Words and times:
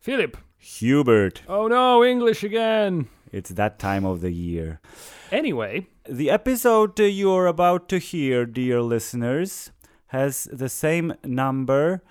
Philip. 0.00 0.36
Hubert, 0.58 1.42
Oh 1.48 1.68
no, 1.68 2.04
English 2.04 2.42
again. 2.44 3.08
it's 3.30 3.50
that 3.50 3.78
time 3.78 4.04
of 4.04 4.20
the 4.20 4.30
year. 4.32 4.80
Anyway, 5.30 5.86
The 6.08 6.30
episode 6.30 6.98
you're 6.98 7.46
about 7.46 7.88
to 7.90 7.98
hear, 7.98 8.44
dear 8.44 8.82
listeners, 8.82 9.70
has 10.08 10.48
the 10.52 10.68
same 10.68 11.14
number 11.24 12.02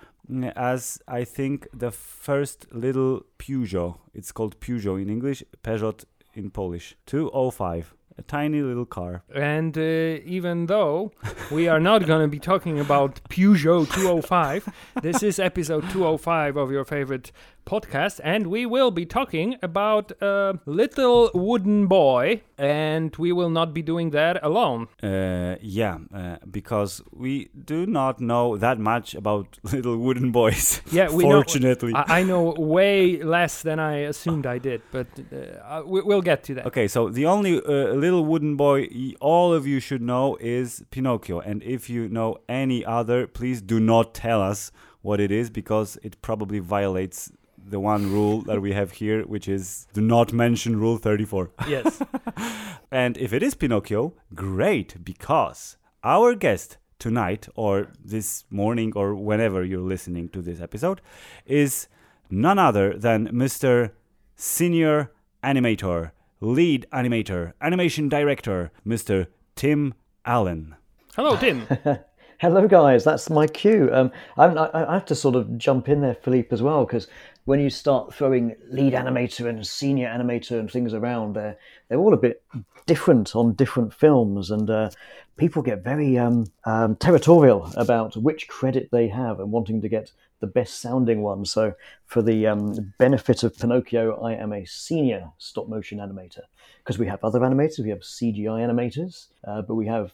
as 0.56 1.00
I 1.08 1.26
think 1.26 1.68
the 1.74 1.92
first 1.92 2.66
little 2.72 3.26
Peugeot. 3.38 3.98
It's 4.14 4.32
called 4.32 4.60
Peugeot 4.62 5.02
in 5.02 5.10
English, 5.10 5.44
Peugeot 5.64 6.06
in 6.34 6.50
Polish. 6.52 6.96
205. 7.06 7.94
A 8.18 8.22
tiny 8.24 8.62
little 8.62 8.86
car. 8.86 9.24
and 9.34 9.78
uh, 9.78 9.82
even 10.26 10.66
though 10.68 11.12
we 11.50 11.68
are 11.68 11.80
not 11.80 12.06
going 12.06 12.22
to 12.22 12.28
be 12.28 12.40
talking 12.40 12.80
about 12.80 13.22
Peugeot 13.30 13.92
205, 13.94 14.70
this 15.02 15.24
is 15.24 15.40
episode 15.40 15.90
205 15.92 16.58
of 16.58 16.72
your 16.72 16.84
favorite 16.86 17.32
podcast, 17.66 18.20
and 18.24 18.48
we 18.48 18.66
will 18.66 18.92
be 18.92 19.06
talking 19.06 19.58
about 19.62 20.12
a 20.22 20.60
little 20.66 21.30
wooden 21.34 21.88
boy, 21.88 22.42
and 22.58 23.16
we 23.18 23.32
will 23.32 23.50
not 23.50 23.74
be 23.74 23.82
doing 23.82 24.12
that 24.12 24.44
alone. 24.44 24.88
Uh, 25.02 25.56
yeah, 25.62 25.98
uh, 26.14 26.38
because 26.50 27.02
we 27.12 27.50
do 27.66 27.86
not 27.86 28.20
know 28.20 28.58
that 28.58 28.80
much 28.80 29.16
about 29.16 29.58
little 29.64 29.98
wooden 29.98 30.32
boys. 30.32 30.82
Yeah, 30.92 31.10
we 31.10 31.24
fortunately. 31.24 31.94
know. 31.94 32.04
I, 32.08 32.20
I 32.20 32.24
know 32.24 32.54
way 32.58 33.22
less 33.22 33.62
than 33.62 33.80
I 33.80 33.98
assumed 33.98 34.46
I 34.46 34.58
did, 34.58 34.82
but 34.92 35.08
uh, 35.32 35.84
we, 35.86 36.02
we'll 36.02 36.22
get 36.22 36.44
to 36.46 36.56
that. 36.56 36.66
Okay, 36.68 36.88
so 36.88 37.10
the 37.10 37.26
only 37.26 37.58
uh, 37.58 37.94
little 37.94 38.26
wooden 38.26 38.56
boy 38.56 38.90
all 39.20 39.54
of 39.54 39.66
you 39.66 39.80
should 39.80 40.02
know 40.02 40.38
is 40.40 40.84
Pinocchio. 40.92 41.40
And 41.40 41.64
if 41.64 41.90
you 41.90 42.10
know 42.10 42.38
any 42.50 42.84
other, 42.86 43.28
please 43.28 43.62
do 43.62 43.80
not 43.80 44.14
tell 44.14 44.42
us 44.42 44.72
what 45.02 45.20
it 45.20 45.32
is 45.32 45.50
because 45.50 45.98
it 46.04 46.22
probably 46.22 46.60
violates 46.60 47.32
the 47.72 47.80
one 47.80 48.12
rule 48.12 48.42
that 48.42 48.62
we 48.62 48.74
have 48.74 48.92
here, 48.92 49.24
which 49.24 49.48
is 49.48 49.88
do 49.94 50.02
not 50.02 50.32
mention 50.32 50.80
Rule 50.80 50.98
34. 50.98 51.52
Yes. 51.68 52.02
And 52.94 53.16
if 53.18 53.32
it 53.32 53.42
is 53.42 53.56
Pinocchio, 53.56 54.14
great, 54.36 55.02
because 55.02 55.78
our 56.04 56.36
guest 56.36 56.78
tonight, 57.00 57.48
or 57.56 57.88
this 58.04 58.44
morning, 58.50 58.92
or 58.98 59.16
whenever 59.16 59.64
you're 59.64 59.80
listening 59.80 60.28
to 60.30 60.42
this 60.42 60.60
episode, 60.60 61.00
is 61.46 61.88
none 62.30 62.60
other 62.60 62.98
than 62.98 63.30
Mr. 63.30 63.92
Senior 64.36 65.10
Animator, 65.42 66.12
Lead 66.42 66.86
Animator, 66.92 67.54
Animation 67.62 68.10
Director, 68.10 68.72
Mr. 68.86 69.28
Tim 69.56 69.94
Allen. 70.26 70.76
Hello, 71.16 71.38
Tim. 71.38 71.66
Hello, 72.42 72.68
guys. 72.68 73.04
That's 73.04 73.30
my 73.30 73.46
cue. 73.46 73.88
Um, 73.94 74.12
I'm, 74.36 74.58
I, 74.58 74.70
I 74.74 74.94
have 74.96 75.06
to 75.06 75.16
sort 75.16 75.36
of 75.36 75.58
jump 75.60 75.88
in 75.88 76.02
there, 76.02 76.16
Philippe, 76.16 76.50
as 76.52 76.62
well, 76.62 76.86
because 76.86 77.08
when 77.46 77.60
you 77.60 77.70
start 77.70 78.14
throwing 78.14 78.56
lead 78.70 78.94
animator 78.94 79.48
and 79.48 79.66
senior 79.66 80.08
animator 80.08 80.60
and 80.60 80.70
things 80.70 80.94
around, 80.94 81.36
they're 81.36 81.58
they're 81.88 82.00
all 82.00 82.14
a 82.14 82.18
bit 82.18 82.44
different 82.86 83.36
on 83.36 83.54
different 83.54 83.94
films, 83.94 84.52
and 84.52 84.70
uh, 84.70 84.90
people 85.38 85.62
get 85.62 85.84
very 85.84 86.18
um, 86.18 86.46
um, 86.66 86.96
territorial 86.96 87.72
about 87.76 88.16
which 88.18 88.48
credit 88.48 88.90
they 88.92 89.08
have 89.08 89.40
and 89.40 89.52
wanting 89.52 89.82
to 89.82 89.90
get 89.90 90.12
the 90.40 90.48
best 90.48 90.82
sounding 90.82 91.22
one. 91.22 91.46
So, 91.46 91.74
for 92.06 92.22
the 92.22 92.48
um, 92.48 92.94
benefit 92.98 93.44
of 93.44 93.58
Pinocchio, 93.58 94.22
I 94.22 94.34
am 94.34 94.54
a 94.54 94.66
senior 94.66 95.32
stop 95.38 95.68
motion 95.68 96.00
animator 96.00 96.44
because 96.80 97.00
we 97.00 97.08
have 97.08 97.24
other 97.24 97.40
animators, 97.40 97.80
we 97.80 97.90
have 97.90 98.00
CGI 98.00 98.62
animators, 98.68 99.28
uh, 99.48 99.62
but 99.62 99.76
we 99.76 99.88
have 99.88 100.12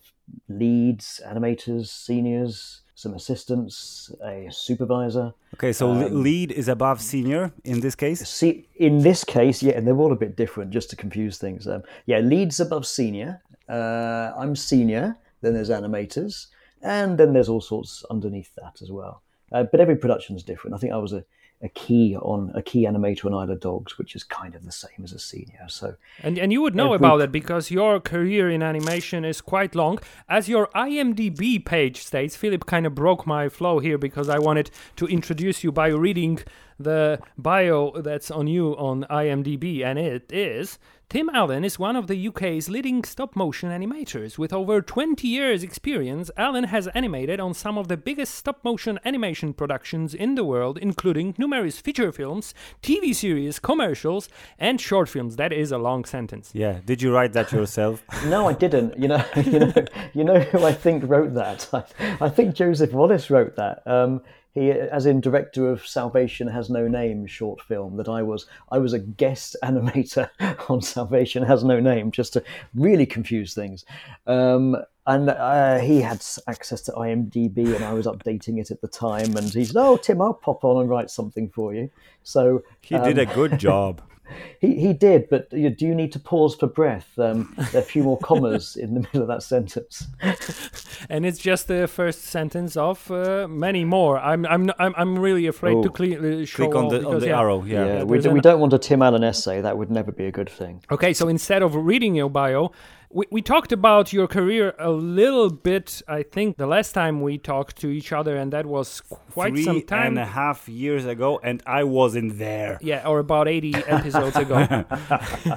leads, 0.49 1.21
animators, 1.25 1.87
seniors, 1.87 2.81
some 2.97 3.13
assistants, 3.13 4.11
a 4.23 4.47
supervisor. 4.49 5.31
Okay, 5.53 5.71
so 5.71 5.91
le- 5.91 6.09
lead 6.09 6.51
is 6.51 6.67
above 6.67 6.99
senior 6.99 7.51
in 7.63 7.79
this 7.79 7.93
case. 7.93 8.27
See, 8.27 8.67
in 8.75 9.03
this 9.03 9.23
case, 9.23 9.61
yeah, 9.61 9.73
and 9.77 9.85
they're 9.85 9.95
all 9.95 10.11
a 10.11 10.15
bit 10.15 10.35
different, 10.35 10.71
just 10.71 10.89
to 10.89 10.95
confuse 10.95 11.37
things. 11.37 11.67
Um, 11.67 11.83
yeah, 12.07 12.17
leads 12.17 12.59
above 12.59 12.87
senior. 12.87 13.39
Uh, 13.69 14.31
I'm 14.35 14.55
senior. 14.55 15.15
Then 15.41 15.53
there's 15.53 15.69
animators, 15.69 16.47
and 16.81 17.19
then 17.19 17.33
there's 17.33 17.49
all 17.49 17.61
sorts 17.61 18.03
underneath 18.09 18.55
that 18.55 18.81
as 18.81 18.89
well. 18.91 19.21
Uh, 19.51 19.61
but 19.71 19.79
every 19.79 19.95
production 19.95 20.35
is 20.35 20.43
different. 20.43 20.75
I 20.75 20.79
think 20.79 20.91
I 20.91 20.97
was 20.97 21.13
a, 21.13 21.23
a 21.61 21.69
key 21.69 22.15
on 22.15 22.51
a 22.53 22.61
key 22.61 22.85
animator 22.85 23.25
on 23.25 23.33
Isle 23.33 23.51
of 23.51 23.59
Dogs, 23.59 23.97
which 23.97 24.15
is 24.15 24.23
kind 24.23 24.53
of 24.53 24.63
the 24.63 24.71
same 24.71 25.03
as 25.03 25.11
a 25.11 25.17
senior. 25.19 25.65
So 25.67 25.95
And 26.21 26.37
and 26.37 26.53
you 26.53 26.61
would 26.61 26.75
know 26.75 26.93
Every- 26.93 26.97
about 27.07 27.21
it 27.21 27.31
because 27.31 27.71
your 27.71 27.99
career 27.99 28.47
in 28.49 28.61
animation 28.61 29.25
is 29.25 29.41
quite 29.41 29.73
long. 29.73 29.97
As 30.29 30.47
your 30.47 30.67
IMDb 30.75 31.63
page 31.65 32.03
states, 32.03 32.35
Philip 32.35 32.65
kind 32.67 32.85
of 32.85 32.93
broke 32.93 33.25
my 33.25 33.49
flow 33.49 33.79
here 33.79 33.97
because 33.97 34.29
I 34.29 34.37
wanted 34.39 34.69
to 34.97 35.07
introduce 35.07 35.63
you 35.63 35.71
by 35.71 35.87
reading 35.87 36.39
the 36.79 37.19
bio 37.37 38.01
that's 38.01 38.31
on 38.31 38.47
you 38.47 38.75
on 38.77 39.05
IMDb, 39.09 39.83
and 39.83 39.97
it 39.97 40.31
is 40.31 40.79
Tim 41.09 41.29
Allen 41.33 41.63
is 41.63 41.79
one 41.79 41.95
of 41.95 42.07
the 42.07 42.27
UK's 42.27 42.67
leading 42.67 43.01
stop 43.05 43.33
motion 43.33 43.69
animators. 43.69 44.37
With 44.37 44.51
over 44.51 44.81
20 44.81 45.25
years' 45.25 45.63
experience, 45.63 46.29
Allen 46.35 46.65
has 46.65 46.89
animated 46.89 47.39
on 47.39 47.53
some 47.53 47.77
of 47.77 47.87
the 47.87 47.95
biggest 47.95 48.35
stop 48.35 48.61
motion 48.65 48.99
animation 49.05 49.53
productions 49.53 50.13
in 50.13 50.35
the 50.35 50.43
world, 50.43 50.77
including 50.77 51.33
numerous 51.37 51.79
feature 51.79 52.11
films, 52.11 52.53
TV 52.83 53.15
series, 53.15 53.57
commercials, 53.57 54.27
and 54.59 54.81
short 54.81 55.07
films. 55.07 55.37
That 55.37 55.53
is 55.53 55.71
a 55.71 55.77
long 55.77 56.03
sentence. 56.03 56.51
Yeah, 56.53 56.81
did 56.85 57.01
you 57.01 57.13
write 57.13 57.31
that 57.33 57.53
yourself? 57.53 58.03
No, 58.25 58.49
I 58.49 58.53
didn't. 58.53 58.99
You 58.99 59.07
know, 59.07 59.23
you 59.37 59.59
know, 59.59 59.73
you 60.13 60.23
know 60.25 60.39
who 60.41 60.65
I 60.65 60.73
think 60.73 61.05
wrote 61.07 61.33
that. 61.35 61.69
I, 61.71 62.17
I 62.25 62.27
think 62.27 62.53
Joseph 62.53 62.91
Wallace 62.91 63.29
wrote 63.29 63.55
that. 63.55 63.81
Um, 63.87 64.21
he, 64.57 64.71
as 64.71 65.05
in 65.05 65.21
director 65.21 65.69
of 65.69 65.85
Salvation 65.85 66.47
Has 66.47 66.69
No 66.69 66.87
Name 66.87 67.27
short 67.27 67.61
film, 67.61 67.97
that 67.97 68.09
I 68.09 68.23
was, 68.23 68.47
I 68.71 68.79
was 68.79 68.93
a 68.93 68.99
guest 68.99 69.55
animator 69.63 70.29
on 70.69 70.81
Salvation 70.81 71.43
Has 71.43 71.63
No 71.63 71.79
Name, 71.79 72.11
just 72.11 72.33
to 72.33 72.43
really 72.73 73.05
confuse 73.05 73.53
things. 73.53 73.85
Um, 74.25 74.75
and 75.05 75.29
uh, 75.29 75.77
he 75.77 76.01
had 76.01 76.25
access 76.47 76.81
to 76.81 76.91
IMDb, 76.91 77.75
and 77.75 77.85
I 77.85 77.93
was 77.93 78.07
updating 78.07 78.59
it 78.59 78.71
at 78.71 78.81
the 78.81 78.87
time. 78.87 79.37
And 79.37 79.53
he 79.53 79.63
said, 79.63 79.77
"Oh, 79.77 79.95
Tim, 79.95 80.21
I'll 80.21 80.33
pop 80.33 80.65
on 80.65 80.81
and 80.81 80.89
write 80.89 81.09
something 81.09 81.49
for 81.49 81.73
you." 81.73 81.89
So 82.23 82.63
He 82.81 82.97
did 82.97 83.17
a 83.17 83.27
um, 83.27 83.33
good 83.33 83.57
job. 83.57 84.01
he, 84.59 84.75
he 84.75 84.93
did, 84.93 85.29
but 85.29 85.51
you, 85.51 85.69
do 85.69 85.85
you 85.85 85.95
need 85.95 86.11
to 86.13 86.19
pause 86.19 86.55
for 86.55 86.67
breath? 86.67 87.07
Um, 87.17 87.53
there 87.57 87.81
are 87.81 87.83
a 87.83 87.85
few 87.85 88.03
more 88.03 88.17
commas 88.19 88.75
in 88.75 88.93
the 88.93 88.99
middle 89.01 89.21
of 89.21 89.27
that 89.27 89.43
sentence. 89.43 90.07
And 91.09 91.25
it's 91.25 91.37
just 91.37 91.67
the 91.67 91.87
first 91.87 92.23
sentence 92.23 92.75
of 92.75 93.09
uh, 93.11 93.47
many 93.47 93.85
more. 93.85 94.17
I'm 94.17 94.45
I'm 94.47 94.71
I'm, 94.79 94.95
I'm 94.97 95.19
really 95.19 95.45
afraid 95.45 95.83
to 95.83 95.89
cle- 95.89 96.41
uh, 96.41 96.45
show 96.45 96.65
Click 96.65 96.75
on 96.75 96.85
all 96.85 96.89
the 96.89 97.07
on 97.07 97.19
the 97.19 97.27
yeah. 97.27 97.39
arrow. 97.39 97.63
Yeah. 97.63 97.85
Yeah, 97.85 97.85
Yeah, 97.85 98.03
we, 98.03 98.17
there's 98.17 98.23
do, 98.23 98.31
we 98.31 98.41
don't 98.41 98.59
want 98.59 98.73
a 98.73 98.79
Tim 98.79 99.01
Allen 99.03 99.23
essay. 99.23 99.61
That 99.61 99.77
would 99.77 99.91
never 99.91 100.11
be 100.11 100.25
a 100.25 100.31
good 100.31 100.49
thing. 100.49 100.83
Okay, 100.89 101.13
so 101.13 101.27
instead 101.27 101.61
of 101.61 101.75
reading 101.75 102.15
your 102.15 102.29
bio, 102.29 102.71
we, 103.17 103.25
we 103.31 103.41
talked 103.41 103.71
about 103.71 104.13
your 104.13 104.27
career 104.27 104.75
a 104.77 104.91
little 104.91 105.49
bit, 105.49 106.03
I 106.07 106.21
think, 106.21 106.57
the 106.57 106.67
last 106.67 106.91
time 106.91 107.19
we 107.21 107.39
talked 107.39 107.77
to 107.77 107.89
each 107.89 108.11
other, 108.11 108.37
and 108.37 108.53
that 108.53 108.67
was 108.67 109.01
quite 109.31 109.53
Three 109.53 109.63
some 109.63 109.81
time. 109.81 110.09
and 110.09 110.19
a 110.19 110.25
half 110.25 110.69
years 110.69 111.07
ago, 111.07 111.39
and 111.41 111.63
I 111.65 111.83
wasn't 111.83 112.37
there. 112.37 112.77
Yeah, 112.79 113.07
or 113.07 113.17
about 113.17 113.47
80 113.47 113.73
episodes 113.87 114.35
ago. 114.35 114.85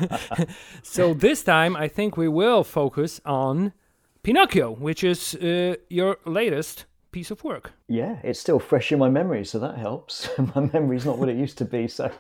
so 0.83 1.13
this 1.13 1.43
time, 1.43 1.77
I 1.77 1.87
think 1.87 2.17
we 2.17 2.29
will 2.29 2.65
focus 2.65 3.21
on 3.27 3.75
Pinocchio, 4.23 4.71
which 4.71 5.05
is 5.05 5.35
uh, 5.35 5.75
your 5.91 6.17
latest 6.25 6.87
piece 7.13 7.31
of 7.31 7.45
work. 7.45 7.73
Yeah, 7.89 8.21
it's 8.23 8.41
still 8.41 8.59
fresh 8.59 8.91
in 8.91 8.99
my 8.99 9.11
memory, 9.11 9.45
so 9.45 9.59
that 9.59 9.77
helps. 9.77 10.31
my 10.55 10.71
memory's 10.73 11.05
not 11.05 11.19
what 11.19 11.29
it 11.29 11.37
used 11.37 11.59
to 11.59 11.67
be, 11.67 11.89
so 11.89 12.11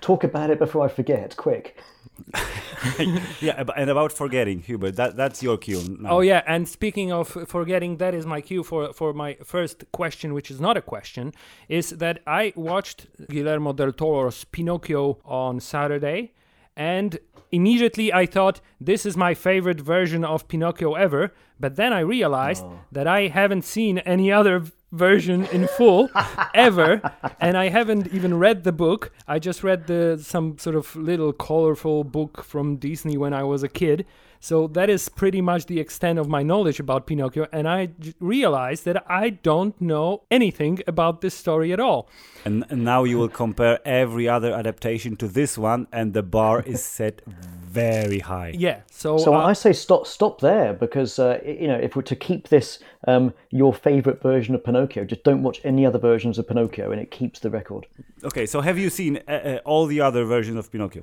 talk 0.00 0.22
about 0.22 0.50
it 0.50 0.60
before 0.60 0.84
I 0.84 0.88
forget, 0.88 1.36
quick. 1.36 1.82
Yeah, 3.40 3.64
and 3.76 3.90
about 3.90 4.12
forgetting, 4.12 4.60
Hubert, 4.60 4.96
that 4.96 5.16
that's 5.16 5.42
your 5.42 5.56
cue. 5.56 5.82
Now. 6.00 6.10
Oh 6.10 6.20
yeah, 6.20 6.42
and 6.46 6.68
speaking 6.68 7.12
of 7.12 7.28
forgetting, 7.46 7.96
that 7.96 8.14
is 8.14 8.26
my 8.26 8.40
cue 8.40 8.62
for 8.62 8.92
for 8.92 9.12
my 9.12 9.34
first 9.44 9.84
question, 9.92 10.34
which 10.34 10.50
is 10.50 10.60
not 10.60 10.76
a 10.76 10.82
question, 10.82 11.32
is 11.68 11.90
that 11.90 12.20
I 12.26 12.52
watched 12.56 13.06
Guillermo 13.28 13.72
del 13.72 13.92
Toro's 13.92 14.44
Pinocchio 14.44 15.18
on 15.24 15.60
Saturday, 15.60 16.32
and 16.76 17.18
immediately 17.50 18.12
I 18.12 18.26
thought 18.26 18.60
this 18.80 19.06
is 19.06 19.16
my 19.16 19.34
favorite 19.34 19.80
version 19.80 20.24
of 20.24 20.46
Pinocchio 20.48 20.94
ever. 20.94 21.32
But 21.58 21.76
then 21.76 21.92
I 21.92 22.00
realized 22.00 22.64
oh. 22.64 22.80
that 22.90 23.06
I 23.06 23.28
haven't 23.28 23.64
seen 23.64 23.98
any 23.98 24.30
other 24.32 24.58
v- 24.58 24.72
version 24.94 25.44
in 25.46 25.66
full 25.66 26.08
ever 26.54 27.00
and 27.40 27.56
i 27.56 27.68
haven't 27.68 28.06
even 28.08 28.38
read 28.38 28.64
the 28.64 28.72
book. 28.72 29.12
I 29.26 29.38
just 29.38 29.62
read 29.64 29.86
the 29.86 30.18
some 30.22 30.56
sort 30.58 30.76
of 30.76 30.94
little 30.94 31.32
colorful 31.32 32.04
book 32.04 32.44
from 32.44 32.76
disney 32.76 33.16
when 33.16 33.34
i 33.34 33.42
was 33.42 33.62
a 33.62 33.68
kid 33.68 34.06
so 34.48 34.56
that 34.76 34.88
is 34.90 35.02
pretty 35.08 35.40
much 35.50 35.62
the 35.66 35.80
extent 35.84 36.18
of 36.18 36.26
my 36.36 36.42
knowledge 36.50 36.78
about 36.86 37.06
pinocchio 37.06 37.44
and 37.52 37.64
i 37.78 37.86
j- 37.86 38.14
realized 38.20 38.84
that 38.84 38.98
i 39.08 39.24
don't 39.50 39.80
know 39.80 40.08
anything 40.30 40.74
about 40.86 41.14
this 41.20 41.34
story 41.44 41.72
at 41.72 41.80
all 41.80 42.00
And, 42.44 42.64
and 42.70 42.84
now 42.84 43.04
you 43.04 43.16
will 43.18 43.30
compare 43.44 43.78
every 43.84 44.28
other 44.28 44.52
adaptation 44.52 45.16
to 45.16 45.26
this 45.28 45.56
one, 45.56 45.86
and 45.92 46.12
the 46.12 46.22
bar 46.22 46.62
is 46.74 46.84
set 46.98 47.22
very 47.26 48.18
high. 48.18 48.52
Yeah. 48.54 48.80
So, 48.90 49.18
So 49.18 49.34
uh, 49.34 49.50
I 49.50 49.54
say 49.54 49.72
stop, 49.72 50.06
stop 50.06 50.40
there 50.40 50.74
because 50.74 51.18
uh, 51.18 51.40
you 51.62 51.68
know 51.68 51.78
if 51.86 51.96
we're 51.96 52.02
to 52.02 52.16
keep 52.16 52.48
this 52.48 52.78
um, 53.08 53.32
your 53.50 53.72
favorite 53.72 54.20
version 54.22 54.54
of 54.54 54.62
Pinocchio, 54.62 55.04
just 55.04 55.24
don't 55.24 55.42
watch 55.42 55.60
any 55.64 55.86
other 55.86 55.98
versions 55.98 56.38
of 56.38 56.46
Pinocchio, 56.46 56.92
and 56.92 57.00
it 57.00 57.10
keeps 57.10 57.40
the 57.40 57.50
record. 57.50 57.86
Okay, 58.22 58.46
so 58.46 58.60
have 58.60 58.78
you 58.78 58.90
seen 58.90 59.12
uh, 59.28 59.32
uh, 59.32 59.58
all 59.64 59.86
the 59.86 60.00
other 60.00 60.24
versions 60.24 60.58
of 60.58 60.70
Pinocchio? 60.70 61.02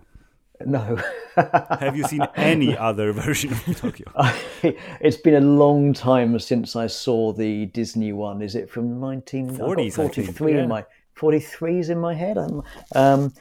No, 0.65 1.01
Have 1.35 1.95
you 1.95 2.03
seen 2.03 2.27
any 2.35 2.77
other 2.77 3.11
version 3.13 3.53
of 3.53 3.63
Pinocchio? 3.63 4.05
it's 4.99 5.17
been 5.17 5.35
a 5.35 5.41
long 5.41 5.93
time 5.93 6.37
since 6.39 6.75
I 6.75 6.87
saw 6.87 7.31
the 7.31 7.67
Disney 7.67 8.13
one. 8.13 8.41
Is 8.41 8.55
it 8.55 8.69
from 8.69 8.99
nineteen 8.99 9.49
40s, 9.49 9.69
I 9.69 9.75
think, 9.75 9.93
43 9.93 10.53
yeah. 10.53 10.63
in 10.63 10.69
my 10.69 10.85
43s 11.15 11.89
in 11.89 11.99
my 11.99 12.13
head. 12.13 12.37
Um, 12.37 12.63
um, 12.95 13.33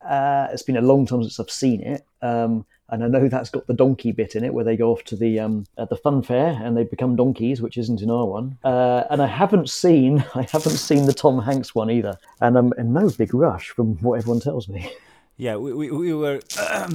uh, 0.00 0.48
it's 0.52 0.62
been 0.62 0.78
a 0.78 0.82
long 0.82 1.06
time 1.06 1.22
since 1.22 1.38
I've 1.38 1.50
seen 1.50 1.82
it. 1.82 2.04
Um, 2.22 2.64
and 2.88 3.04
I 3.04 3.06
know 3.06 3.28
that's 3.28 3.50
got 3.50 3.66
the 3.68 3.74
donkey 3.74 4.10
bit 4.10 4.34
in 4.34 4.42
it, 4.42 4.52
where 4.52 4.64
they 4.64 4.76
go 4.76 4.90
off 4.90 5.04
to 5.04 5.16
the 5.16 5.38
um, 5.38 5.64
the 5.76 5.96
fun 5.96 6.22
fair 6.22 6.60
and 6.60 6.76
they 6.76 6.82
become 6.82 7.14
donkeys, 7.14 7.62
which 7.62 7.78
isn't 7.78 8.02
in 8.02 8.10
our 8.10 8.26
one. 8.26 8.58
Uh, 8.64 9.04
and 9.10 9.22
I 9.22 9.26
haven't 9.26 9.70
seen 9.70 10.24
I 10.34 10.42
haven't 10.50 10.76
seen 10.76 11.06
the 11.06 11.12
Tom 11.12 11.40
Hanks 11.40 11.72
one 11.72 11.88
either, 11.88 12.18
and 12.40 12.58
I'm 12.58 12.72
in 12.78 12.92
no 12.92 13.08
big 13.10 13.32
rush 13.32 13.70
from 13.70 13.96
what 13.98 14.18
everyone 14.18 14.40
tells 14.40 14.68
me. 14.68 14.92
Yeah, 15.40 15.56
we, 15.56 15.72
we, 15.72 15.90
we 15.90 16.12
were 16.12 16.40
uh, 16.58 16.86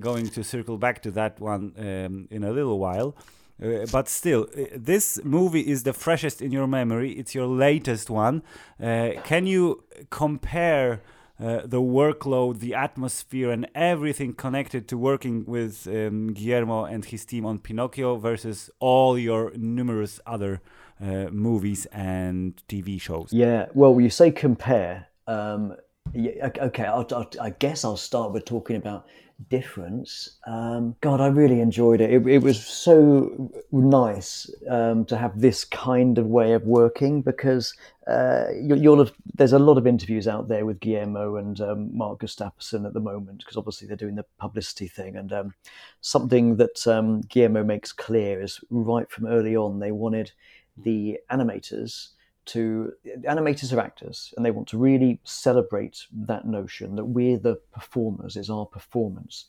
going 0.00 0.28
to 0.30 0.42
circle 0.42 0.78
back 0.78 1.00
to 1.02 1.12
that 1.12 1.38
one 1.38 1.74
um, 1.78 2.26
in 2.28 2.42
a 2.42 2.50
little 2.50 2.80
while. 2.80 3.14
Uh, 3.62 3.86
but 3.92 4.08
still, 4.08 4.48
uh, 4.58 4.64
this 4.74 5.20
movie 5.22 5.60
is 5.60 5.84
the 5.84 5.92
freshest 5.92 6.42
in 6.42 6.50
your 6.50 6.66
memory. 6.66 7.12
It's 7.12 7.36
your 7.36 7.46
latest 7.46 8.10
one. 8.10 8.42
Uh, 8.82 9.10
can 9.22 9.46
you 9.46 9.84
compare 10.10 11.02
uh, 11.38 11.60
the 11.64 11.80
workload, 11.80 12.58
the 12.58 12.74
atmosphere, 12.74 13.52
and 13.52 13.68
everything 13.76 14.32
connected 14.32 14.88
to 14.88 14.98
working 14.98 15.44
with 15.44 15.86
um, 15.86 16.32
Guillermo 16.32 16.86
and 16.86 17.04
his 17.04 17.24
team 17.24 17.46
on 17.46 17.60
Pinocchio 17.60 18.16
versus 18.16 18.70
all 18.80 19.16
your 19.16 19.52
numerous 19.54 20.18
other 20.26 20.60
movies 21.00 21.86
and 21.86 22.60
TV 22.68 23.00
shows? 23.00 23.28
Yeah, 23.32 23.66
well, 23.74 24.00
you 24.00 24.10
say 24.10 24.30
compare. 24.32 25.08
Um, 25.26 25.76
yeah, 26.12 26.50
okay, 26.58 26.84
I'll, 26.84 27.06
I'll, 27.12 27.30
I 27.40 27.50
guess 27.50 27.84
I'll 27.84 27.96
start 27.96 28.32
with 28.32 28.44
talking 28.44 28.76
about 28.76 29.06
difference. 29.48 30.38
Um, 30.46 30.94
God, 31.00 31.20
I 31.20 31.26
really 31.26 31.60
enjoyed 31.60 32.00
it. 32.00 32.10
It, 32.10 32.26
it 32.26 32.38
was 32.42 32.64
so 32.64 33.50
nice 33.72 34.50
um, 34.68 35.04
to 35.06 35.16
have 35.16 35.40
this 35.40 35.64
kind 35.64 36.18
of 36.18 36.26
way 36.26 36.52
of 36.52 36.62
working 36.64 37.22
because 37.22 37.74
uh, 38.06 38.44
you, 38.54 38.76
you'll 38.76 38.98
have. 38.98 39.12
There's 39.34 39.52
a 39.52 39.58
lot 39.58 39.78
of 39.78 39.86
interviews 39.86 40.28
out 40.28 40.48
there 40.48 40.64
with 40.64 40.80
Guillermo 40.80 41.36
and 41.36 41.60
um, 41.60 41.96
Mark 41.96 42.20
Gustafson 42.20 42.86
at 42.86 42.94
the 42.94 43.00
moment 43.00 43.38
because 43.38 43.56
obviously 43.56 43.88
they're 43.88 43.96
doing 43.96 44.14
the 44.14 44.26
publicity 44.38 44.88
thing. 44.88 45.16
And 45.16 45.32
um, 45.32 45.54
something 46.00 46.56
that 46.56 46.86
um, 46.86 47.22
Guillermo 47.22 47.64
makes 47.64 47.92
clear 47.92 48.40
is 48.40 48.60
right 48.70 49.10
from 49.10 49.26
early 49.26 49.56
on 49.56 49.80
they 49.80 49.92
wanted 49.92 50.32
the 50.76 51.18
animators 51.30 52.08
to 52.46 52.92
animators 53.22 53.76
are 53.76 53.80
actors 53.80 54.32
and 54.36 54.44
they 54.44 54.50
want 54.50 54.68
to 54.68 54.78
really 54.78 55.20
celebrate 55.24 56.06
that 56.12 56.46
notion 56.46 56.96
that 56.96 57.04
we're 57.04 57.38
the 57.38 57.56
performers 57.72 58.36
is 58.36 58.50
our 58.50 58.66
performance. 58.66 59.46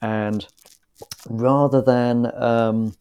And 0.00 0.46
rather 1.28 1.82
than 1.82 2.32
um, 2.40 2.94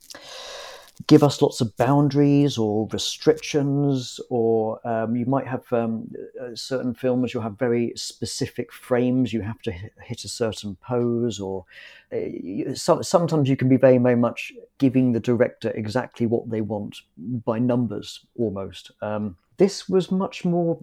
give 1.08 1.24
us 1.24 1.42
lots 1.42 1.62
of 1.62 1.76
boundaries 1.78 2.58
or 2.58 2.88
restrictions 2.92 4.20
or 4.30 4.80
um, 4.88 5.16
you 5.16 5.26
might 5.26 5.46
have 5.46 5.72
um, 5.74 6.10
certain 6.54 6.94
films 6.94 7.34
you'll 7.34 7.44
have 7.44 7.58
very 7.58 7.92
specific 7.96 8.72
frames 8.72 9.34
you 9.34 9.42
have 9.42 9.62
to 9.62 9.72
hit, 9.72 9.94
hit 10.02 10.24
a 10.24 10.30
certain 10.30 10.76
pose 10.78 11.40
or 11.40 11.66
uh, 12.14 12.74
so, 12.74 13.02
sometimes 13.02 13.50
you 13.50 13.58
can 13.58 13.68
be 13.68 13.78
very 13.78 13.98
very 13.98 14.16
much 14.16 14.54
giving 14.78 15.12
the 15.12 15.20
director 15.20 15.72
exactly 15.72 16.26
what 16.26 16.50
they 16.50 16.62
want 16.62 17.02
by 17.46 17.58
numbers 17.60 18.26
almost. 18.38 18.92
Um, 19.02 19.36
this 19.58 19.90
was 19.90 20.12
much 20.12 20.46
more 20.46 20.78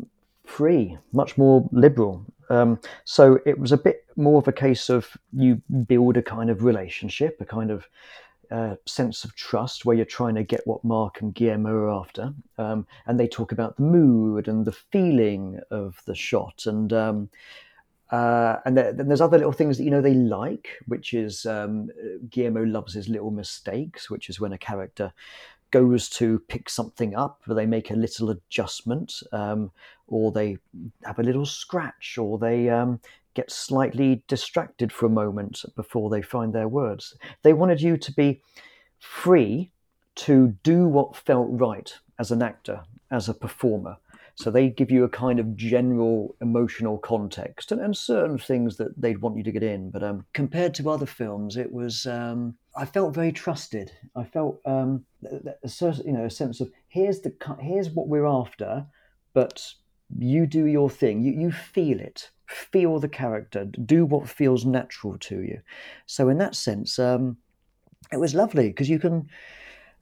free 0.45 0.99
much 1.13 1.39
more 1.39 1.69
liberal. 1.73 2.25
Um, 2.51 2.79
so 3.05 3.39
it 3.47 3.59
was 3.59 3.73
a 3.73 3.77
bit 3.77 4.05
more 4.17 4.39
of 4.39 4.49
a 4.49 4.53
case 4.53 4.91
of 4.91 5.17
you 5.33 5.63
build 5.87 6.17
a 6.17 6.23
kind 6.23 6.51
of 6.51 6.65
relationship 6.65 7.41
a 7.41 7.47
kind 7.47 7.71
of 7.71 7.87
uh, 8.53 8.77
sense 8.87 9.25
of 9.25 9.35
trust 9.35 9.85
where 9.85 9.97
you're 9.97 10.05
trying 10.05 10.35
to 10.35 10.43
get 10.43 10.67
what 10.67 10.85
Mark 10.85 11.23
and 11.23 11.35
Guillermo 11.35 11.71
are 11.71 11.91
after. 11.91 12.35
Um, 12.59 12.87
and 13.07 13.19
they 13.19 13.27
talk 13.27 13.51
about 13.51 13.77
the 13.77 13.83
mood 13.83 14.47
and 14.47 14.67
the 14.67 14.73
feeling 14.73 15.59
of 15.71 16.03
the 16.05 16.15
shot. 16.15 16.67
And 16.67 16.93
um, 16.93 17.31
uh, 18.11 18.59
and 18.67 18.77
then 18.77 19.09
there's 19.09 19.23
other 19.23 19.39
little 19.39 19.53
things 19.53 19.79
that 19.79 19.85
you 19.85 19.91
know 19.91 20.03
they 20.03 20.13
like, 20.13 20.69
which 20.87 21.15
is 21.15 21.47
um, 21.47 21.89
Guillermo 22.29 22.65
loves 22.65 22.93
his 22.93 23.09
little 23.09 23.31
mistakes, 23.31 24.11
which 24.11 24.29
is 24.29 24.39
when 24.39 24.53
a 24.53 24.59
character 24.59 25.15
goes 25.73 26.09
to 26.09 26.39
pick 26.47 26.71
something 26.71 27.17
up, 27.17 27.41
they 27.49 27.67
make 27.67 27.91
a 27.91 27.97
little 27.97 28.31
adjustment, 28.31 29.23
um, 29.33 29.73
or 30.07 30.31
they 30.31 30.59
have 31.05 31.19
a 31.19 31.25
little 31.25 31.47
scratch, 31.47 32.17
or 32.19 32.39
they 32.39 32.69
um, 32.69 33.01
get 33.35 33.51
slightly 33.51 34.23
distracted 34.29 34.93
for 34.93 35.07
a 35.07 35.11
moment 35.11 35.65
before 35.75 36.11
they 36.11 36.23
find 36.23 36.53
their 36.53 36.69
words. 36.69 37.17
They 37.43 37.53
wanted 37.53 37.81
you 37.81 37.97
to 37.97 38.13
be 38.13 38.41
free 39.01 39.73
to 40.15 40.55
do 40.63 40.87
what 40.87 41.17
felt 41.17 41.49
right 41.51 41.93
as 42.19 42.31
an 42.31 42.43
actor, 42.43 42.83
as 43.11 43.29
a 43.29 43.35
performer. 43.35 43.97
So 44.35 44.51
they 44.51 44.69
give 44.69 44.91
you 44.91 45.05
a 45.05 45.09
kind 45.09 45.39
of 45.39 45.57
general 45.57 46.37
emotional 46.41 46.99
context 46.99 47.73
and, 47.73 47.81
and 47.81 47.97
certain 47.97 48.39
things 48.39 48.77
that 48.77 49.01
they'd 49.01 49.21
want 49.21 49.37
you 49.37 49.45
to 49.45 49.53
get 49.53 49.63
in. 49.63 49.91
But 49.91 50.03
um, 50.03 50.27
compared 50.33 50.75
to 50.75 50.91
other 50.91 51.07
films, 51.07 51.57
it 51.57 51.73
was 51.73 52.07
um, 52.07 52.57
I 52.75 52.87
felt 52.87 53.15
very 53.15 53.33
trusted. 53.33 53.93
I 54.17 54.25
felt 54.25 54.61
um, 54.65 55.05
a 55.63 55.69
certain, 55.69 56.07
you 56.07 56.13
know 56.13 56.25
a 56.25 56.31
sense 56.31 56.61
of 56.61 56.71
here's 56.89 57.21
the 57.21 57.35
here's 57.61 57.91
what 57.91 58.09
we're 58.09 58.27
after, 58.27 58.87
but 59.35 59.75
you 60.19 60.47
do 60.47 60.67
your 60.67 60.89
thing. 60.89 61.23
You 61.23 61.33
you 61.33 61.53
feel 61.53 62.01
it, 62.01 62.31
feel 62.47 62.99
the 62.99 63.09
character, 63.09 63.65
do 63.65 64.07
what 64.07 64.29
feels 64.29 64.65
natural 64.65 65.19
to 65.19 65.41
you. 65.41 65.61
So 66.07 66.29
in 66.29 66.39
that 66.39 66.55
sense, 66.55 66.99
um, 66.99 67.37
it 68.11 68.19
was 68.19 68.35
lovely 68.35 68.69
because 68.69 68.89
you 68.89 68.99
can. 68.99 69.29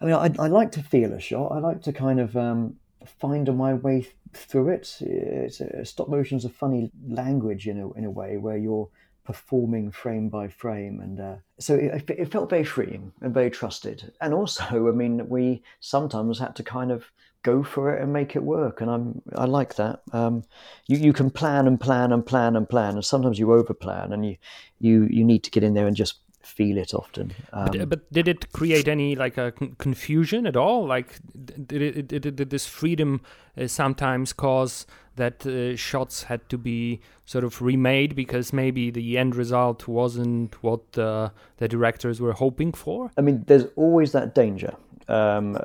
I 0.01 0.05
mean, 0.05 0.15
I, 0.15 0.31
I 0.39 0.47
like 0.47 0.73
to 0.73 0.83
feel 0.83 1.13
a 1.13 1.21
shot. 1.21 1.53
I 1.53 1.59
like 1.59 1.83
to 1.83 1.93
kind 1.93 2.21
of 2.21 2.37
um, 2.37 2.77
find 3.05 3.55
my 3.57 3.75
way 3.75 4.03
th- 4.03 4.15
through 4.33 4.69
it. 4.71 4.97
It's 5.01 5.61
a, 5.61 5.85
stop 5.85 6.09
motion's 6.09 6.45
a 6.45 6.49
funny 6.49 6.91
language 7.07 7.67
in 7.69 7.79
a 7.81 7.93
in 7.93 8.05
a 8.05 8.11
way 8.11 8.37
where 8.37 8.57
you're 8.57 8.89
performing 9.33 9.93
frame 9.93 10.29
by 10.29 10.49
frame, 10.49 11.01
and 11.01 11.21
uh, 11.21 11.37
so 11.59 11.77
it, 11.77 12.11
it 12.11 12.33
felt 12.33 12.51
very 12.51 12.65
freeing 12.65 13.13
and 13.21 13.33
very 13.33 13.51
trusted. 13.51 14.13
And 14.21 14.35
also, 14.35 14.89
I 14.89 14.93
mean, 14.93 15.29
we 15.29 15.63
sometimes 15.79 16.41
had 16.41 16.57
to 16.57 16.65
kind 16.65 16.91
of 16.91 17.05
go 17.43 17.63
for 17.63 17.95
it 17.95 18.03
and 18.03 18.13
make 18.13 18.35
it 18.35 18.43
work, 18.43 18.81
and 18.81 18.91
I'm 18.91 19.23
I 19.37 19.45
like 19.45 19.77
that. 19.77 20.03
Um, 20.13 20.43
you 20.89 20.99
you 20.99 21.13
can 21.13 21.31
plan 21.31 21.69
and 21.69 21.81
plan 21.81 22.13
and 22.13 22.27
plan 22.27 22.57
and 22.57 22.69
plan, 22.69 22.95
and 22.95 23.05
sometimes 23.05 23.39
you 23.39 23.47
overplan, 23.47 24.13
and 24.13 24.27
you 24.27 24.37
you 24.81 25.07
you 25.09 25.25
need 25.25 25.45
to 25.45 25.51
get 25.51 25.63
in 25.63 25.75
there 25.75 25.87
and 25.87 25.97
just 25.97 26.15
feel 26.43 26.79
it 26.79 26.95
often. 26.95 27.33
Um, 27.53 27.67
But, 27.67 27.89
but 27.89 28.13
did 28.13 28.29
it 28.29 28.53
create 28.53 28.89
any 28.89 29.15
like 29.15 29.39
a 29.39 29.53
confusion 29.79 30.47
at 30.47 30.57
all? 30.57 30.87
Like, 30.87 31.19
did 31.67 31.83
it 31.83 32.09
did, 32.09 32.37
did 32.37 32.51
this 32.51 32.67
freedom 32.67 33.21
uh, 33.57 33.67
sometimes 33.67 34.33
cause 34.33 34.87
that 35.17 35.47
uh, 35.47 35.77
shots 35.77 36.25
had 36.25 36.49
to 36.49 36.59
be 36.59 37.01
sort 37.25 37.45
of 37.45 37.61
remade 37.61 38.15
because 38.17 38.53
maybe 38.53 38.91
the 38.91 39.19
end 39.19 39.37
result 39.37 39.87
wasn't 39.87 40.63
what 40.63 40.99
uh, 40.99 41.29
the 41.59 41.69
directors 41.69 42.21
were 42.21 42.33
hoping 42.33 42.73
for? 42.73 43.11
I 43.17 43.21
mean, 43.21 43.45
there's 43.47 43.67
always 43.77 44.13
that 44.13 44.35
danger. 44.35 44.75
Um, 45.09 45.59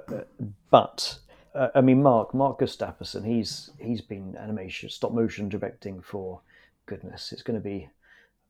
but 0.72 1.20
uh, 1.54 1.70
I 1.74 1.82
mean, 1.82 2.04
Mark 2.04 2.34
Mark 2.34 2.60
Gustafson, 2.60 3.24
he's 3.24 3.72
he's 3.80 4.02
been 4.02 4.36
animation 4.38 4.90
stop 4.90 5.12
motion 5.14 5.50
directing 5.50 6.02
for 6.02 6.42
goodness, 6.86 7.32
it's 7.32 7.42
going 7.42 7.60
to 7.60 7.64
be 7.64 7.90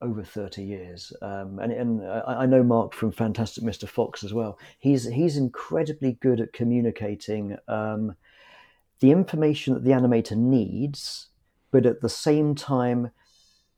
over 0.01 0.23
30 0.23 0.63
years. 0.63 1.13
Um, 1.21 1.59
and 1.59 1.71
and 1.71 2.05
I, 2.05 2.43
I 2.43 2.45
know 2.45 2.63
Mark 2.63 2.93
from 2.93 3.11
Fantastic 3.11 3.63
Mr. 3.63 3.87
Fox 3.87 4.23
as 4.23 4.33
well. 4.33 4.57
He's 4.79 5.05
he's 5.05 5.37
incredibly 5.37 6.13
good 6.13 6.41
at 6.41 6.53
communicating 6.53 7.57
um, 7.67 8.15
the 8.99 9.11
information 9.11 9.73
that 9.73 9.83
the 9.83 9.91
animator 9.91 10.37
needs, 10.37 11.27
but 11.71 11.85
at 11.85 12.01
the 12.01 12.09
same 12.09 12.55
time 12.55 13.11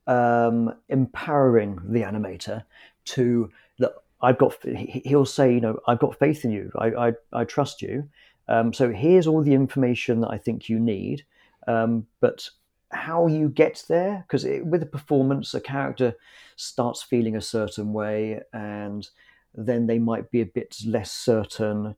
um, 0.07 0.73
empowering 0.89 1.79
the 1.83 2.01
animator 2.01 2.63
to 3.05 3.51
that 3.79 3.93
I've 4.21 4.37
got. 4.37 4.55
he- 4.63 5.01
He'll 5.05 5.25
say, 5.25 5.53
you 5.53 5.61
know, 5.61 5.79
I've 5.87 5.99
got 5.99 6.17
faith 6.17 6.43
in 6.45 6.51
you. 6.51 6.71
I 6.77 7.07
I, 7.07 7.13
I 7.33 7.43
trust 7.43 7.81
you. 7.81 8.09
Um, 8.49 8.73
so 8.73 8.91
here's 8.91 9.27
all 9.27 9.43
the 9.43 9.53
information 9.53 10.21
that 10.21 10.31
I 10.31 10.37
think 10.37 10.69
you 10.69 10.79
need. 10.79 11.25
Um, 11.67 12.07
but 12.21 12.49
how 12.89 13.27
you 13.27 13.49
get 13.49 13.83
there, 13.87 14.23
because 14.27 14.45
with 14.63 14.81
a 14.81 14.87
performance, 14.87 15.53
a 15.53 15.61
character 15.61 16.15
starts 16.55 17.03
feeling 17.03 17.35
a 17.35 17.41
certain 17.41 17.93
way, 17.93 18.41
and 18.53 19.09
then 19.53 19.87
they 19.87 19.99
might 19.99 20.31
be 20.31 20.41
a 20.41 20.45
bit 20.45 20.77
less 20.85 21.11
certain, 21.11 21.95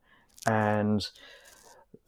and 0.48 1.08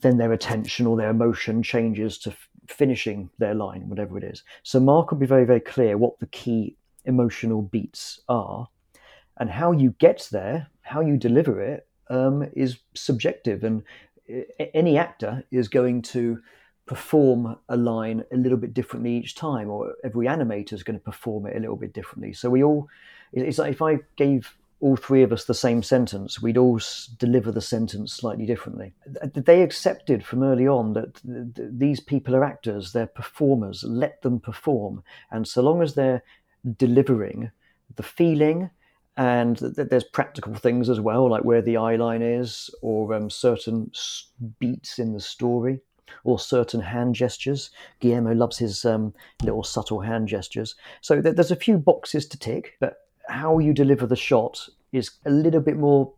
then 0.01 0.17
their 0.17 0.33
attention 0.33 0.87
or 0.87 0.97
their 0.97 1.11
emotion 1.11 1.61
changes 1.61 2.17
to 2.17 2.31
f- 2.31 2.49
finishing 2.67 3.29
their 3.37 3.53
line, 3.53 3.87
whatever 3.89 4.17
it 4.17 4.23
is. 4.23 4.43
So 4.63 4.79
Mark 4.79 5.11
will 5.11 5.19
be 5.19 5.25
very, 5.25 5.45
very 5.45 5.59
clear 5.59 5.97
what 5.97 6.19
the 6.19 6.27
key 6.27 6.75
emotional 7.05 7.61
beats 7.61 8.21
are. 8.27 8.67
and 9.37 9.49
how 9.49 9.71
you 9.71 9.95
get 9.97 10.27
there, 10.31 10.67
how 10.81 11.01
you 11.01 11.17
deliver 11.17 11.61
it, 11.61 11.87
um, 12.09 12.47
is 12.53 12.77
subjective, 12.93 13.63
and 13.63 13.83
any 14.73 14.97
actor 14.97 15.43
is 15.51 15.67
going 15.67 16.01
to 16.01 16.39
perform 16.85 17.55
a 17.69 17.77
line 17.77 18.23
a 18.31 18.37
little 18.37 18.57
bit 18.57 18.73
differently 18.73 19.15
each 19.15 19.35
time, 19.35 19.69
or 19.69 19.93
every 20.03 20.27
animator 20.27 20.73
is 20.73 20.83
going 20.83 20.99
to 20.99 21.03
perform 21.03 21.45
it 21.45 21.55
a 21.55 21.59
little 21.59 21.75
bit 21.75 21.93
differently. 21.93 22.33
So 22.33 22.49
we 22.49 22.63
all, 22.63 22.87
it's 23.33 23.57
like 23.57 23.71
if 23.71 23.81
I 23.81 23.99
gave 24.17 24.57
all 24.81 24.95
three 24.95 25.21
of 25.21 25.31
us 25.31 25.45
the 25.45 25.53
same 25.53 25.83
sentence, 25.83 26.41
we'd 26.41 26.57
all 26.57 26.79
deliver 27.17 27.51
the 27.51 27.61
sentence 27.61 28.13
slightly 28.13 28.47
differently. 28.47 28.93
They 29.35 29.61
accepted 29.61 30.25
from 30.25 30.41
early 30.41 30.67
on 30.67 30.93
that 30.93 31.21
these 31.23 31.99
people 31.99 32.35
are 32.35 32.43
actors, 32.43 32.91
they're 32.91 33.05
performers, 33.05 33.83
let 33.83 34.21
them 34.23 34.39
perform. 34.39 35.03
And 35.29 35.47
so 35.47 35.61
long 35.61 35.83
as 35.83 35.93
they're 35.93 36.23
delivering 36.77 37.51
the 37.95 38.03
feeling, 38.03 38.71
and 39.17 39.57
there's 39.57 40.05
practical 40.05 40.55
things 40.55 40.89
as 40.89 40.99
well, 40.99 41.29
like 41.29 41.43
where 41.43 41.61
the 41.61 41.77
eye 41.77 41.97
line 41.97 42.21
is, 42.23 42.73
or 42.81 43.13
um, 43.13 43.29
certain 43.29 43.91
beats 44.59 44.97
in 44.97 45.13
the 45.13 45.19
story, 45.19 45.79
or 46.23 46.39
certain 46.39 46.81
hand 46.81 47.15
gestures. 47.15 47.69
Guillermo 47.99 48.33
loves 48.33 48.57
his 48.57 48.85
um, 48.85 49.13
little 49.43 49.63
subtle 49.63 50.01
hand 50.01 50.27
gestures. 50.27 50.75
So 51.01 51.21
there's 51.21 51.51
a 51.51 51.55
few 51.55 51.77
boxes 51.77 52.25
to 52.27 52.39
tick, 52.39 52.75
but 52.79 53.07
how 53.27 53.59
you 53.59 53.73
deliver 53.73 54.05
the 54.05 54.15
shot 54.15 54.67
is 54.91 55.11
a 55.25 55.29
little 55.29 55.61
bit 55.61 55.77
more 55.77 56.11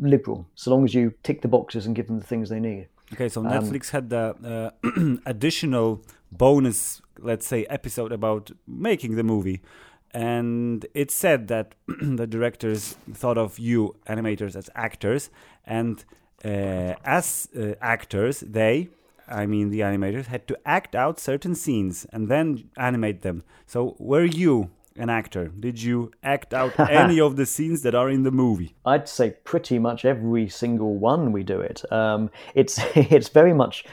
liberal, 0.00 0.46
so 0.54 0.70
long 0.70 0.84
as 0.84 0.94
you 0.94 1.14
tick 1.22 1.42
the 1.42 1.48
boxes 1.48 1.86
and 1.86 1.94
give 1.94 2.08
them 2.08 2.18
the 2.18 2.26
things 2.26 2.48
they 2.48 2.60
need. 2.60 2.88
Okay, 3.12 3.28
so 3.28 3.40
um, 3.40 3.46
Netflix 3.46 3.94
um, 3.94 4.02
had 4.02 4.10
the 4.10 4.72
uh, 4.84 5.16
additional 5.26 6.02
bonus, 6.32 7.00
let's 7.18 7.46
say, 7.46 7.64
episode 7.66 8.12
about 8.12 8.50
making 8.66 9.14
the 9.14 9.22
movie. 9.22 9.62
And 10.10 10.86
it 10.94 11.10
said 11.10 11.48
that 11.48 11.74
the 11.86 12.26
directors 12.26 12.96
thought 13.12 13.38
of 13.38 13.58
you, 13.58 13.96
animators, 14.08 14.56
as 14.56 14.70
actors. 14.74 15.30
And 15.64 16.04
uh, 16.44 16.94
as 17.04 17.48
uh, 17.56 17.74
actors, 17.80 18.40
they, 18.40 18.88
I 19.28 19.46
mean 19.46 19.70
the 19.70 19.80
animators, 19.80 20.26
had 20.26 20.46
to 20.48 20.58
act 20.64 20.94
out 20.94 21.18
certain 21.18 21.54
scenes 21.54 22.06
and 22.12 22.28
then 22.28 22.70
animate 22.76 23.22
them. 23.22 23.42
So 23.66 23.96
were 23.98 24.24
you 24.24 24.70
an 24.96 25.10
actor? 25.10 25.48
Did 25.48 25.82
you 25.82 26.10
act 26.22 26.54
out 26.54 26.78
any 26.90 27.20
of 27.20 27.36
the 27.36 27.46
scenes 27.46 27.82
that 27.82 27.94
are 27.94 28.08
in 28.08 28.22
the 28.22 28.30
movie? 28.30 28.74
I'd 28.84 29.08
say 29.08 29.30
pretty 29.44 29.78
much 29.78 30.04
every 30.04 30.48
single 30.48 30.96
one 30.96 31.32
we 31.32 31.42
do 31.42 31.60
it. 31.60 31.90
Um, 31.92 32.30
it's 32.54 32.78
it's 32.94 33.28
very 33.28 33.52
much 33.52 33.84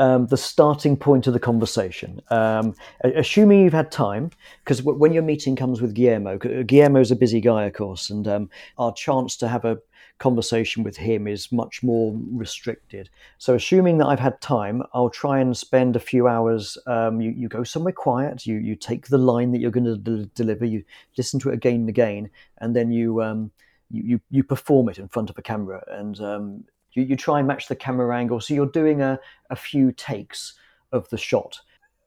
um, 0.00 0.26
the 0.28 0.36
starting 0.36 0.96
point 0.96 1.26
of 1.26 1.34
the 1.34 1.40
conversation. 1.40 2.22
Um, 2.30 2.74
assuming 3.04 3.62
you've 3.62 3.72
had 3.72 3.92
time, 3.92 4.30
because 4.64 4.78
w- 4.78 4.98
when 4.98 5.12
your 5.12 5.22
meeting 5.22 5.56
comes 5.56 5.82
with 5.82 5.94
Guillermo, 5.94 6.38
Guillermo's 6.38 7.10
a 7.10 7.16
busy 7.16 7.40
guy, 7.40 7.64
of 7.64 7.74
course, 7.74 8.08
and 8.08 8.26
um, 8.26 8.50
our 8.78 8.94
chance 8.94 9.36
to 9.36 9.48
have 9.48 9.64
a 9.64 9.78
conversation 10.20 10.84
with 10.84 10.96
him 10.96 11.26
is 11.26 11.50
much 11.50 11.82
more 11.82 12.14
restricted. 12.30 13.10
So, 13.38 13.54
assuming 13.54 13.98
that 13.98 14.06
I've 14.06 14.20
had 14.20 14.40
time, 14.40 14.82
I'll 14.94 15.10
try 15.10 15.40
and 15.40 15.56
spend 15.56 15.96
a 15.96 16.00
few 16.00 16.28
hours. 16.28 16.78
Um, 16.86 17.20
you, 17.20 17.30
you 17.32 17.48
go 17.48 17.64
somewhere 17.64 17.92
quiet, 17.92 18.46
you, 18.46 18.58
you 18.58 18.76
take 18.76 19.08
the 19.08 19.18
line 19.18 19.50
that 19.50 19.60
you're 19.60 19.72
going 19.72 19.86
to 19.86 19.96
de- 19.96 20.26
deliver, 20.26 20.64
you 20.64 20.84
listen 21.16 21.40
to 21.40 21.50
it 21.50 21.54
again 21.54 21.80
and 21.80 21.88
again, 21.88 22.30
and 22.58 22.76
then 22.76 22.92
you, 22.92 23.20
um, 23.22 23.50
you, 23.90 24.02
you, 24.02 24.20
you, 24.30 24.44
perform 24.44 24.88
it 24.88 24.98
in 24.98 25.08
front 25.08 25.30
of 25.30 25.38
a 25.38 25.42
camera. 25.42 25.82
And 25.88 26.20
um, 26.20 26.64
you, 26.92 27.02
you 27.02 27.16
try 27.16 27.38
and 27.38 27.48
match 27.48 27.66
the 27.66 27.74
camera 27.74 28.16
angle. 28.16 28.40
So, 28.40 28.54
you're 28.54 28.66
doing 28.66 29.02
a, 29.02 29.18
a 29.48 29.56
few 29.56 29.90
takes 29.90 30.54
of 30.92 31.08
the 31.08 31.18
shot. 31.18 31.58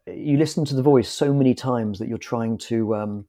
You 0.05 0.37
listen 0.37 0.65
to 0.65 0.75
the 0.75 0.81
voice 0.81 1.09
so 1.09 1.33
many 1.33 1.53
times 1.53 1.99
that 1.99 2.07
you're 2.07 2.17
trying 2.17 2.57
to 2.59 2.95
um, 2.95 3.25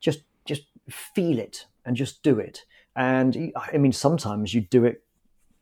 just 0.00 0.20
just 0.44 0.62
feel 0.88 1.38
it 1.38 1.66
and 1.84 1.96
just 1.96 2.22
do 2.22 2.38
it 2.38 2.64
and 2.98 3.52
I 3.54 3.78
mean, 3.78 3.92
sometimes 3.92 4.52
you 4.52 4.60
do 4.60 4.84
it 4.84 5.04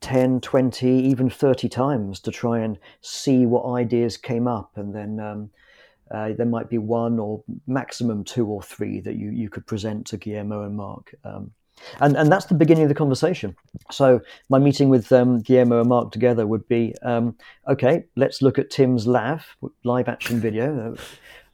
10, 0.00 0.40
20, 0.40 0.88
even 0.88 1.28
30 1.28 1.68
times 1.68 2.18
to 2.20 2.30
try 2.30 2.60
and 2.60 2.78
see 3.02 3.44
what 3.44 3.70
ideas 3.74 4.16
came 4.16 4.48
up. 4.48 4.70
And 4.76 4.94
then 4.94 5.20
um, 5.20 5.50
uh, 6.10 6.32
there 6.32 6.46
might 6.46 6.70
be 6.70 6.78
one 6.78 7.18
or 7.18 7.44
maximum 7.66 8.24
two 8.24 8.46
or 8.46 8.62
three 8.62 9.00
that 9.00 9.16
you, 9.16 9.30
you 9.30 9.50
could 9.50 9.66
present 9.66 10.06
to 10.06 10.16
Guillermo 10.16 10.62
and 10.62 10.78
Mark. 10.78 11.14
Um, 11.24 11.50
and, 12.00 12.16
and 12.16 12.32
that's 12.32 12.46
the 12.46 12.54
beginning 12.54 12.84
of 12.84 12.88
the 12.88 12.94
conversation. 12.94 13.54
So 13.90 14.22
my 14.48 14.58
meeting 14.58 14.88
with 14.88 15.12
um, 15.12 15.40
Guillermo 15.40 15.80
and 15.80 15.90
Mark 15.90 16.12
together 16.12 16.46
would 16.46 16.66
be, 16.68 16.94
um, 17.02 17.36
okay, 17.68 18.04
let's 18.16 18.40
look 18.40 18.58
at 18.58 18.70
Tim's 18.70 19.06
lav, 19.06 19.44
live 19.84 20.08
action 20.08 20.40
video. 20.40 20.96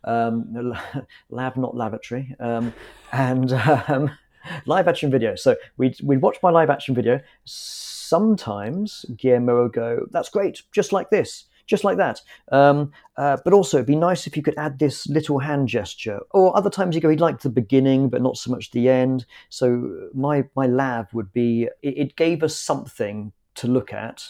Um, 0.04 0.74
lab, 1.30 1.56
not 1.56 1.76
lavatory. 1.76 2.36
Um, 2.38 2.72
and 3.10 3.52
um, 3.88 4.12
live 4.66 4.88
action 4.88 5.10
video. 5.10 5.34
So 5.34 5.56
we'd, 5.76 5.96
we'd 6.02 6.22
watch 6.22 6.38
my 6.42 6.50
live 6.50 6.70
action 6.70 6.94
video. 6.94 7.20
Sometimes 7.44 9.04
Guillermo 9.16 9.64
would 9.64 9.72
go, 9.72 10.06
that's 10.10 10.28
great, 10.28 10.62
just 10.72 10.92
like 10.92 11.10
this, 11.10 11.46
just 11.66 11.84
like 11.84 11.96
that. 11.98 12.20
Um, 12.50 12.92
uh, 13.16 13.38
but 13.44 13.52
also, 13.52 13.78
it'd 13.78 13.86
be 13.86 13.96
nice 13.96 14.26
if 14.26 14.36
you 14.36 14.42
could 14.42 14.58
add 14.58 14.78
this 14.78 15.06
little 15.06 15.38
hand 15.38 15.68
gesture. 15.68 16.20
Or 16.30 16.56
other 16.56 16.70
times 16.70 16.94
you 16.94 17.00
go, 17.00 17.08
he'd 17.08 17.20
like 17.20 17.40
the 17.40 17.50
beginning, 17.50 18.08
but 18.08 18.22
not 18.22 18.36
so 18.36 18.50
much 18.50 18.70
the 18.70 18.88
end. 18.88 19.26
So 19.48 20.08
my, 20.14 20.44
my 20.54 20.66
lav 20.66 21.12
would 21.14 21.32
be, 21.32 21.68
it, 21.82 21.98
it 21.98 22.16
gave 22.16 22.42
us 22.42 22.56
something 22.56 23.32
to 23.54 23.68
look 23.68 23.92
at 23.92 24.24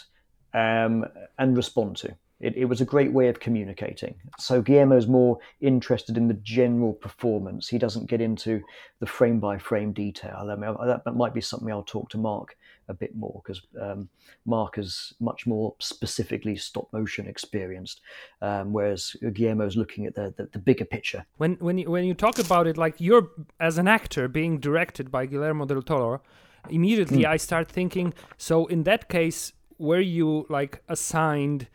um, 0.53 1.05
and 1.37 1.57
respond 1.57 1.97
to. 1.97 2.15
It, 2.43 2.57
it, 2.57 2.65
was 2.65 2.81
a 2.81 2.85
great 2.85 3.13
way 3.13 3.29
of 3.29 3.39
communicating. 3.39 4.15
So 4.37 4.61
Guillermo's 4.61 5.07
more 5.07 5.39
interested 5.61 6.17
in 6.17 6.27
the 6.27 6.33
general 6.33 6.91
performance. 6.93 7.69
He 7.69 7.77
doesn't 7.77 8.09
get 8.09 8.19
into 8.19 8.61
the 8.99 9.05
frame 9.05 9.39
by 9.39 9.57
frame 9.57 9.93
detail. 9.93 10.49
I 10.51 10.55
mean, 10.55 10.75
that, 10.85 11.15
might 11.15 11.33
be 11.33 11.39
something 11.41 11.71
I'll 11.71 11.83
talk 11.83 12.09
to 12.09 12.17
Mark 12.17 12.57
a 12.89 12.93
bit 12.93 13.15
more 13.15 13.41
because 13.43 13.61
um, 13.81 14.09
Mark 14.45 14.77
is 14.77 15.13
much 15.19 15.47
more 15.47 15.73
specifically 15.79 16.55
stop 16.55 16.91
motion 16.91 17.27
experienced, 17.27 18.01
um, 18.41 18.73
whereas 18.73 19.15
is 19.21 19.77
looking 19.77 20.05
at 20.05 20.15
the, 20.15 20.33
the, 20.35 20.49
the, 20.51 20.59
bigger 20.59 20.85
picture. 20.85 21.25
When 21.37 21.53
when 21.59 21.77
you, 21.77 21.89
when 21.89 22.03
you 22.03 22.13
talk 22.13 22.39
about 22.39 22.67
it, 22.67 22.77
like 22.77 22.95
you're 22.99 23.29
as 23.59 23.77
an 23.77 23.87
actor 23.87 24.27
being 24.27 24.59
directed 24.59 25.11
by 25.11 25.25
Guillermo 25.27 25.65
del 25.65 25.81
Toro, 25.81 26.21
immediately 26.69 27.23
mm. 27.23 27.33
I 27.33 27.37
start 27.37 27.69
thinking. 27.69 28.13
So 28.37 28.65
in 28.67 28.83
that 28.83 29.07
case, 29.07 29.53
were 29.77 30.01
you 30.01 30.45
like 30.49 30.81
assigned? 30.87 31.67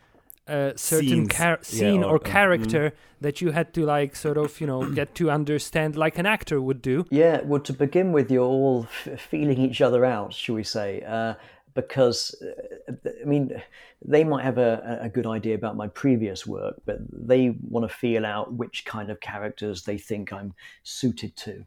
A 0.49 0.77
certain 0.77 1.29
scene 1.61 2.01
yeah, 2.01 2.07
or, 2.07 2.15
or, 2.15 2.19
mm-hmm. 2.19 2.31
character 2.31 2.89
mm. 2.89 2.93
that 3.21 3.41
you 3.41 3.51
had 3.51 3.73
to 3.73 3.85
like 3.85 4.15
sort 4.15 4.37
of 4.37 4.59
you 4.59 4.67
know 4.67 4.89
get 4.91 5.13
to 5.15 5.29
understand 5.29 5.95
like 5.95 6.17
an 6.17 6.25
actor 6.25 6.61
would 6.61 6.81
do 6.81 7.05
yeah 7.11 7.41
well 7.43 7.61
to 7.61 7.73
begin 7.73 8.11
with 8.11 8.31
you're 8.31 8.45
all 8.45 8.87
f- 9.05 9.21
feeling 9.21 9.59
each 9.59 9.81
other 9.81 10.03
out 10.03 10.33
shall 10.33 10.55
we 10.55 10.63
say 10.63 11.01
uh, 11.07 11.33
because 11.75 12.35
uh, 12.41 13.09
i 13.21 13.25
mean 13.25 13.61
they 14.03 14.23
might 14.23 14.43
have 14.43 14.57
a, 14.57 14.99
a 15.01 15.09
good 15.09 15.27
idea 15.27 15.55
about 15.55 15.75
my 15.75 15.87
previous 15.87 16.47
work 16.47 16.75
but 16.85 16.97
they 17.11 17.55
want 17.69 17.87
to 17.87 17.95
feel 17.95 18.25
out 18.25 18.53
which 18.53 18.85
kind 18.85 19.09
of 19.09 19.19
characters 19.19 19.83
they 19.83 19.97
think 19.97 20.33
i'm 20.33 20.53
suited 20.83 21.35
to 21.35 21.63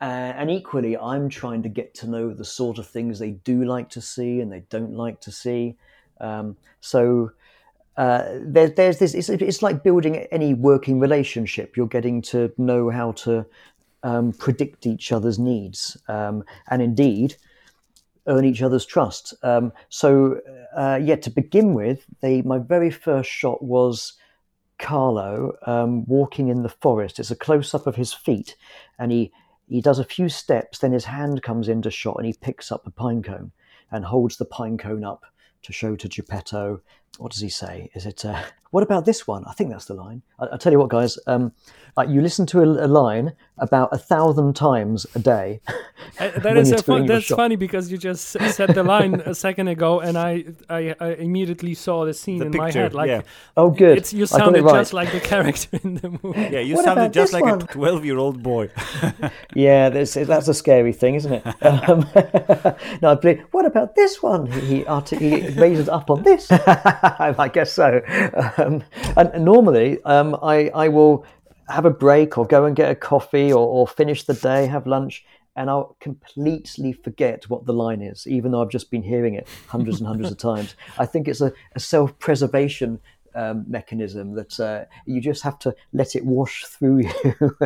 uh, 0.00 0.32
and 0.38 0.50
equally 0.50 0.96
i'm 0.96 1.28
trying 1.28 1.62
to 1.62 1.68
get 1.68 1.94
to 1.94 2.08
know 2.08 2.32
the 2.32 2.44
sort 2.44 2.78
of 2.78 2.86
things 2.86 3.18
they 3.18 3.32
do 3.32 3.64
like 3.64 3.90
to 3.90 4.00
see 4.00 4.40
and 4.40 4.50
they 4.50 4.64
don't 4.70 4.94
like 4.94 5.20
to 5.20 5.30
see 5.30 5.76
um, 6.20 6.56
so 6.80 7.32
uh, 7.96 8.24
there, 8.40 8.68
there's 8.68 8.98
this. 8.98 9.14
It's, 9.14 9.28
it's, 9.28 9.62
like 9.62 9.82
building 9.82 10.16
any 10.16 10.54
working 10.54 10.98
relationship. 10.98 11.76
You're 11.76 11.86
getting 11.86 12.22
to 12.22 12.52
know 12.58 12.90
how 12.90 13.12
to 13.12 13.46
um, 14.02 14.32
predict 14.32 14.86
each 14.86 15.12
other's 15.12 15.38
needs, 15.38 15.96
um, 16.08 16.44
and 16.70 16.82
indeed 16.82 17.36
earn 18.26 18.44
each 18.44 18.62
other's 18.62 18.86
trust. 18.86 19.34
Um, 19.42 19.72
so, 19.90 20.40
uh, 20.74 20.98
yeah, 21.02 21.16
to 21.16 21.30
begin 21.30 21.74
with, 21.74 22.04
they 22.20 22.42
my 22.42 22.58
very 22.58 22.90
first 22.90 23.30
shot 23.30 23.62
was 23.62 24.14
Carlo 24.78 25.52
um, 25.66 26.04
walking 26.06 26.48
in 26.48 26.62
the 26.62 26.68
forest. 26.68 27.18
It's 27.18 27.30
a 27.30 27.36
close 27.36 27.74
up 27.74 27.86
of 27.86 27.96
his 27.96 28.12
feet, 28.12 28.56
and 28.98 29.12
he 29.12 29.32
he 29.68 29.80
does 29.80 29.98
a 29.98 30.04
few 30.04 30.28
steps. 30.28 30.78
Then 30.78 30.92
his 30.92 31.04
hand 31.04 31.42
comes 31.42 31.68
into 31.68 31.90
shot, 31.90 32.16
and 32.16 32.26
he 32.26 32.32
picks 32.32 32.72
up 32.72 32.86
a 32.86 32.90
pine 32.90 33.22
cone 33.22 33.52
and 33.90 34.04
holds 34.04 34.36
the 34.36 34.44
pine 34.44 34.78
cone 34.78 35.04
up 35.04 35.24
to 35.62 35.72
show 35.72 35.96
to 35.96 36.08
Geppetto. 36.08 36.80
What 37.18 37.32
does 37.32 37.40
he 37.40 37.48
say? 37.48 37.90
Is 37.94 38.06
it, 38.06 38.24
uh, 38.24 38.42
what 38.70 38.82
about 38.82 39.04
this 39.04 39.26
one? 39.26 39.44
I 39.46 39.52
think 39.52 39.70
that's 39.70 39.84
the 39.84 39.94
line. 39.94 40.22
I, 40.38 40.46
will 40.46 40.58
tell 40.58 40.72
you 40.72 40.78
what, 40.78 40.90
guys, 40.90 41.18
um, 41.26 41.52
like 41.96 42.08
you 42.08 42.20
listen 42.20 42.44
to 42.46 42.60
a, 42.60 42.86
a, 42.86 42.88
line 42.88 43.32
about 43.58 43.90
a 43.92 43.98
thousand 43.98 44.56
times 44.56 45.06
a 45.14 45.18
day. 45.18 45.60
Uh, 46.20 46.30
that 46.40 46.56
is 46.56 46.70
fun, 46.82 47.06
that's 47.06 47.26
funny 47.26 47.56
because 47.56 47.90
you 47.90 47.98
just 47.98 48.28
said 48.28 48.68
the 48.74 48.84
line 48.84 49.14
a 49.26 49.34
second 49.34 49.66
ago, 49.66 50.00
and 50.00 50.16
I, 50.16 50.44
I, 50.68 50.94
I 51.00 51.08
immediately 51.14 51.74
saw 51.74 52.04
the 52.04 52.14
scene 52.14 52.38
the 52.38 52.46
in 52.46 52.52
picture, 52.52 52.60
my 52.60 52.72
head. 52.72 52.94
Like, 52.94 53.08
yeah. 53.08 53.22
oh, 53.56 53.70
good. 53.70 53.98
It's, 53.98 54.12
you 54.12 54.26
sounded 54.26 54.62
right. 54.62 54.74
just 54.74 54.92
like 54.92 55.10
the 55.10 55.18
character 55.18 55.80
in 55.82 55.94
the 55.96 56.10
movie. 56.22 56.40
Yeah, 56.52 56.60
you 56.60 56.76
what 56.76 56.84
sounded 56.84 57.12
just 57.12 57.32
like 57.32 57.42
one? 57.42 57.62
a 57.62 57.66
twelve-year-old 57.66 58.42
boy. 58.44 58.70
yeah, 59.54 59.88
that's, 59.88 60.14
that's 60.14 60.46
a 60.46 60.54
scary 60.54 60.92
thing, 60.92 61.14
isn't 61.16 61.32
it? 61.32 61.42
Um, 61.64 62.06
no, 63.02 63.12
I 63.12 63.14
believe, 63.16 63.44
what 63.50 63.64
about 63.64 63.96
this 63.96 64.22
one? 64.22 64.46
He, 64.46 64.84
he, 64.84 65.40
he 65.40 65.48
raises 65.58 65.88
up 65.88 66.10
on 66.10 66.22
this. 66.22 66.48
I 67.38 67.48
guess 67.48 67.72
so. 67.72 68.00
Um, 68.56 68.82
and 69.16 69.44
normally, 69.44 70.02
um, 70.04 70.36
I, 70.42 70.70
I 70.74 70.88
will 70.88 71.26
have 71.68 71.84
a 71.84 71.90
break 71.90 72.38
or 72.38 72.46
go 72.46 72.64
and 72.64 72.74
get 72.74 72.90
a 72.90 72.94
coffee 72.94 73.52
or, 73.52 73.66
or 73.66 73.86
finish 73.86 74.24
the 74.24 74.32
day, 74.32 74.66
have 74.66 74.86
lunch, 74.86 75.24
and 75.54 75.68
I'll 75.68 75.96
completely 76.00 76.92
forget 76.92 77.48
what 77.50 77.66
the 77.66 77.74
line 77.74 78.00
is, 78.00 78.26
even 78.26 78.52
though 78.52 78.62
I've 78.62 78.70
just 78.70 78.90
been 78.90 79.02
hearing 79.02 79.34
it 79.34 79.46
hundreds 79.68 80.00
and 80.00 80.08
hundreds 80.08 80.30
of 80.30 80.38
times. 80.50 80.76
I 80.98 81.04
think 81.04 81.28
it's 81.28 81.42
a, 81.42 81.52
a 81.74 81.80
self 81.80 82.18
preservation 82.18 83.00
um, 83.34 83.64
mechanism 83.68 84.34
that 84.34 84.58
uh, 84.60 84.84
you 85.04 85.20
just 85.20 85.42
have 85.42 85.58
to 85.60 85.74
let 85.92 86.16
it 86.16 86.24
wash 86.24 86.64
through 86.64 87.02
you. 87.24 87.56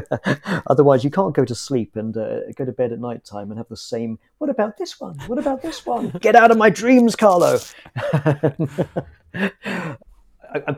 Otherwise, 0.67 1.05
you 1.05 1.11
can't 1.11 1.35
go 1.35 1.45
to 1.45 1.55
sleep 1.55 1.95
and 1.95 2.17
uh, 2.17 2.41
go 2.57 2.65
to 2.65 2.73
bed 2.73 2.93
at 2.93 2.99
night 2.99 3.25
time 3.25 3.51
and 3.51 3.59
have 3.59 3.69
the 3.69 3.77
same. 3.77 4.19
What 4.39 4.51
about 4.51 4.79
this 4.79 4.99
one? 4.99 5.17
What 5.27 5.39
about 5.39 5.63
this 5.63 5.87
one? 5.87 6.11
Get 6.21 6.35
out 6.35 6.51
of 6.51 6.57
my 6.57 6.71
dreams, 6.71 7.15
Carlo. 7.15 7.59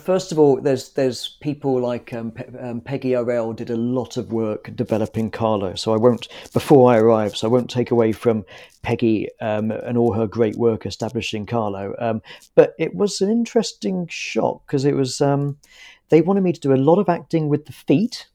First 0.00 0.32
of 0.32 0.38
all, 0.38 0.60
there's 0.60 0.90
there's 0.90 1.36
people 1.40 1.80
like 1.80 2.12
um, 2.12 2.32
Pe- 2.32 2.58
um, 2.58 2.80
Peggy 2.80 3.10
Arel 3.10 3.54
did 3.54 3.70
a 3.70 3.76
lot 3.76 4.16
of 4.16 4.32
work 4.32 4.70
developing 4.74 5.30
Carlo. 5.30 5.74
So 5.76 5.94
I 5.94 5.96
won't 5.96 6.26
before 6.52 6.90
I 6.90 6.98
arrive. 6.98 7.36
So 7.36 7.46
I 7.46 7.50
won't 7.50 7.70
take 7.70 7.90
away 7.90 8.12
from 8.12 8.44
Peggy 8.82 9.28
um, 9.40 9.70
and 9.70 9.96
all 9.96 10.12
her 10.12 10.26
great 10.26 10.56
work 10.56 10.86
establishing 10.86 11.46
Carlo. 11.46 11.94
Um, 12.00 12.20
but 12.56 12.74
it 12.78 12.94
was 12.94 13.20
an 13.20 13.30
interesting 13.30 14.08
shock 14.08 14.66
because 14.66 14.84
it 14.84 14.96
was 14.96 15.20
um, 15.20 15.56
they 16.08 16.20
wanted 16.20 16.42
me 16.42 16.52
to 16.52 16.60
do 16.60 16.74
a 16.74 16.76
lot 16.76 16.98
of 16.98 17.08
acting 17.08 17.48
with 17.48 17.66
the 17.66 17.72
feet. 17.72 18.26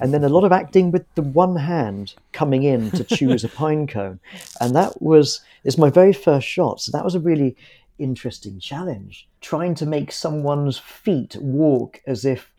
And 0.00 0.12
then 0.12 0.24
a 0.24 0.28
lot 0.28 0.42
of 0.42 0.50
acting 0.50 0.90
with 0.90 1.04
the 1.14 1.22
one 1.22 1.54
hand 1.54 2.14
coming 2.32 2.64
in 2.64 2.90
to 2.90 3.04
choose 3.04 3.44
a 3.44 3.48
pine 3.60 3.86
cone, 3.86 4.18
and 4.60 4.74
that 4.74 5.00
was 5.00 5.40
is 5.62 5.78
my 5.78 5.90
very 5.90 6.12
first 6.12 6.48
shot. 6.48 6.80
So 6.80 6.90
that 6.90 7.04
was 7.04 7.14
a 7.14 7.20
really 7.20 7.56
interesting 7.98 8.58
challenge. 8.60 9.28
Trying 9.40 9.74
to 9.76 9.86
make 9.86 10.12
someone's 10.12 10.78
feet 10.78 11.36
walk 11.36 12.00
as 12.06 12.24
if 12.24 12.52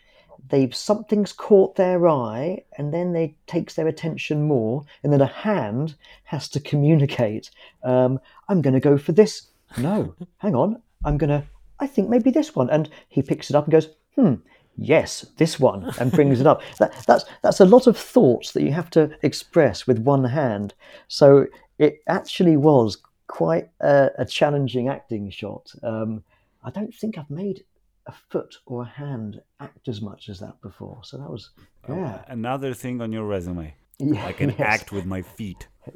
they've 0.50 0.76
something's 0.76 1.32
caught 1.32 1.76
their 1.76 2.08
eye 2.08 2.64
and 2.78 2.94
then 2.94 3.14
they 3.14 3.36
takes 3.48 3.76
their 3.76 3.88
attention 3.88 4.44
more 4.44 4.84
and 5.02 5.12
then 5.14 5.22
a 5.22 5.26
hand 5.26 5.96
has 6.26 6.50
to 6.50 6.60
communicate 6.60 7.50
um, 7.84 8.20
i'm 8.50 8.62
going 8.62 8.74
to 8.74 8.80
go 8.80 8.98
for 8.98 9.14
this. 9.14 9.48
No 9.78 10.16
hang 10.38 10.56
on 10.56 10.82
i'm 11.06 11.18
going 11.18 11.30
to 11.30 11.44
i 11.80 11.88
think 11.88 12.10
maybe 12.10 12.30
this 12.30 12.56
one. 12.56 12.70
And 12.70 12.90
he 13.08 13.22
picks 13.22 13.50
it 13.50 13.56
up 13.56 13.66
and 13.66 13.72
goes 13.72 13.90
hmm 14.16 14.36
yes 14.76 15.26
this 15.38 15.60
one 15.60 15.92
and 16.00 16.12
brings 16.12 16.42
it 16.42 16.48
up. 16.48 16.62
That, 16.80 16.94
that's 17.08 17.26
that's 17.42 17.60
a 17.60 17.66
lot 17.66 17.88
of 17.88 17.98
thoughts 17.98 18.52
that 18.52 18.64
you 18.64 18.72
have 18.72 18.90
to 18.92 19.12
express 19.22 19.88
with 19.88 20.00
one 20.00 20.26
hand. 20.26 20.74
So 21.08 21.48
it 21.78 22.02
actually 22.08 22.58
was 22.58 22.98
quite 23.34 23.70
a, 23.82 24.12
a 24.20 24.26
challenging 24.26 24.90
acting 24.90 25.32
shot. 25.32 25.74
Um, 25.82 26.24
I 26.64 26.70
don't 26.70 26.94
think 26.94 27.18
I've 27.18 27.32
made 27.32 27.64
a 28.06 28.14
foot 28.30 28.58
or 28.68 28.84
a 28.84 28.86
hand 28.86 29.42
act 29.60 29.88
as 29.88 30.04
much 30.04 30.30
as 30.30 30.40
that 30.40 30.62
before. 30.62 31.00
So 31.02 31.18
that 31.18 31.32
was 31.32 31.50
yeah. 31.90 32.22
Another 32.28 32.76
thing 32.76 33.02
on 33.02 33.12
your 33.12 33.26
resume. 33.26 33.74
Yeah, 33.98 34.24
I 34.24 34.34
can 34.34 34.50
yes. 34.50 34.60
act 34.60 34.92
with 34.92 35.06
my 35.06 35.24
feet. 35.24 35.68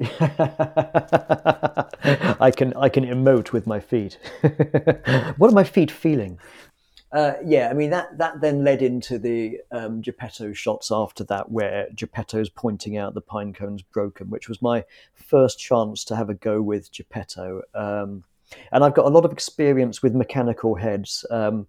I 2.40 2.50
can 2.56 2.74
I 2.74 2.88
can 2.88 3.04
emote 3.04 3.52
with 3.52 3.68
my 3.68 3.78
feet. 3.78 4.18
what 5.36 5.48
are 5.52 5.54
my 5.62 5.62
feet 5.64 5.92
feeling? 5.92 6.40
Uh, 7.10 7.34
yeah, 7.44 7.68
I 7.70 7.72
mean 7.72 7.90
that 7.90 8.18
that 8.18 8.40
then 8.40 8.64
led 8.64 8.82
into 8.82 9.18
the 9.18 9.60
um, 9.72 10.02
Geppetto 10.02 10.52
shots 10.52 10.90
after 10.92 11.24
that, 11.24 11.50
where 11.50 11.88
Geppetto's 11.94 12.50
pointing 12.50 12.98
out 12.98 13.14
the 13.14 13.20
pine 13.22 13.54
cone's 13.54 13.82
broken, 13.82 14.28
which 14.28 14.48
was 14.48 14.60
my 14.60 14.84
first 15.14 15.58
chance 15.58 16.04
to 16.04 16.16
have 16.16 16.28
a 16.28 16.34
go 16.34 16.60
with 16.60 16.92
Geppetto. 16.92 17.62
Um, 17.74 18.24
and 18.72 18.84
I've 18.84 18.94
got 18.94 19.06
a 19.06 19.10
lot 19.10 19.24
of 19.24 19.32
experience 19.32 20.02
with 20.02 20.14
mechanical 20.14 20.74
heads, 20.74 21.24
um, 21.30 21.66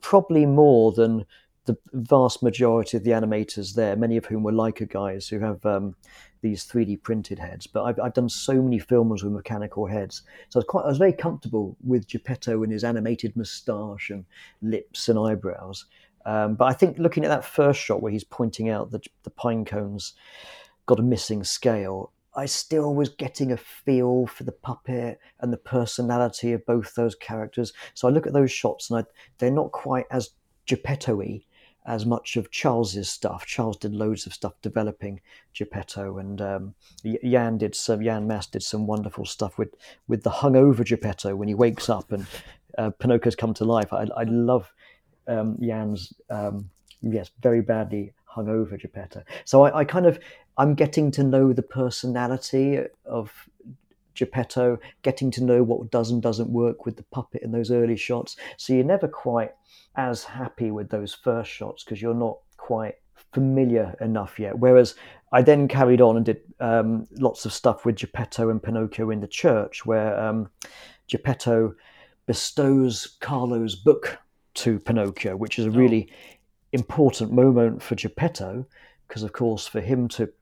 probably 0.00 0.46
more 0.46 0.92
than 0.92 1.24
the 1.66 1.76
vast 1.92 2.42
majority 2.42 2.96
of 2.96 3.04
the 3.04 3.10
animators 3.10 3.74
there, 3.74 3.96
many 3.96 4.16
of 4.16 4.24
whom 4.24 4.42
were 4.42 4.52
Laika 4.52 4.88
guys 4.88 5.28
who 5.28 5.38
have 5.40 5.64
um, 5.66 5.94
these 6.40 6.66
3D 6.66 7.02
printed 7.02 7.38
heads. 7.38 7.66
But 7.66 7.84
I've, 7.84 8.00
I've 8.00 8.14
done 8.14 8.28
so 8.28 8.54
many 8.62 8.78
films 8.78 9.22
with 9.22 9.32
mechanical 9.32 9.86
heads, 9.86 10.22
so 10.48 10.58
I 10.58 10.60
was 10.60 10.66
quite 10.66 10.84
I 10.84 10.88
was 10.88 10.98
very 10.98 11.12
comfortable 11.12 11.76
with 11.82 12.08
Geppetto 12.08 12.62
and 12.62 12.72
his 12.72 12.84
animated 12.84 13.36
moustache 13.36 14.10
and 14.10 14.24
lips 14.62 15.08
and 15.08 15.18
eyebrows. 15.18 15.86
Um, 16.26 16.54
but 16.54 16.66
I 16.66 16.72
think 16.72 16.98
looking 16.98 17.24
at 17.24 17.28
that 17.28 17.44
first 17.44 17.80
shot 17.80 18.02
where 18.02 18.12
he's 18.12 18.24
pointing 18.24 18.68
out 18.68 18.90
that 18.90 19.06
the 19.22 19.30
pine 19.30 19.64
cones 19.64 20.14
got 20.86 21.00
a 21.00 21.02
missing 21.02 21.44
scale, 21.44 22.12
I 22.34 22.46
still 22.46 22.94
was 22.94 23.08
getting 23.08 23.52
a 23.52 23.56
feel 23.56 24.26
for 24.26 24.44
the 24.44 24.52
puppet 24.52 25.18
and 25.40 25.52
the 25.52 25.58
personality 25.58 26.52
of 26.52 26.64
both 26.66 26.94
those 26.94 27.14
characters. 27.14 27.72
So 27.94 28.06
I 28.06 28.10
look 28.10 28.26
at 28.26 28.32
those 28.32 28.52
shots 28.52 28.90
and 28.90 29.00
I, 29.00 29.04
they're 29.38 29.50
not 29.50 29.72
quite 29.72 30.06
as 30.10 30.30
Geppetto-y 30.66 31.44
as 31.86 32.04
much 32.04 32.36
of 32.36 32.50
Charles's 32.50 33.08
stuff. 33.08 33.46
Charles 33.46 33.76
did 33.76 33.94
loads 33.94 34.26
of 34.26 34.34
stuff 34.34 34.54
developing 34.62 35.20
Geppetto, 35.54 36.18
and 36.18 36.40
um, 36.40 36.74
Jan 37.24 37.58
did 37.58 37.74
some. 37.74 38.02
Jan 38.02 38.26
Mass 38.26 38.46
did 38.46 38.62
some 38.62 38.86
wonderful 38.86 39.24
stuff 39.24 39.58
with 39.58 39.74
with 40.08 40.22
the 40.22 40.30
hungover 40.30 40.84
Geppetto 40.84 41.34
when 41.36 41.48
he 41.48 41.54
wakes 41.54 41.88
up 41.88 42.12
and 42.12 42.26
uh, 42.78 42.90
Pinocchio's 42.90 43.36
come 43.36 43.54
to 43.54 43.64
life. 43.64 43.92
I, 43.92 44.06
I 44.16 44.24
love 44.24 44.72
um, 45.26 45.56
Jan's 45.60 46.12
um, 46.28 46.70
yes, 47.02 47.30
very 47.42 47.62
badly 47.62 48.12
hungover 48.30 48.80
Geppetto. 48.80 49.22
So 49.44 49.64
I, 49.64 49.80
I 49.80 49.84
kind 49.84 50.06
of 50.06 50.18
I'm 50.56 50.74
getting 50.74 51.10
to 51.12 51.22
know 51.22 51.52
the 51.52 51.62
personality 51.62 52.80
of 53.04 53.32
Geppetto, 54.14 54.78
getting 55.02 55.30
to 55.32 55.44
know 55.44 55.62
what 55.62 55.90
does 55.90 56.10
and 56.10 56.20
doesn't 56.20 56.50
work 56.50 56.84
with 56.84 56.96
the 56.96 57.02
puppet 57.04 57.42
in 57.42 57.52
those 57.52 57.70
early 57.70 57.96
shots. 57.96 58.36
So 58.56 58.74
you're 58.74 58.84
never 58.84 59.08
quite 59.08 59.52
as 59.96 60.24
happy 60.24 60.70
with 60.70 60.88
those 60.88 61.14
first 61.14 61.50
shots 61.50 61.84
because 61.84 62.00
you're 62.00 62.14
not 62.14 62.38
quite 62.56 62.96
familiar 63.32 63.94
enough 64.00 64.38
yet. 64.38 64.58
Whereas 64.58 64.94
I 65.32 65.42
then 65.42 65.68
carried 65.68 66.00
on 66.00 66.16
and 66.16 66.26
did 66.26 66.40
um, 66.60 67.06
lots 67.12 67.44
of 67.44 67.52
stuff 67.52 67.84
with 67.84 67.96
Geppetto 67.96 68.50
and 68.50 68.62
Pinocchio 68.62 69.10
in 69.10 69.20
the 69.20 69.28
church, 69.28 69.86
where 69.86 70.18
um, 70.18 70.50
Geppetto 71.08 71.74
bestows 72.26 73.16
Carlo's 73.20 73.74
book 73.74 74.18
to 74.54 74.78
Pinocchio, 74.78 75.36
which 75.36 75.58
is 75.58 75.66
a 75.66 75.70
really 75.70 76.10
oh. 76.10 76.36
important 76.72 77.32
moment 77.32 77.82
for 77.82 77.94
Geppetto, 77.94 78.66
because 79.06 79.22
of 79.22 79.32
course 79.32 79.66
for 79.66 79.80
him 79.80 80.08
to 80.08 80.32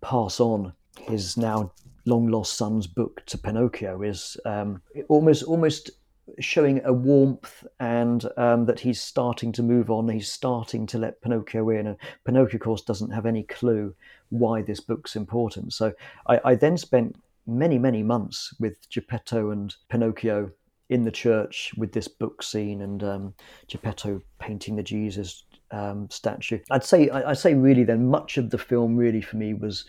pass 0.00 0.40
on 0.40 0.72
his 1.00 1.36
now 1.36 1.72
long 2.06 2.28
lost 2.28 2.56
son's 2.56 2.86
book 2.86 3.24
to 3.26 3.36
Pinocchio 3.36 4.02
is 4.02 4.36
um, 4.44 4.80
almost 5.08 5.42
almost 5.44 5.90
showing 6.38 6.80
a 6.84 6.92
warmth 6.92 7.66
and 7.80 8.26
um, 8.36 8.66
that 8.66 8.80
he's 8.80 9.00
starting 9.00 9.52
to 9.52 9.62
move 9.62 9.90
on. 9.90 10.08
He's 10.08 10.30
starting 10.30 10.86
to 10.86 10.98
let 10.98 11.20
Pinocchio 11.20 11.68
in, 11.70 11.86
and 11.86 11.96
Pinocchio, 12.24 12.56
of 12.56 12.60
course, 12.60 12.82
doesn't 12.82 13.10
have 13.10 13.26
any 13.26 13.42
clue 13.44 13.94
why 14.30 14.62
this 14.62 14.80
book's 14.80 15.16
important. 15.16 15.72
So 15.72 15.92
I, 16.26 16.40
I 16.44 16.54
then 16.54 16.76
spent 16.76 17.16
many 17.46 17.78
many 17.78 18.02
months 18.02 18.54
with 18.60 18.88
Geppetto 18.90 19.50
and 19.50 19.74
Pinocchio 19.88 20.50
in 20.90 21.04
the 21.04 21.10
church 21.10 21.72
with 21.76 21.92
this 21.92 22.08
book 22.08 22.42
scene 22.42 22.82
and 22.82 23.02
um, 23.02 23.34
Geppetto 23.68 24.22
painting 24.38 24.76
the 24.76 24.82
Jesus 24.82 25.44
um, 25.70 26.08
statue. 26.10 26.58
I'd 26.70 26.84
say 26.84 27.08
I, 27.10 27.28
would 27.28 27.38
say 27.38 27.54
really 27.54 27.84
then 27.84 28.08
much 28.08 28.38
of 28.38 28.50
the 28.50 28.58
film 28.58 28.96
really 28.96 29.20
for 29.20 29.36
me 29.36 29.54
was 29.54 29.84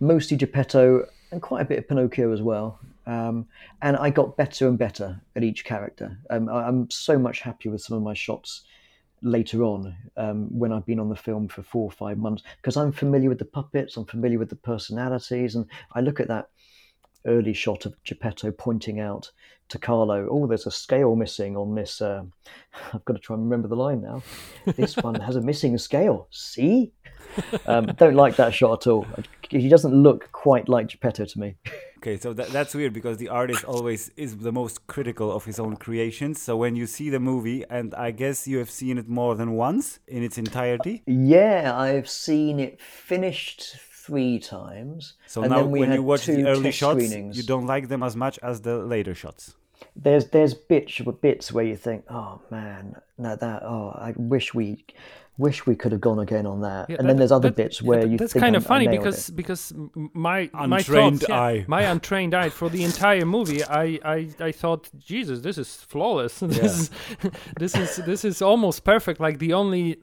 mostly 0.00 0.36
Geppetto 0.36 1.06
and 1.30 1.42
quite 1.42 1.62
a 1.62 1.64
bit 1.64 1.78
of 1.78 1.88
Pinocchio 1.88 2.32
as 2.32 2.42
well. 2.42 2.78
Um, 3.08 3.46
and 3.80 3.96
I 3.96 4.10
got 4.10 4.36
better 4.36 4.68
and 4.68 4.78
better 4.78 5.18
at 5.34 5.42
each 5.42 5.64
character. 5.64 6.18
Um, 6.28 6.50
I, 6.50 6.68
am 6.68 6.90
so 6.90 7.18
much 7.18 7.40
happier 7.40 7.72
with 7.72 7.80
some 7.80 7.96
of 7.96 8.02
my 8.02 8.12
shots 8.12 8.64
later 9.22 9.64
on 9.64 9.96
um, 10.18 10.46
when 10.50 10.72
I've 10.72 10.84
been 10.84 11.00
on 11.00 11.08
the 11.08 11.16
film 11.16 11.48
for 11.48 11.62
four 11.62 11.84
or 11.84 11.90
five 11.90 12.18
months 12.18 12.42
because 12.60 12.76
I'm 12.76 12.92
familiar 12.92 13.30
with 13.30 13.38
the 13.38 13.46
puppets, 13.46 13.96
I'm 13.96 14.04
familiar 14.04 14.38
with 14.38 14.50
the 14.50 14.56
personalities, 14.56 15.54
and 15.54 15.64
I 15.94 16.02
look 16.02 16.20
at 16.20 16.28
that 16.28 16.50
early 17.26 17.54
shot 17.54 17.86
of 17.86 17.94
Geppetto 18.04 18.52
pointing 18.52 19.00
out 19.00 19.30
to 19.70 19.78
Carlo, 19.78 20.28
"Oh, 20.30 20.46
there's 20.46 20.66
a 20.66 20.70
scale 20.70 21.16
missing 21.16 21.56
on 21.56 21.74
this." 21.74 22.02
Uh, 22.02 22.24
I've 22.92 23.04
got 23.06 23.14
to 23.14 23.20
try 23.20 23.34
and 23.34 23.44
remember 23.44 23.68
the 23.68 23.76
line 23.76 24.02
now. 24.02 24.22
This 24.76 24.96
one 24.98 25.14
has 25.14 25.36
a 25.36 25.40
missing 25.40 25.78
scale. 25.78 26.28
See, 26.30 26.92
um, 27.66 27.86
don't 27.96 28.16
like 28.16 28.36
that 28.36 28.52
shot 28.52 28.82
at 28.82 28.90
all. 28.90 29.06
He 29.48 29.70
doesn't 29.70 29.94
look 29.94 30.30
quite 30.32 30.68
like 30.68 30.88
Geppetto 30.88 31.24
to 31.24 31.40
me. 31.40 31.56
Okay, 31.98 32.16
so 32.16 32.32
that, 32.32 32.50
that's 32.50 32.76
weird 32.76 32.92
because 32.92 33.16
the 33.16 33.28
artist 33.28 33.64
always 33.64 34.12
is 34.16 34.36
the 34.36 34.52
most 34.52 34.86
critical 34.86 35.32
of 35.32 35.44
his 35.44 35.58
own 35.58 35.76
creations. 35.76 36.40
So 36.40 36.56
when 36.56 36.76
you 36.76 36.86
see 36.86 37.10
the 37.10 37.18
movie, 37.18 37.64
and 37.68 37.92
I 37.96 38.12
guess 38.12 38.46
you 38.46 38.58
have 38.58 38.70
seen 38.70 38.98
it 38.98 39.08
more 39.08 39.34
than 39.34 39.52
once 39.52 39.98
in 40.06 40.22
its 40.22 40.38
entirety. 40.38 41.02
Yeah, 41.06 41.72
I've 41.76 42.08
seen 42.08 42.60
it 42.60 42.80
finished 42.80 43.76
three 44.08 44.38
times. 44.38 45.14
So 45.26 45.42
now, 45.42 45.64
when 45.64 45.92
you 45.92 46.04
watch 46.04 46.26
the 46.26 46.46
early 46.46 46.70
shots, 46.70 47.04
screenings. 47.04 47.36
you 47.36 47.42
don't 47.42 47.66
like 47.66 47.88
them 47.88 48.04
as 48.04 48.14
much 48.14 48.38
as 48.44 48.60
the 48.60 48.78
later 48.78 49.14
shots. 49.14 49.56
There's 50.00 50.26
there's 50.28 50.54
bits 50.54 51.00
bits 51.20 51.52
where 51.52 51.64
you 51.64 51.76
think, 51.76 52.04
oh 52.08 52.40
man, 52.50 52.94
no 53.18 53.36
that 53.36 53.62
oh 53.64 53.90
I 53.94 54.14
wish 54.16 54.54
we 54.54 54.84
wish 55.36 55.66
we 55.66 55.76
could 55.76 55.92
have 55.92 56.00
gone 56.00 56.18
again 56.18 56.46
on 56.46 56.60
that. 56.62 56.90
Yeah, 56.90 56.96
and 56.98 57.08
then 57.08 57.16
there's 57.16 57.30
other 57.30 57.48
that- 57.48 57.56
bits 57.56 57.80
where 57.80 58.04
you 58.06 58.16
that's 58.18 58.32
think 58.32 58.42
kind 58.42 58.56
of 58.56 58.64
I 58.66 58.68
funny 58.68 58.86
nailed 58.86 58.98
because 59.04 59.28
it. 59.28 59.36
because 59.36 59.72
m- 59.72 60.10
my 60.14 60.50
my 60.52 60.78
Untrained 60.78 61.20
thoughts, 61.20 61.28
yeah, 61.28 61.40
eye. 61.40 61.64
my 61.68 61.82
untrained 61.82 62.34
eye 62.34 62.48
for 62.48 62.68
the 62.68 62.82
entire 62.84 63.24
movie 63.24 63.62
I, 63.64 63.84
I 64.04 64.28
I 64.40 64.52
thought 64.52 64.88
Jesus 64.98 65.40
this 65.40 65.56
is 65.58 65.76
flawless 65.76 66.38
this 66.40 66.58
is 66.80 66.90
this 67.56 67.74
is 67.76 67.96
this 68.10 68.24
is 68.24 68.42
almost 68.42 68.82
perfect 68.84 69.20
like 69.20 69.38
the 69.38 69.52
only 69.52 69.98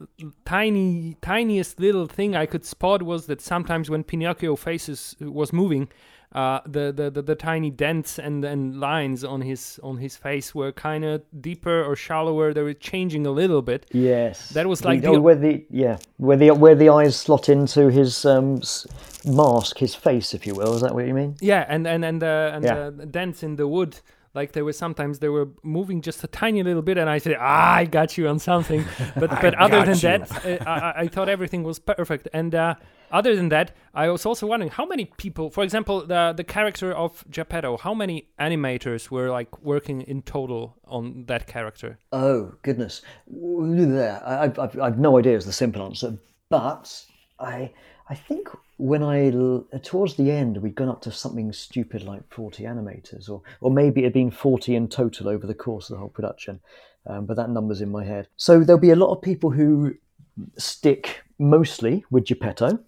tiny 0.46 1.18
tiniest 1.22 1.80
little 1.80 2.08
thing 2.08 2.36
I 2.36 2.46
could 2.46 2.66
spot 2.66 3.02
was 3.04 3.26
that 3.28 3.42
sometimes 3.42 3.90
when 3.90 4.04
Pinocchio 4.04 4.56
faces 4.56 5.16
was 5.20 5.52
moving 5.54 5.88
uh, 6.36 6.60
the, 6.66 6.92
the, 6.92 7.10
the, 7.10 7.22
the 7.22 7.36
tiny 7.36 7.70
dents 7.72 8.20
and, 8.20 8.44
and 8.46 8.80
lines 8.80 9.24
on 9.24 9.42
his 9.42 9.80
on 9.82 9.98
his 9.98 10.18
face 10.18 10.54
were 10.54 10.72
kind 10.72 11.04
of 11.06 11.22
deeper 11.42 11.78
or 11.84 11.96
shallower. 11.96 12.54
They 12.54 12.62
were 12.70 12.74
changing 12.92 13.26
a 13.26 13.32
little 13.32 13.62
bit. 13.62 13.86
Yes, 13.94 14.50
That 14.50 14.68
was 14.68 14.84
like 14.84 15.04
oh, 15.06 15.14
the- 15.14 15.22
where 15.22 15.36
the 15.36 15.66
yeah 15.70 15.98
where 16.18 16.38
the 16.38 16.52
where 16.52 16.76
the 16.76 16.90
eyes 16.90 17.16
slot 17.16 17.48
into 17.50 17.90
his 17.90 18.26
um, 18.26 18.60
mask, 19.26 19.78
his 19.80 19.96
face, 19.96 20.34
if 20.34 20.46
you 20.48 20.54
will. 20.56 20.74
Is 20.76 20.82
that 20.82 20.94
what 20.94 21.08
you 21.08 21.14
mean? 21.14 21.36
Yeah, 21.42 21.66
and 21.68 21.88
and 21.88 22.04
and 22.06 22.22
uh, 22.24 22.52
and 22.54 22.64
Yeah. 22.66 22.90
the 22.90 23.06
dents 23.06 23.42
in 23.44 23.56
the 23.56 23.68
wood. 23.68 24.00
Like 24.36 24.52
there 24.52 24.66
were 24.66 24.74
sometimes 24.74 25.20
they 25.20 25.30
were 25.30 25.48
moving 25.64 26.02
just 26.02 26.24
a 26.24 26.28
tiny 26.28 26.62
little 26.64 26.82
bit, 26.82 26.98
and 26.98 27.10
I 27.10 27.20
said, 27.20 27.36
"Ah, 27.40 27.76
I 27.76 27.86
got 27.86 28.18
you 28.18 28.28
on 28.28 28.40
something." 28.40 28.84
But 29.16 29.30
but 29.42 29.54
other 29.56 29.80
than 29.86 29.96
you. 29.96 30.02
that, 30.02 30.22
uh, 30.46 30.70
I, 30.70 30.80
I- 30.80 30.94
I 31.04 31.08
thought 31.08 31.30
everything 31.30 31.64
was 31.64 31.80
perfect. 31.80 32.28
And 32.34 32.54
uh, 32.54 32.76
other 33.12 33.36
than 33.36 33.50
that, 33.50 33.72
I 33.94 34.10
was 34.10 34.26
also 34.26 34.46
wondering 34.48 34.72
how 34.72 34.86
many 34.86 35.06
people, 35.18 35.50
for 35.50 35.64
example, 35.64 36.06
the 36.06 36.34
the 36.36 36.44
character 36.44 36.92
of 36.92 37.24
Geppetto, 37.30 37.78
how 37.78 37.94
many 37.94 38.28
animators 38.40 39.10
were 39.10 39.30
like 39.40 39.52
working 39.64 40.02
in 40.02 40.22
total 40.22 40.76
on 40.86 41.26
that 41.28 41.48
character? 41.48 41.98
Oh 42.12 42.54
goodness, 42.64 43.02
there. 43.28 44.22
I, 44.26 44.44
I've, 44.44 44.60
I've, 44.60 44.80
I've 44.80 45.00
no 45.00 45.18
idea 45.18 45.38
is 45.38 45.46
the 45.46 45.54
simple 45.54 45.82
answer, 45.84 46.18
but 46.50 47.06
I 47.40 47.72
I 48.08 48.16
think 48.16 48.50
when 48.78 49.02
I 49.04 49.32
towards 49.80 50.16
the 50.16 50.32
end 50.32 50.58
we'd 50.58 50.76
gone 50.76 50.90
up 50.90 51.02
to 51.02 51.12
something 51.12 51.52
stupid 51.54 52.04
like 52.04 52.22
forty 52.30 52.64
animators, 52.64 53.30
or 53.30 53.42
or 53.62 53.72
maybe 53.72 54.02
it 54.02 54.06
had 54.06 54.14
been 54.14 54.32
forty 54.32 54.76
in 54.76 54.88
total 54.88 55.28
over 55.28 55.48
the 55.48 55.56
course 55.56 55.90
of 55.90 55.96
the 55.96 56.00
whole 56.00 56.10
production, 56.10 56.60
um, 57.08 57.26
but 57.26 57.38
that 57.38 57.50
number's 57.50 57.82
in 57.82 57.90
my 57.90 58.04
head. 58.04 58.28
So 58.38 58.64
there'll 58.64 58.80
be 58.80 58.92
a 58.92 58.96
lot 58.96 59.12
of 59.12 59.22
people 59.22 59.50
who 59.52 59.96
stick 60.58 61.24
mostly 61.40 62.06
with 62.12 62.26
Geppetto. 62.26 62.80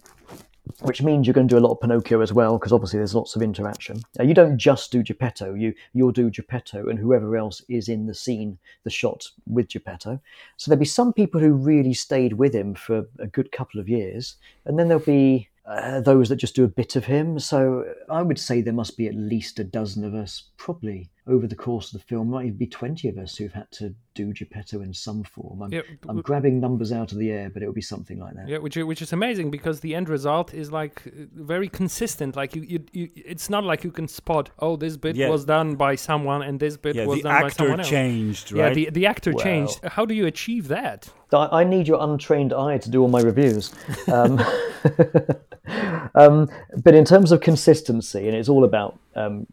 Which 0.82 1.02
means 1.02 1.26
you're 1.26 1.34
going 1.34 1.48
to 1.48 1.54
do 1.54 1.58
a 1.58 1.66
lot 1.66 1.72
of 1.72 1.80
Pinocchio 1.80 2.20
as 2.20 2.32
well, 2.32 2.56
because 2.56 2.72
obviously 2.72 2.98
there's 2.98 3.14
lots 3.14 3.34
of 3.34 3.42
interaction. 3.42 4.00
Now, 4.16 4.24
you 4.24 4.32
don't 4.32 4.58
just 4.58 4.92
do 4.92 5.02
Geppetto; 5.02 5.54
you 5.54 5.74
you'll 5.92 6.12
do 6.12 6.30
Geppetto 6.30 6.88
and 6.88 6.98
whoever 6.98 7.36
else 7.36 7.62
is 7.68 7.88
in 7.88 8.06
the 8.06 8.14
scene, 8.14 8.58
the 8.84 8.90
shot 8.90 9.26
with 9.46 9.68
Geppetto. 9.68 10.20
So 10.56 10.70
there'll 10.70 10.78
be 10.78 10.86
some 10.86 11.12
people 11.12 11.40
who 11.40 11.52
really 11.52 11.94
stayed 11.94 12.34
with 12.34 12.54
him 12.54 12.74
for 12.74 13.06
a 13.18 13.26
good 13.26 13.50
couple 13.50 13.80
of 13.80 13.88
years, 13.88 14.36
and 14.66 14.78
then 14.78 14.86
there'll 14.86 15.02
be 15.02 15.48
uh, 15.66 16.00
those 16.00 16.28
that 16.28 16.36
just 16.36 16.54
do 16.54 16.64
a 16.64 16.68
bit 16.68 16.96
of 16.96 17.04
him. 17.04 17.38
So 17.38 17.84
I 18.08 18.22
would 18.22 18.38
say 18.38 18.60
there 18.60 18.72
must 18.72 18.96
be 18.96 19.08
at 19.08 19.14
least 19.14 19.58
a 19.58 19.64
dozen 19.64 20.04
of 20.04 20.14
us, 20.14 20.44
probably 20.56 21.10
over 21.28 21.46
the 21.46 21.54
course 21.56 21.92
of 21.92 22.00
the 22.00 22.06
film, 22.06 22.30
might 22.30 22.46
even 22.46 22.56
be 22.58 22.66
twenty 22.66 23.08
of 23.08 23.18
us 23.18 23.36
who've 23.36 23.52
had 23.52 23.70
to 23.72 23.94
do 24.14 24.32
Geppetto 24.32 24.80
in 24.80 24.92
some 24.94 25.22
form. 25.22 25.62
I'm, 25.62 25.72
Yeah, 25.72 25.82
I'm 26.08 26.20
grabbing 26.22 26.58
numbers 26.58 26.90
out 26.90 27.12
of 27.12 27.18
the 27.18 27.30
air, 27.30 27.50
but 27.50 27.62
it 27.62 27.66
will 27.66 27.74
be 27.74 27.80
something 27.80 28.18
like 28.18 28.34
that. 28.34 28.48
Yeah, 28.48 28.58
which 28.58 28.76
which 28.76 29.02
is 29.02 29.12
amazing 29.12 29.50
because 29.50 29.80
the 29.80 29.94
end 29.94 30.08
result 30.08 30.52
is 30.54 30.72
like 30.72 31.02
uh, 31.06 31.10
very 31.34 31.68
consistent. 31.68 32.34
Like 32.34 32.56
you, 32.56 32.62
you, 32.62 32.84
you 32.92 33.08
it's 33.14 33.48
not 33.50 33.62
like 33.64 33.84
you 33.84 33.90
can 33.92 34.08
spot. 34.08 34.50
Oh, 34.58 34.76
this 34.76 34.96
bit 34.96 35.14
Yeah. 35.16 35.28
was 35.28 35.44
done 35.44 35.76
by 35.76 35.94
someone, 35.94 36.42
and 36.42 36.58
this 36.58 36.76
bit 36.76 36.96
Yeah, 36.96 37.06
was 37.06 37.20
done 37.20 37.40
by 37.42 37.46
actor 37.46 37.54
someone 37.58 37.80
else. 37.80 37.88
changed, 37.88 38.50
Yeah, 38.52 38.64
right? 38.64 38.74
the 38.74 38.90
the 38.90 39.06
actor 39.06 39.32
Well- 39.32 39.44
changed. 39.44 39.80
How 39.84 40.04
do 40.06 40.14
you 40.14 40.26
achieve 40.26 40.68
that? 40.68 41.08
I, 41.32 41.60
I 41.60 41.64
need 41.64 41.86
your 41.86 42.02
untrained 42.02 42.52
eye 42.54 42.78
to 42.78 42.90
do 42.90 43.02
all 43.02 43.08
my 43.08 43.20
reviews. 43.20 43.72
Um, 44.10 44.40
um, 46.14 46.48
but 46.82 46.94
in 46.94 47.04
terms 47.04 47.32
of 47.32 47.40
consistency, 47.40 48.26
and 48.26 48.36
it's 48.36 48.48
all 48.48 48.64
about 48.64 48.98
um, 49.14 49.46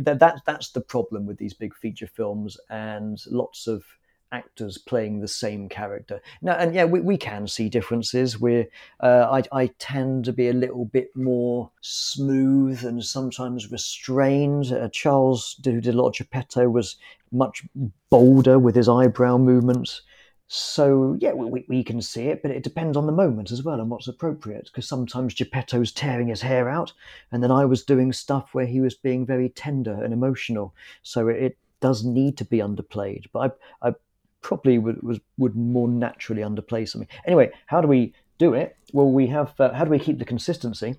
that, 0.00 0.18
that. 0.20 0.42
That's 0.46 0.70
the 0.70 0.80
problem 0.80 1.26
with 1.26 1.38
these 1.38 1.54
big 1.54 1.74
feature 1.74 2.06
films 2.06 2.56
and 2.70 3.18
lots 3.30 3.66
of 3.66 3.84
actors 4.32 4.76
playing 4.76 5.20
the 5.20 5.28
same 5.28 5.68
character. 5.68 6.20
Now, 6.42 6.54
and 6.54 6.74
yeah, 6.74 6.84
we, 6.84 7.00
we 7.00 7.16
can 7.16 7.46
see 7.46 7.68
differences. 7.68 8.38
Where 8.38 8.66
uh, 9.00 9.40
I, 9.52 9.62
I 9.62 9.66
tend 9.78 10.24
to 10.26 10.32
be 10.32 10.48
a 10.48 10.52
little 10.52 10.84
bit 10.84 11.14
more 11.14 11.70
smooth 11.80 12.84
and 12.84 13.04
sometimes 13.04 13.70
restrained. 13.70 14.72
Uh, 14.72 14.88
Charles, 14.88 15.60
who 15.64 15.80
did 15.80 15.94
a 15.94 15.96
lot 15.96 16.08
of 16.08 16.14
Geppetto, 16.14 16.68
was 16.68 16.96
much 17.32 17.64
bolder 18.10 18.58
with 18.58 18.74
his 18.74 18.88
eyebrow 18.88 19.38
movements. 19.38 20.02
So 20.48 21.16
yeah, 21.20 21.32
we, 21.32 21.64
we 21.68 21.82
can 21.82 22.00
see 22.00 22.28
it, 22.28 22.42
but 22.42 22.52
it 22.52 22.62
depends 22.62 22.96
on 22.96 23.06
the 23.06 23.12
moment 23.12 23.50
as 23.50 23.62
well 23.62 23.80
and 23.80 23.90
what's 23.90 24.08
appropriate. 24.08 24.66
Because 24.66 24.88
sometimes 24.88 25.34
Geppetto's 25.34 25.92
tearing 25.92 26.28
his 26.28 26.42
hair 26.42 26.68
out, 26.68 26.92
and 27.32 27.42
then 27.42 27.50
I 27.50 27.64
was 27.64 27.84
doing 27.84 28.12
stuff 28.12 28.50
where 28.52 28.66
he 28.66 28.80
was 28.80 28.94
being 28.94 29.26
very 29.26 29.48
tender 29.48 30.02
and 30.02 30.12
emotional. 30.12 30.74
So 31.02 31.28
it, 31.28 31.42
it 31.42 31.58
does 31.80 32.04
need 32.04 32.38
to 32.38 32.44
be 32.44 32.58
underplayed. 32.58 33.24
But 33.32 33.56
I, 33.82 33.88
I 33.88 33.94
probably 34.40 34.78
would 34.78 35.02
was 35.02 35.18
would 35.38 35.56
more 35.56 35.88
naturally 35.88 36.42
underplay 36.42 36.88
something. 36.88 37.08
Anyway, 37.26 37.50
how 37.66 37.80
do 37.80 37.88
we 37.88 38.14
do 38.38 38.54
it? 38.54 38.76
Well, 38.92 39.10
we 39.10 39.26
have 39.26 39.58
uh, 39.60 39.72
how 39.72 39.84
do 39.84 39.90
we 39.90 39.98
keep 39.98 40.18
the 40.18 40.24
consistency? 40.24 40.96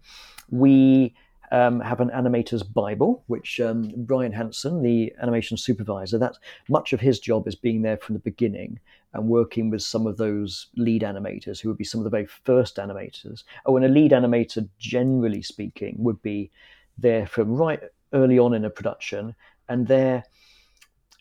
We 0.49 1.15
um, 1.51 1.79
have 1.79 2.01
an 2.01 2.09
animator's 2.09 2.63
Bible, 2.63 3.23
which 3.27 3.59
um, 3.59 3.91
Brian 3.95 4.33
Hansen, 4.33 4.81
the 4.81 5.13
animation 5.21 5.57
supervisor, 5.57 6.17
that's 6.17 6.39
much 6.69 6.93
of 6.93 6.99
his 6.99 7.19
job 7.19 7.47
is 7.47 7.55
being 7.55 7.81
there 7.81 7.97
from 7.97 8.13
the 8.13 8.19
beginning 8.19 8.79
and 9.13 9.27
working 9.27 9.69
with 9.69 9.81
some 9.81 10.05
of 10.05 10.17
those 10.17 10.67
lead 10.75 11.01
animators 11.01 11.59
who 11.59 11.69
would 11.69 11.77
be 11.77 11.83
some 11.83 11.99
of 11.99 12.03
the 12.03 12.09
very 12.09 12.25
first 12.25 12.75
animators. 12.77 13.43
Oh, 13.65 13.77
and 13.77 13.85
a 13.85 13.89
lead 13.89 14.11
animator, 14.11 14.67
generally 14.77 15.41
speaking, 15.41 15.95
would 15.99 16.21
be 16.21 16.51
there 16.97 17.25
from 17.25 17.53
right 17.53 17.81
early 18.13 18.39
on 18.39 18.53
in 18.53 18.65
a 18.65 18.69
production 18.69 19.35
and 19.69 19.87
they're 19.87 20.23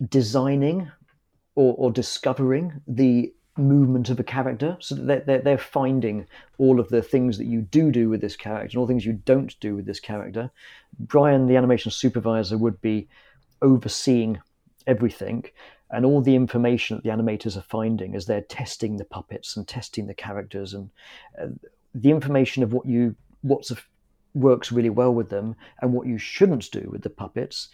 designing 0.08 0.90
or, 1.54 1.74
or 1.78 1.90
discovering 1.90 2.80
the 2.86 3.32
movement 3.56 4.10
of 4.10 4.20
a 4.20 4.24
character. 4.24 4.76
So 4.80 4.94
they're, 4.94 5.20
they're, 5.20 5.40
they're 5.40 5.58
finding 5.58 6.26
all 6.58 6.80
of 6.80 6.88
the 6.88 7.02
things 7.02 7.38
that 7.38 7.46
you 7.46 7.62
do 7.62 7.90
do 7.90 8.08
with 8.08 8.20
this 8.20 8.36
character 8.36 8.74
and 8.74 8.78
all 8.78 8.86
things 8.86 9.06
you 9.06 9.14
don't 9.24 9.58
do 9.60 9.76
with 9.76 9.86
this 9.86 10.00
character. 10.00 10.50
Brian, 10.98 11.46
the 11.46 11.56
animation 11.56 11.90
supervisor, 11.90 12.58
would 12.58 12.80
be 12.80 13.08
overseeing 13.62 14.38
everything 14.86 15.44
and 15.90 16.04
all 16.04 16.20
the 16.20 16.34
information 16.34 16.96
that 16.96 17.04
the 17.04 17.10
animators 17.10 17.56
are 17.56 17.62
finding 17.62 18.14
as 18.14 18.26
they're 18.26 18.42
testing 18.42 18.96
the 18.96 19.04
puppets 19.04 19.56
and 19.56 19.66
testing 19.66 20.06
the 20.06 20.14
characters 20.14 20.74
and 20.74 20.90
uh, 21.40 21.46
the 21.94 22.10
information 22.10 22.62
of 22.62 22.72
what 22.72 22.86
you 22.86 23.14
what's 23.42 23.70
a, 23.70 23.76
works 24.34 24.70
really 24.70 24.90
well 24.90 25.14
with 25.14 25.30
them 25.30 25.54
and 25.80 25.92
what 25.92 26.06
you 26.06 26.18
shouldn't 26.18 26.70
do 26.70 26.88
with 26.90 27.02
the 27.02 27.10
puppets 27.10 27.68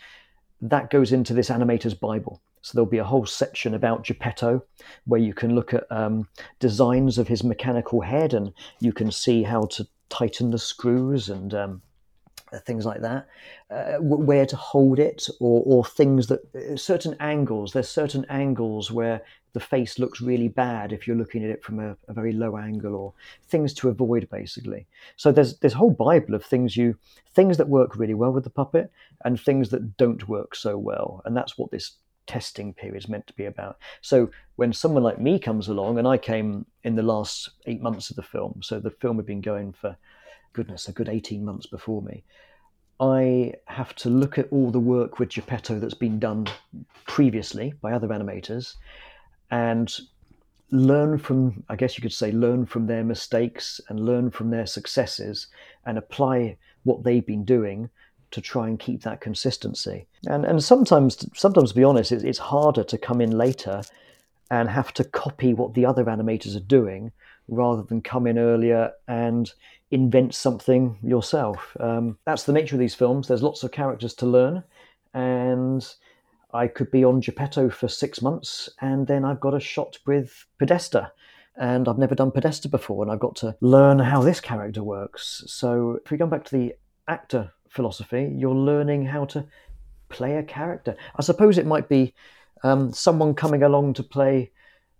that 0.60 0.90
goes 0.90 1.12
into 1.12 1.34
this 1.34 1.50
animator's 1.50 1.94
bible 1.94 2.40
so 2.62 2.72
there'll 2.74 2.86
be 2.86 2.98
a 2.98 3.04
whole 3.04 3.26
section 3.26 3.74
about 3.74 4.04
Geppetto 4.04 4.64
where 5.04 5.20
you 5.20 5.34
can 5.34 5.54
look 5.54 5.74
at 5.74 5.84
um, 5.90 6.28
designs 6.60 7.18
of 7.18 7.28
his 7.28 7.44
mechanical 7.44 8.00
head 8.00 8.32
and 8.34 8.52
you 8.80 8.92
can 8.92 9.10
see 9.10 9.42
how 9.42 9.62
to 9.66 9.86
tighten 10.08 10.50
the 10.50 10.58
screws 10.58 11.28
and 11.28 11.54
um, 11.54 11.82
uh, 12.52 12.58
things 12.58 12.84
like 12.84 13.00
that, 13.00 13.26
uh, 13.70 13.94
where 13.98 14.44
to 14.44 14.56
hold 14.56 14.98
it, 14.98 15.26
or, 15.40 15.62
or 15.64 15.84
things 15.84 16.26
that 16.26 16.40
uh, 16.54 16.76
certain 16.76 17.16
angles. 17.18 17.72
There's 17.72 17.88
certain 17.88 18.26
angles 18.28 18.90
where 18.90 19.22
the 19.54 19.60
face 19.60 19.98
looks 19.98 20.20
really 20.20 20.48
bad 20.48 20.92
if 20.92 21.06
you're 21.06 21.16
looking 21.16 21.44
at 21.44 21.50
it 21.50 21.64
from 21.64 21.80
a, 21.80 21.96
a 22.08 22.12
very 22.12 22.32
low 22.32 22.58
angle, 22.58 22.94
or 22.94 23.14
things 23.48 23.72
to 23.74 23.88
avoid 23.88 24.28
basically. 24.30 24.86
So 25.16 25.32
there's 25.32 25.58
this 25.58 25.72
whole 25.72 25.90
bible 25.90 26.34
of 26.34 26.44
things 26.44 26.76
you 26.76 26.96
things 27.34 27.56
that 27.56 27.68
work 27.68 27.96
really 27.96 28.14
well 28.14 28.32
with 28.32 28.44
the 28.44 28.50
puppet 28.50 28.92
and 29.24 29.40
things 29.40 29.70
that 29.70 29.96
don't 29.96 30.28
work 30.28 30.54
so 30.54 30.76
well, 30.76 31.22
and 31.24 31.34
that's 31.34 31.56
what 31.56 31.70
this 31.70 31.92
testing 32.26 32.72
period 32.72 32.96
is 32.96 33.08
meant 33.08 33.26
to 33.26 33.32
be 33.34 33.46
about. 33.46 33.78
So 34.00 34.30
when 34.56 34.72
someone 34.72 35.02
like 35.02 35.20
me 35.20 35.38
comes 35.38 35.68
along, 35.68 35.98
and 35.98 36.06
I 36.06 36.18
came 36.18 36.66
in 36.84 36.96
the 36.96 37.02
last 37.02 37.50
eight 37.66 37.82
months 37.82 38.10
of 38.10 38.16
the 38.16 38.22
film, 38.22 38.60
so 38.62 38.80
the 38.80 38.90
film 38.90 39.16
had 39.16 39.26
been 39.26 39.40
going 39.40 39.72
for 39.72 39.96
goodness, 40.52 40.88
a 40.88 40.92
good 40.92 41.08
18 41.08 41.44
months 41.44 41.66
before 41.66 42.02
me. 42.02 42.24
I 43.00 43.54
have 43.66 43.94
to 43.96 44.10
look 44.10 44.38
at 44.38 44.48
all 44.52 44.70
the 44.70 44.78
work 44.78 45.18
with 45.18 45.30
Geppetto 45.30 45.78
that's 45.78 45.94
been 45.94 46.18
done 46.18 46.46
previously 47.06 47.74
by 47.80 47.92
other 47.92 48.08
animators 48.08 48.76
and 49.50 49.92
learn 50.70 51.18
from, 51.18 51.64
I 51.68 51.76
guess 51.76 51.96
you 51.96 52.02
could 52.02 52.12
say, 52.12 52.32
learn 52.32 52.64
from 52.64 52.86
their 52.86 53.04
mistakes 53.04 53.80
and 53.88 54.06
learn 54.06 54.30
from 54.30 54.50
their 54.50 54.66
successes 54.66 55.48
and 55.84 55.98
apply 55.98 56.56
what 56.84 57.02
they've 57.02 57.26
been 57.26 57.44
doing 57.44 57.90
to 58.32 58.40
try 58.40 58.68
and 58.68 58.78
keep 58.78 59.02
that 59.02 59.20
consistency. 59.20 60.06
And 60.26 60.44
and 60.44 60.62
sometimes, 60.62 61.24
sometimes 61.34 61.70
to 61.70 61.76
be 61.76 61.84
honest, 61.84 62.12
it's, 62.12 62.24
it's 62.24 62.38
harder 62.38 62.84
to 62.84 62.98
come 62.98 63.20
in 63.20 63.30
later 63.30 63.82
and 64.50 64.68
have 64.68 64.92
to 64.94 65.04
copy 65.04 65.54
what 65.54 65.74
the 65.74 65.86
other 65.86 66.04
animators 66.04 66.56
are 66.56 66.60
doing 66.60 67.12
rather 67.48 67.82
than 67.82 68.02
come 68.02 68.26
in 68.26 68.38
earlier 68.38 68.92
and 69.08 69.52
invent 69.90 70.34
something 70.34 70.98
yourself. 71.02 71.76
Um, 71.80 72.18
that's 72.26 72.44
the 72.44 72.52
nature 72.52 72.74
of 72.74 72.80
these 72.80 72.94
films. 72.94 73.28
There's 73.28 73.42
lots 73.42 73.62
of 73.62 73.72
characters 73.72 74.14
to 74.14 74.26
learn, 74.26 74.62
and 75.14 75.86
I 76.52 76.66
could 76.66 76.90
be 76.90 77.04
on 77.04 77.20
Geppetto 77.20 77.70
for 77.70 77.88
six 77.88 78.20
months 78.20 78.68
and 78.80 79.06
then 79.06 79.24
I've 79.24 79.40
got 79.40 79.54
a 79.54 79.60
shot 79.60 79.98
with 80.06 80.46
Podesta. 80.58 81.12
And 81.54 81.86
I've 81.86 81.98
never 81.98 82.14
done 82.14 82.30
Podesta 82.30 82.66
before, 82.66 83.02
and 83.02 83.12
I've 83.12 83.20
got 83.20 83.36
to 83.36 83.54
learn 83.60 83.98
how 83.98 84.22
this 84.22 84.40
character 84.40 84.82
works. 84.82 85.44
So, 85.46 86.00
if 86.02 86.10
we 86.10 86.16
go 86.16 86.26
back 86.26 86.44
to 86.44 86.56
the 86.56 86.74
actor 87.06 87.52
philosophy, 87.72 88.30
you're 88.36 88.54
learning 88.54 89.06
how 89.06 89.24
to 89.24 89.46
play 90.08 90.36
a 90.36 90.42
character. 90.42 90.96
I 91.16 91.22
suppose 91.22 91.58
it 91.58 91.66
might 91.66 91.88
be 91.88 92.14
um, 92.62 92.92
someone 92.92 93.34
coming 93.34 93.62
along 93.62 93.94
to 93.94 94.02
play 94.02 94.52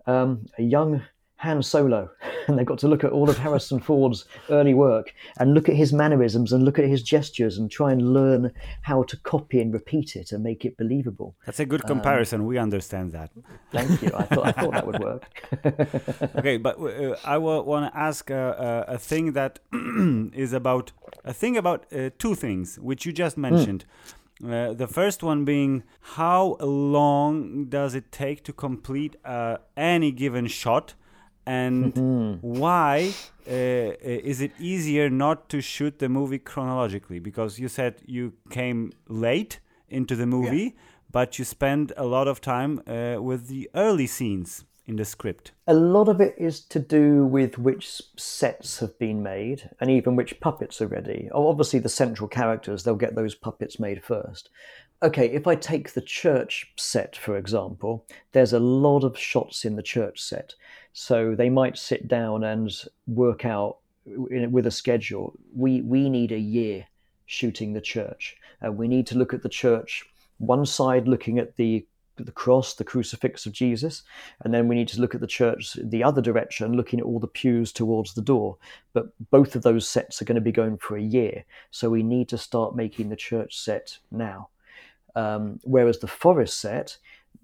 um, 0.07 0.47
a 0.59 0.63
young 0.63 1.03
Han 1.43 1.61
Solo, 1.63 2.09
and 2.47 2.57
they've 2.57 2.67
got 2.67 2.79
to 2.79 2.89
look 2.89 3.03
at 3.03 3.11
all 3.11 3.29
of 3.29 3.37
Harrison 3.37 3.81
Ford's 3.81 4.27
early 4.49 4.75
work 4.75 5.13
and 5.39 5.55
look 5.55 5.69
at 5.69 5.75
his 5.75 5.93
mannerisms 5.93 6.53
and 6.53 6.65
look 6.65 6.79
at 6.79 6.85
his 6.85 7.03
gestures 7.03 7.59
and 7.59 7.69
try 7.69 7.91
and 7.91 8.15
learn 8.15 8.53
how 8.83 9.03
to 9.05 9.17
copy 9.19 9.61
and 9.61 9.75
repeat 9.75 10.15
it 10.15 10.31
and 10.31 10.45
make 10.45 10.65
it 10.65 10.77
believable. 10.77 11.35
That's 11.45 11.59
a 11.59 11.67
good 11.67 11.85
comparison. 11.85 12.43
Um, 12.43 12.47
we 12.47 12.59
understand 12.59 13.11
that. 13.13 13.31
Thank 13.73 14.03
you. 14.03 14.13
I 14.15 14.23
thought 14.23 14.47
I 14.47 14.53
thought 14.53 14.73
that 14.73 14.87
would 14.87 15.01
work. 15.01 15.25
okay, 16.37 16.59
but 16.59 16.79
uh, 16.79 17.17
I 17.25 17.39
want 17.39 17.93
to 17.93 17.99
ask 17.99 18.31
uh, 18.31 18.35
uh, 18.35 18.85
a 18.87 18.99
thing 18.99 19.33
that 19.33 19.59
is 20.35 20.53
about 20.53 20.93
a 21.25 21.33
thing 21.33 21.57
about 21.57 21.87
uh, 21.93 22.11
two 22.19 22.37
things 22.37 22.79
which 22.79 23.05
you 23.05 23.13
just 23.13 23.37
mentioned. 23.37 23.85
Mm. 23.85 24.19
Uh, 24.45 24.73
the 24.73 24.89
first 24.89 25.23
one 25.23 25.45
being 25.45 25.85
how 26.17 26.57
long 26.61 27.67
does 27.67 27.95
it 27.95 28.11
take 28.11 28.43
to 28.43 28.53
complete 28.53 29.15
uh, 29.25 29.57
any 29.77 30.11
given 30.11 30.49
shot 30.49 30.95
and 31.47 31.95
mm-hmm. 31.95 32.47
why 32.47 33.13
uh, 33.47 33.51
is 33.51 34.41
it 34.41 34.53
easier 34.59 35.11
not 35.11 35.49
to 35.49 35.61
shoot 35.61 35.99
the 35.99 36.09
movie 36.09 36.39
chronologically 36.39 37.19
because 37.19 37.59
you 37.59 37.69
said 37.69 38.01
you 38.07 38.33
came 38.51 38.93
late 39.09 39.59
into 39.89 40.15
the 40.15 40.27
movie 40.27 40.63
yeah. 40.63 40.83
but 41.11 41.39
you 41.39 41.45
spend 41.45 41.93
a 41.97 42.05
lot 42.05 42.29
of 42.29 42.41
time 42.41 42.81
uh, 42.87 43.17
with 43.21 43.49
the 43.49 43.69
early 43.75 44.07
scenes 44.07 44.65
in 44.87 44.97
the 44.97 45.05
script 45.05 45.53
a 45.67 45.75
lot 45.75 46.09
of 46.09 46.21
it 46.21 46.35
is 46.39 46.61
to 46.61 46.79
do 46.79 47.25
with 47.25 47.59
which 47.59 48.03
sets 48.17 48.81
have 48.81 48.97
been 48.99 49.23
made 49.23 49.71
and 49.81 49.91
even 49.91 50.17
which 50.17 50.41
puppets 50.41 50.81
are 50.81 50.89
ready 50.89 51.29
obviously 51.33 51.79
the 51.79 51.89
central 51.89 52.29
characters 52.29 52.83
they'll 52.83 52.95
get 52.95 53.15
those 53.15 53.35
puppets 53.35 53.79
made 53.79 54.03
first 54.03 54.51
okay, 55.03 55.27
if 55.27 55.47
I 55.47 55.55
take 55.57 55.93
the 55.93 56.01
church 56.01 56.73
set, 56.77 57.17
for 57.17 57.37
example, 57.37 58.07
there's 58.33 58.53
a 58.53 58.61
lot 58.61 59.05
of 59.05 59.19
shots 59.19 59.65
in 59.65 59.77
the 59.77 59.83
church 59.83 60.21
set. 60.21 60.55
So 60.93 61.35
they 61.35 61.51
might 61.51 61.77
sit 61.77 62.07
down 62.07 62.45
and 62.45 62.71
work 63.07 63.45
out 63.45 63.79
with 64.05 64.67
a 64.67 64.71
schedule. 64.71 65.35
We, 65.55 65.81
we 65.81 66.09
need 66.09 66.33
a 66.33 66.39
year 66.39 66.87
shooting 67.27 67.73
the 67.73 67.81
church. 67.81 68.37
Uh, 68.65 68.71
we 68.71 68.89
need 68.89 69.07
to 69.09 69.19
look 69.19 69.35
at 69.35 69.43
the 69.43 69.49
church, 69.49 70.05
one 70.39 70.67
side 70.67 71.09
looking 71.09 71.39
at 71.39 71.57
the 71.57 71.87
the 72.17 72.31
cross, 72.31 72.75
the 72.75 72.85
crucifix 72.85 73.47
of 73.47 73.53
Jesus, 73.55 74.03
and 74.43 74.53
then 74.53 74.69
we 74.69 74.75
need 74.75 74.87
to 74.89 75.01
look 75.01 75.15
at 75.15 75.23
the 75.23 75.27
church 75.27 75.79
the 75.83 76.05
other 76.05 76.21
direction, 76.21 76.77
looking 76.77 77.01
at 77.01 77.07
all 77.07 77.19
the 77.19 77.27
pews 77.27 77.73
towards 77.73 78.13
the 78.13 78.21
door. 78.21 78.59
But 78.93 79.07
both 79.31 79.57
of 79.57 79.63
those 79.63 79.89
sets 79.89 80.21
are 80.21 80.27
going 80.27 80.37
to 80.37 80.43
be 80.43 80.53
going 80.53 80.77
for 80.77 80.97
a 80.97 81.03
year, 81.03 81.45
so 81.71 81.89
we 81.89 82.03
need 82.03 82.29
to 82.29 82.39
start 82.39 82.77
making 82.77 83.09
the 83.09 83.17
church 83.17 83.59
set 83.59 83.99
now. 84.11 84.51
Um, 85.15 85.61
whereas 85.65 85.99
the 85.99 86.07
forest 86.07 86.61
set, 86.61 86.97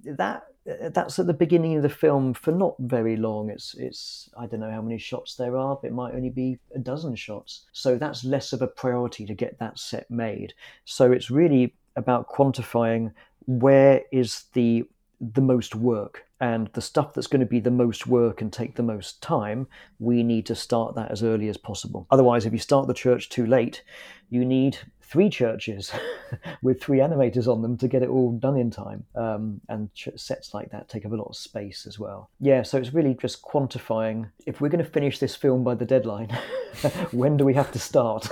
that 0.05 0.45
that's 0.93 1.19
at 1.19 1.27
the 1.27 1.35
beginning 1.35 1.77
of 1.77 1.83
the 1.83 1.89
film 1.89 2.35
for 2.35 2.53
not 2.53 2.75
very 2.79 3.17
long. 3.17 3.51
It's 3.51 3.75
it's 3.75 4.29
I 4.39 4.47
don't 4.47 4.61
know 4.61 4.71
how 4.71 4.83
many 4.83 4.99
shots 4.99 5.35
there 5.35 5.57
are, 5.57 5.77
but 5.77 5.89
it 5.89 5.95
might 5.95 6.15
only 6.15 6.31
be 6.31 6.59
a 6.75 6.79
dozen 6.79 7.15
shots. 7.17 7.65
So 7.73 7.97
that's 7.97 8.25
less 8.25 8.53
of 8.53 8.63
a 8.63 8.67
priority 8.67 9.25
to 9.27 9.35
get 9.35 9.59
that 9.59 9.79
set 9.79 10.11
made. 10.11 10.55
So 10.85 11.13
it's 11.13 11.31
really 11.31 11.75
about 11.97 12.29
quantifying 12.29 13.13
where 13.47 14.03
is 14.13 14.45
the 14.53 14.85
the 15.21 15.41
most 15.41 15.75
work 15.75 16.25
and 16.41 16.69
the 16.75 16.81
stuff 16.81 17.13
that's 17.13 17.27
going 17.27 17.41
to 17.41 17.47
be 17.47 17.59
the 17.59 17.71
most 17.71 18.07
work 18.07 18.41
and 18.41 18.53
take 18.53 18.77
the 18.77 18.83
most 18.83 19.21
time, 19.21 19.67
we 19.99 20.23
need 20.23 20.47
to 20.47 20.55
start 20.55 20.95
that 20.95 21.11
as 21.11 21.25
early 21.25 21.49
as 21.49 21.57
possible. 21.57 22.07
Otherwise, 22.11 22.47
if 22.47 22.53
you 22.53 22.59
start 22.61 22.87
the 22.87 22.95
church 22.95 23.29
too 23.29 23.45
late, 23.45 23.83
you 24.31 24.45
need 24.45 24.79
three 25.09 25.31
churches 25.31 25.91
with 26.63 26.83
three 26.83 26.99
animators 26.99 27.51
on 27.51 27.63
them 27.63 27.79
to 27.79 27.89
get 27.89 28.03
it 28.03 28.11
all 28.11 28.33
done 28.33 28.57
in 28.57 28.71
time. 28.71 29.05
Um, 29.15 29.61
and 29.69 29.93
ch- 29.95 30.11
sets 30.17 30.53
like 30.53 30.71
that 30.71 30.89
take 30.89 31.07
up 31.07 31.13
a 31.13 31.17
lot 31.17 31.29
of 31.29 31.37
space 31.37 31.87
as 31.87 31.99
well. 31.99 32.29
Yeah, 32.41 32.63
so 32.63 32.77
it's 32.77 32.93
really 32.93 33.15
just 33.15 33.43
quantifying 33.43 34.31
if 34.47 34.61
we're 34.61 34.69
going 34.69 34.85
to 34.85 34.91
finish 34.91 35.19
this 35.19 35.35
film 35.35 35.65
by 35.65 35.75
the 35.75 35.87
deadline, 35.87 36.29
when 37.13 37.39
do 37.39 37.45
we 37.45 37.55
have 37.55 37.73
to 37.73 37.79
start? 37.79 38.29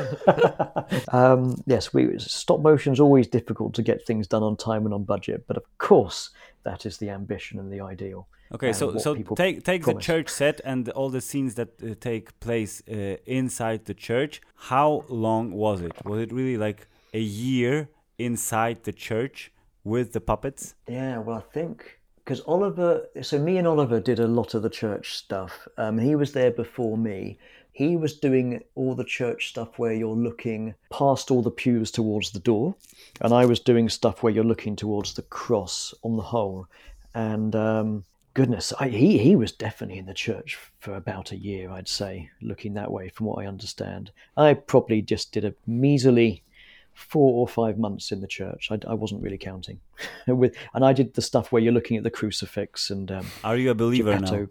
um, 1.13 1.63
yes, 1.67 1.95
we, 1.95 2.19
stop 2.19 2.61
motion 2.61 2.93
is 2.93 3.01
always 3.01 3.27
difficult 3.27 3.73
to 3.75 3.83
get 3.83 4.05
things 4.05 4.27
done 4.27 4.43
on 4.43 4.57
time 4.57 4.85
and 4.85 4.95
on 4.95 5.05
budget, 5.05 5.45
but 5.47 5.57
of 5.57 5.65
course, 5.79 6.31
that 6.65 6.85
is 6.85 6.99
the 6.99 7.09
ambition 7.09 7.59
and 7.59 7.73
the 7.73 7.81
ideal. 7.81 8.29
Okay, 8.55 8.73
so 8.73 8.97
so 8.99 9.15
take 9.15 9.65
take 9.65 9.83
promise. 9.83 10.07
the 10.07 10.13
church 10.13 10.29
set 10.29 10.61
and 10.65 10.89
all 10.91 11.11
the 11.11 11.21
scenes 11.21 11.55
that 11.55 11.69
uh, 11.83 11.95
take 12.01 12.39
place 12.41 12.83
uh, 12.89 13.17
inside 13.27 13.87
the 13.87 13.95
church. 13.95 14.41
How 14.55 15.05
long 15.09 15.53
was 15.53 15.81
it? 15.81 15.93
Was 16.05 16.21
it 16.21 16.33
really 16.33 16.57
like 16.57 16.87
a 17.13 17.21
year 17.21 17.89
inside 18.19 18.85
the 18.85 18.93
church 18.93 19.53
with 19.85 20.13
the 20.13 20.21
puppets? 20.21 20.75
Yeah, 20.87 21.19
well, 21.19 21.39
I 21.39 21.53
think 21.53 21.99
because 22.25 22.41
Oliver. 22.47 23.07
So 23.23 23.39
me 23.39 23.57
and 23.57 23.67
Oliver 23.67 24.01
did 24.01 24.21
a 24.21 24.27
lot 24.27 24.55
of 24.55 24.63
the 24.63 24.71
church 24.71 25.15
stuff. 25.15 25.67
Um, 25.77 25.99
he 25.99 26.15
was 26.15 26.33
there 26.33 26.51
before 26.51 26.97
me. 26.97 27.39
He 27.73 27.97
was 27.97 28.15
doing 28.15 28.63
all 28.75 28.95
the 28.95 29.05
church 29.05 29.49
stuff 29.49 29.79
where 29.79 29.93
you're 29.93 30.17
looking 30.17 30.75
past 30.91 31.31
all 31.31 31.43
the 31.43 31.51
pews 31.51 31.91
towards 31.91 32.31
the 32.31 32.39
door, 32.39 32.75
and 33.21 33.35
I 33.35 33.45
was 33.45 33.61
doing 33.61 33.89
stuff 33.89 34.23
where 34.23 34.33
you're 34.33 34.45
looking 34.45 34.77
towards 34.77 35.15
the 35.15 35.23
cross 35.23 35.93
on 36.03 36.17
the 36.17 36.23
whole. 36.23 36.67
And 37.15 37.55
um, 37.55 38.05
goodness, 38.37 38.71
I, 38.79 38.89
he 38.89 39.17
he 39.17 39.35
was 39.35 39.51
definitely 39.51 39.99
in 39.99 40.05
the 40.05 40.13
church 40.13 40.59
for 40.79 40.95
about 40.95 41.33
a 41.33 41.37
year, 41.37 41.71
I'd 41.71 41.89
say, 41.89 42.29
looking 42.43 42.75
that 42.75 42.93
way 42.93 43.09
from 43.09 43.25
what 43.27 43.43
I 43.43 43.47
understand. 43.47 44.13
I 44.37 44.53
probably 44.53 45.01
just 45.01 45.33
did 45.33 45.47
a 45.47 45.55
measly 45.67 46.45
four 46.93 47.41
or 47.41 47.49
five 47.49 47.79
months 47.79 48.13
in 48.13 48.21
the 48.21 48.27
church. 48.27 48.69
I, 48.71 48.79
I 48.87 48.93
wasn't 48.93 49.23
really 49.23 49.39
counting, 49.39 49.81
with 50.29 50.55
and 50.75 50.85
I 50.85 50.93
did 50.93 51.15
the 51.15 51.23
stuff 51.23 51.51
where 51.51 51.63
you're 51.63 51.73
looking 51.73 51.97
at 51.97 52.03
the 52.03 52.11
crucifix 52.11 52.91
and. 52.91 53.11
Um, 53.11 53.27
Are 53.43 53.57
you 53.57 53.71
a 53.71 53.75
believer 53.75 54.13
Geppetto. 54.13 54.49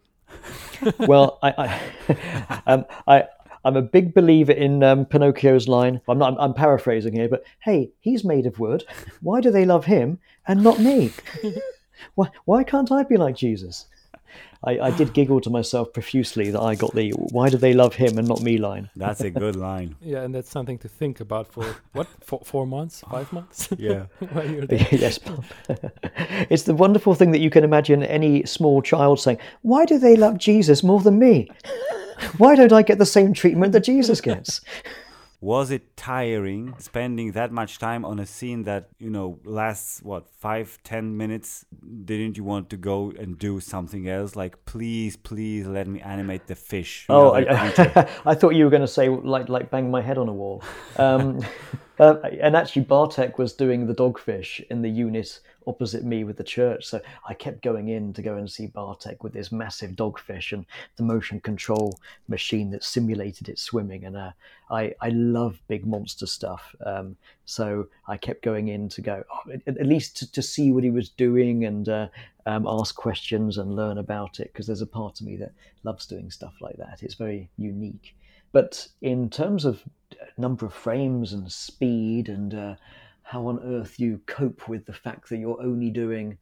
now? 0.81 0.91
well, 1.07 1.37
I 1.43 1.53
I, 2.09 2.61
um, 2.65 2.85
I 3.07 3.25
I'm 3.63 3.77
a 3.77 3.83
big 3.83 4.15
believer 4.15 4.51
in 4.51 4.81
um, 4.81 5.05
Pinocchio's 5.05 5.67
line. 5.67 6.01
I'm 6.09 6.17
not. 6.17 6.33
I'm, 6.33 6.39
I'm, 6.39 6.53
paraphrasing 6.55 7.13
here, 7.13 7.29
but 7.29 7.43
hey, 7.59 7.91
he's 7.99 8.23
made 8.23 8.47
of 8.47 8.59
wood. 8.59 8.83
Why 9.21 9.41
do 9.41 9.51
they 9.51 9.65
love 9.65 9.85
him 9.85 10.17
and 10.47 10.63
not 10.63 10.79
me? 10.79 11.11
Why, 12.13 12.29
why 12.45 12.63
can't 12.63 12.91
I 12.91 13.03
be 13.03 13.17
like 13.17 13.35
Jesus? 13.35 13.87
I, 14.63 14.79
I 14.79 14.91
did 14.91 15.13
giggle 15.13 15.41
to 15.41 15.49
myself 15.49 15.93
profusely 15.93 16.49
that 16.49 16.59
I 16.59 16.75
got 16.75 16.93
the 16.95 17.11
"Why 17.11 17.49
do 17.49 17.57
they 17.57 17.73
love 17.73 17.95
him 17.95 18.17
and 18.17 18.27
not 18.27 18.41
me?" 18.41 18.57
line. 18.57 18.89
That's 18.95 19.21
a 19.21 19.29
good 19.29 19.55
line. 19.55 19.95
yeah, 20.01 20.23
and 20.23 20.33
that's 20.33 20.49
something 20.49 20.79
to 20.79 20.87
think 20.87 21.19
about 21.19 21.51
for 21.51 21.63
what 21.93 22.07
four, 22.21 22.41
four 22.43 22.65
months, 22.65 23.03
five 23.09 23.31
months. 23.31 23.69
yeah. 23.77 24.05
yes. 24.69 25.19
it's 26.49 26.63
the 26.63 26.73
wonderful 26.73 27.13
thing 27.13 27.31
that 27.31 27.41
you 27.41 27.51
can 27.51 27.63
imagine 27.63 28.01
any 28.03 28.43
small 28.45 28.81
child 28.81 29.19
saying, 29.19 29.37
"Why 29.61 29.85
do 29.85 29.99
they 29.99 30.15
love 30.15 30.37
Jesus 30.39 30.83
more 30.83 31.01
than 31.01 31.19
me? 31.19 31.49
Why 32.37 32.55
don't 32.55 32.73
I 32.73 32.81
get 32.81 32.97
the 32.97 33.05
same 33.05 33.33
treatment 33.33 33.71
that 33.73 33.83
Jesus 33.83 34.19
gets?" 34.19 34.61
Was 35.41 35.71
it 35.71 35.95
tiring 35.97 36.75
spending 36.79 37.31
that 37.33 37.51
much 37.51 37.77
time 37.79 38.05
on 38.05 38.19
a 38.19 38.25
scene 38.25 38.63
that 38.63 38.89
you 38.97 39.09
know 39.09 39.39
lasts 39.43 40.01
what 40.01 40.27
five 40.27 40.77
ten 40.83 41.17
minutes? 41.17 41.65
Didn't 42.05 42.37
you 42.37 42.43
want 42.43 42.69
to 42.69 42.77
go 42.77 43.11
and 43.17 43.37
do 43.37 43.59
something 43.59 44.07
else? 44.07 44.35
Like 44.35 44.65
please 44.65 45.15
please 45.15 45.67
let 45.67 45.87
me 45.87 46.01
animate 46.01 46.47
the 46.47 46.55
fish. 46.55 47.05
Oh 47.09 47.31
I, 47.31 47.41
I, 47.41 48.09
I, 48.25 48.35
thought 48.35 48.55
you 48.55 48.63
were 48.63 48.69
going 48.69 48.81
to 48.81 48.87
say 48.87 49.09
like 49.09 49.49
like 49.49 49.69
bang 49.69 49.91
my 49.91 50.01
head 50.01 50.17
on 50.17 50.27
a 50.29 50.33
wall. 50.33 50.63
Um, 50.97 51.41
uh, 51.99 52.15
and 52.41 52.55
actually 52.55 52.83
bartek 52.83 53.37
was 53.37 53.53
doing 53.53 53.87
the 53.87 53.95
dogfish 53.95 54.65
in 54.69 54.81
the 54.81 54.89
unit 54.89 55.39
opposite 55.67 56.03
me 56.03 56.23
with 56.23 56.37
the 56.37 56.43
church. 56.43 56.85
So 56.85 57.01
I 57.27 57.33
kept 57.33 57.61
going 57.61 57.89
in 57.89 58.13
to 58.13 58.21
go 58.21 58.35
and 58.37 58.49
see 58.49 58.67
Bartek 58.67 59.23
with 59.23 59.33
this 59.33 59.51
massive 59.51 59.91
dogfish 59.91 60.51
and 60.51 60.65
the 60.97 61.03
motion 61.03 61.39
control 61.39 61.99
machine 62.27 62.71
that 62.71 62.83
simulated 62.83 63.49
it 63.49 63.59
swimming. 63.59 64.05
And 64.05 64.17
uh, 64.17 64.31
I, 64.69 64.93
I 65.01 65.09
love 65.09 65.61
big 65.67 65.85
monster 65.85 66.25
stuff. 66.25 66.75
Um, 66.85 67.15
so 67.45 67.87
I 68.07 68.17
kept 68.17 68.43
going 68.43 68.69
in 68.69 68.89
to 68.89 69.01
go, 69.01 69.23
oh, 69.31 69.51
at, 69.67 69.85
least 69.85 70.17
to, 70.17 70.31
to, 70.31 70.41
see 70.41 70.71
what 70.71 70.83
he 70.83 70.91
was 70.91 71.09
doing 71.09 71.65
and 71.65 71.87
uh, 71.89 72.07
um, 72.45 72.65
ask 72.67 72.95
questions 72.95 73.57
and 73.57 73.75
learn 73.75 73.97
about 73.97 74.39
it. 74.39 74.51
Because 74.51 74.67
there's 74.67 74.81
a 74.81 74.87
part 74.87 75.19
of 75.19 75.25
me 75.25 75.37
that 75.37 75.53
loves 75.83 76.05
doing 76.05 76.31
stuff 76.31 76.55
like 76.61 76.77
that. 76.77 77.03
It's 77.03 77.15
very 77.15 77.49
unique. 77.57 78.15
But 78.51 78.87
in 79.01 79.29
terms 79.29 79.65
of 79.65 79.83
number 80.37 80.65
of 80.65 80.73
frames 80.73 81.33
and 81.33 81.51
speed 81.51 82.29
and 82.29 82.53
uh, 82.53 82.75
how 83.25 83.47
on 83.47 83.59
earth 83.63 83.99
you 83.99 84.21
cope 84.27 84.67
with 84.67 84.85
the 84.85 84.93
fact 84.93 85.29
that 85.29 85.37
you're 85.37 85.61
only 85.61 85.89
doing 85.89 86.37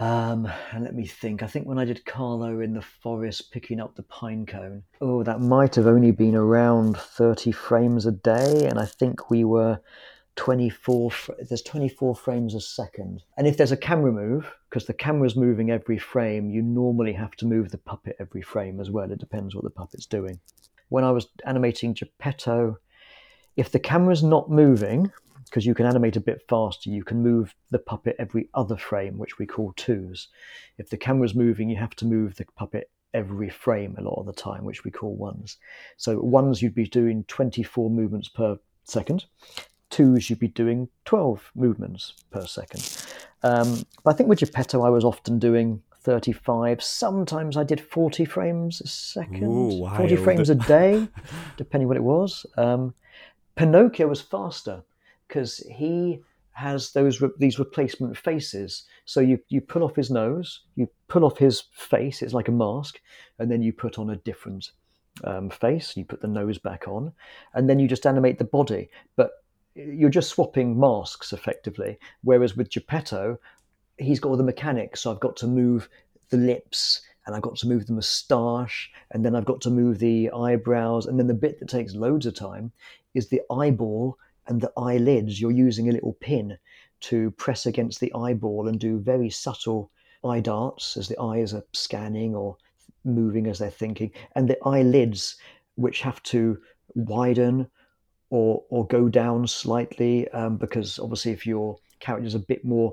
um, 0.00 0.48
and 0.70 0.84
let 0.84 0.94
me 0.94 1.06
think. 1.06 1.42
I 1.42 1.48
think 1.48 1.66
when 1.66 1.78
I 1.78 1.84
did 1.84 2.04
Carlo 2.04 2.60
in 2.60 2.72
the 2.72 2.82
forest 2.82 3.50
picking 3.50 3.80
up 3.80 3.96
the 3.96 4.04
pine 4.04 4.46
cone, 4.46 4.84
oh, 5.00 5.24
that 5.24 5.40
might 5.40 5.74
have 5.74 5.88
only 5.88 6.12
been 6.12 6.36
around 6.36 6.96
30 6.96 7.50
frames 7.50 8.06
a 8.06 8.12
day. 8.12 8.66
And 8.66 8.78
I 8.78 8.84
think 8.84 9.28
we 9.28 9.42
were 9.42 9.80
24 10.36 11.10
there's 11.48 11.62
24 11.62 12.14
frames 12.14 12.54
a 12.54 12.60
second 12.60 13.24
and 13.36 13.48
if 13.48 13.56
there's 13.56 13.72
a 13.72 13.76
camera 13.76 14.12
move 14.12 14.48
because 14.70 14.86
the 14.86 14.94
camera's 14.94 15.34
moving 15.34 15.68
every 15.68 15.98
frame 15.98 16.48
you 16.48 16.62
normally 16.62 17.12
have 17.12 17.32
to 17.32 17.44
move 17.44 17.72
the 17.72 17.78
puppet 17.78 18.14
every 18.20 18.40
frame 18.40 18.78
as 18.78 18.88
well 18.88 19.10
it 19.10 19.18
depends 19.18 19.56
what 19.56 19.64
the 19.64 19.70
puppet's 19.70 20.06
doing 20.06 20.38
when 20.90 21.02
i 21.02 21.10
was 21.10 21.26
animating 21.44 21.92
geppetto 21.92 22.78
if 23.56 23.72
the 23.72 23.80
camera's 23.80 24.22
not 24.22 24.48
moving 24.48 25.10
because 25.48 25.66
you 25.66 25.74
can 25.74 25.86
animate 25.86 26.16
a 26.16 26.20
bit 26.20 26.42
faster. 26.48 26.90
You 26.90 27.04
can 27.04 27.22
move 27.22 27.54
the 27.70 27.78
puppet 27.78 28.16
every 28.18 28.48
other 28.54 28.76
frame 28.76 29.18
which 29.18 29.38
we 29.38 29.46
call 29.46 29.72
twos. 29.76 30.28
If 30.78 30.90
the 30.90 30.96
camera's 30.96 31.34
moving 31.34 31.68
you 31.68 31.76
have 31.76 31.96
to 31.96 32.06
move 32.06 32.36
the 32.36 32.46
puppet 32.56 32.90
every 33.14 33.48
frame 33.48 33.96
a 33.98 34.02
lot 34.02 34.18
of 34.20 34.26
the 34.26 34.32
time 34.32 34.64
which 34.64 34.84
we 34.84 34.90
call 34.90 35.14
ones. 35.16 35.56
So 35.96 36.20
ones 36.20 36.62
you'd 36.62 36.74
be 36.74 36.86
doing 36.86 37.24
24 37.24 37.90
movements 37.90 38.28
per 38.28 38.58
second. 38.84 39.26
Twos, 39.90 40.28
you'd 40.28 40.38
be 40.38 40.48
doing 40.48 40.88
12 41.06 41.50
movements 41.54 42.12
per 42.30 42.44
second. 42.46 43.06
Um, 43.42 43.82
but 44.04 44.14
I 44.14 44.16
think 44.16 44.28
with 44.28 44.40
Geppetto, 44.40 44.82
I 44.82 44.90
was 44.90 45.04
often 45.04 45.38
doing 45.38 45.82
35. 46.02 46.82
Sometimes 46.82 47.56
I 47.56 47.64
did 47.64 47.80
40 47.80 48.24
frames 48.26 48.80
a 48.82 48.86
second, 48.86 49.44
Ooh, 49.44 49.88
40 49.96 50.16
frames 50.16 50.50
a 50.50 50.54
day, 50.54 51.08
depending 51.56 51.88
what 51.88 51.96
it 51.96 52.02
was. 52.02 52.44
Um, 52.56 52.94
Pinocchio 53.56 54.06
was 54.06 54.20
faster 54.20 54.82
because 55.28 55.58
he 55.70 56.20
has 56.52 56.92
those 56.92 57.20
re- 57.20 57.30
these 57.38 57.58
replacement 57.58 58.16
faces. 58.16 58.84
So 59.04 59.20
you 59.20 59.38
you 59.48 59.60
pull 59.60 59.84
off 59.84 59.94
his 59.94 60.10
nose, 60.10 60.62
you 60.74 60.88
pull 61.06 61.24
off 61.24 61.38
his 61.38 61.64
face. 61.72 62.22
It's 62.22 62.34
like 62.34 62.48
a 62.48 62.52
mask, 62.52 63.00
and 63.38 63.50
then 63.50 63.62
you 63.62 63.72
put 63.72 63.98
on 63.98 64.10
a 64.10 64.16
different 64.16 64.72
um, 65.24 65.50
face. 65.50 65.96
You 65.96 66.04
put 66.04 66.20
the 66.20 66.28
nose 66.28 66.58
back 66.58 66.88
on, 66.88 67.12
and 67.54 67.68
then 67.68 67.78
you 67.78 67.86
just 67.86 68.06
animate 68.06 68.38
the 68.38 68.44
body. 68.44 68.90
But 69.16 69.30
you're 69.74 70.10
just 70.10 70.30
swapping 70.30 70.78
masks 70.78 71.32
effectively. 71.32 71.98
Whereas 72.22 72.56
with 72.56 72.70
Geppetto, 72.70 73.38
he's 73.98 74.18
got 74.20 74.30
all 74.30 74.36
the 74.36 74.42
mechanics. 74.42 75.02
So 75.02 75.12
I've 75.12 75.20
got 75.20 75.36
to 75.36 75.46
move 75.46 75.88
the 76.30 76.36
lips 76.36 77.02
and 77.26 77.36
I've 77.36 77.42
got 77.42 77.56
to 77.56 77.68
move 77.68 77.86
the 77.86 77.92
moustache 77.92 78.90
and 79.12 79.24
then 79.24 79.36
I've 79.36 79.44
got 79.44 79.60
to 79.62 79.70
move 79.70 79.98
the 79.98 80.30
eyebrows. 80.30 81.06
And 81.06 81.18
then 81.18 81.26
the 81.26 81.34
bit 81.34 81.60
that 81.60 81.68
takes 81.68 81.94
loads 81.94 82.26
of 82.26 82.34
time 82.34 82.72
is 83.14 83.28
the 83.28 83.42
eyeball 83.50 84.18
and 84.48 84.60
the 84.60 84.72
eyelids. 84.76 85.40
You're 85.40 85.50
using 85.50 85.88
a 85.88 85.92
little 85.92 86.14
pin 86.14 86.58
to 87.00 87.30
press 87.32 87.66
against 87.66 88.00
the 88.00 88.12
eyeball 88.14 88.68
and 88.68 88.80
do 88.80 88.98
very 88.98 89.30
subtle 89.30 89.90
eye 90.24 90.40
darts 90.40 90.96
as 90.96 91.08
the 91.08 91.20
eyes 91.20 91.54
are 91.54 91.64
scanning 91.72 92.34
or 92.34 92.56
moving 93.04 93.46
as 93.46 93.58
they're 93.58 93.70
thinking. 93.70 94.10
And 94.34 94.48
the 94.48 94.58
eyelids, 94.66 95.36
which 95.76 96.00
have 96.00 96.22
to 96.24 96.58
widen 96.94 97.68
or 98.30 98.64
or 98.68 98.86
go 98.86 99.08
down 99.08 99.46
slightly 99.46 100.28
um, 100.30 100.56
because 100.56 100.98
obviously 100.98 101.32
if 101.32 101.46
your 101.46 101.78
character's 102.00 102.34
a 102.34 102.40
bit 102.40 102.64
more 102.64 102.92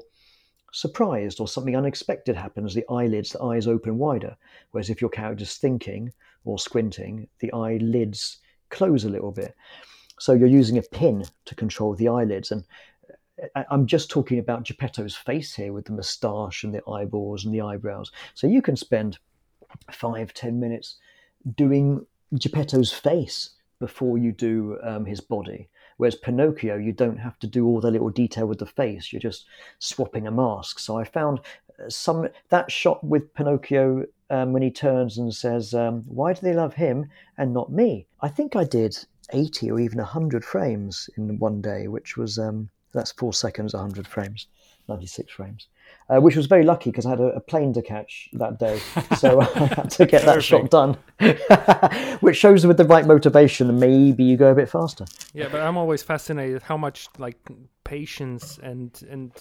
surprised 0.71 1.39
or 1.39 1.47
something 1.47 1.75
unexpected 1.75 2.35
happens, 2.35 2.73
the 2.73 2.85
eyelids, 2.89 3.31
the 3.31 3.41
eyes 3.41 3.65
open 3.65 3.97
wider. 3.97 4.35
Whereas 4.71 4.89
if 4.89 5.01
your 5.01 5.09
character's 5.09 5.57
thinking 5.57 6.11
or 6.43 6.59
squinting, 6.59 7.27
the 7.39 7.51
eyelids 7.53 8.39
close 8.69 9.05
a 9.05 9.09
little 9.09 9.31
bit. 9.31 9.55
So 10.19 10.33
you're 10.33 10.47
using 10.47 10.77
a 10.77 10.81
pin 10.81 11.25
to 11.45 11.55
control 11.55 11.95
the 11.95 12.07
eyelids. 12.07 12.51
And 12.51 12.63
I- 13.55 13.65
I'm 13.69 13.85
just 13.85 14.09
talking 14.09 14.39
about 14.39 14.63
Geppetto's 14.63 15.15
face 15.15 15.53
here 15.53 15.73
with 15.73 15.85
the 15.85 15.93
moustache 15.93 16.63
and 16.63 16.73
the 16.73 16.87
eyeballs 16.89 17.45
and 17.45 17.53
the 17.53 17.61
eyebrows. 17.61 18.11
So 18.33 18.47
you 18.47 18.61
can 18.61 18.75
spend 18.75 19.17
five, 19.91 20.33
ten 20.33 20.59
minutes 20.59 20.97
doing 21.55 22.05
Geppetto's 22.33 22.91
face 22.91 23.51
before 23.79 24.17
you 24.17 24.31
do 24.31 24.79
um, 24.83 25.05
his 25.05 25.21
body. 25.21 25.69
Whereas 25.97 26.15
Pinocchio, 26.15 26.77
you 26.77 26.91
don't 26.91 27.17
have 27.17 27.39
to 27.39 27.47
do 27.47 27.65
all 27.65 27.79
the 27.79 27.91
little 27.91 28.09
detail 28.09 28.47
with 28.47 28.59
the 28.59 28.65
face. 28.65 29.13
You're 29.13 29.19
just 29.21 29.45
swapping 29.79 30.27
a 30.27 30.31
mask. 30.31 30.79
So 30.79 30.97
I 30.97 31.03
found 31.03 31.39
uh, 31.79 31.89
some 31.89 32.27
that 32.49 32.71
shot 32.71 33.03
with 33.03 33.33
Pinocchio 33.33 34.05
um, 34.29 34.53
when 34.53 34.61
he 34.61 34.71
turns 34.71 35.17
and 35.17 35.33
says, 35.33 35.73
um, 35.73 36.03
"Why 36.07 36.33
do 36.33 36.41
they 36.41 36.53
love 36.53 36.73
him 36.73 37.09
and 37.37 37.53
not 37.53 37.71
me?" 37.71 38.07
I 38.21 38.27
think 38.27 38.55
I 38.55 38.63
did 38.63 38.97
80 39.33 39.71
or 39.71 39.79
even 39.79 39.97
100 39.99 40.43
frames 40.45 41.09
in 41.17 41.37
one 41.39 41.61
day, 41.61 41.87
which 41.87 42.17
was 42.17 42.37
um, 42.37 42.69
that's 42.93 43.11
four 43.11 43.33
seconds, 43.33 43.73
100 43.73 44.07
frames, 44.07 44.47
96 44.87 45.31
frames. 45.33 45.67
Uh, 46.09 46.19
which 46.19 46.35
was 46.35 46.45
very 46.47 46.63
lucky 46.63 46.89
because 46.91 47.05
I 47.05 47.11
had 47.11 47.19
a, 47.19 47.27
a 47.35 47.39
plane 47.39 47.71
to 47.73 47.81
catch 47.81 48.29
that 48.33 48.59
day, 48.59 48.79
so 49.17 49.39
I 49.41 49.45
had 49.45 49.89
to 49.91 50.05
get 50.05 50.23
that 50.25 50.43
shot 50.43 50.69
done. 50.71 50.97
which 52.21 52.37
shows 52.37 52.65
with 52.65 52.77
the 52.77 52.85
right 52.85 53.05
motivation, 53.05 53.79
maybe 53.79 54.23
you 54.23 54.35
go 54.37 54.51
a 54.51 54.55
bit 54.55 54.69
faster. 54.69 55.05
Yeah, 55.33 55.47
but 55.51 55.61
I'm 55.61 55.77
always 55.77 56.01
fascinated 56.03 56.63
how 56.63 56.77
much 56.77 57.07
like 57.19 57.37
patience 57.83 58.59
and 58.63 58.99
and 59.09 59.31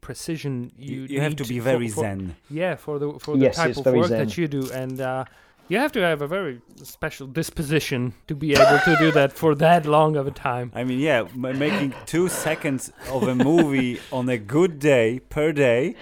precision 0.00 0.70
you 0.76 1.06
You 1.08 1.20
have 1.20 1.36
to 1.36 1.44
be 1.44 1.58
very 1.58 1.88
for- 1.88 2.02
zen. 2.02 2.36
Yeah, 2.50 2.76
for 2.76 2.98
the 2.98 3.18
for 3.18 3.36
the 3.36 3.44
Yes, 3.44 3.56
type 3.56 3.76
of 3.76 3.86
work 3.86 4.08
zen. 4.08 4.18
that 4.26 4.36
you 4.38 4.48
do, 4.48 4.70
and 4.70 5.00
uh, 5.00 5.24
you 5.68 5.78
have 5.78 5.92
to 5.92 6.00
have 6.00 6.22
a 6.22 6.26
very 6.26 6.60
special 6.76 7.26
disposition 7.26 8.14
to 8.26 8.34
be 8.34 8.52
able 8.52 8.78
to 8.84 8.96
do 8.98 9.12
that 9.12 9.32
for 9.32 9.54
that 9.56 9.86
long 9.86 10.16
of 10.16 10.26
a 10.26 10.30
time. 10.30 10.72
I 10.74 10.84
mean, 10.84 10.98
yeah, 10.98 11.26
making 11.34 11.94
two 12.06 12.28
seconds 12.28 12.90
of 13.10 13.24
a 13.24 13.34
movie 13.34 14.00
on 14.10 14.28
a 14.28 14.38
good 14.38 14.78
day 14.78 15.20
per 15.28 15.52
day, 15.52 15.94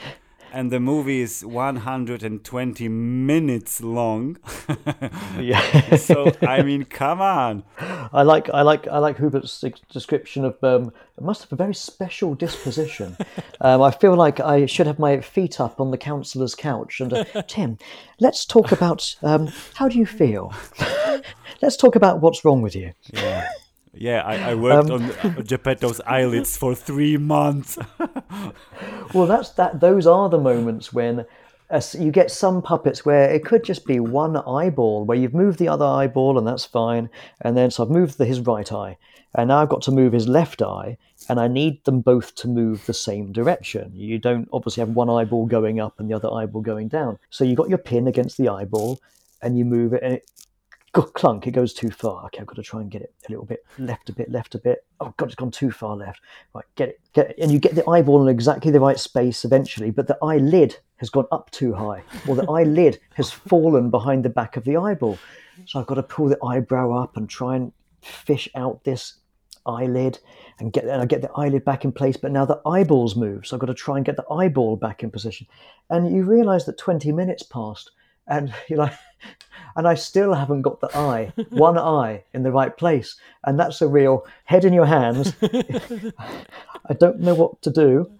and 0.53 0.71
the 0.71 0.81
movie 0.81 1.21
is 1.21 1.45
120 1.45 2.89
minutes 2.89 3.83
long. 3.83 4.39
Yeah. 5.41 5.97
so 5.97 6.33
I 6.43 6.63
mean, 6.63 6.85
come 6.85 7.21
on. 7.21 7.63
I 7.79 8.23
like 8.23 8.49
I 8.51 8.63
like 8.63 8.89
I 8.89 8.99
like 8.99 9.19
Hubert's 9.19 9.63
description 9.93 10.45
of 10.45 10.57
um, 10.63 10.93
it 11.17 11.23
must 11.23 11.43
have 11.43 11.53
a 11.53 11.57
very 11.57 11.75
special 11.75 12.35
disposition. 12.35 13.17
um, 13.61 13.83
I 13.83 13.91
feel 13.91 14.15
like 14.15 14.41
I 14.41 14.67
should 14.67 14.87
have 14.87 14.99
my 14.99 15.21
feet 15.21 15.61
up 15.61 15.81
on 15.81 15.91
the 15.91 15.99
counsellor's 15.99 16.55
couch 16.55 17.01
and 17.01 17.13
uh, 17.13 17.25
Tim, 17.49 17.79
let's 18.19 18.45
talk 18.45 18.73
about 18.73 19.15
um, 19.23 19.49
how 19.75 19.89
do 19.89 19.99
you 19.99 20.07
feel? 20.07 20.53
let's 21.61 21.77
talk 21.77 21.97
about 21.97 22.21
what's 22.21 22.45
wrong 22.45 22.63
with 22.63 22.75
you. 22.75 22.93
Yeah. 23.13 23.49
Yeah, 23.99 24.23
I, 24.23 24.51
I 24.51 24.55
worked 24.55 24.91
Um, 24.91 25.03
on 25.03 25.45
Geppetto's 25.45 26.01
eyelids 26.07 26.57
for 26.57 26.75
three 26.75 27.17
months. 27.17 27.79
Well, 29.15 29.27
that's 29.27 29.51
that. 29.51 29.81
Those 29.81 30.07
are 30.07 30.29
the 30.29 30.39
moments 30.39 30.93
when 30.93 31.25
uh, 31.71 31.81
you 31.99 32.11
get 32.11 32.31
some 32.31 32.61
puppets 32.61 33.07
where 33.07 33.31
it 33.31 33.45
could 33.45 33.65
just 33.65 33.87
be 33.87 33.99
one 34.01 34.37
eyeball, 34.37 35.05
where 35.05 35.17
you've 35.17 35.35
moved 35.35 35.59
the 35.59 35.69
other 35.69 35.85
eyeball 35.85 36.39
and 36.39 36.47
that's 36.47 36.65
fine, 36.65 37.09
and 37.41 37.57
then 37.57 37.71
so 37.71 37.85
I've 37.85 37.91
moved 37.91 38.19
the, 38.19 38.27
his 38.27 38.41
right 38.41 38.71
eye, 38.71 38.99
and 39.35 39.49
now 39.49 39.59
I've 39.59 39.69
got 39.69 39.83
to 39.83 39.91
move 39.93 40.13
his 40.13 40.29
left 40.29 40.61
eye, 40.61 40.99
and 41.29 41.41
I 41.41 41.49
need 41.49 41.85
them 41.85 42.01
both 42.01 42.35
to 42.37 42.49
move 42.49 42.85
the 42.87 42.95
same 42.95 43.33
direction. 43.33 43.93
You 43.95 44.19
don't 44.19 44.49
obviously 44.53 44.83
have 44.83 44.91
one 44.91 45.09
eyeball 45.09 45.47
going 45.47 45.81
up 45.81 45.99
and 45.99 46.11
the 46.11 46.15
other 46.15 46.31
eyeball 46.33 46.63
going 46.63 46.89
down. 46.89 47.19
So 47.31 47.45
you've 47.45 47.57
got 47.57 47.69
your 47.69 47.79
pin 47.79 48.07
against 48.07 48.37
the 48.37 48.49
eyeball, 48.49 49.01
and 49.41 49.57
you 49.57 49.65
move 49.65 49.93
it, 49.93 50.03
and 50.03 50.15
it 50.15 50.29
clunk, 51.03 51.47
it 51.47 51.53
goes 51.53 51.73
too 51.73 51.91
far. 51.91 52.27
Okay, 52.27 52.41
I've 52.41 52.47
got 52.47 52.57
to 52.57 52.63
try 52.63 52.81
and 52.81 52.91
get 52.91 53.03
it 53.03 53.15
a 53.29 53.31
little 53.31 53.45
bit 53.45 53.65
left 53.79 54.09
a 54.09 54.13
bit, 54.13 54.31
left 54.31 54.55
a 54.55 54.59
bit. 54.59 54.85
Oh 55.01 55.15
god, 55.17 55.27
it's 55.27 55.35
gone 55.35 55.51
too 55.51 55.71
far 55.71 55.97
left. 55.97 56.21
Right, 56.55 56.65
get 56.75 56.91
it, 56.91 57.01
get 57.13 57.31
it. 57.31 57.37
And 57.41 57.51
you 57.51 57.59
get 57.59 57.75
the 57.75 57.89
eyeball 57.89 58.23
in 58.23 58.29
exactly 58.29 58.71
the 58.71 58.81
right 58.81 58.99
space 58.99 59.45
eventually, 59.45 59.91
but 59.91 60.07
the 60.07 60.19
eyelid 60.23 60.77
has 60.97 61.11
gone 61.11 61.27
up 61.33 61.51
too 61.51 61.75
high. 61.75 62.03
Or 62.27 62.37
the 62.37 62.51
eyelid 62.51 62.99
has 63.15 63.31
fallen 63.31 63.91
behind 63.91 64.25
the 64.25 64.31
back 64.31 64.57
of 64.57 64.65
the 64.65 64.77
eyeball. 64.77 65.19
So 65.67 65.81
I've 65.81 65.87
got 65.87 65.95
to 65.97 66.03
pull 66.03 66.29
the 66.29 66.43
eyebrow 66.45 66.93
up 66.93 67.17
and 67.17 67.29
try 67.29 67.57
and 67.57 67.73
fish 68.03 68.49
out 68.55 68.85
this 68.85 69.15
eyelid 69.67 70.19
and 70.59 70.73
get 70.73 70.85
and 70.85 71.03
I 71.03 71.07
get 71.07 71.23
the 71.23 71.31
eyelid 71.37 71.65
back 71.65 71.85
in 71.85 71.93
place, 71.93 72.17
but 72.17 72.33
now 72.33 72.45
the 72.45 72.61
eyeballs 72.67 73.17
move. 73.17 73.47
So 73.47 73.57
I've 73.57 73.61
got 73.61 73.67
to 73.67 73.75
try 73.75 73.97
and 73.97 74.07
get 74.07 74.17
the 74.17 74.29
eyeball 74.31 74.77
back 74.77 75.03
in 75.03 75.11
position. 75.11 75.47
And 75.91 76.15
you 76.15 76.25
realise 76.25 76.65
that 76.65 76.79
20 76.79 77.13
minutes 77.13 77.43
passed 77.43 77.91
and 78.27 78.53
you 78.69 78.77
know, 78.77 78.91
and 79.77 79.87
I 79.87 79.95
still 79.95 80.35
haven't 80.35 80.63
got 80.63 80.81
the 80.81 80.97
eye, 80.97 81.33
one 81.51 81.79
eye 81.79 82.25
in 82.33 82.43
the 82.43 82.53
right 82.53 82.77
place. 82.77 83.17
And 83.45 83.59
that's 83.59 83.83
a 83.83 83.89
real 83.89 84.27
head 84.45 84.65
in 84.65 84.73
your 84.73 84.87
hands. 84.87 85.35
I 86.89 86.95
don't 86.95 87.21
know 87.21 87.35
what 87.35 87.61
to 87.63 87.71
do. 87.71 88.11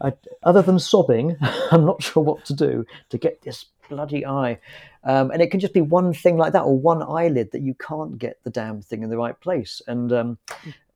I, 0.00 0.12
other 0.42 0.62
than 0.62 0.78
sobbing, 0.78 1.36
I'm 1.72 1.84
not 1.84 2.02
sure 2.02 2.22
what 2.22 2.44
to 2.46 2.54
do 2.54 2.86
to 3.10 3.18
get 3.18 3.42
this 3.42 3.66
bloody 3.88 4.24
eye. 4.24 4.58
Um, 5.04 5.30
and 5.30 5.40
it 5.40 5.50
can 5.50 5.60
just 5.60 5.74
be 5.74 5.80
one 5.80 6.12
thing 6.12 6.36
like 6.36 6.52
that, 6.52 6.62
or 6.62 6.78
one 6.78 7.02
eyelid 7.02 7.52
that 7.52 7.62
you 7.62 7.74
can't 7.74 8.18
get 8.18 8.38
the 8.44 8.50
damn 8.50 8.82
thing 8.82 9.02
in 9.02 9.10
the 9.10 9.16
right 9.16 9.38
place. 9.40 9.80
And 9.86 10.12
um, 10.12 10.38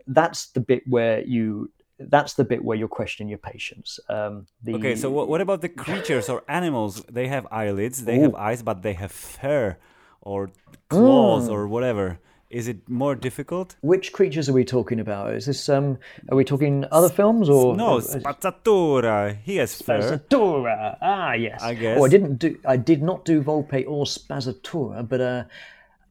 that's 0.07 0.46
the 0.46 0.61
bit 0.61 0.83
where 0.87 1.20
you. 1.22 1.70
That's 2.10 2.34
the 2.34 2.44
bit 2.44 2.64
where 2.64 2.76
you're 2.76 2.88
questioning 2.88 3.28
your 3.28 3.38
patience. 3.38 3.98
Um, 4.08 4.46
the, 4.62 4.74
Okay, 4.74 4.96
so 4.96 5.10
what, 5.10 5.28
what 5.28 5.40
about 5.40 5.60
the 5.60 5.68
creatures 5.68 6.28
or 6.28 6.42
animals? 6.48 7.02
They 7.10 7.28
have 7.28 7.46
eyelids, 7.50 8.04
they 8.04 8.18
have 8.20 8.34
eyes, 8.34 8.62
but 8.62 8.82
they 8.82 8.94
have 8.94 9.12
fur 9.12 9.76
or 10.20 10.50
claws 10.88 11.48
Mm. 11.48 11.53
or 11.53 11.68
whatever. 11.68 12.18
Is 12.50 12.68
it 12.68 12.86
more 12.86 13.14
difficult? 13.14 13.76
Which 13.80 14.12
creatures 14.12 14.46
are 14.50 14.53
we 14.53 14.64
talking 14.64 15.00
about? 15.00 15.32
Is 15.32 15.46
this 15.46 15.68
um? 15.70 15.96
Are 16.30 16.36
we 16.36 16.44
talking 16.44 16.84
other 16.92 17.09
films 17.09 17.48
or 17.48 17.74
No, 17.74 17.96
Spazzatura. 17.98 19.38
He 19.42 19.57
has 19.57 19.80
fur. 19.80 19.98
Spazzatura. 20.00 20.98
Ah, 21.00 21.32
yes. 21.32 21.62
I 21.62 21.72
guess. 21.74 21.98
Oh, 21.98 22.05
I 22.05 22.09
didn't 22.11 22.36
do. 22.36 22.59
I 22.66 22.76
did 22.76 23.03
not 23.03 23.24
do 23.24 23.42
Volpe 23.42 23.84
or 23.88 24.05
Spazzatura, 24.05 25.09
but 25.09 25.20
uh, 25.22 25.44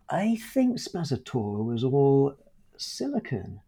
I 0.10 0.38
think 0.54 0.78
Spazzatura 0.80 1.64
was 1.64 1.84
all 1.84 2.34
silicon. 2.76 3.60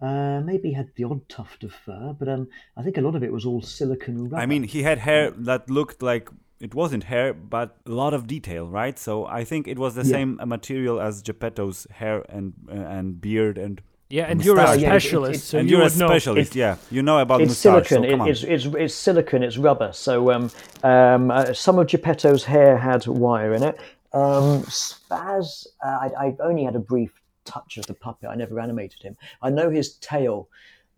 Uh, 0.00 0.40
maybe 0.44 0.68
he 0.70 0.74
had 0.74 0.90
the 0.96 1.04
odd 1.04 1.26
tuft 1.28 1.64
of 1.64 1.72
fur, 1.72 2.14
but 2.18 2.28
um, 2.28 2.48
I 2.76 2.82
think 2.82 2.98
a 2.98 3.00
lot 3.00 3.14
of 3.14 3.22
it 3.22 3.32
was 3.32 3.46
all 3.46 3.62
silicon 3.62 4.24
rubber. 4.24 4.36
I 4.36 4.46
mean, 4.46 4.64
he 4.64 4.82
had 4.82 4.98
hair 4.98 5.30
that 5.30 5.70
looked 5.70 6.02
like 6.02 6.28
it 6.60 6.74
wasn't 6.74 7.04
hair, 7.04 7.32
but 7.32 7.76
a 7.86 7.90
lot 7.90 8.12
of 8.14 8.26
detail, 8.26 8.66
right? 8.68 8.98
So 8.98 9.24
I 9.26 9.44
think 9.44 9.66
it 9.68 9.78
was 9.78 9.94
the 9.94 10.02
Yeah. 10.04 10.10
same 10.16 10.40
material 10.44 11.00
as 11.00 11.22
Geppetto's 11.22 11.86
hair 11.90 12.24
and 12.28 12.52
uh, 12.68 12.74
and 12.74 13.20
beard 13.20 13.56
and 13.58 13.80
Yeah, 14.10 14.26
and 14.30 14.44
you're 14.44 14.56
a 14.58 14.62
Moustache. 14.62 14.80
Yeah, 14.82 14.92
it- 14.92 14.96
it- 14.96 15.00
specialist, 15.00 15.44
so 15.48 15.58
and 15.58 15.68
you 15.70 15.76
you're 15.76 15.86
a 15.86 15.88
would 15.90 15.98
know. 15.98 16.08
specialist. 16.08 16.54
yeah, 16.54 16.76
you 16.90 17.02
know 17.02 17.18
about 17.20 17.40
it's 17.40 17.50
moustache. 17.64 17.88
silicon. 17.88 18.04
So 18.04 18.10
come 18.10 18.20
it, 18.20 18.22
on. 18.22 18.28
it's, 18.28 18.42
it's 18.42 18.64
it's 18.82 18.94
silicon. 18.94 19.42
It's 19.42 19.56
rubber. 19.58 19.90
So 19.92 20.30
um, 20.32 20.50
um, 20.82 21.30
uh, 21.30 21.52
some 21.54 21.78
of 21.78 21.86
Geppetto's 21.86 22.44
hair 22.44 22.76
had 22.76 23.06
wire 23.06 23.54
in 23.54 23.62
it. 23.62 23.76
Um, 24.12 24.62
Spaz, 24.68 25.66
uh, 25.84 25.88
I, 26.04 26.08
I 26.26 26.36
only 26.40 26.64
had 26.64 26.76
a 26.76 26.84
brief 26.92 27.10
touch 27.44 27.76
of 27.76 27.86
the 27.86 27.94
puppet. 27.94 28.28
I 28.30 28.34
never 28.34 28.60
animated 28.60 29.02
him. 29.02 29.16
I 29.42 29.50
know 29.50 29.70
his 29.70 29.94
tail 29.96 30.48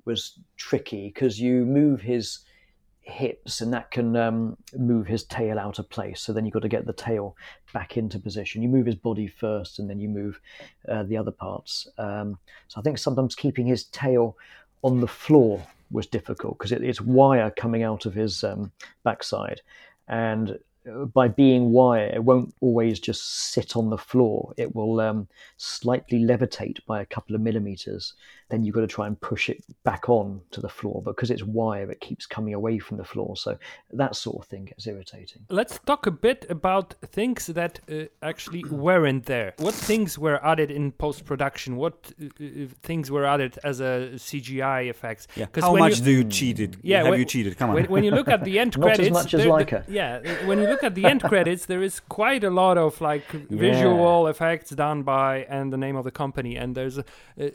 was 0.05 0.39
tricky 0.57 1.09
because 1.09 1.41
you 1.41 1.65
move 1.65 2.01
his 2.01 2.41
hips 3.07 3.61
and 3.61 3.73
that 3.73 3.91
can 3.93 4.17
um, 4.17 4.57
move 4.77 5.07
his 5.07 5.25
tail 5.25 5.59
out 5.59 5.79
of 5.79 5.89
place. 5.89 6.21
So 6.21 6.33
then 6.33 6.45
you've 6.45 6.55
got 6.55 6.63
to 6.63 6.69
get 6.69 6.87
the 6.87 6.93
tail 6.93 7.37
back 7.73 7.97
into 7.97 8.19
position. 8.19 8.63
You 8.63 8.69
move 8.69 8.87
his 8.87 8.97
body 8.97 9.29
first 9.29 9.79
and 9.79 9.89
then 9.89 10.01
you 10.01 10.09
move 10.09 10.41
uh, 10.89 11.05
the 11.05 11.17
other 11.17 11.31
parts. 11.31 11.87
Um, 11.99 12.39
so 12.69 12.81
I 12.81 12.83
think 12.83 12.99
sometimes 12.99 13.35
keeping 13.35 13.67
his 13.67 13.85
tail 13.85 14.37
on 14.83 15.01
the 15.01 15.07
floor 15.07 15.65
was 15.91 16.07
difficult 16.07 16.59
because 16.59 16.73
it, 16.73 16.83
it's 16.83 17.01
wire 17.01 17.51
coming 17.51 17.85
out 17.85 18.07
of 18.07 18.15
his 18.15 18.43
um, 18.43 18.73
backside. 19.05 19.61
And 20.09 20.59
by 21.13 21.29
being 21.29 21.73
wire, 21.73 22.11
it 22.15 22.25
won't 22.25 22.55
always 22.61 23.01
just 23.01 23.53
sit 23.53 23.77
on 23.77 23.91
the 23.91 23.99
floor. 23.99 24.53
It 24.57 24.75
will 24.75 25.01
um, 25.01 25.29
slightly 25.57 26.19
levitate 26.19 26.85
by 26.87 27.01
a 27.01 27.07
couple 27.07 27.35
of 27.35 27.41
millimeters. 27.41 28.15
Then 28.49 28.63
you've 28.63 28.77
got 28.77 28.83
to 28.83 28.87
try 28.87 29.09
and 29.09 29.21
push 29.21 29.49
it 29.49 29.65
back 29.83 30.09
on 30.09 30.41
to 30.53 30.61
the 30.61 30.69
floor. 30.69 31.03
But 31.05 31.17
because 31.17 31.33
it's 31.33 31.43
wire, 31.43 31.91
it 31.91 32.01
keeps 32.01 32.27
coming 32.27 32.55
away 32.55 32.79
from 32.79 32.97
the 32.97 33.05
floor. 33.05 33.37
So 33.37 33.59
that 33.93 34.15
sort 34.15 34.37
of 34.43 34.47
thing 34.49 34.67
gets 34.67 34.87
irritating. 34.87 35.43
Let's 35.51 35.81
talk 35.81 36.07
a 36.07 36.13
bit 36.13 36.47
about 36.49 36.95
things 37.05 37.47
that 37.47 37.81
uh, 37.91 38.05
actually 38.23 38.63
weren't 38.65 39.27
there. 39.27 39.55
What 39.59 39.75
things 39.75 40.17
were 40.17 40.39
added 40.47 40.71
in 40.71 40.93
post 40.93 41.25
production? 41.25 41.75
What 41.77 42.13
uh, 42.23 42.27
uh, 42.27 42.67
things 42.83 43.11
were 43.11 43.27
added 43.27 43.59
as 43.65 43.81
a 43.81 44.11
CGI 44.15 44.89
effects? 44.91 45.27
yeah. 45.35 45.47
'Cause 45.47 45.65
How 45.65 45.75
much 45.75 45.99
you- 45.99 46.05
do 46.05 46.11
you 46.13 46.25
cheated? 46.25 46.77
Yeah, 46.83 46.99
have 46.99 47.09
when- 47.11 47.19
you 47.19 47.25
cheated? 47.25 47.59
Come 47.59 47.71
on. 47.71 47.75
When, 47.77 47.85
when 47.87 48.05
you 48.05 48.13
look 48.13 48.29
at 48.29 48.45
the 48.45 48.59
end 48.63 48.75
credits 48.75 48.79
Not 48.79 48.91
as 48.91 48.97
credits, 48.97 49.15
much 49.25 49.35
as 49.35 49.41
there- 49.43 49.81
Laika. 49.81 49.85
yeah, 49.89 50.21
uh, 50.25 50.47
when 50.47 50.59
you 50.61 50.69
look 50.69 50.85
at 50.85 50.95
the 50.95 51.05
end 51.05 51.23
credits, 51.23 51.67
there 51.67 51.83
is 51.83 51.99
quite 51.99 52.45
a 52.45 52.51
lot 52.51 52.79
of 52.79 53.01
like 53.01 53.27
visual 53.51 54.29
effects 54.29 54.71
done 54.71 55.03
by 55.03 55.45
and 55.49 55.73
the 55.73 55.77
name 55.77 55.97
of 55.97 56.05
the 56.05 56.13
company, 56.13 56.55
and 56.57 56.77
there's 56.77 56.99
uh, 56.99 57.03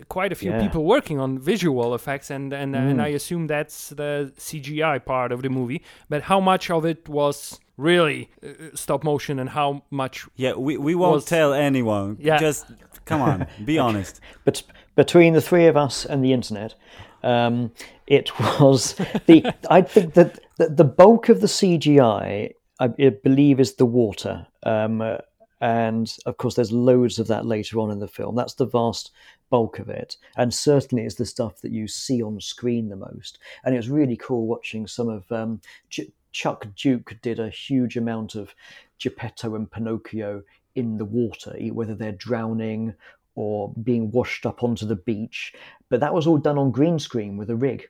quite 0.10 0.32
a 0.34 0.36
few 0.36 0.52
Yeah. 0.52 0.62
people 0.62 0.81
working 0.82 1.20
on 1.20 1.40
visual 1.40 1.94
effects, 1.96 2.30
and 2.32 2.54
and, 2.54 2.76
and 2.76 3.00
Mm. 3.00 3.04
I 3.04 3.08
assume 3.16 3.48
that's 3.48 3.90
the 3.90 4.32
CGI 4.38 5.00
part 5.06 5.32
of 5.32 5.42
the 5.42 5.50
movie. 5.50 5.82
But 6.10 6.24
how 6.24 6.40
much 6.40 6.70
of 6.72 6.86
it 6.86 7.08
was 7.10 7.60
really 7.78 8.30
uh, 8.44 8.48
stop 8.76 9.04
motion, 9.04 9.40
and 9.40 9.50
how 9.50 9.84
much? 9.90 10.28
yeah, 10.36 10.54
we, 10.54 10.78
we 10.78 10.96
won't 10.96 11.14
was- 11.16 11.26
tell 11.26 11.54
anyone. 11.54 12.18
Yeah. 12.20 12.40
Just 12.40 12.66
come 13.06 13.22
on, 13.22 13.48
be 13.66 13.80
honest. 13.80 14.20
But 14.46 14.64
between 14.96 15.34
the 15.34 15.42
three 15.42 15.68
of 15.68 15.76
us 15.78 16.06
and 16.06 16.24
the 16.24 16.34
internet, 16.34 16.76
um, 17.24 17.72
it 18.08 18.32
was 18.40 18.96
the. 19.26 19.44
I 19.70 19.82
think 19.82 20.14
that 20.14 20.40
the, 20.58 20.70
the 20.70 20.84
bulk 20.84 21.30
of 21.30 21.40
the 21.42 21.48
CGI, 21.48 22.54
I, 22.80 22.86
I 23.00 23.10
believe, 23.24 23.60
is 23.60 23.76
the 23.76 23.86
water, 23.86 24.48
um, 24.64 25.02
uh, 25.02 25.18
and 25.62 26.18
of 26.26 26.38
course, 26.38 26.56
there's 26.56 26.72
loads 26.72 27.20
of 27.20 27.28
that 27.28 27.46
later 27.46 27.80
on 27.80 27.92
in 27.92 28.00
the 28.00 28.08
film. 28.08 28.36
That's 28.36 28.56
the 28.56 28.66
vast 28.66 29.12
bulk 29.52 29.78
of 29.78 29.90
it, 29.90 30.18
and 30.36 30.52
certainly 30.54 31.06
is 31.06 31.16
the 31.16 31.26
stuff 31.26 31.62
that 31.62 31.72
you 31.72 31.88
see 31.88 32.22
on 32.22 32.42
screen 32.42 32.90
the 32.90 32.96
most. 32.96 33.38
And 33.64 33.76
it 33.76 33.78
was 33.78 33.90
really 33.90 34.18
cool 34.18 34.48
watching 34.48 34.88
some 34.88 35.08
of 35.08 35.32
um, 35.32 35.62
Ch- 35.90 36.12
Chuck 36.32 36.66
Duke 36.76 37.16
did 37.22 37.40
a 37.40 37.50
huge 37.50 37.96
amount 37.96 38.34
of 38.34 38.56
Geppetto 38.98 39.56
and 39.56 39.70
Pinocchio 39.70 40.42
in 40.74 40.98
the 40.98 41.06
water, 41.06 41.56
whether 41.72 41.94
they're 41.94 42.12
drowning 42.12 42.96
or 43.36 43.72
being 43.84 44.12
washed 44.12 44.46
up 44.46 44.64
onto 44.64 44.86
the 44.86 44.96
beach. 44.96 45.54
But 45.90 46.00
that 46.00 46.14
was 46.14 46.26
all 46.26 46.38
done 46.38 46.58
on 46.58 46.72
green 46.72 46.98
screen 46.98 47.38
with 47.38 47.50
a 47.50 47.56
rig. 47.56 47.88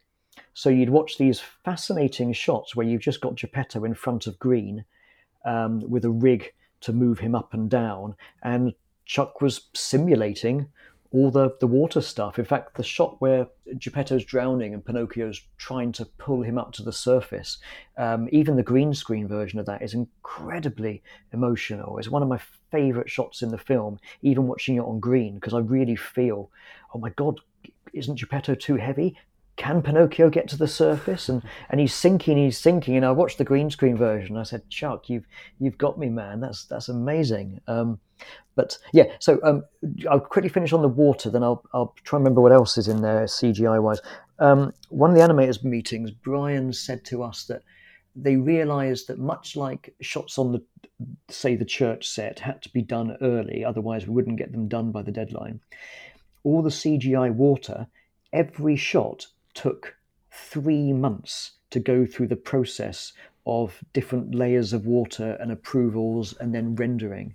So 0.54 0.70
you'd 0.70 0.90
watch 0.90 1.18
these 1.18 1.40
fascinating 1.40 2.34
shots 2.34 2.76
where 2.76 2.86
you've 2.86 3.02
just 3.02 3.22
got 3.22 3.36
Geppetto 3.36 3.86
in 3.86 3.94
front 3.94 4.28
of 4.28 4.40
green 4.40 4.84
um, 5.46 5.90
with 5.90 6.04
a 6.04 6.10
rig 6.10 6.54
to 6.82 6.94
move 6.94 7.20
him 7.20 7.36
up 7.36 7.54
and 7.54 7.70
down. 7.70 8.16
And 8.44 8.74
Chuck 9.06 9.42
was 9.42 9.70
simulating 9.74 10.68
all 11.14 11.30
the, 11.30 11.56
the 11.60 11.68
water 11.68 12.00
stuff. 12.00 12.40
In 12.40 12.46
fact, 12.46 12.76
the 12.76 12.84
shot 12.84 13.20
where 13.20 13.48
Geppetto's 13.78 14.24
drowning 14.24 14.74
and 14.74 14.86
Pinocchio's 14.86 15.42
trying 15.58 15.92
to 15.94 16.06
pull 16.06 16.42
him 16.42 16.58
up 16.58 16.72
to 16.74 16.84
the 16.84 16.94
surface, 16.94 17.58
um, 17.98 18.30
even 18.32 18.56
the 18.56 18.64
green 18.64 18.94
screen 18.94 19.28
version 19.28 19.60
of 19.60 19.66
that 19.66 19.82
is 19.82 19.94
incredibly 19.94 21.04
emotional. 21.34 21.98
It's 21.98 22.08
one 22.08 22.24
of 22.24 22.30
my 22.30 22.40
favorite 22.72 23.10
shots 23.10 23.42
in 23.42 23.50
the 23.50 23.58
film, 23.58 24.00
even 24.22 24.48
watching 24.48 24.78
it 24.78 24.86
on 24.86 25.02
green, 25.02 25.36
because 25.36 25.54
I 25.54 25.60
really 25.60 25.98
feel, 25.98 26.50
oh 26.94 27.00
my 27.00 27.10
God, 27.10 27.42
isn't 27.94 28.16
Geppetto 28.16 28.56
too 28.56 28.78
heavy? 28.78 29.18
Can 29.62 29.84
Pinocchio 29.84 30.32
get 30.32 30.48
to 30.48 30.58
the 30.58 30.68
surface? 30.68 31.30
And 31.30 31.44
and 31.70 31.80
he's 31.80 31.94
sinking, 31.94 32.36
he's 32.36 32.58
sinking. 32.58 32.96
And 32.96 33.06
I 33.06 33.12
watched 33.12 33.38
the 33.38 33.44
green 33.44 33.70
screen 33.70 33.96
version. 33.96 34.36
I 34.36 34.42
said, 34.42 34.68
Chuck, 34.72 35.08
you've 35.08 35.28
you've 35.60 35.78
got 35.78 36.00
me, 36.00 36.10
man. 36.10 36.40
That's 36.40 36.66
that's 36.66 36.90
amazing. 36.90 37.62
Um, 37.68 38.00
but 38.56 38.80
yeah, 38.92 39.04
so 39.20 39.40
um, 39.44 39.64
I'll 40.10 40.20
quickly 40.20 40.50
finish 40.50 40.74
on 40.74 40.82
the 40.82 40.88
water, 40.88 41.30
then 41.30 41.44
I'll 41.44 41.64
I'll 41.76 41.94
try 42.04 42.18
and 42.18 42.26
remember 42.26 42.42
what 42.42 42.52
else 42.52 42.76
is 42.80 42.88
in 42.88 43.04
there 43.04 43.26
CGI 43.26 43.80
wise. 43.80 44.02
Um, 44.40 44.74
one 44.90 45.12
of 45.12 45.16
the 45.16 45.22
animators 45.22 45.64
meetings, 45.64 46.10
Brian 46.10 46.74
said 46.74 47.06
to 47.06 47.22
us 47.22 47.44
that 47.44 47.62
they 48.16 48.38
realised 48.38 49.10
that 49.10 49.20
much 49.20 49.56
like 49.56 49.94
shots 50.02 50.40
on 50.40 50.54
the 50.54 50.64
say 51.30 51.56
the 51.56 51.66
church 51.66 52.10
set 52.10 52.40
had 52.40 52.64
to 52.64 52.70
be 52.70 52.82
done 52.82 53.16
early, 53.22 53.64
otherwise 53.64 54.08
we 54.08 54.16
wouldn't 54.16 54.40
get 54.40 54.54
them 54.54 54.68
done 54.68 54.92
by 54.92 55.04
the 55.04 55.12
deadline. 55.12 55.60
All 56.44 56.64
the 56.64 56.72
CGI 56.72 57.32
water, 57.32 57.86
every 58.34 58.76
shot 58.76 59.28
took 59.54 59.96
three 60.32 60.94
months 60.94 61.52
to 61.70 61.80
go 61.80 62.06
through 62.06 62.28
the 62.28 62.36
process 62.36 63.14
of 63.46 63.84
different 63.94 64.36
layers 64.36 64.74
of 64.74 64.86
water 64.86 65.38
and 65.40 65.52
approvals 65.52 66.34
and 66.40 66.54
then 66.54 66.76
rendering. 66.76 67.34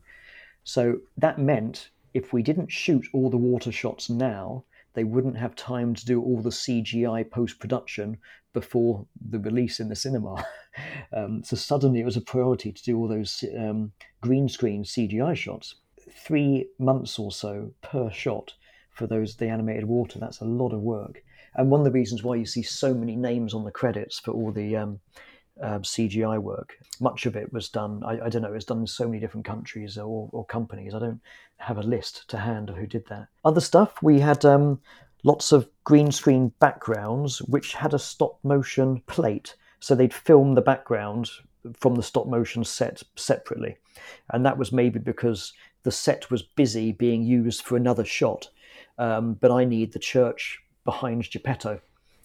So 0.65 1.01
that 1.17 1.39
meant 1.39 1.91
if 2.15 2.33
we 2.33 2.43
didn't 2.43 2.73
shoot 2.73 3.07
all 3.13 3.31
the 3.31 3.37
water 3.37 3.73
shots 3.73 4.09
now, 4.09 4.65
they 4.95 5.05
wouldn't 5.05 5.37
have 5.37 5.55
time 5.55 5.95
to 5.95 6.07
do 6.07 6.23
all 6.23 6.41
the 6.41 6.51
CGI 6.51 7.31
post 7.31 7.59
production 7.59 8.17
before 8.55 9.07
the 9.29 9.39
release 9.39 9.81
in 9.81 9.91
the 9.91 9.95
cinema. 9.95 10.43
um, 11.13 11.45
so 11.45 11.57
suddenly 11.57 12.01
it 12.01 12.07
was 12.07 12.17
a 12.17 12.23
priority 12.23 12.73
to 12.73 12.83
do 12.83 12.97
all 12.97 13.07
those 13.07 13.45
um, 13.59 13.93
green 14.23 14.49
screen 14.49 14.83
CGI 14.83 15.37
shots. 15.37 15.75
Three 16.11 16.69
months 16.79 17.19
or 17.19 17.31
so 17.31 17.73
per 17.83 18.11
shot 18.11 18.55
for 18.91 19.07
those 19.07 19.37
the 19.37 19.49
animated 19.49 19.85
water. 19.85 20.19
That's 20.19 20.41
a 20.41 20.47
lot 20.47 20.73
of 20.73 20.81
work. 20.81 21.23
And 21.57 21.71
one 21.71 21.81
of 21.81 21.85
the 21.85 21.91
reasons 21.91 22.23
why 22.23 22.37
you 22.37 22.47
see 22.47 22.63
so 22.63 22.95
many 22.95 23.17
names 23.17 23.55
on 23.55 23.65
the 23.65 23.71
credits 23.71 24.19
for 24.19 24.33
all 24.33 24.53
the 24.53 24.77
um, 24.77 25.01
um, 25.61 25.83
CGI 25.83 26.39
work. 26.41 26.77
Much 27.01 27.27
of 27.27 27.37
it 27.37 27.53
was 27.53 27.69
done, 27.69 28.03
I, 28.05 28.27
I 28.27 28.29
don't 28.29 28.43
know, 28.43 28.51
it 28.51 28.55
was 28.55 28.65
done 28.65 28.81
in 28.81 28.87
so 28.87 29.07
many 29.07 29.19
different 29.19 29.47
countries 29.47 29.97
or, 29.97 30.29
or 30.33 30.45
companies. 30.45 30.95
I 30.95 30.99
don't 30.99 31.21
have 31.59 31.79
a 31.79 31.83
list 31.83 32.29
to 32.29 32.39
hand 32.39 32.71
of 32.71 32.77
who 32.77 32.87
did 32.87 33.07
that. 33.09 33.29
Other 33.45 33.61
stuff, 33.61 34.03
we 34.03 34.21
had 34.21 34.45
um, 34.45 34.81
lots 35.25 35.53
of 35.53 35.69
green 35.85 36.13
screen 36.13 36.53
backgrounds 36.61 37.41
which 37.43 37.73
had 37.73 37.95
a 37.95 37.99
stop 37.99 38.39
motion 38.43 39.03
plate. 39.07 39.57
So 39.81 39.95
they'd 39.95 40.15
film 40.15 40.55
the 40.55 40.63
background 40.63 41.31
from 41.75 41.95
the 41.95 42.03
stop 42.03 42.27
motion 42.27 42.65
set 42.65 43.03
separately. 43.17 43.77
And 44.31 44.45
that 44.45 44.59
was 44.59 44.73
maybe 44.73 44.99
because 44.99 45.53
the 45.83 45.91
set 45.91 46.31
was 46.31 46.43
busy 46.43 46.93
being 46.93 47.23
used 47.23 47.63
for 47.63 47.77
another 47.77 48.05
shot. 48.05 48.51
Um, 48.99 49.35
but 49.35 49.51
I 49.51 49.65
need 49.65 49.93
the 49.93 49.99
church 49.99 50.61
behind 50.87 51.31
Geppetto. 51.31 51.81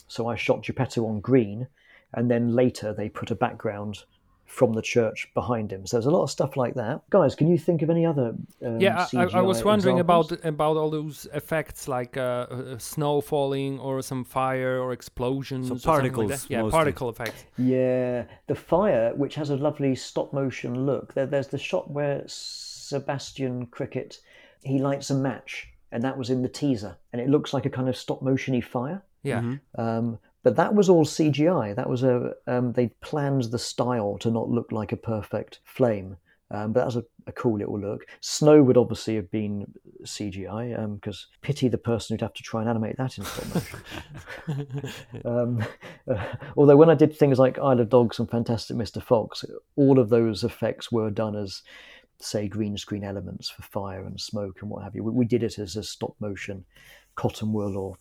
So 0.08 0.28
I 0.28 0.36
shot 0.36 0.64
Geppetto 0.64 1.06
on 1.06 1.20
green 1.20 1.68
and 2.14 2.32
then 2.32 2.56
later 2.56 2.94
they 2.94 3.10
put 3.10 3.32
a 3.32 3.36
background 3.36 4.04
from 4.46 4.74
the 4.74 4.82
church 4.82 5.30
behind 5.34 5.72
him. 5.72 5.88
So 5.88 5.96
there's 5.96 6.08
a 6.08 6.12
lot 6.12 6.24
of 6.24 6.30
stuff 6.30 6.58
like 6.58 6.74
that. 6.74 7.02
Guys, 7.10 7.36
can 7.36 7.48
you 7.48 7.58
think 7.58 7.82
of 7.82 7.90
any 7.90 8.06
other? 8.06 8.36
Um, 8.66 8.82
yeah, 8.82 9.08
I, 9.16 9.24
I 9.24 9.42
was 9.42 9.64
wondering 9.64 9.98
examples? 9.98 10.34
about 10.34 10.46
about 10.46 10.78
all 10.78 10.90
those 10.90 11.26
effects 11.34 11.88
like 11.88 12.18
uh, 12.18 12.48
uh, 12.52 12.78
snow 12.78 13.22
falling 13.22 13.80
or 13.80 14.02
some 14.02 14.26
fire 14.26 14.82
or 14.82 14.92
explosions. 14.92 15.68
So 15.68 15.74
or 15.74 15.76
like 15.76 15.84
particles 15.84 16.32
that. 16.32 16.50
Yeah, 16.50 16.64
mostly. 16.64 16.78
particle 16.80 17.10
effects. 17.10 17.46
Yeah, 17.58 18.26
the 18.48 18.56
fire, 18.56 19.14
which 19.16 19.36
has 19.36 19.52
a 19.52 19.56
lovely 19.56 19.96
stop 19.96 20.34
motion 20.34 20.86
look. 20.86 21.14
There, 21.14 21.26
there's 21.26 21.48
the 21.48 21.58
shot 21.58 21.90
where 21.90 22.24
Sebastian 22.28 23.68
Cricket 23.68 24.20
he 24.64 24.80
lights 24.80 25.10
a 25.10 25.16
match, 25.16 25.70
and 25.92 26.04
that 26.04 26.18
was 26.18 26.30
in 26.30 26.42
the 26.42 26.50
teaser, 26.50 26.98
and 27.12 27.22
it 27.22 27.30
looks 27.30 27.54
like 27.54 27.66
a 27.66 27.70
kind 27.70 27.90
of 27.90 27.98
stop 27.98 28.22
motiony 28.22 28.64
fire. 28.64 29.04
Yeah. 29.24 29.42
Mm-hmm. 29.42 29.82
Um, 29.82 30.20
but 30.44 30.56
that 30.56 30.74
was 30.74 30.90
all 30.90 31.06
CGI. 31.06 31.76
That 31.76 31.90
was 31.90 32.04
a 32.04 32.34
um, 32.48 32.74
they 32.74 32.88
planned 33.02 33.44
the 33.46 33.60
style 33.60 34.18
to 34.20 34.32
not 34.32 34.50
look 34.50 34.72
like 34.72 34.92
a 34.92 34.98
perfect 34.98 35.60
flame. 35.64 36.18
Um, 36.54 36.74
but 36.74 36.82
that 36.82 36.86
was 36.86 36.98
a, 36.98 37.06
a, 37.28 37.32
cool 37.32 37.58
little 37.58 37.80
look. 37.80 38.06
Snow 38.20 38.62
would 38.62 38.76
obviously 38.76 39.16
have 39.16 39.32
been 39.32 39.66
CGI 40.04 40.96
because 40.96 41.28
um, 41.32 41.40
pity 41.42 41.70
the 41.70 41.78
person 41.78 42.14
who'd 42.14 42.22
have 42.22 42.34
to 42.34 42.44
try 42.44 42.60
and 42.60 42.70
animate 42.70 42.98
that 42.98 43.18
in 43.18 43.24
stop 43.24 43.56
motion. 43.56 44.84
um, 45.26 45.64
uh, 46.14 46.26
although 46.58 46.76
when 46.76 46.90
I 46.90 46.96
did 46.96 47.16
things 47.16 47.40
like 47.40 47.58
Isle 47.58 47.80
of 47.80 47.88
Dogs 47.88 48.20
and 48.20 48.30
Fantastic 48.30 48.76
Mr. 48.76 49.02
Fox, 49.02 49.46
all 49.78 49.98
of 49.98 50.10
those 50.10 50.44
effects 50.44 50.92
were 50.92 51.10
done 51.10 51.38
as 51.38 51.62
say 52.24 52.48
green 52.48 52.78
screen 52.78 53.04
elements 53.04 53.50
for 53.50 53.62
fire 53.64 54.06
and 54.06 54.20
smoke 54.20 54.62
and 54.62 54.70
what 54.70 54.84
have 54.84 54.96
you. 54.96 55.04
We, 55.04 55.12
we 55.12 55.26
did 55.26 55.44
it 55.44 55.60
as 55.60 55.76
a 55.76 55.84
stop 55.84 56.16
motion 56.20 56.66
cotton 57.16 57.54
wool 57.54 57.78
or 57.78 57.98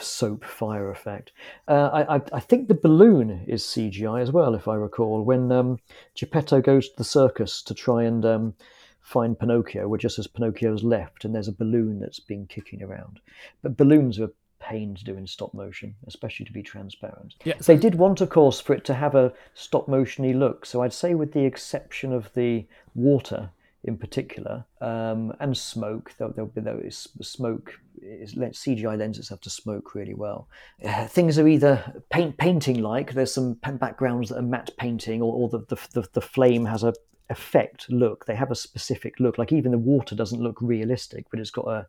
soap 0.00 0.44
fire 0.44 0.90
effect. 0.90 1.32
Uh, 1.68 1.90
I, 1.92 2.16
I, 2.16 2.20
I, 2.32 2.40
think 2.40 2.68
the 2.68 2.74
balloon 2.74 3.44
is 3.46 3.62
CGI 3.62 4.22
as 4.22 4.32
well, 4.32 4.54
if 4.54 4.66
I 4.66 4.74
recall. 4.74 5.22
When 5.22 5.52
um, 5.52 5.78
Geppetto 6.14 6.60
goes 6.60 6.88
to 6.88 6.96
the 6.96 7.04
circus 7.04 7.62
to 7.62 7.74
try 7.74 8.04
and 8.04 8.24
um, 8.24 8.54
find 9.00 9.38
Pinocchio, 9.38 9.88
where 9.88 9.98
just 9.98 10.18
as 10.18 10.26
Pinocchio's 10.26 10.82
left, 10.82 11.24
and 11.24 11.34
there's 11.34 11.48
a 11.48 11.52
balloon 11.52 12.00
that's 12.00 12.20
been 12.20 12.46
kicking 12.46 12.82
around. 12.82 13.20
But 13.62 13.76
balloons 13.76 14.18
are 14.18 14.32
pain 14.62 14.94
to 14.94 15.04
do 15.04 15.16
in 15.16 15.26
stop 15.26 15.52
motion, 15.52 15.94
especially 16.06 16.46
to 16.46 16.52
be 16.52 16.62
transparent. 16.62 17.34
Yeah, 17.44 17.54
so 17.60 17.74
they 17.74 17.80
did 17.80 17.96
want, 17.96 18.20
of 18.20 18.30
course, 18.30 18.60
for 18.60 18.72
it 18.74 18.84
to 18.86 18.94
have 18.94 19.14
a 19.14 19.32
stop 19.54 19.88
motiony 19.88 20.38
look. 20.38 20.64
So 20.64 20.82
I'd 20.82 20.92
say, 20.92 21.14
with 21.14 21.32
the 21.32 21.44
exception 21.44 22.12
of 22.12 22.32
the 22.34 22.64
water, 22.94 23.50
in 23.84 23.96
particular, 23.98 24.64
um, 24.80 25.34
and 25.40 25.56
smoke. 25.56 26.12
There'll 26.16 26.46
be 26.46 26.60
those 26.60 27.08
smoke. 27.20 27.80
Is, 28.00 28.34
CGI 28.34 28.96
lends 28.96 29.18
itself 29.18 29.40
to 29.42 29.50
smoke 29.50 29.94
really 29.94 30.14
well. 30.14 30.48
Uh, 30.84 31.06
things 31.06 31.38
are 31.38 31.48
either 31.48 32.02
paint 32.10 32.36
painting 32.36 32.80
like. 32.80 33.12
There's 33.12 33.34
some 33.34 33.54
backgrounds 33.54 34.28
that 34.28 34.38
are 34.38 34.42
matte 34.42 34.70
painting, 34.76 35.20
or, 35.20 35.34
or 35.34 35.48
the, 35.48 35.58
the, 35.68 35.78
the 35.92 36.08
the 36.12 36.20
flame 36.20 36.64
has 36.66 36.84
a 36.84 36.94
effect 37.30 37.90
look. 37.90 38.26
They 38.26 38.36
have 38.36 38.50
a 38.50 38.56
specific 38.56 39.18
look. 39.18 39.38
Like 39.38 39.52
even 39.52 39.72
the 39.72 39.78
water 39.78 40.14
doesn't 40.14 40.40
look 40.40 40.60
realistic, 40.60 41.26
but 41.30 41.40
it's 41.40 41.50
got 41.50 41.66
a 41.66 41.86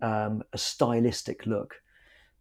um, 0.00 0.42
a 0.52 0.58
stylistic 0.58 1.46
look. 1.46 1.76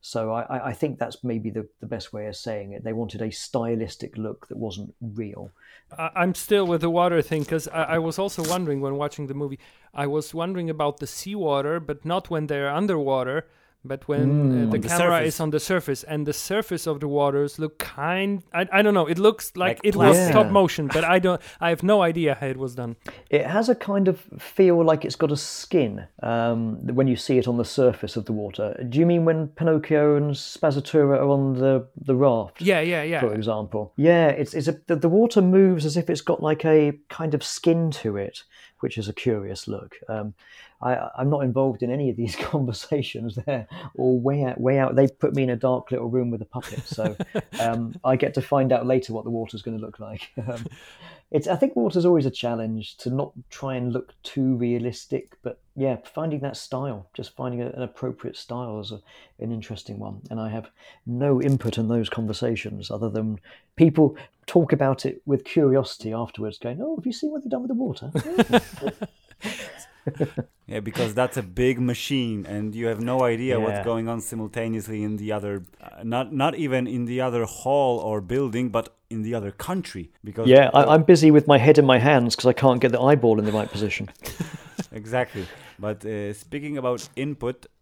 So 0.08 0.32
I, 0.32 0.70
I, 0.70 0.74
think 0.74 1.00
that's 1.00 1.22
maybe 1.22 1.50
the, 1.50 1.68
the 1.82 1.86
best 1.86 2.14
way 2.14 2.28
of 2.28 2.38
saying 2.38 2.72
it. 2.72 2.82
They 2.86 2.94
wanted 2.94 3.22
a 3.22 3.30
stylistic 3.30 4.18
look 4.18 4.48
that 4.48 4.56
wasn't 4.58 4.96
real. 5.02 5.52
I'm 5.98 6.34
still 6.34 6.66
with 6.66 6.80
the 6.80 6.90
water 6.90 7.22
thing 7.22 7.44
because 7.44 7.68
I, 7.68 7.84
I, 7.84 7.98
was 7.98 8.18
also 8.18 8.42
wondering 8.50 8.80
when 8.80 8.96
watching 8.96 9.28
the 9.28 9.34
movie. 9.34 9.60
I 9.94 10.08
was 10.08 10.34
wondering 10.34 10.70
about 10.70 11.02
the 11.02 11.08
seawater, 11.08 11.82
but 11.82 12.06
not 12.06 12.30
when 12.30 12.48
they're 12.48 12.70
underwater 12.70 13.48
but 13.84 14.08
when 14.08 14.28
mm, 14.28 14.68
uh, 14.68 14.72
the, 14.72 14.80
the, 14.80 14.88
camera 14.88 15.18
surface. 15.18 15.34
is 15.36 15.40
on 15.40 15.50
the 15.52 15.60
surface 15.60 16.04
and 16.04 16.26
the 16.26 16.34
surface 16.34 16.88
of 16.88 17.00
the 17.00 17.08
waters 17.08 17.60
look 17.60 17.78
kind 17.80 18.44
I, 18.54 18.68
I 18.72 18.82
don't 18.82 18.94
know 18.94 19.08
it 19.08 19.18
looks 19.18 19.52
like, 19.56 19.78
like 19.78 19.82
it 19.84 19.96
was 19.96 20.18
yeah. 20.18 20.30
stop 20.30 20.48
motion 20.48 20.88
but 20.88 21.04
i 21.04 21.20
don't 21.20 21.42
i 21.60 21.70
have 21.70 21.84
no 21.84 22.02
idea 22.02 22.38
how 22.40 22.48
it 22.48 22.58
was 22.58 22.76
done. 22.76 22.96
It 23.30 23.46
has 23.46 23.70
a 23.70 23.76
kind 23.76 24.08
of 24.08 24.20
feel 24.40 24.84
like 24.84 25.06
it's 25.06 25.16
got 25.16 25.32
a 25.32 25.38
skin 25.38 26.08
um, 26.24 26.86
when 26.96 27.08
you 27.08 27.16
see 27.16 27.38
it 27.38 27.48
on 27.48 27.58
the 27.58 27.66
surface 27.66 28.16
of 28.16 28.26
the 28.26 28.34
water. 28.34 28.86
Do 28.90 29.00
you 29.00 29.06
mean 29.06 29.26
when 29.26 29.48
pinocchio 29.48 30.16
and 30.16 30.32
spazzatura 30.32 31.18
are 31.18 31.30
on 31.30 31.54
the 31.54 31.88
the 31.96 32.16
raft 32.16 32.62
yeah 32.62 32.82
yeah 32.82 33.04
yeah. 33.04 33.20
for 33.20 33.34
example? 33.34 33.94
Yeah 33.98 34.30
it's, 34.30 34.54
it's 34.54 34.68
a, 34.68 34.80
the, 34.88 34.96
the 34.96 35.10
water 35.10 35.42
moves 35.42 35.86
as 35.86 35.98
if 35.98 36.10
it's 36.10 36.22
got 36.22 36.42
like 36.42 36.66
a 36.66 36.94
kind 37.10 37.34
of 37.34 37.44
skin 37.44 37.92
to 37.92 38.18
it 38.18 38.44
which 38.82 38.98
is 38.98 39.08
a 39.08 39.14
curious 39.14 39.68
look 39.68 39.96
um, 40.10 40.34
I, 40.82 41.10
I'm 41.18 41.30
not 41.30 41.44
involved 41.44 41.82
in 41.82 41.92
any 41.92 42.10
of 42.10 42.18
these 42.18 42.36
conversations. 42.40 43.36
They're 43.36 43.68
all 43.98 44.20
way 44.20 44.44
out, 44.44 44.60
way 44.60 44.78
out. 44.78 44.96
They 44.96 45.08
put 45.08 45.36
me 45.36 45.44
in 45.44 45.50
a 45.50 45.56
dark 45.56 45.92
little 45.92 46.08
room 46.08 46.30
with 46.30 46.42
a 46.42 46.46
puppet, 46.46 46.86
so 46.86 47.16
um, 47.60 47.96
I 48.04 48.16
get 48.16 48.34
to 48.36 48.42
find 48.42 48.72
out 48.72 48.86
later 48.86 49.14
what 49.14 49.24
the 49.24 49.32
water's 49.32 49.62
going 49.62 49.78
to 49.78 49.84
look 49.84 50.00
like. 50.00 50.30
It's 51.30 51.48
I 51.48 51.58
think 51.58 51.76
water's 51.76 52.06
always 52.06 52.26
a 52.26 52.32
challenge 52.32 52.96
to 52.98 53.10
not 53.10 53.34
try 53.50 53.76
and 53.76 53.92
look 53.92 54.14
too 54.24 54.56
realistic, 54.56 55.38
but 55.42 55.60
yeah, 55.76 55.98
finding 56.14 56.40
that 56.40 56.56
style, 56.56 57.10
just 57.14 57.36
finding 57.36 57.62
a, 57.62 57.68
an 57.68 57.82
appropriate 57.82 58.38
style 58.38 58.80
is 58.80 58.92
a, 58.92 59.02
an 59.40 59.52
interesting 59.52 60.00
one. 60.00 60.22
And 60.30 60.40
I 60.40 60.50
have 60.50 60.70
no 61.06 61.42
input 61.42 61.78
in 61.78 61.90
those 61.90 62.08
conversations 62.10 62.90
other 62.90 63.10
than 63.10 63.40
people 63.76 64.16
talk 64.46 64.72
about 64.72 65.06
it 65.06 65.22
with 65.26 65.44
curiosity 65.44 66.14
afterwards, 66.14 66.58
going, 66.58 66.82
"Oh, 66.82 66.96
have 66.96 67.06
you 67.06 67.12
seen 67.12 67.32
what 67.32 67.44
they've 67.44 67.52
done 67.52 67.64
with 67.64 67.70
the 67.70 67.76
water?" 67.76 68.12
yeah, 70.68 70.80
because 70.80 71.14
that's 71.14 71.38
a 71.38 71.44
big 71.44 71.80
machine, 71.80 72.46
and 72.46 72.76
you 72.76 72.88
have 72.88 73.02
no 73.02 73.24
idea 73.24 73.58
yeah. 73.58 73.64
what's 73.64 73.86
going 73.86 74.08
on 74.08 74.22
simultaneously 74.22 75.04
in 75.04 75.18
the 75.18 75.32
other, 75.32 75.64
uh, 75.82 76.04
not 76.04 76.34
not 76.34 76.56
even 76.56 76.88
in 76.88 77.06
the 77.06 77.22
other 77.22 77.46
hall 77.46 78.00
or 78.00 78.22
building, 78.22 78.70
but 78.70 78.96
in 79.10 79.22
the 79.22 79.34
other 79.34 79.52
country. 79.52 80.12
Because 80.24 80.48
yeah, 80.48 80.70
I, 80.74 80.94
am 80.96 81.04
busy 81.04 81.32
with 81.32 81.48
my 81.48 81.58
head 81.58 81.78
in 81.78 81.86
my 81.86 82.00
hands 82.00 82.36
because 82.36 82.48
I 82.48 82.54
can't 82.54 82.82
get 82.82 82.92
the 82.92 83.02
eyeball 83.02 83.40
in 83.40 83.46
the 83.46 83.52
right 83.52 83.72
position. 83.72 84.10
exactly. 84.92 85.48
But 85.80 86.06
uh, 86.06 86.34
speaking 86.34 86.78
about 86.78 87.08
input, 87.16 87.66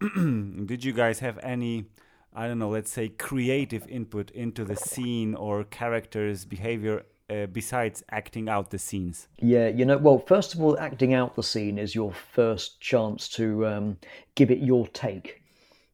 did 0.66 0.84
you 0.84 0.92
guys 0.92 1.20
have 1.20 1.38
any? 1.42 1.86
I 2.34 2.46
don't 2.46 2.58
know, 2.58 2.68
let's 2.68 2.92
say 2.92 3.08
creative 3.08 3.88
input 3.88 4.30
into 4.32 4.62
the 4.62 4.76
scene 4.76 5.34
or 5.34 5.64
characters' 5.64 6.44
behavior 6.44 7.04
uh, 7.30 7.46
besides 7.46 8.02
acting 8.10 8.48
out 8.48 8.70
the 8.70 8.78
scenes? 8.78 9.28
Yeah, 9.38 9.68
you 9.68 9.84
know, 9.84 9.98
well, 9.98 10.18
first 10.18 10.54
of 10.54 10.62
all, 10.62 10.78
acting 10.78 11.14
out 11.14 11.34
the 11.34 11.42
scene 11.42 11.78
is 11.78 11.94
your 11.94 12.12
first 12.12 12.80
chance 12.80 13.28
to 13.30 13.66
um, 13.66 13.96
give 14.34 14.50
it 14.50 14.58
your 14.58 14.86
take. 14.88 15.42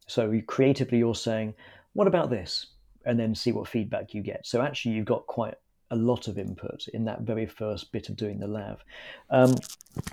So 0.06 0.30
you, 0.30 0.42
creatively, 0.42 0.98
you're 0.98 1.14
saying, 1.14 1.54
"What 1.94 2.06
about 2.06 2.30
this?" 2.30 2.66
and 3.04 3.18
then 3.18 3.34
see 3.34 3.52
what 3.52 3.66
feedback 3.66 4.14
you 4.14 4.22
get. 4.22 4.46
So 4.46 4.62
actually, 4.62 4.94
you've 4.94 5.06
got 5.06 5.26
quite 5.26 5.54
a 5.90 5.96
lot 5.96 6.28
of 6.28 6.38
input 6.38 6.86
in 6.94 7.04
that 7.04 7.22
very 7.22 7.46
first 7.46 7.92
bit 7.92 8.08
of 8.08 8.16
doing 8.16 8.38
the 8.38 8.46
lav. 8.46 8.84
Um, 9.30 9.54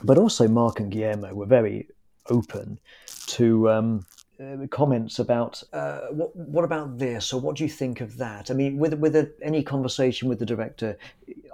but 0.04 0.18
also, 0.18 0.48
Mark 0.48 0.80
and 0.80 0.92
Guillermo 0.92 1.34
were 1.34 1.46
very 1.46 1.88
open 2.30 2.80
to 3.28 3.70
um, 3.70 4.06
uh, 4.40 4.68
comments 4.68 5.20
about 5.20 5.62
uh, 5.74 6.02
what 6.12 6.36
what 6.36 6.64
about 6.64 6.98
this 6.98 7.34
or 7.34 7.42
what 7.42 7.56
do 7.56 7.64
you 7.64 7.70
think 7.70 8.02
of 8.02 8.18
that? 8.18 8.50
I 8.50 8.54
mean, 8.54 8.78
with 8.78 8.94
with 8.94 9.16
a, 9.16 9.32
any 9.42 9.64
conversation 9.64 10.30
with 10.30 10.40
the 10.40 10.46
director, 10.46 10.98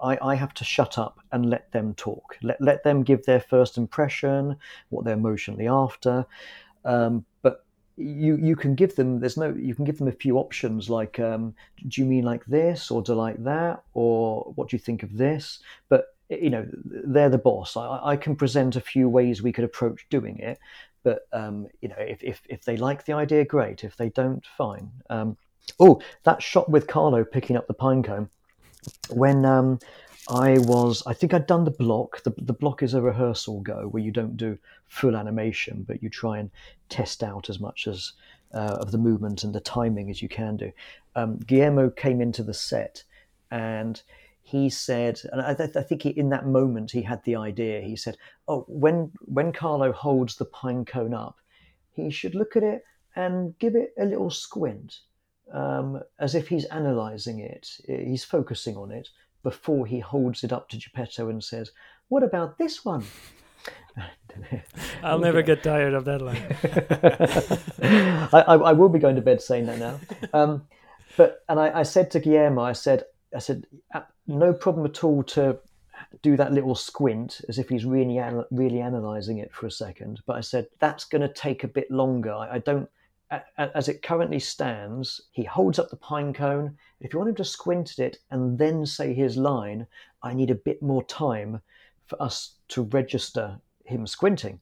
I, 0.03 0.17
I 0.21 0.35
have 0.35 0.53
to 0.55 0.63
shut 0.63 0.97
up 0.97 1.19
and 1.31 1.49
let 1.49 1.71
them 1.71 1.93
talk. 1.95 2.37
Let 2.43 2.61
let 2.61 2.83
them 2.83 3.03
give 3.03 3.25
their 3.25 3.39
first 3.39 3.77
impression, 3.77 4.57
what 4.89 5.05
they're 5.05 5.15
emotionally 5.15 5.67
after. 5.67 6.25
Um, 6.83 7.25
but 7.41 7.65
you 7.97 8.35
you 8.35 8.55
can 8.55 8.75
give 8.75 8.95
them 8.95 9.19
there's 9.19 9.37
no 9.37 9.53
you 9.53 9.73
can 9.73 9.85
give 9.85 9.97
them 9.97 10.07
a 10.07 10.11
few 10.11 10.37
options 10.37 10.89
like 10.89 11.19
um, 11.19 11.55
do 11.87 12.01
you 12.01 12.07
mean 12.07 12.23
like 12.23 12.45
this 12.45 12.91
or 12.91 13.01
do 13.01 13.13
you 13.13 13.17
like 13.17 13.43
that 13.43 13.83
or 13.93 14.51
what 14.55 14.69
do 14.69 14.75
you 14.75 14.79
think 14.79 15.01
of 15.01 15.17
this? 15.17 15.59
But 15.89 16.15
you 16.29 16.49
know 16.49 16.67
they're 16.85 17.29
the 17.29 17.37
boss. 17.37 17.77
I, 17.77 17.99
I 18.03 18.17
can 18.17 18.35
present 18.35 18.75
a 18.75 18.81
few 18.81 19.09
ways 19.09 19.41
we 19.41 19.51
could 19.51 19.63
approach 19.63 20.05
doing 20.09 20.37
it, 20.39 20.59
but 21.05 21.27
um, 21.31 21.67
you 21.81 21.87
know, 21.87 21.95
if, 21.99 22.21
if 22.21 22.41
if 22.49 22.65
they 22.65 22.75
like 22.75 23.05
the 23.05 23.13
idea, 23.13 23.45
great. 23.45 23.85
If 23.85 23.95
they 23.95 24.09
don't, 24.09 24.43
fine. 24.57 24.91
Um, 25.09 25.37
oh, 25.79 26.01
that 26.23 26.41
shot 26.41 26.67
with 26.69 26.87
Carlo 26.87 27.23
picking 27.23 27.55
up 27.55 27.67
the 27.67 27.73
pine 27.73 28.03
cone 28.03 28.29
when 29.09 29.45
um, 29.45 29.79
I 30.29 30.57
was, 30.57 31.03
I 31.05 31.13
think 31.13 31.33
I'd 31.33 31.47
done 31.47 31.63
the 31.63 31.71
block. 31.71 32.23
The, 32.23 32.33
the 32.37 32.53
block 32.53 32.81
is 32.81 32.93
a 32.93 33.01
rehearsal 33.01 33.61
go 33.61 33.87
where 33.87 34.03
you 34.03 34.11
don't 34.11 34.35
do 34.35 34.57
full 34.87 35.15
animation, 35.15 35.85
but 35.87 36.01
you 36.01 36.09
try 36.09 36.39
and 36.39 36.49
test 36.89 37.23
out 37.23 37.49
as 37.49 37.59
much 37.59 37.87
as 37.87 38.13
uh, 38.53 38.77
of 38.79 38.91
the 38.91 38.97
movement 38.97 39.43
and 39.43 39.53
the 39.53 39.59
timing 39.59 40.09
as 40.09 40.21
you 40.21 40.29
can 40.29 40.57
do. 40.57 40.71
Um, 41.15 41.37
Guillermo 41.37 41.89
came 41.89 42.21
into 42.21 42.43
the 42.43 42.53
set 42.53 43.03
and 43.51 44.01
he 44.47 44.69
said, 44.69 45.19
and 45.31 45.41
I, 45.41 45.55
th- 45.55 45.75
I 45.75 45.81
think 45.81 46.03
he, 46.03 46.09
in 46.09 46.29
that 46.29 46.45
moment 46.45 46.91
he 46.91 47.01
had 47.01 47.23
the 47.23 47.35
idea. 47.35 47.81
He 47.81 47.95
said, 47.95 48.15
"Oh, 48.47 48.63
when 48.67 49.11
when 49.21 49.51
Carlo 49.51 49.91
holds 49.91 50.35
the 50.35 50.45
pine 50.45 50.85
cone 50.85 51.15
up, 51.15 51.37
he 51.91 52.11
should 52.11 52.35
look 52.35 52.55
at 52.55 52.61
it 52.61 52.83
and 53.15 53.57
give 53.57 53.75
it 53.75 53.95
a 53.97 54.05
little 54.05 54.29
squint, 54.29 54.99
um, 55.51 55.99
as 56.19 56.35
if 56.35 56.47
he's 56.47 56.65
analysing 56.65 57.39
it. 57.39 57.67
He's 57.87 58.23
focusing 58.23 58.77
on 58.77 58.91
it 58.91 59.09
before 59.41 59.87
he 59.87 59.99
holds 59.99 60.43
it 60.43 60.53
up 60.53 60.69
to 60.69 60.77
Geppetto 60.77 61.27
and 61.27 61.43
says, 61.43 61.71
"What 62.09 62.21
about 62.21 62.59
this 62.59 62.85
one?" 62.85 63.03
I'll 65.01 65.17
never 65.17 65.41
get 65.41 65.63
tired 65.63 65.95
of 65.95 66.05
that 66.05 66.21
line. 66.21 66.45
I, 68.31 68.41
I, 68.41 68.55
I, 68.57 68.73
will 68.73 68.89
be 68.89 68.99
going 68.99 69.15
to 69.15 69.23
bed 69.23 69.41
saying 69.41 69.65
that 69.65 69.79
now. 69.79 69.99
Um, 70.33 70.67
but 71.17 71.43
and 71.49 71.59
I, 71.59 71.79
I 71.79 71.83
said 71.83 72.11
to 72.11 72.19
Guillermo, 72.19 72.61
I 72.61 72.73
said, 72.73 73.05
I 73.35 73.39
said, 73.39 73.65
no 74.27 74.53
problem 74.53 74.85
at 74.85 75.03
all 75.03 75.23
to 75.23 75.57
do 76.21 76.35
that 76.37 76.53
little 76.53 76.75
squint 76.75 77.41
as 77.47 77.57
if 77.57 77.69
he's 77.69 77.85
really 77.85 78.19
really 78.51 78.79
analysing 78.79 79.39
it 79.39 79.53
for 79.53 79.67
a 79.67 79.71
second. 79.71 80.21
But 80.25 80.37
I 80.37 80.41
said 80.41 80.67
that's 80.79 81.05
going 81.05 81.21
to 81.21 81.33
take 81.33 81.63
a 81.63 81.69
bit 81.69 81.89
longer. 81.91 82.33
I, 82.33 82.55
I 82.55 82.59
don't. 82.59 82.89
As 83.57 83.89
it 83.89 84.03
currently 84.03 84.39
stands, 84.39 85.19
he 85.31 85.43
holds 85.43 85.79
up 85.79 85.89
the 85.89 85.95
pine 85.95 86.31
cone. 86.31 86.77
If 87.01 87.11
you 87.11 87.19
want 87.19 87.29
him 87.29 87.35
to 87.37 87.43
squint 87.43 87.93
at 87.93 87.99
it 87.99 88.19
and 88.29 88.57
then 88.57 88.85
say 88.85 89.13
his 89.15 89.35
line, 89.35 89.87
I 90.21 90.33
need 90.33 90.51
a 90.51 90.55
bit 90.55 90.81
more 90.81 91.03
time 91.03 91.59
for 92.05 92.21
us 92.21 92.53
to 92.69 92.83
register 92.83 93.59
him 93.83 94.05
squinting. 94.05 94.59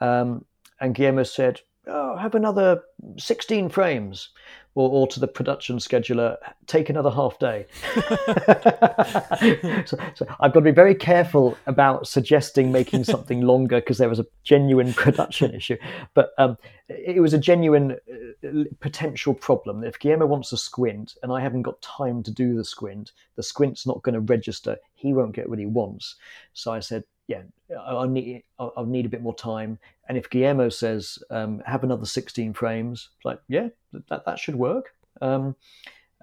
Um, 0.00 0.46
and 0.80 0.94
Guillermo 0.94 1.24
said, 1.24 1.60
oh, 1.86 2.16
have 2.16 2.34
another 2.34 2.82
16 3.18 3.68
frames. 3.68 4.30
Or, 4.74 4.88
or 4.88 5.06
to 5.08 5.20
the 5.20 5.26
production 5.26 5.78
scheduler, 5.78 6.36
take 6.66 6.88
another 6.88 7.10
half 7.10 7.38
day. 7.38 7.66
so, 9.86 9.98
so, 10.14 10.26
I've 10.38 10.52
got 10.52 10.60
to 10.60 10.64
be 10.64 10.70
very 10.70 10.94
careful 10.94 11.56
about 11.66 12.06
suggesting 12.06 12.70
making 12.70 13.04
something 13.04 13.40
longer 13.40 13.80
because 13.80 13.98
there 13.98 14.08
was 14.08 14.20
a 14.20 14.26
genuine 14.44 14.92
production 14.94 15.54
issue. 15.54 15.76
But 16.14 16.30
um, 16.38 16.56
it 16.88 17.20
was 17.20 17.34
a 17.34 17.38
genuine 17.38 17.96
uh, 18.44 18.64
potential 18.80 19.34
problem. 19.34 19.84
If 19.84 19.98
Guillermo 19.98 20.26
wants 20.26 20.52
a 20.52 20.56
squint 20.56 21.16
and 21.22 21.32
I 21.32 21.40
haven't 21.40 21.62
got 21.62 21.80
time 21.82 22.22
to 22.22 22.30
do 22.30 22.54
the 22.54 22.64
squint, 22.64 23.12
the 23.36 23.42
squint's 23.42 23.86
not 23.86 24.02
going 24.02 24.14
to 24.14 24.20
register. 24.20 24.76
He 24.94 25.12
won't 25.12 25.34
get 25.34 25.48
what 25.48 25.58
he 25.58 25.66
wants. 25.66 26.16
So 26.52 26.72
I 26.72 26.80
said, 26.80 27.04
yeah, 27.30 27.42
I'll 27.78 28.08
need 28.08 28.42
I'll, 28.58 28.84
need 28.84 29.06
a 29.06 29.08
bit 29.08 29.22
more 29.22 29.34
time. 29.34 29.78
And 30.10 30.18
if 30.18 30.28
Guillermo 30.28 30.70
says 30.70 31.20
um, 31.30 31.62
have 31.66 31.84
another 31.84 32.04
16 32.04 32.52
frames, 32.54 33.10
like 33.24 33.38
yeah, 33.46 33.68
that 34.08 34.24
that 34.26 34.40
should 34.40 34.56
work. 34.56 34.92
Um, 35.22 35.54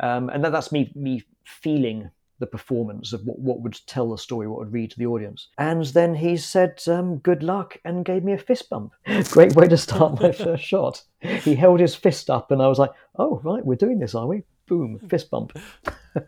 um, 0.02 0.28
and 0.28 0.44
that, 0.44 0.52
that's 0.52 0.74
me 0.74 0.92
me 0.94 1.24
feeling 1.46 2.12
the 2.40 2.48
performance 2.48 3.14
of 3.14 3.26
what, 3.26 3.40
what 3.40 3.62
would 3.62 3.80
tell 3.88 4.10
the 4.10 4.18
story, 4.18 4.46
what 4.46 4.60
would 4.60 4.74
read 4.74 4.92
to 4.92 5.00
the 5.00 5.06
audience. 5.06 5.48
And 5.58 5.86
then 5.86 6.16
he 6.16 6.36
said, 6.36 6.82
um, 6.88 7.20
good 7.20 7.44
luck, 7.44 7.78
and 7.86 8.04
gave 8.04 8.26
me 8.26 8.34
a 8.34 8.38
fist 8.38 8.70
bump. 8.70 8.92
Great 9.30 9.56
way 9.56 9.70
to 9.70 9.78
start 9.78 10.20
my 10.22 10.32
first 10.44 10.66
shot. 10.66 11.04
He 11.22 11.56
held 11.56 11.80
his 11.80 11.96
fist 11.96 12.30
up, 12.30 12.52
and 12.52 12.62
I 12.62 12.68
was 12.68 12.80
like, 12.80 12.92
oh, 13.18 13.40
right, 13.42 13.66
we're 13.66 13.76
doing 13.76 14.00
this, 14.00 14.16
are 14.16 14.28
we? 14.28 14.44
Boom, 14.68 15.00
fist 15.08 15.32
bump. 15.32 15.58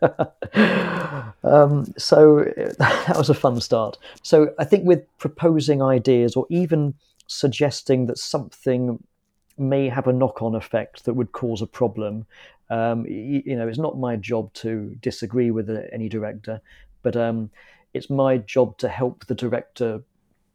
um, 1.44 1.92
so 1.98 2.42
that 2.78 3.14
was 3.18 3.28
a 3.28 3.34
fun 3.34 3.60
start. 3.60 3.98
So 4.22 4.54
I 4.58 4.64
think 4.64 4.86
with 4.86 5.04
proposing 5.18 5.82
ideas 5.82 6.34
or 6.36 6.46
even 6.48 6.94
suggesting 7.30 8.06
that 8.06 8.18
something 8.18 9.02
may 9.56 9.88
have 9.88 10.08
a 10.08 10.12
knock-on 10.12 10.56
effect 10.56 11.04
that 11.04 11.14
would 11.14 11.30
cause 11.30 11.62
a 11.62 11.66
problem, 11.66 12.26
um, 12.70 13.06
you, 13.06 13.42
you, 13.46 13.56
know, 13.56 13.68
it's 13.68 13.78
not 13.78 13.98
my 13.98 14.16
job 14.16 14.52
to 14.54 14.96
disagree 15.00 15.52
with 15.52 15.70
any 15.92 16.08
director, 16.08 16.60
but 17.02 17.16
um, 17.16 17.48
it's 17.94 18.10
my 18.10 18.38
job 18.38 18.76
to 18.78 18.88
help 18.88 19.26
the 19.26 19.34
director 19.34 20.02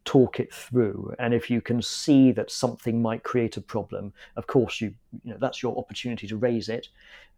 talk 0.05 0.39
it 0.39 0.53
through. 0.53 1.13
And 1.19 1.33
if 1.33 1.49
you 1.49 1.61
can 1.61 1.81
see 1.81 2.31
that 2.31 2.51
something 2.51 3.01
might 3.01 3.23
create 3.23 3.57
a 3.57 3.61
problem, 3.61 4.13
of 4.35 4.47
course, 4.47 4.79
you, 4.79 4.93
you 5.23 5.31
know, 5.31 5.37
that's 5.39 5.61
your 5.61 5.77
opportunity 5.77 6.27
to 6.27 6.37
raise 6.37 6.69
it 6.69 6.87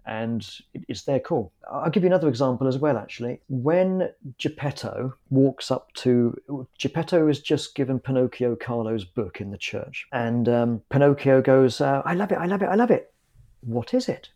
and 0.08 0.50
it's 0.88 1.04
their 1.04 1.20
call. 1.20 1.52
I'll 1.70 1.90
give 1.90 2.04
you 2.04 2.08
another 2.08 2.30
example 2.30 2.68
as 2.68 2.78
well, 2.78 2.98
actually. 2.98 3.42
When 3.50 4.10
Geppetto 4.38 5.14
walks 5.30 5.70
up 5.70 5.94
to, 5.96 6.34
Geppetto 6.80 7.28
has 7.28 7.42
just 7.42 7.76
given 7.76 8.00
Pinocchio 8.00 8.56
Carlo's 8.56 9.04
book 9.04 9.42
in 9.42 9.52
the 9.52 9.58
church, 9.58 10.08
and 10.14 10.48
um, 10.48 10.82
Pinocchio 10.90 11.42
goes, 11.42 11.82
uh, 11.82 12.02
I 12.06 12.14
love 12.14 12.32
it, 12.32 12.38
I 12.38 12.46
love 12.46 12.62
it, 12.62 12.68
I 12.68 12.76
love 12.76 12.90
it. 12.90 13.14
What 13.62 13.94
is 13.94 14.08
it? 14.08 14.30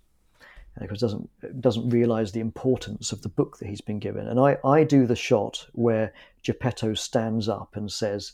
Of 0.77 0.97
doesn't 0.97 1.61
doesn't 1.61 1.89
realize 1.89 2.31
the 2.31 2.39
importance 2.39 3.11
of 3.11 3.21
the 3.21 3.29
book 3.29 3.57
that 3.57 3.67
he's 3.67 3.81
been 3.81 3.99
given. 3.99 4.27
And 4.27 4.39
I, 4.39 4.57
I 4.63 4.83
do 4.83 5.05
the 5.05 5.15
shot 5.15 5.67
where 5.73 6.13
Geppetto 6.43 6.93
stands 6.93 7.49
up 7.49 7.75
and 7.75 7.91
says, 7.91 8.33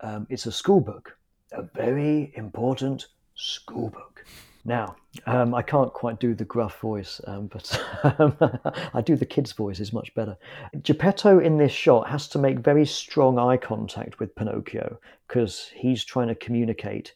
um, 0.00 0.26
"It's 0.30 0.46
a 0.46 0.52
school 0.52 0.80
book, 0.80 1.16
a 1.52 1.62
very 1.62 2.32
important 2.34 3.06
school 3.34 3.90
book." 3.90 4.24
Now, 4.66 4.96
um, 5.26 5.54
I 5.54 5.62
can't 5.62 5.92
quite 5.92 6.18
do 6.18 6.34
the 6.34 6.44
gruff 6.44 6.80
voice, 6.80 7.20
um, 7.28 7.46
but 7.46 7.80
um, 8.18 8.36
I 8.94 9.00
do 9.00 9.14
the 9.14 9.24
kid's 9.24 9.52
voice 9.52 9.78
is 9.78 9.92
much 9.92 10.12
better. 10.14 10.36
Geppetto 10.82 11.38
in 11.38 11.56
this 11.56 11.70
shot 11.70 12.08
has 12.08 12.26
to 12.28 12.38
make 12.40 12.58
very 12.58 12.84
strong 12.84 13.38
eye 13.38 13.58
contact 13.58 14.18
with 14.18 14.34
Pinocchio 14.34 14.98
because 15.28 15.70
he's 15.72 16.04
trying 16.04 16.26
to 16.28 16.34
communicate. 16.34 17.14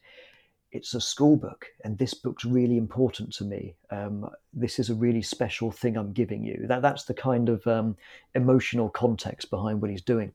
It's 0.72 0.94
a 0.94 1.00
school 1.00 1.36
book, 1.36 1.66
and 1.84 1.98
this 1.98 2.14
book's 2.14 2.44
really 2.44 2.76
important 2.76 3.32
to 3.34 3.44
me. 3.44 3.74
Um, 3.90 4.30
this 4.52 4.78
is 4.78 4.88
a 4.88 4.94
really 4.94 5.22
special 5.22 5.70
thing 5.70 5.96
I'm 5.96 6.12
giving 6.12 6.44
you. 6.44 6.64
That 6.68 6.82
that's 6.82 7.04
the 7.04 7.14
kind 7.14 7.48
of 7.48 7.66
um, 7.66 7.96
emotional 8.34 8.88
context 8.88 9.50
behind 9.50 9.80
what 9.80 9.90
he's 9.90 10.02
doing. 10.02 10.32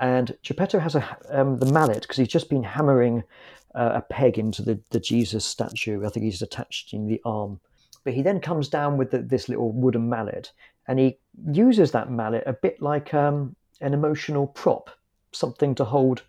And 0.00 0.36
Geppetto 0.42 0.78
has 0.78 0.94
a 0.94 1.16
um, 1.30 1.58
the 1.58 1.72
mallet 1.72 2.02
because 2.02 2.18
he's 2.18 2.28
just 2.28 2.50
been 2.50 2.62
hammering 2.62 3.24
uh, 3.74 3.92
a 3.94 4.00
peg 4.02 4.38
into 4.38 4.62
the, 4.62 4.80
the 4.90 5.00
Jesus 5.00 5.44
statue. 5.44 6.04
I 6.04 6.08
think 6.10 6.24
he's 6.24 6.42
attached 6.42 6.92
in 6.92 7.06
the 7.06 7.20
arm. 7.24 7.60
But 8.04 8.14
he 8.14 8.22
then 8.22 8.40
comes 8.40 8.68
down 8.68 8.96
with 8.96 9.10
the, 9.10 9.18
this 9.18 9.48
little 9.48 9.72
wooden 9.72 10.08
mallet 10.08 10.52
and 10.86 10.98
he 10.98 11.18
uses 11.52 11.92
that 11.92 12.10
mallet 12.10 12.44
a 12.46 12.52
bit 12.52 12.80
like 12.80 13.12
um, 13.12 13.54
an 13.80 13.92
emotional 13.92 14.46
prop, 14.46 14.90
something 15.32 15.74
to 15.74 15.84
hold 15.84 16.22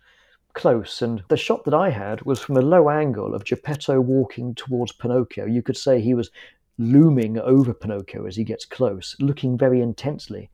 close. 0.54 1.02
And 1.02 1.22
the 1.28 1.36
shot 1.36 1.64
that 1.64 1.74
I 1.74 1.90
had 1.90 2.22
was 2.22 2.40
from 2.40 2.56
a 2.56 2.62
low 2.62 2.90
angle 2.90 3.34
of 3.34 3.44
Geppetto 3.44 4.00
walking 4.00 4.54
towards 4.54 4.92
Pinocchio. 4.92 5.46
You 5.46 5.62
could 5.62 5.76
say 5.76 6.00
he 6.00 6.14
was 6.14 6.30
looming 6.78 7.38
over 7.38 7.74
Pinocchio 7.74 8.26
as 8.26 8.36
he 8.36 8.44
gets 8.44 8.64
close, 8.64 9.16
looking 9.20 9.58
very 9.58 9.80
intensely. 9.80 10.50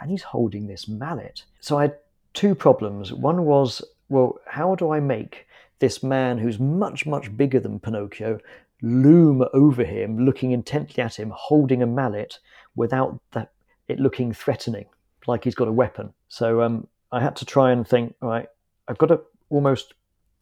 And 0.00 0.10
he's 0.10 0.22
holding 0.22 0.66
this 0.66 0.88
mallet. 0.88 1.44
So 1.60 1.78
I 1.78 1.82
had 1.82 1.96
two 2.32 2.54
problems. 2.54 3.12
One 3.12 3.44
was, 3.44 3.82
well, 4.08 4.38
how 4.46 4.74
do 4.74 4.92
I 4.92 5.00
make 5.00 5.46
this 5.78 6.02
man 6.02 6.38
who's 6.38 6.58
much, 6.58 7.06
much 7.06 7.36
bigger 7.36 7.60
than 7.60 7.80
Pinocchio 7.80 8.38
loom 8.82 9.44
over 9.52 9.84
him, 9.84 10.18
looking 10.18 10.52
intently 10.52 11.02
at 11.02 11.18
him, 11.18 11.32
holding 11.34 11.82
a 11.82 11.86
mallet 11.86 12.38
without 12.76 13.20
that, 13.32 13.52
it 13.88 13.98
looking 13.98 14.32
threatening, 14.32 14.86
like 15.26 15.44
he's 15.44 15.54
got 15.54 15.68
a 15.68 15.72
weapon. 15.72 16.12
So 16.28 16.62
um, 16.62 16.86
I 17.12 17.20
had 17.20 17.36
to 17.36 17.44
try 17.44 17.72
and 17.72 17.86
think, 17.86 18.14
all 18.20 18.28
right, 18.28 18.46
I've 18.88 18.98
got 18.98 19.06
to 19.06 19.20
almost 19.50 19.94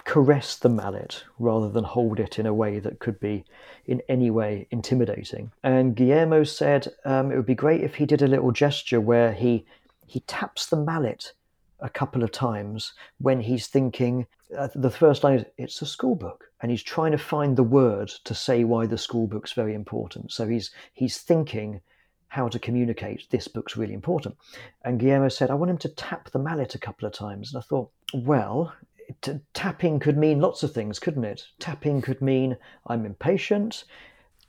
caress 0.04 0.56
the 0.56 0.68
mallet 0.68 1.24
rather 1.38 1.68
than 1.68 1.84
hold 1.84 2.18
it 2.18 2.38
in 2.38 2.46
a 2.46 2.54
way 2.54 2.78
that 2.80 2.98
could 2.98 3.20
be 3.20 3.44
in 3.86 4.02
any 4.08 4.30
way 4.30 4.66
intimidating. 4.70 5.52
And 5.62 5.94
Guillermo 5.94 6.44
said 6.44 6.88
um, 7.04 7.30
it 7.30 7.36
would 7.36 7.46
be 7.46 7.54
great 7.54 7.82
if 7.82 7.94
he 7.94 8.06
did 8.06 8.22
a 8.22 8.26
little 8.26 8.52
gesture 8.52 9.00
where 9.00 9.32
he 9.32 9.64
he 10.06 10.20
taps 10.20 10.66
the 10.66 10.76
mallet 10.76 11.32
a 11.80 11.88
couple 11.88 12.22
of 12.22 12.30
times 12.30 12.92
when 13.18 13.40
he's 13.40 13.66
thinking 13.66 14.26
uh, 14.56 14.68
the 14.74 14.90
first 14.90 15.24
line 15.24 15.38
is 15.38 15.44
it's 15.58 15.82
a 15.82 15.86
school 15.86 16.14
book 16.14 16.50
and 16.60 16.70
he's 16.70 16.82
trying 16.82 17.12
to 17.12 17.18
find 17.18 17.56
the 17.56 17.62
word 17.62 18.08
to 18.24 18.34
say 18.34 18.62
why 18.64 18.86
the 18.86 18.98
school 18.98 19.26
book's 19.26 19.52
very 19.52 19.74
important 19.74 20.30
so 20.30 20.46
he's 20.46 20.70
he's 20.92 21.18
thinking 21.18 21.80
how 22.28 22.48
to 22.48 22.58
communicate 22.58 23.26
this 23.30 23.48
book's 23.48 23.76
really 23.76 23.94
important 23.94 24.36
and 24.84 25.00
guillermo 25.00 25.28
said 25.28 25.50
i 25.50 25.54
want 25.54 25.70
him 25.70 25.78
to 25.78 25.88
tap 25.88 26.30
the 26.30 26.38
mallet 26.38 26.74
a 26.74 26.78
couple 26.78 27.06
of 27.06 27.12
times 27.12 27.52
and 27.52 27.62
i 27.62 27.66
thought 27.66 27.90
well 28.14 28.72
t- 29.20 29.40
tapping 29.54 29.98
could 29.98 30.16
mean 30.16 30.40
lots 30.40 30.62
of 30.62 30.72
things 30.72 30.98
couldn't 30.98 31.24
it 31.24 31.44
tapping 31.58 32.00
could 32.00 32.20
mean 32.22 32.56
i'm 32.86 33.04
impatient 33.04 33.84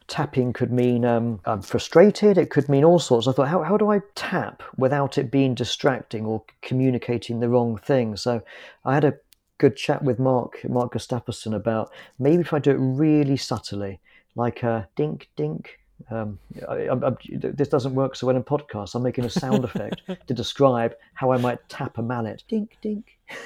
tapping 0.08 0.54
could 0.54 0.72
mean 0.72 1.06
um, 1.06 1.40
I'm 1.46 1.62
frustrated. 1.62 2.38
It 2.38 2.50
could 2.50 2.70
mean 2.70 2.84
all 2.84 3.00
sorts. 3.00 3.28
I 3.28 3.32
thought, 3.32 3.48
how, 3.48 3.64
how 3.64 3.78
do 3.78 3.92
I 3.92 4.02
tap 4.16 4.64
without 4.78 5.18
it 5.18 5.32
being 5.32 5.56
distracting 5.56 6.26
or 6.26 6.44
communicating 6.62 7.40
the 7.40 7.50
wrong 7.50 7.78
thing? 7.78 8.18
So 8.18 8.42
I 8.86 8.94
had 8.94 9.06
a 9.06 9.18
good 9.58 9.76
chat 9.76 10.04
with 10.04 10.20
Mark, 10.20 10.60
Mark 10.68 10.94
Gustafson 10.94 11.54
about 11.54 11.92
maybe 12.20 12.42
if 12.42 12.54
I 12.54 12.60
do 12.60 12.72
it 12.72 12.78
really 12.80 13.38
subtly, 13.38 14.00
like 14.36 14.64
a 14.64 14.88
dink, 14.96 15.30
dink. 15.36 15.80
Um, 16.10 16.40
I, 16.68 16.88
I, 16.88 17.08
I, 17.08 17.12
this 17.32 17.68
doesn't 17.70 17.96
work 17.96 18.16
so 18.16 18.28
well 18.28 18.36
in 18.36 18.44
podcasts. 18.44 18.96
I'm 18.96 19.04
making 19.04 19.26
a 19.26 19.30
sound 19.30 19.64
effect 19.64 20.02
to 20.28 20.34
describe 20.34 20.96
how 21.14 21.32
I 21.32 21.38
might 21.38 21.60
tap 21.70 21.98
a 21.98 22.02
mallet. 22.02 22.44
Dink, 22.48 22.78
dink. 22.82 23.18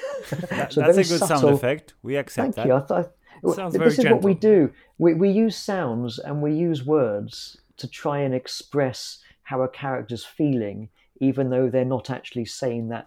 That, 0.50 0.72
so 0.72 0.80
that's 0.80 0.98
a 0.98 1.04
good 1.04 1.20
subtle. 1.20 1.38
sound 1.38 1.54
effect. 1.54 1.94
We 2.02 2.16
accept 2.16 2.54
Thank 2.54 2.56
that. 2.56 2.66
you. 2.66 2.74
I, 2.74 3.02
th- 3.02 3.54
Sounds 3.54 3.72
this 3.72 3.78
very 3.78 3.90
is 3.90 3.96
gentle. 3.96 4.14
what 4.16 4.24
we 4.24 4.34
do. 4.34 4.70
We, 4.98 5.14
we 5.14 5.30
use 5.30 5.56
sounds 5.56 6.18
and 6.18 6.42
we 6.42 6.52
use 6.54 6.84
words 6.84 7.56
to 7.76 7.86
try 7.88 8.18
and 8.18 8.34
express 8.34 9.18
how 9.44 9.62
a 9.62 9.68
character's 9.68 10.24
feeling, 10.24 10.88
even 11.20 11.48
though 11.50 11.70
they're 11.70 11.84
not 11.84 12.10
actually 12.10 12.44
saying 12.46 12.88
that 12.88 13.06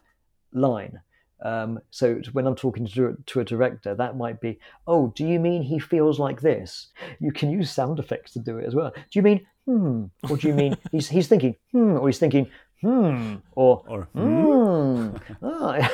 line. 0.54 1.02
Um, 1.44 1.80
so 1.90 2.22
when 2.34 2.46
I'm 2.48 2.56
talking 2.56 2.86
to, 2.88 3.18
to 3.26 3.40
a 3.40 3.44
director, 3.44 3.96
that 3.96 4.18
might 4.18 4.40
be, 4.42 4.60
oh, 4.88 5.12
do 5.16 5.26
you 5.26 5.40
mean 5.40 5.64
he 5.64 5.80
feels 5.80 6.20
like 6.20 6.42
this? 6.42 6.88
You 7.20 7.32
can 7.32 7.50
use 7.52 7.72
sound 7.72 8.00
effects 8.00 8.34
to 8.34 8.40
do 8.40 8.58
it 8.58 8.66
as 8.66 8.76
well. 8.76 8.92
Do 8.92 9.02
you 9.20 9.24
mean 9.24 9.46
hmm, 9.66 10.06
or 10.30 10.38
do 10.38 10.48
you 10.48 10.54
mean 10.54 10.78
he's 10.92 11.10
he's 11.10 11.28
thinking 11.28 11.56
hmm, 11.72 11.98
or 11.98 12.08
he's 12.08 12.20
thinking 12.20 12.50
hmm, 12.82 13.36
or 13.54 13.84
Or, 13.88 14.08
hmm? 14.14 15.16
Ah. 15.44 15.92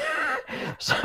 so, 0.80 0.95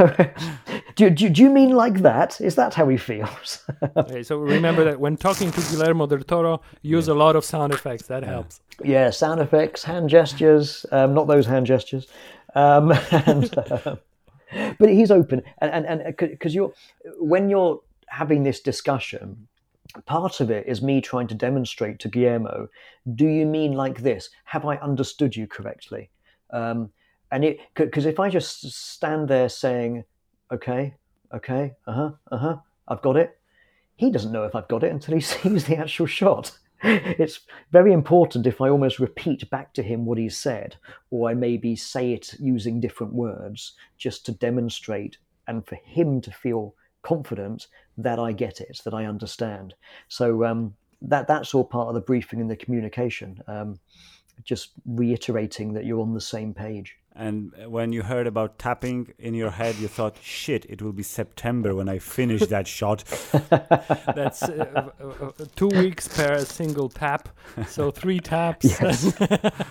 do, 0.94 1.10
do, 1.10 1.28
do 1.28 1.42
you 1.42 1.50
mean 1.50 1.70
like 1.70 2.02
that? 2.02 2.40
Is 2.40 2.54
that 2.54 2.74
how 2.74 2.88
he 2.88 2.96
feels? 2.96 3.64
Okay, 3.96 4.22
so 4.22 4.36
remember 4.38 4.84
that 4.84 5.00
when 5.00 5.16
talking 5.16 5.50
to 5.50 5.60
Guillermo 5.60 6.06
del 6.06 6.20
Toro, 6.20 6.60
use 6.82 7.08
a 7.08 7.14
lot 7.14 7.36
of 7.36 7.44
sound 7.44 7.72
effects. 7.72 8.06
That 8.06 8.24
helps. 8.24 8.60
yeah, 8.84 9.10
sound 9.10 9.40
effects, 9.40 9.82
hand 9.82 10.08
gestures, 10.08 10.86
um, 10.92 11.14
not 11.14 11.26
those 11.26 11.46
hand 11.46 11.66
gestures. 11.66 12.06
Um, 12.54 12.92
and, 13.10 13.58
uh, 13.58 13.96
but 14.78 14.88
he's 14.88 15.10
open, 15.10 15.42
and 15.58 15.86
and 15.86 16.16
because 16.16 16.54
you're 16.54 16.72
when 17.18 17.48
you're 17.48 17.80
having 18.08 18.42
this 18.42 18.60
discussion, 18.60 19.48
part 20.06 20.40
of 20.40 20.50
it 20.50 20.66
is 20.66 20.82
me 20.82 21.00
trying 21.00 21.26
to 21.28 21.34
demonstrate 21.34 21.98
to 22.00 22.08
Guillermo, 22.08 22.68
do 23.14 23.26
you 23.26 23.46
mean 23.46 23.72
like 23.72 24.02
this? 24.02 24.30
Have 24.44 24.64
I 24.64 24.76
understood 24.76 25.34
you 25.36 25.46
correctly? 25.46 26.10
Um, 26.50 26.90
and 27.30 27.44
it 27.44 27.58
because 27.74 28.06
if 28.06 28.20
I 28.20 28.28
just 28.28 28.70
stand 28.72 29.28
there 29.28 29.48
saying, 29.48 30.04
okay, 30.52 30.94
okay, 31.34 31.72
uh 31.86 31.92
huh, 31.92 32.10
uh 32.30 32.36
huh, 32.36 32.56
I've 32.88 33.02
got 33.02 33.16
it, 33.16 33.38
he 33.96 34.10
doesn't 34.10 34.32
know 34.32 34.44
if 34.44 34.54
I've 34.54 34.68
got 34.68 34.84
it 34.84 34.92
until 34.92 35.14
he 35.14 35.20
sees 35.32 35.64
the 35.64 35.76
actual 35.76 36.06
shot. 36.06 36.58
it's 36.84 37.40
very 37.70 37.92
important 37.92 38.46
if 38.46 38.60
I 38.60 38.68
almost 38.68 38.98
repeat 38.98 39.48
back 39.50 39.72
to 39.74 39.82
him 39.82 40.04
what 40.04 40.18
he 40.18 40.28
said, 40.28 40.76
or 41.10 41.30
I 41.30 41.34
maybe 41.34 41.76
say 41.76 42.12
it 42.12 42.34
using 42.40 42.80
different 42.80 43.12
words 43.12 43.74
just 43.98 44.26
to 44.26 44.32
demonstrate 44.32 45.18
and 45.46 45.64
for 45.64 45.76
him 45.76 46.20
to 46.22 46.32
feel 46.32 46.74
confident 47.02 47.68
that 47.98 48.18
I 48.18 48.32
get 48.32 48.60
it, 48.60 48.80
that 48.84 48.94
I 48.94 49.06
understand. 49.06 49.74
So 50.08 50.44
um, 50.44 50.74
that 51.02 51.28
that's 51.28 51.54
all 51.54 51.64
part 51.64 51.88
of 51.88 51.94
the 51.94 52.00
briefing 52.00 52.40
and 52.40 52.50
the 52.50 52.56
communication. 52.56 53.40
Um, 53.46 53.78
just 54.42 54.72
reiterating 54.86 55.74
that 55.74 55.84
you're 55.84 56.00
on 56.00 56.14
the 56.14 56.20
same 56.20 56.52
page. 56.52 56.96
And 57.14 57.52
when 57.66 57.92
you 57.92 58.02
heard 58.02 58.26
about 58.26 58.58
tapping 58.58 59.12
in 59.18 59.34
your 59.34 59.50
head, 59.50 59.76
you 59.76 59.86
thought, 59.86 60.16
shit, 60.22 60.64
it 60.70 60.80
will 60.80 60.92
be 60.92 61.02
September 61.02 61.74
when 61.74 61.88
I 61.88 61.98
finish 61.98 62.46
that 62.46 62.66
shot. 62.78 63.04
That's 64.14 64.42
uh, 64.42 64.90
uh, 64.98 65.06
uh, 65.26 65.30
two 65.54 65.68
weeks 65.68 66.08
per 66.08 66.42
single 66.44 66.88
tap, 66.88 67.28
so 67.66 67.90
three 67.90 68.18
taps. 68.18 68.64
Yes. 68.64 69.12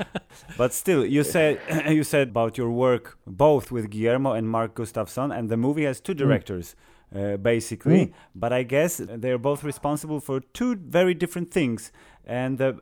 but 0.57 0.71
still, 0.73 1.03
you 1.03 1.23
said 1.23 1.59
you 1.89 2.03
said 2.03 2.29
about 2.29 2.59
your 2.59 2.69
work 2.69 3.17
both 3.25 3.71
with 3.71 3.89
Guillermo 3.89 4.33
and 4.33 4.47
Mark 4.47 4.75
Gustafson, 4.75 5.31
and 5.31 5.49
the 5.49 5.57
movie 5.57 5.85
has 5.85 5.99
two 5.99 6.13
directors. 6.13 6.75
Uh, 7.13 7.35
basically, 7.35 8.05
mm. 8.05 8.13
but 8.33 8.53
I 8.53 8.63
guess 8.63 9.01
they're 9.03 9.37
both 9.37 9.65
responsible 9.65 10.21
for 10.21 10.39
two 10.39 10.77
very 10.77 11.13
different 11.13 11.51
things. 11.51 11.91
And 12.23 12.57
the 12.57 12.79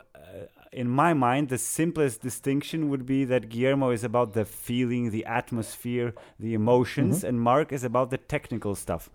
in 0.71 0.89
my 0.89 1.13
mind, 1.13 1.49
the 1.49 1.57
simplest 1.57 2.21
distinction 2.21 2.89
would 2.89 3.05
be 3.05 3.25
that 3.25 3.49
Guillermo 3.49 3.89
is 3.91 4.03
about 4.03 4.33
the 4.33 4.45
feeling, 4.45 5.11
the 5.11 5.25
atmosphere, 5.25 6.13
the 6.39 6.53
emotions, 6.53 7.19
mm-hmm. 7.19 7.27
and 7.27 7.41
Mark 7.41 7.71
is 7.71 7.83
about 7.83 8.09
the 8.09 8.17
technical 8.17 8.75
stuff. 8.75 9.09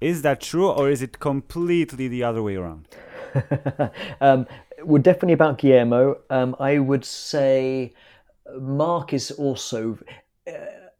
Is 0.00 0.22
that 0.22 0.40
true, 0.40 0.68
or 0.68 0.90
is 0.90 1.02
it 1.02 1.18
completely 1.20 2.08
the 2.08 2.24
other 2.24 2.42
way 2.42 2.56
around? 2.56 2.88
um, 4.20 4.46
we're 4.82 4.98
definitely 4.98 5.34
about 5.34 5.58
Guillermo. 5.58 6.18
Um, 6.30 6.56
I 6.58 6.78
would 6.78 7.04
say 7.04 7.92
Mark 8.58 9.12
is 9.12 9.30
also 9.30 9.98
uh, 10.46 10.52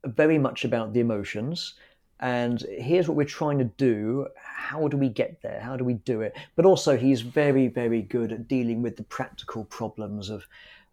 very 0.05 0.39
much 0.39 0.65
about 0.65 0.93
the 0.93 1.01
emotions. 1.01 1.75
And 2.21 2.63
here's 2.79 3.09
what 3.09 3.17
we're 3.17 3.25
trying 3.25 3.59
to 3.59 3.65
do 3.65 4.29
how 4.61 4.89
do 4.89 4.97
we 4.99 5.09
get 5.09 5.41
there? 5.41 5.59
How 5.61 5.77
do 5.77 5.85
we 5.85 5.95
do 5.95 6.21
it? 6.21 6.37
But 6.55 6.67
also, 6.67 6.97
he's 6.97 7.23
very, 7.23 7.67
very 7.67 8.03
good 8.03 8.31
at 8.31 8.47
dealing 8.47 8.83
with 8.83 8.97
the 8.97 9.03
practical 9.03 9.65
problems 9.65 10.29
of 10.29 10.47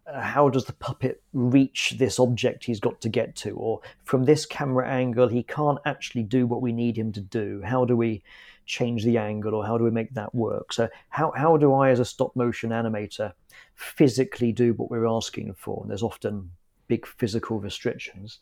uh, 0.06 0.22
how 0.22 0.48
does 0.48 0.64
the 0.64 0.72
puppet 0.72 1.22
reach 1.34 1.94
this 1.98 2.18
object 2.18 2.64
he's 2.64 2.80
got 2.80 2.98
to 3.02 3.10
get 3.10 3.36
to? 3.36 3.50
Or 3.50 3.80
from 4.04 4.24
this 4.24 4.46
camera 4.46 4.88
angle, 4.88 5.28
he 5.28 5.42
can't 5.42 5.78
actually 5.84 6.22
do 6.22 6.46
what 6.46 6.62
we 6.62 6.72
need 6.72 6.96
him 6.96 7.12
to 7.12 7.20
do. 7.20 7.60
How 7.62 7.84
do 7.84 7.94
we 7.94 8.22
change 8.64 9.04
the 9.04 9.18
angle 9.18 9.54
or 9.54 9.66
how 9.66 9.76
do 9.76 9.84
we 9.84 9.90
make 9.90 10.14
that 10.14 10.34
work? 10.34 10.72
So, 10.72 10.88
how, 11.10 11.32
how 11.36 11.58
do 11.58 11.74
I, 11.74 11.90
as 11.90 12.00
a 12.00 12.06
stop 12.06 12.34
motion 12.34 12.70
animator, 12.70 13.34
physically 13.74 14.50
do 14.50 14.72
what 14.72 14.90
we're 14.90 15.06
asking 15.06 15.52
for? 15.54 15.82
And 15.82 15.90
there's 15.90 16.02
often 16.02 16.50
big 16.88 17.06
physical 17.06 17.60
restrictions. 17.60 18.38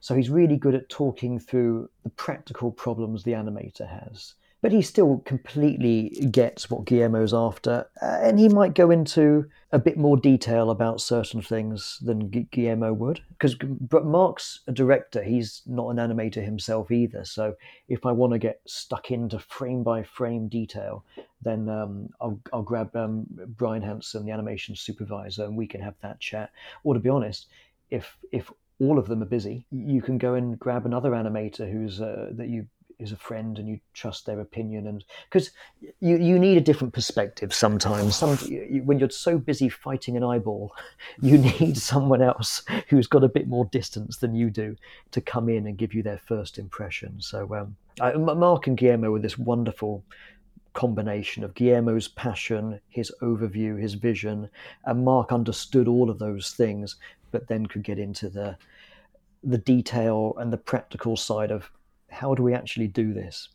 So, 0.00 0.14
he's 0.14 0.30
really 0.30 0.56
good 0.56 0.74
at 0.74 0.88
talking 0.88 1.38
through 1.38 1.90
the 2.02 2.10
practical 2.10 2.72
problems 2.72 3.22
the 3.22 3.32
animator 3.32 3.86
has 3.86 4.34
but 4.62 4.72
he 4.72 4.82
still 4.82 5.18
completely 5.24 6.10
gets 6.30 6.68
what 6.68 6.84
Guillermo's 6.84 7.32
after, 7.32 7.88
uh, 8.02 8.18
and 8.22 8.38
he 8.38 8.48
might 8.48 8.74
go 8.74 8.90
into 8.90 9.46
a 9.72 9.78
bit 9.78 9.96
more 9.96 10.16
detail 10.16 10.70
about 10.70 11.00
certain 11.00 11.40
things 11.40 11.98
than 12.02 12.28
Guillermo 12.28 12.92
would. 12.92 13.20
Because 13.30 13.54
but 13.54 14.04
Mark's 14.04 14.60
a 14.66 14.72
director; 14.72 15.22
he's 15.22 15.62
not 15.66 15.88
an 15.88 15.96
animator 15.96 16.44
himself 16.44 16.90
either. 16.90 17.24
So 17.24 17.54
if 17.88 18.04
I 18.04 18.12
want 18.12 18.32
to 18.32 18.38
get 18.38 18.60
stuck 18.66 19.10
into 19.10 19.38
frame 19.38 19.82
by 19.82 20.02
frame 20.02 20.48
detail, 20.48 21.04
then 21.42 21.68
um, 21.68 22.10
I'll, 22.20 22.40
I'll 22.52 22.62
grab 22.62 22.94
um, 22.94 23.26
Brian 23.56 23.82
Hansen, 23.82 24.26
the 24.26 24.32
animation 24.32 24.76
supervisor, 24.76 25.44
and 25.44 25.56
we 25.56 25.66
can 25.66 25.80
have 25.80 25.94
that 26.02 26.20
chat. 26.20 26.50
Or 26.84 26.94
to 26.94 27.00
be 27.00 27.08
honest, 27.08 27.46
if 27.90 28.16
if 28.30 28.50
all 28.78 28.98
of 28.98 29.08
them 29.08 29.22
are 29.22 29.26
busy, 29.26 29.66
you 29.70 30.00
can 30.02 30.18
go 30.18 30.34
and 30.34 30.58
grab 30.58 30.86
another 30.86 31.10
animator 31.10 31.70
who's 31.70 32.00
uh, 32.00 32.30
that 32.32 32.48
you 32.48 32.66
is 33.00 33.12
a 33.12 33.16
friend 33.16 33.58
and 33.58 33.68
you 33.68 33.80
trust 33.94 34.26
their 34.26 34.40
opinion 34.40 34.86
and 34.86 35.04
because 35.28 35.50
you, 36.00 36.16
you 36.16 36.38
need 36.38 36.56
a 36.56 36.60
different 36.60 36.92
perspective 36.92 37.54
sometimes. 37.54 38.16
Some 38.16 38.38
you, 38.46 38.82
when 38.84 38.98
you're 38.98 39.10
so 39.10 39.38
busy 39.38 39.68
fighting 39.68 40.16
an 40.16 40.24
eyeball 40.24 40.74
you 41.22 41.38
need 41.38 41.76
someone 41.76 42.22
else 42.22 42.62
who's 42.88 43.06
got 43.06 43.24
a 43.24 43.28
bit 43.28 43.48
more 43.48 43.64
distance 43.66 44.18
than 44.18 44.34
you 44.34 44.50
do 44.50 44.76
to 45.12 45.20
come 45.20 45.48
in 45.48 45.66
and 45.66 45.78
give 45.78 45.94
you 45.94 46.02
their 46.02 46.18
first 46.18 46.58
impression. 46.58 47.20
So 47.20 47.54
um, 47.54 47.76
I, 48.00 48.12
mark 48.12 48.66
and 48.66 48.76
guillermo 48.76 49.10
were 49.10 49.20
this 49.20 49.38
wonderful 49.38 50.04
combination 50.72 51.42
of 51.42 51.54
guillermo's 51.54 52.06
passion 52.06 52.80
his 52.88 53.10
overview 53.22 53.80
his 53.80 53.94
vision 53.94 54.48
and 54.84 55.04
mark 55.04 55.32
understood 55.32 55.88
all 55.88 56.08
of 56.08 56.20
those 56.20 56.52
things 56.52 56.94
but 57.32 57.48
then 57.48 57.66
could 57.66 57.82
get 57.82 57.98
into 57.98 58.28
the 58.28 58.56
the 59.42 59.58
detail 59.58 60.34
and 60.38 60.52
the 60.52 60.56
practical 60.56 61.16
side 61.16 61.50
of 61.50 61.70
how 62.10 62.34
do 62.34 62.42
we 62.42 62.54
actually 62.54 62.88
do 62.88 63.12
this? 63.12 63.48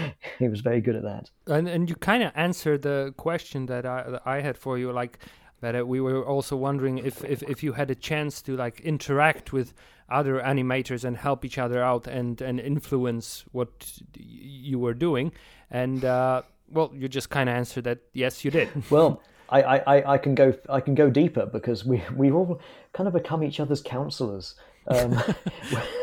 he 0.38 0.48
was 0.48 0.60
very 0.60 0.80
good 0.80 0.96
at 0.96 1.02
that. 1.02 1.30
And 1.46 1.68
and 1.68 1.88
you 1.88 1.96
kind 1.96 2.22
of 2.22 2.32
answered 2.34 2.82
the 2.82 3.14
question 3.16 3.66
that 3.66 3.86
I 3.86 4.10
that 4.10 4.22
I 4.24 4.40
had 4.40 4.56
for 4.56 4.78
you, 4.78 4.92
like 4.92 5.18
that 5.60 5.76
uh, 5.76 5.86
we 5.86 6.00
were 6.00 6.24
also 6.24 6.56
wondering 6.56 6.98
if, 6.98 7.24
if 7.24 7.42
if 7.44 7.62
you 7.62 7.72
had 7.72 7.90
a 7.90 7.94
chance 7.94 8.42
to 8.42 8.56
like 8.56 8.80
interact 8.80 9.52
with 9.52 9.74
other 10.08 10.40
animators 10.40 11.04
and 11.04 11.16
help 11.16 11.44
each 11.44 11.58
other 11.58 11.82
out 11.82 12.06
and 12.06 12.40
and 12.40 12.60
influence 12.60 13.44
what 13.52 13.70
you 14.14 14.78
were 14.78 14.94
doing, 14.94 15.32
and 15.70 16.04
uh, 16.04 16.42
well, 16.68 16.90
you 16.94 17.08
just 17.08 17.30
kind 17.30 17.48
of 17.48 17.56
answered 17.56 17.84
that 17.84 17.98
yes, 18.12 18.44
you 18.44 18.50
did. 18.50 18.68
well. 18.90 19.22
I, 19.48 19.60
I, 19.80 20.14
I 20.14 20.18
can 20.18 20.34
go 20.34 20.54
I 20.70 20.80
can 20.80 20.94
go 20.94 21.10
deeper 21.10 21.44
because 21.44 21.84
we 21.84 22.02
we've 22.16 22.34
all 22.34 22.58
kind 22.94 23.06
of 23.06 23.12
become 23.12 23.42
each 23.42 23.60
other's 23.60 23.82
counselors. 23.82 24.54
Um, 24.88 25.12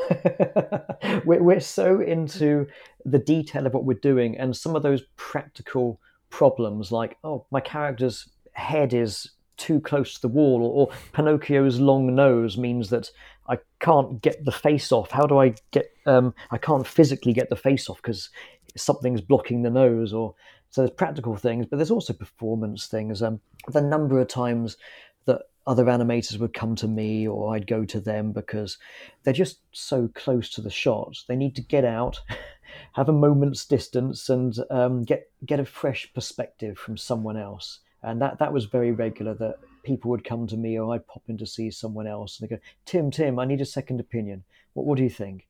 we're, 1.25 1.43
we're 1.43 1.59
so 1.59 2.01
into 2.01 2.67
the 3.05 3.19
detail 3.19 3.65
of 3.65 3.73
what 3.73 3.85
we're 3.85 3.99
doing 3.99 4.37
and 4.37 4.55
some 4.55 4.75
of 4.75 4.83
those 4.83 5.03
practical 5.15 5.99
problems, 6.29 6.91
like, 6.91 7.17
oh, 7.23 7.45
my 7.51 7.59
character's 7.59 8.29
head 8.53 8.93
is 8.93 9.31
too 9.57 9.79
close 9.81 10.13
to 10.15 10.21
the 10.21 10.27
wall, 10.27 10.63
or, 10.63 10.71
or 10.87 10.95
Pinocchio's 11.13 11.79
long 11.79 12.15
nose 12.15 12.57
means 12.57 12.89
that 12.89 13.11
I 13.47 13.57
can't 13.79 14.21
get 14.21 14.45
the 14.45 14.51
face 14.51 14.91
off. 14.91 15.11
How 15.11 15.25
do 15.25 15.39
I 15.39 15.53
get? 15.71 15.91
Um, 16.05 16.33
I 16.51 16.57
can't 16.57 16.87
physically 16.87 17.33
get 17.33 17.49
the 17.49 17.55
face 17.55 17.89
off 17.89 17.97
because 17.97 18.29
something's 18.77 19.21
blocking 19.21 19.63
the 19.63 19.69
nose, 19.69 20.13
or 20.13 20.35
so 20.69 20.81
there's 20.81 20.91
practical 20.91 21.35
things, 21.35 21.65
but 21.65 21.77
there's 21.77 21.91
also 21.91 22.13
performance 22.13 22.87
things. 22.87 23.21
Um, 23.21 23.41
the 23.67 23.81
number 23.81 24.19
of 24.19 24.27
times 24.27 24.77
that 25.25 25.41
other 25.69 25.85
animators 25.85 26.39
would 26.39 26.51
come 26.51 26.75
to 26.75 26.87
me 26.87 27.27
or 27.27 27.53
I'd 27.53 27.67
go 27.67 27.85
to 27.85 27.99
them 27.99 28.31
because 28.31 28.79
they're 29.23 29.33
just 29.33 29.59
so 29.71 30.09
close 30.15 30.49
to 30.51 30.61
the 30.61 30.71
shot. 30.71 31.15
They 31.27 31.35
need 31.35 31.55
to 31.57 31.61
get 31.61 31.85
out, 31.85 32.19
have 32.93 33.07
a 33.07 33.13
moment's 33.13 33.65
distance, 33.65 34.29
and 34.29 34.57
um, 34.71 35.03
get 35.03 35.29
get 35.45 35.59
a 35.59 35.65
fresh 35.65 36.11
perspective 36.11 36.75
from 36.79 36.97
someone 36.97 37.37
else. 37.37 37.81
And 38.01 38.19
that 38.19 38.39
that 38.39 38.51
was 38.51 38.65
very 38.65 38.91
regular. 38.91 39.35
That 39.35 39.59
people 39.83 40.09
would 40.09 40.23
come 40.23 40.47
to 40.47 40.57
me 40.57 40.79
or 40.79 40.91
I'd 40.95 41.05
pop 41.05 41.21
in 41.27 41.37
to 41.37 41.45
see 41.45 41.69
someone 41.69 42.07
else 42.07 42.39
and 42.39 42.49
they 42.49 42.55
go, 42.55 42.61
Tim, 42.85 43.11
Tim, 43.11 43.37
I 43.37 43.45
need 43.45 43.61
a 43.61 43.65
second 43.65 43.99
opinion. 43.99 44.43
What 44.73 44.87
what 44.87 44.97
do 44.97 45.03
you 45.03 45.09
think? 45.09 45.47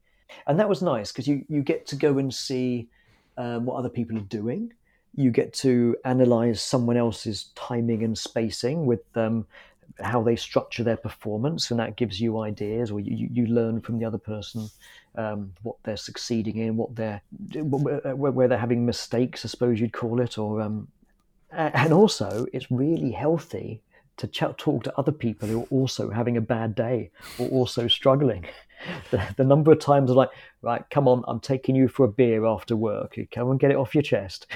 And 0.47 0.59
that 0.59 0.67
was 0.67 0.81
nice 0.81 1.13
because 1.13 1.29
you 1.29 1.45
you 1.47 1.63
get 1.63 1.87
to 1.87 1.95
go 1.95 2.17
and 2.17 2.33
see 2.33 2.89
um, 3.37 3.65
what 3.65 3.77
other 3.77 3.89
people 3.89 4.17
are 4.17 4.31
doing 4.41 4.73
you 5.15 5.31
get 5.31 5.51
to 5.51 5.95
analyze 6.05 6.61
someone 6.61 6.95
else's 6.95 7.45
timing 7.55 8.03
and 8.03 8.17
spacing 8.17 8.85
with 8.85 9.01
um, 9.17 9.45
how 10.01 10.21
they 10.21 10.35
structure 10.35 10.83
their 10.83 10.97
performance, 10.97 11.71
and 11.71 11.79
that 11.79 11.95
gives 11.95 12.19
you 12.19 12.39
ideas, 12.39 12.91
or 12.91 12.99
you, 12.99 13.29
you 13.31 13.47
learn 13.47 13.81
from 13.81 13.99
the 13.99 14.05
other 14.05 14.17
person 14.17 14.69
um, 15.15 15.53
what 15.63 15.75
they're 15.83 15.97
succeeding 15.97 16.57
in, 16.57 16.77
what 16.77 16.95
they're 16.95 17.21
where 17.53 18.47
they're 18.47 18.57
having 18.57 18.85
mistakes, 18.85 19.45
I 19.45 19.49
suppose 19.49 19.79
you'd 19.79 19.93
call 19.93 20.21
it, 20.21 20.37
or 20.37 20.61
um, 20.61 20.87
and 21.51 21.93
also 21.93 22.45
it's 22.53 22.71
really 22.71 23.11
healthy 23.11 23.81
to 24.17 24.27
ch- 24.27 24.57
talk 24.57 24.83
to 24.83 24.97
other 24.97 25.11
people 25.11 25.47
who 25.47 25.61
are 25.61 25.67
also 25.71 26.09
having 26.09 26.37
a 26.37 26.41
bad 26.41 26.75
day 26.75 27.11
or 27.37 27.47
also 27.49 27.87
struggling. 27.87 28.45
The, 29.11 29.21
the 29.35 29.43
number 29.43 29.73
of 29.73 29.79
times 29.79 30.09
I'm 30.09 30.15
like, 30.15 30.29
right, 30.61 30.81
come 30.89 31.05
on, 31.09 31.25
I'm 31.27 31.41
taking 31.41 31.75
you 31.75 31.89
for 31.89 32.05
a 32.05 32.07
beer 32.07 32.45
after 32.45 32.77
work. 32.77 33.17
Come 33.29 33.51
and 33.51 33.59
get 33.59 33.71
it 33.71 33.75
off 33.75 33.93
your 33.93 34.01
chest. 34.01 34.47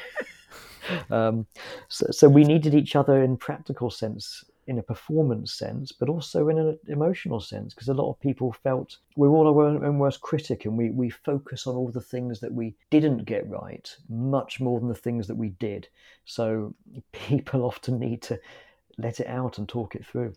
um, 1.12 1.46
so, 1.90 2.06
so 2.10 2.30
we 2.30 2.46
needed 2.46 2.74
each 2.74 2.96
other 2.96 3.22
in 3.22 3.36
practical 3.36 3.90
sense 3.90 4.46
in 4.68 4.80
a 4.80 4.84
performance 4.84 5.53
sense, 5.53 5.91
but 5.91 6.09
also 6.09 6.49
in 6.49 6.57
an 6.57 6.80
emotional 6.88 7.39
sense, 7.39 7.74
because 7.74 7.89
a 7.89 7.93
lot 7.93 8.09
of 8.09 8.20
people 8.20 8.51
felt 8.64 8.97
we're 9.16 9.30
all 9.30 9.47
our 9.47 9.86
own 9.86 9.99
worst 9.99 10.22
critic 10.22 10.66
and 10.66 10.78
we, 10.78 10.89
we 10.89 11.09
focus 11.09 11.68
on 11.68 11.76
all 11.76 11.89
the 11.89 12.01
things 12.01 12.39
that 12.39 12.53
we 12.53 12.76
didn't 12.89 13.26
get 13.26 13.49
right 13.49 13.95
much 14.09 14.59
more 14.59 14.80
than 14.80 14.89
the 14.89 14.95
things 14.95 15.28
that 15.28 15.36
we 15.36 15.49
did. 15.49 15.88
So 16.26 16.74
people 17.11 17.64
often 17.64 17.99
need 17.99 18.22
to 18.24 18.39
let 18.97 19.20
it 19.20 19.28
out 19.28 19.57
and 19.57 19.68
talk 19.68 19.95
it 19.95 20.05
through. 20.05 20.34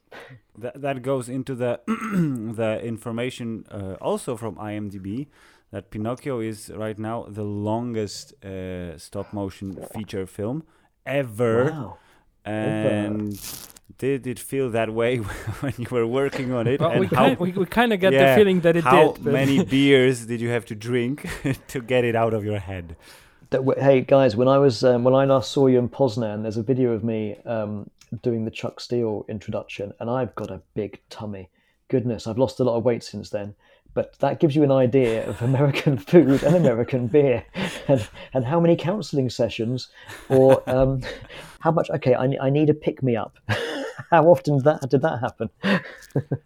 That, 0.58 0.80
that 0.80 1.02
goes 1.02 1.28
into 1.28 1.54
the, 1.54 1.80
the 1.86 2.80
information 2.82 3.66
uh, 3.70 3.94
also 4.00 4.36
from 4.36 4.56
IMDb 4.56 5.26
that 5.72 5.90
Pinocchio 5.90 6.40
is 6.40 6.70
right 6.74 6.98
now 6.98 7.26
the 7.28 7.42
longest 7.42 8.32
uh, 8.44 8.96
stop 8.96 9.32
motion 9.32 9.84
feature 9.92 10.26
film 10.26 10.64
ever. 11.04 11.70
Wow 11.70 11.98
And 12.46 13.38
did 13.98 14.26
it 14.26 14.38
feel 14.38 14.70
that 14.70 14.92
way 14.92 15.16
when 15.60 15.74
you 15.78 15.86
were 15.90 16.06
working 16.06 16.52
on 16.52 16.66
it? 16.66 16.80
Well, 16.80 16.90
and 16.90 17.00
we, 17.00 17.06
how, 17.06 17.14
kind, 17.16 17.38
we, 17.38 17.52
we 17.52 17.66
kind 17.66 17.92
of 17.92 18.00
get 18.00 18.12
yeah, 18.12 18.34
the 18.34 18.40
feeling 18.40 18.60
that 18.60 18.76
it 18.76 18.84
how 18.84 19.12
did. 19.12 19.24
How 19.24 19.30
many 19.30 19.64
beers 19.74 20.26
did 20.26 20.40
you 20.40 20.50
have 20.50 20.64
to 20.66 20.74
drink 20.74 21.28
to 21.68 21.80
get 21.80 22.04
it 22.04 22.14
out 22.14 22.34
of 22.34 22.44
your 22.44 22.58
head? 22.58 22.96
That 23.50 23.62
hey 23.78 24.00
guys, 24.00 24.36
when 24.36 24.48
I 24.48 24.58
was 24.58 24.82
um, 24.84 25.04
when 25.04 25.14
I 25.14 25.24
last 25.24 25.52
saw 25.52 25.66
you 25.66 25.78
in 25.78 25.88
Poznan, 25.88 26.42
there's 26.42 26.56
a 26.56 26.62
video 26.62 26.92
of 26.92 27.04
me 27.04 27.36
um, 27.44 27.88
doing 28.22 28.44
the 28.44 28.50
Chuck 28.50 28.80
Steele 28.80 29.24
introduction, 29.28 29.92
and 30.00 30.10
I've 30.10 30.34
got 30.34 30.50
a 30.50 30.62
big 30.74 31.00
tummy. 31.10 31.48
Goodness, 31.88 32.26
I've 32.26 32.38
lost 32.38 32.58
a 32.58 32.64
lot 32.64 32.76
of 32.76 32.84
weight 32.84 33.04
since 33.04 33.30
then. 33.30 33.54
But 33.96 34.18
that 34.18 34.40
gives 34.40 34.54
you 34.54 34.62
an 34.62 34.70
idea 34.70 35.26
of 35.26 35.40
American 35.40 35.96
food 36.12 36.42
and 36.42 36.54
American 36.54 37.06
beer, 37.06 37.46
and, 37.88 38.06
and 38.34 38.44
how 38.44 38.60
many 38.60 38.76
counselling 38.76 39.30
sessions, 39.30 39.88
or 40.28 40.62
um, 40.68 41.00
how 41.60 41.72
much. 41.72 41.88
Okay, 41.88 42.12
I, 42.12 42.28
I 42.42 42.50
need 42.50 42.68
a 42.68 42.74
pick 42.74 43.02
me 43.02 43.16
up. 43.16 43.38
how 44.10 44.26
often 44.26 44.56
did 44.56 44.64
that 44.64 44.90
did 44.90 45.00
that 45.00 45.20
happen? 45.20 45.48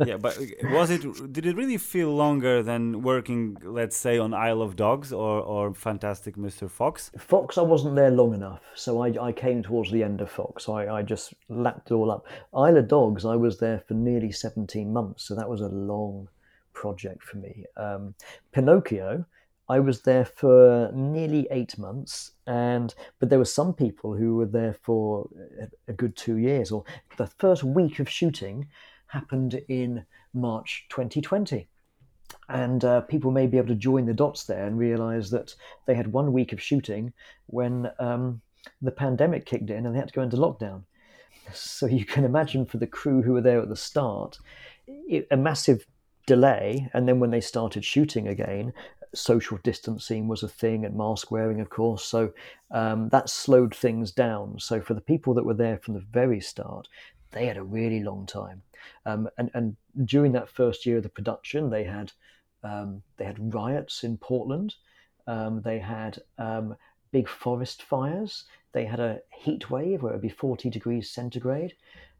yeah, 0.06 0.16
but 0.16 0.38
was 0.62 0.90
it? 0.90 1.02
Did 1.32 1.44
it 1.44 1.56
really 1.56 1.76
feel 1.76 2.14
longer 2.14 2.62
than 2.62 3.02
working, 3.02 3.56
let's 3.64 3.96
say, 3.96 4.16
on 4.16 4.32
Isle 4.32 4.62
of 4.62 4.76
Dogs 4.76 5.12
or 5.12 5.40
or 5.40 5.74
Fantastic 5.74 6.36
Mr. 6.36 6.70
Fox? 6.70 7.10
Fox, 7.18 7.58
I 7.58 7.62
wasn't 7.62 7.96
there 7.96 8.12
long 8.12 8.32
enough, 8.32 8.60
so 8.76 9.02
I, 9.02 9.08
I 9.20 9.32
came 9.32 9.64
towards 9.64 9.90
the 9.90 10.04
end 10.04 10.20
of 10.20 10.30
Fox. 10.30 10.68
I, 10.68 10.86
I 10.86 11.02
just 11.02 11.34
lapped 11.48 11.90
it 11.90 11.94
all 11.94 12.12
up. 12.12 12.26
Isle 12.54 12.76
of 12.76 12.86
Dogs, 12.86 13.24
I 13.24 13.34
was 13.34 13.58
there 13.58 13.82
for 13.88 13.94
nearly 13.94 14.30
17 14.30 14.92
months, 14.92 15.24
so 15.24 15.34
that 15.34 15.50
was 15.50 15.60
a 15.60 15.68
long 15.68 16.28
project 16.72 17.22
for 17.22 17.36
me. 17.38 17.64
Um, 17.76 18.14
Pinocchio, 18.52 19.24
I 19.68 19.78
was 19.78 20.02
there 20.02 20.24
for 20.24 20.90
nearly 20.92 21.46
eight 21.50 21.78
months, 21.78 22.32
and 22.46 22.94
but 23.18 23.30
there 23.30 23.38
were 23.38 23.44
some 23.44 23.72
people 23.72 24.14
who 24.14 24.36
were 24.36 24.46
there 24.46 24.74
for 24.82 25.28
a, 25.86 25.92
good 25.92 26.16
two 26.16 26.36
years. 26.36 26.72
Or 26.72 26.84
the 27.16 27.26
first 27.26 27.62
week 27.62 28.00
of 28.00 28.08
shooting 28.08 28.68
happened 29.06 29.60
in 29.68 30.04
March 30.34 30.86
2020 30.90 31.68
and 32.48 32.84
uh, 32.84 33.00
people 33.02 33.30
may 33.30 33.46
be 33.46 33.56
able 33.56 33.68
to 33.68 33.74
join 33.74 34.06
the 34.06 34.14
dots 34.14 34.44
there 34.44 34.66
and 34.66 34.78
realize 34.78 35.30
that 35.30 35.54
they 35.86 35.94
had 35.94 36.12
one 36.12 36.32
week 36.32 36.52
of 36.52 36.60
shooting 36.60 37.12
when 37.46 37.90
um, 37.98 38.40
the 38.82 38.90
pandemic 38.90 39.46
kicked 39.46 39.70
in 39.70 39.86
and 39.86 39.94
they 39.94 39.98
had 39.98 40.08
to 40.08 40.14
go 40.14 40.22
into 40.22 40.36
lockdown. 40.36 40.82
So 41.52 41.86
you 41.86 42.04
can 42.04 42.24
imagine 42.24 42.66
for 42.66 42.78
the 42.78 42.86
crew 42.86 43.22
who 43.22 43.32
were 43.32 43.40
there 43.40 43.60
at 43.60 43.68
the 43.68 43.76
start, 43.76 44.38
it, 44.86 45.26
a 45.30 45.36
massive 45.36 45.84
delay. 46.26 46.88
And 46.92 47.08
then 47.08 47.20
when 47.20 47.30
they 47.30 47.40
started 47.40 47.84
shooting 47.84 48.28
again, 48.28 48.72
social 49.14 49.58
distancing 49.62 50.28
was 50.28 50.42
a 50.42 50.48
thing 50.48 50.84
and 50.84 50.96
mask 50.96 51.30
wearing, 51.30 51.60
of 51.60 51.70
course. 51.70 52.04
So 52.04 52.32
um, 52.70 53.08
that 53.10 53.28
slowed 53.28 53.74
things 53.74 54.12
down. 54.12 54.58
So 54.58 54.80
for 54.80 54.94
the 54.94 55.00
people 55.00 55.34
that 55.34 55.44
were 55.44 55.54
there 55.54 55.78
from 55.78 55.94
the 55.94 56.04
very 56.12 56.40
start, 56.40 56.88
they 57.32 57.46
had 57.46 57.56
a 57.56 57.62
really 57.62 58.02
long 58.02 58.26
time. 58.26 58.62
Um, 59.06 59.28
and, 59.38 59.50
and 59.54 59.76
during 60.04 60.32
that 60.32 60.48
first 60.48 60.86
year 60.86 60.98
of 60.98 61.02
the 61.02 61.08
production, 61.08 61.70
they 61.70 61.84
had 61.84 62.12
um, 62.62 63.02
they 63.16 63.24
had 63.24 63.54
riots 63.54 64.04
in 64.04 64.18
Portland. 64.18 64.74
Um, 65.26 65.62
they 65.62 65.78
had 65.78 66.18
um, 66.38 66.76
big 67.10 67.28
forest 67.28 67.82
fires. 67.82 68.44
They 68.72 68.84
had 68.84 69.00
a 69.00 69.20
heat 69.30 69.70
wave 69.70 70.02
where 70.02 70.12
it 70.12 70.16
would 70.16 70.22
be 70.22 70.28
40 70.28 70.68
degrees 70.70 71.10
centigrade. 71.10 71.74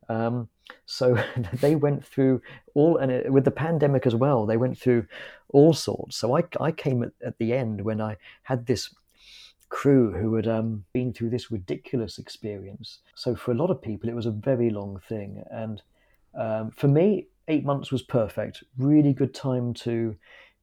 Um, 0.09 0.49
so 0.87 1.23
they 1.55 1.75
went 1.75 2.05
through 2.05 2.43
all, 2.75 2.97
and 2.97 3.11
it, 3.11 3.33
with 3.33 3.45
the 3.45 3.51
pandemic 3.51 4.07
as 4.07 4.15
well, 4.15 4.47
they 4.47 4.57
went 4.57 4.79
through 4.79 5.07
all 5.49 5.73
sorts. 5.73 6.17
So 6.17 6.37
I, 6.37 6.45
I 6.61 6.73
came 6.73 7.03
at, 7.03 7.13
at 7.25 7.39
the 7.39 7.53
end 7.53 7.83
when 7.83 8.01
I 8.01 8.17
had 8.43 8.67
this 8.67 8.95
crew 9.69 10.13
who 10.13 10.35
had 10.35 10.47
um, 10.47 10.85
been 10.93 11.13
through 11.13 11.31
this 11.31 11.51
ridiculous 11.51 12.19
experience. 12.19 12.99
So 13.15 13.35
for 13.35 13.53
a 13.53 13.55
lot 13.55 13.71
of 13.71 13.81
people, 13.81 14.11
it 14.11 14.17
was 14.17 14.27
a 14.27 14.31
very 14.31 14.69
long 14.69 15.01
thing. 15.09 15.43
And 15.51 15.81
um, 16.35 16.71
for 16.73 16.89
me, 16.89 17.29
eight 17.49 17.65
months 17.65 17.91
was 17.91 18.03
perfect. 18.03 18.63
Really 18.77 19.13
good 19.13 19.33
time 19.35 19.73
to 19.75 20.17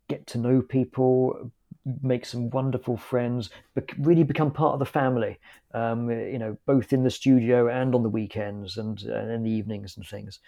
get 0.07 0.27
to 0.27 0.37
know 0.37 0.61
people, 0.61 1.51
make 2.01 2.25
some 2.25 2.49
wonderful 2.49 2.97
friends, 2.97 3.49
bec- 3.75 3.95
really 3.99 4.23
become 4.23 4.51
part 4.51 4.73
of 4.73 4.79
the 4.79 4.85
family. 4.85 5.39
Um, 5.73 6.09
you 6.09 6.39
know, 6.39 6.57
both 6.65 6.93
in 6.93 7.03
the 7.03 7.11
studio 7.11 7.67
and 7.67 7.93
on 7.93 8.03
the 8.03 8.09
weekends 8.09 8.77
and, 8.77 9.01
and 9.03 9.31
in 9.31 9.43
the 9.43 9.51
evenings 9.51 9.97
and 9.97 10.05
things. 10.05 10.39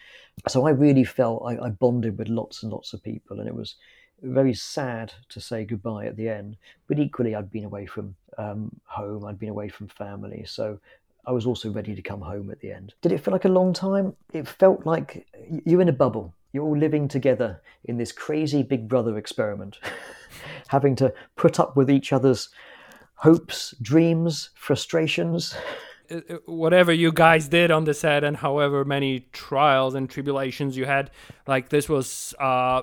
So 0.47 0.65
I 0.67 0.71
really 0.71 1.03
felt 1.03 1.43
I, 1.45 1.57
I 1.57 1.69
bonded 1.69 2.17
with 2.17 2.29
lots 2.29 2.63
and 2.63 2.71
lots 2.71 2.93
of 2.93 3.03
people, 3.03 3.39
and 3.39 3.47
it 3.47 3.55
was 3.55 3.75
very 4.21 4.53
sad 4.53 5.13
to 5.29 5.39
say 5.39 5.65
goodbye 5.65 6.05
at 6.05 6.17
the 6.17 6.29
end. 6.29 6.57
But 6.87 6.99
equally, 6.99 7.35
I'd 7.35 7.51
been 7.51 7.65
away 7.65 7.85
from 7.85 8.15
um, 8.37 8.71
home, 8.85 9.25
I'd 9.25 9.39
been 9.39 9.49
away 9.49 9.69
from 9.69 9.87
family, 9.87 10.43
so 10.45 10.79
I 11.29 11.31
was 11.31 11.45
also 11.45 11.69
ready 11.69 11.93
to 11.93 12.01
come 12.01 12.21
home 12.21 12.49
at 12.49 12.59
the 12.59 12.71
end. 12.71 12.95
Did 13.03 13.11
it 13.11 13.23
feel 13.23 13.31
like 13.31 13.45
a 13.45 13.49
long 13.49 13.71
time? 13.71 14.15
It 14.33 14.47
felt 14.47 14.87
like 14.87 15.27
you're 15.63 15.79
in 15.79 15.87
a 15.87 15.93
bubble. 15.93 16.33
You're 16.53 16.63
all 16.63 16.75
living 16.75 17.07
together 17.07 17.61
in 17.85 17.97
this 17.97 18.11
crazy 18.11 18.63
Big 18.63 18.87
Brother 18.87 19.15
experiment, 19.15 19.77
having 20.69 20.95
to 20.95 21.13
put 21.35 21.59
up 21.59 21.77
with 21.77 21.91
each 21.91 22.11
other's 22.11 22.49
hopes, 23.13 23.75
dreams, 23.79 24.49
frustrations. 24.55 25.55
whatever 26.47 26.91
you 26.91 27.11
guys 27.11 27.47
did 27.47 27.69
on 27.69 27.83
the 27.83 27.93
set 27.93 28.23
and 28.23 28.37
however 28.37 28.83
many 28.83 29.27
trials 29.31 29.93
and 29.93 30.09
tribulations 30.09 30.75
you 30.75 30.85
had 30.85 31.11
like 31.45 31.69
this 31.69 31.87
was 31.87 32.33
uh 32.39 32.81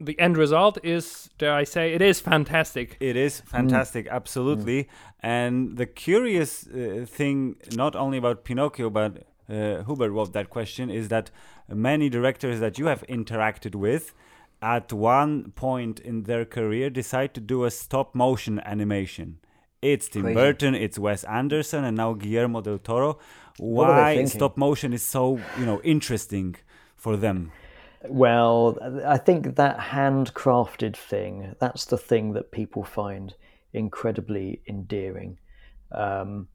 the 0.00 0.18
end 0.20 0.36
result 0.36 0.78
is 0.84 1.28
dare 1.38 1.54
i 1.54 1.64
say 1.64 1.92
it 1.92 2.02
is 2.02 2.20
fantastic 2.20 2.96
It 3.00 3.16
is 3.16 3.40
fantastic, 3.40 4.06
absolutely. 4.06 4.88
And 5.20 5.76
the 5.76 5.86
curious 5.86 6.66
uh, 6.66 7.04
thing, 7.08 7.56
not 7.74 7.96
only 7.96 8.18
about 8.18 8.44
Pinocchio, 8.44 8.88
but 8.90 9.24
uh, 9.48 9.82
Hubert 9.84 10.10
wrote 10.10 10.32
that 10.32 10.48
question, 10.48 10.90
is 10.90 11.08
that 11.08 11.30
many 11.68 12.08
directors 12.08 12.60
that 12.60 12.78
you 12.78 12.86
have 12.86 13.02
interacted 13.08 13.74
with 13.74 14.14
at 14.62 14.92
one 14.92 15.52
point 15.52 15.98
in 16.00 16.24
their 16.24 16.44
career 16.44 16.90
decide 16.90 17.34
to 17.34 17.40
do 17.40 17.64
a 17.64 17.70
stop 17.70 18.14
motion 18.14 18.60
animation. 18.60 19.38
It's 19.82 20.08
Tim 20.08 20.22
Crazy. 20.22 20.34
Burton, 20.34 20.74
it's 20.74 20.98
Wes 20.98 21.24
Anderson, 21.24 21.84
and 21.84 21.96
now 21.96 22.12
Guillermo 22.12 22.60
del 22.60 22.78
Toro. 22.78 23.18
What 23.58 23.90
are 23.90 24.14
they 24.14 24.20
Why 24.20 24.24
stop 24.26 24.56
motion 24.56 24.92
is 24.92 25.02
so 25.02 25.40
you 25.58 25.66
know 25.66 25.80
interesting 25.82 26.56
for 26.96 27.16
them? 27.16 27.50
Well, 28.06 28.78
I 29.04 29.18
think 29.18 29.56
that 29.56 29.78
handcrafted 29.78 30.96
thing, 30.96 31.54
that's 31.58 31.84
the 31.84 31.98
thing 31.98 32.32
that 32.34 32.52
people 32.52 32.84
find 32.84 33.34
incredibly 33.72 34.62
endearing. 34.68 35.38
Um, 35.90 36.48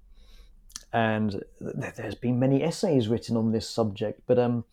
and 0.94 1.44
th- 1.60 1.96
there's 1.96 2.16
been 2.16 2.39
many 2.39 2.64
essays 2.64 3.10
written 3.10 3.36
on 3.36 3.52
this 3.52 3.70
subject, 3.70 4.22
but 4.26 4.39
um, 4.39 4.64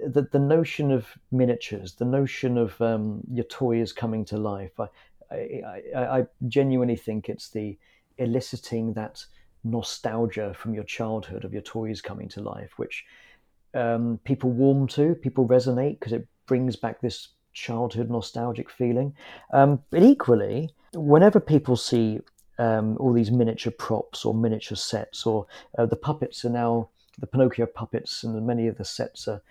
the, 0.00 0.22
the 0.22 0.38
notion 0.38 0.90
of 0.90 1.06
miniatures, 1.30 1.94
the 1.94 2.04
notion 2.04 2.58
of 2.58 2.80
um, 2.80 3.20
your 3.30 3.44
toys 3.44 3.92
coming 3.92 4.24
to 4.26 4.38
life, 4.38 4.72
I, 4.80 4.88
I, 5.30 5.82
I, 5.94 6.18
I 6.18 6.26
genuinely 6.48 6.96
think 6.96 7.28
it's 7.28 7.50
the 7.50 7.78
eliciting 8.16 8.94
that 8.94 9.24
nostalgia 9.62 10.52
from 10.54 10.74
your 10.74 10.84
childhood 10.84 11.44
of 11.44 11.52
your 11.52 11.62
toys 11.62 12.00
coming 12.00 12.28
to 12.30 12.40
life, 12.40 12.72
which 12.76 13.04
um, 13.74 14.18
people 14.24 14.50
warm 14.50 14.86
to, 14.88 15.14
people 15.14 15.46
resonate 15.46 15.98
because 15.98 16.12
it 16.12 16.26
brings 16.46 16.76
back 16.76 17.00
this 17.00 17.28
childhood 17.52 18.10
nostalgic 18.10 18.70
feeling. 18.70 19.14
Um, 19.52 19.82
but 19.90 20.02
equally, 20.02 20.70
whenever 20.94 21.40
people 21.40 21.76
see 21.76 22.20
um, 22.58 22.96
all 22.98 23.12
these 23.12 23.30
miniature 23.30 23.72
props 23.72 24.24
or 24.24 24.34
miniature 24.34 24.76
sets, 24.76 25.26
or 25.26 25.46
uh, 25.78 25.86
the 25.86 25.96
puppets 25.96 26.44
are 26.44 26.50
now 26.50 26.88
the 27.18 27.26
Pinocchio 27.26 27.66
puppets, 27.66 28.24
and 28.24 28.46
many 28.46 28.68
of 28.68 28.78
the 28.78 28.84
sets 28.84 29.28
are 29.28 29.42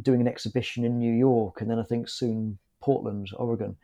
doing 0.00 0.20
an 0.20 0.28
exhibition 0.28 0.84
in 0.84 0.98
New 0.98 1.12
York, 1.12 1.60
and 1.60 1.70
then 1.70 1.78
I 1.78 1.84
think 1.84 2.08
soon 2.08 2.58
Portland, 2.80 3.28
Oregon. 3.36 3.76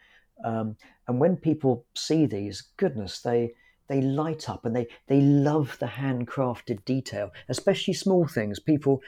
Um, 0.44 0.76
and 1.06 1.18
when 1.18 1.36
people 1.36 1.84
see 1.94 2.26
these, 2.26 2.62
goodness, 2.76 3.20
they 3.20 3.54
they 3.88 4.02
light 4.02 4.48
up 4.48 4.64
and 4.66 4.76
they 4.76 4.86
they 5.06 5.20
love 5.20 5.76
the 5.80 5.86
handcrafted 5.86 6.84
detail, 6.84 7.30
especially 7.48 7.94
small 7.94 8.26
things. 8.26 8.60
People 8.60 9.02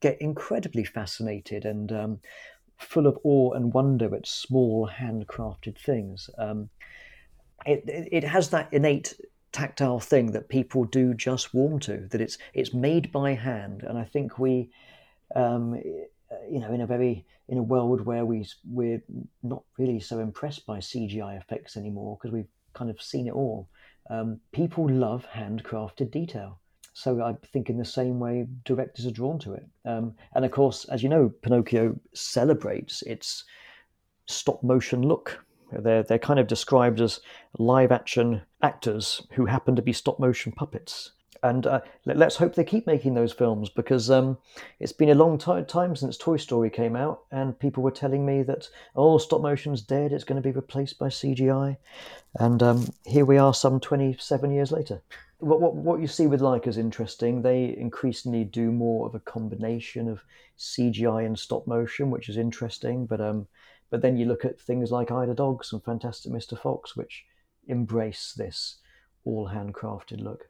get 0.00 0.20
incredibly 0.20 0.84
fascinated 0.84 1.64
and 1.64 1.92
um, 1.92 2.20
full 2.78 3.06
of 3.06 3.18
awe 3.24 3.52
and 3.52 3.72
wonder 3.72 4.14
at 4.14 4.26
small 4.26 4.88
handcrafted 4.88 5.78
things. 5.78 6.28
Um, 6.38 6.68
it, 7.64 7.84
it 7.86 8.24
has 8.24 8.50
that 8.50 8.72
innate 8.72 9.14
tactile 9.52 10.00
thing 10.00 10.32
that 10.32 10.48
people 10.48 10.84
do 10.84 11.14
just 11.14 11.54
warm 11.54 11.78
to. 11.80 12.08
That 12.10 12.20
it's 12.20 12.38
it's 12.54 12.74
made 12.74 13.12
by 13.12 13.34
hand, 13.34 13.82
and 13.82 13.96
I 13.96 14.04
think 14.04 14.38
we, 14.38 14.70
um, 15.36 15.74
you 16.50 16.60
know, 16.60 16.72
in 16.72 16.80
a 16.80 16.86
very 16.86 17.24
in 17.48 17.58
a 17.58 17.62
world 17.62 18.04
where 18.04 18.24
we 18.24 18.46
we're 18.64 19.02
not 19.42 19.62
really 19.78 20.00
so 20.00 20.18
impressed 20.18 20.66
by 20.66 20.78
CGI 20.78 21.38
effects 21.38 21.76
anymore 21.76 22.16
because 22.16 22.32
we've 22.32 22.48
kind 22.74 22.90
of 22.90 23.00
seen 23.00 23.28
it 23.28 23.34
all. 23.34 23.68
Um, 24.10 24.40
people 24.52 24.88
love 24.90 25.26
handcrafted 25.32 26.10
detail. 26.10 26.58
So 26.94 27.22
I 27.22 27.34
think 27.52 27.70
in 27.70 27.78
the 27.78 27.84
same 27.84 28.18
way, 28.20 28.46
directors 28.64 29.06
are 29.06 29.10
drawn 29.10 29.38
to 29.40 29.54
it. 29.54 29.66
Um, 29.84 30.14
and 30.34 30.44
of 30.44 30.50
course, 30.50 30.84
as 30.86 31.02
you 31.02 31.08
know, 31.08 31.32
Pinocchio 31.42 31.98
celebrates 32.12 33.02
its 33.02 33.44
stop 34.26 34.62
motion 34.62 35.02
look. 35.02 35.44
They're, 35.72 36.02
they're 36.02 36.18
kind 36.18 36.38
of 36.38 36.46
described 36.46 37.00
as 37.00 37.20
live 37.58 37.92
action 37.92 38.42
actors 38.62 39.26
who 39.32 39.46
happen 39.46 39.74
to 39.76 39.82
be 39.82 39.92
stop 39.94 40.20
motion 40.20 40.52
puppets. 40.52 41.12
and 41.42 41.66
uh, 41.66 41.80
let, 42.04 42.20
us 42.22 42.36
hope 42.36 42.54
they 42.54 42.64
keep 42.64 42.86
making 42.86 43.14
those 43.14 43.32
films 43.32 43.68
because 43.68 44.10
um, 44.10 44.38
it's 44.78 44.92
been 44.92 45.08
a 45.08 45.14
long 45.14 45.38
t- 45.38 45.62
time 45.66 45.96
since 45.96 46.16
Toy 46.16 46.36
Story 46.36 46.70
came 46.70 46.94
out, 46.94 47.22
and 47.32 47.58
people 47.58 47.82
were 47.82 47.90
telling 47.90 48.24
me 48.24 48.42
that 48.44 48.68
oh, 48.94 49.18
stop 49.18 49.40
motion's 49.40 49.82
dead; 49.82 50.12
it's 50.12 50.24
going 50.24 50.40
to 50.40 50.46
be 50.46 50.54
replaced 50.54 50.98
by 50.98 51.08
CGI, 51.08 51.76
and 52.34 52.62
um, 52.62 52.92
here 53.04 53.24
we 53.24 53.38
are, 53.38 53.54
some 53.54 53.80
twenty-seven 53.80 54.52
years 54.52 54.70
later. 54.70 55.02
What, 55.42 55.60
what, 55.60 55.74
what 55.74 56.00
you 56.00 56.06
see 56.06 56.26
with 56.26 56.40
Laika 56.40 56.68
is 56.68 56.78
interesting. 56.78 57.42
They 57.42 57.76
increasingly 57.76 58.44
do 58.44 58.70
more 58.70 59.06
of 59.06 59.14
a 59.14 59.20
combination 59.20 60.08
of 60.08 60.22
CGI 60.58 61.26
and 61.26 61.38
stop 61.38 61.66
motion, 61.66 62.10
which 62.10 62.28
is 62.28 62.36
interesting. 62.36 63.06
But 63.06 63.20
um, 63.20 63.46
but 63.90 64.00
then 64.00 64.16
you 64.16 64.26
look 64.26 64.44
at 64.44 64.60
things 64.60 64.90
like 64.90 65.10
Isle 65.10 65.30
of 65.30 65.36
Dogs 65.36 65.72
and 65.72 65.84
Fantastic 65.84 66.32
Mr. 66.32 66.58
Fox, 66.58 66.96
which 66.96 67.24
embrace 67.66 68.34
this 68.36 68.78
all 69.24 69.48
handcrafted 69.48 70.20
look 70.20 70.48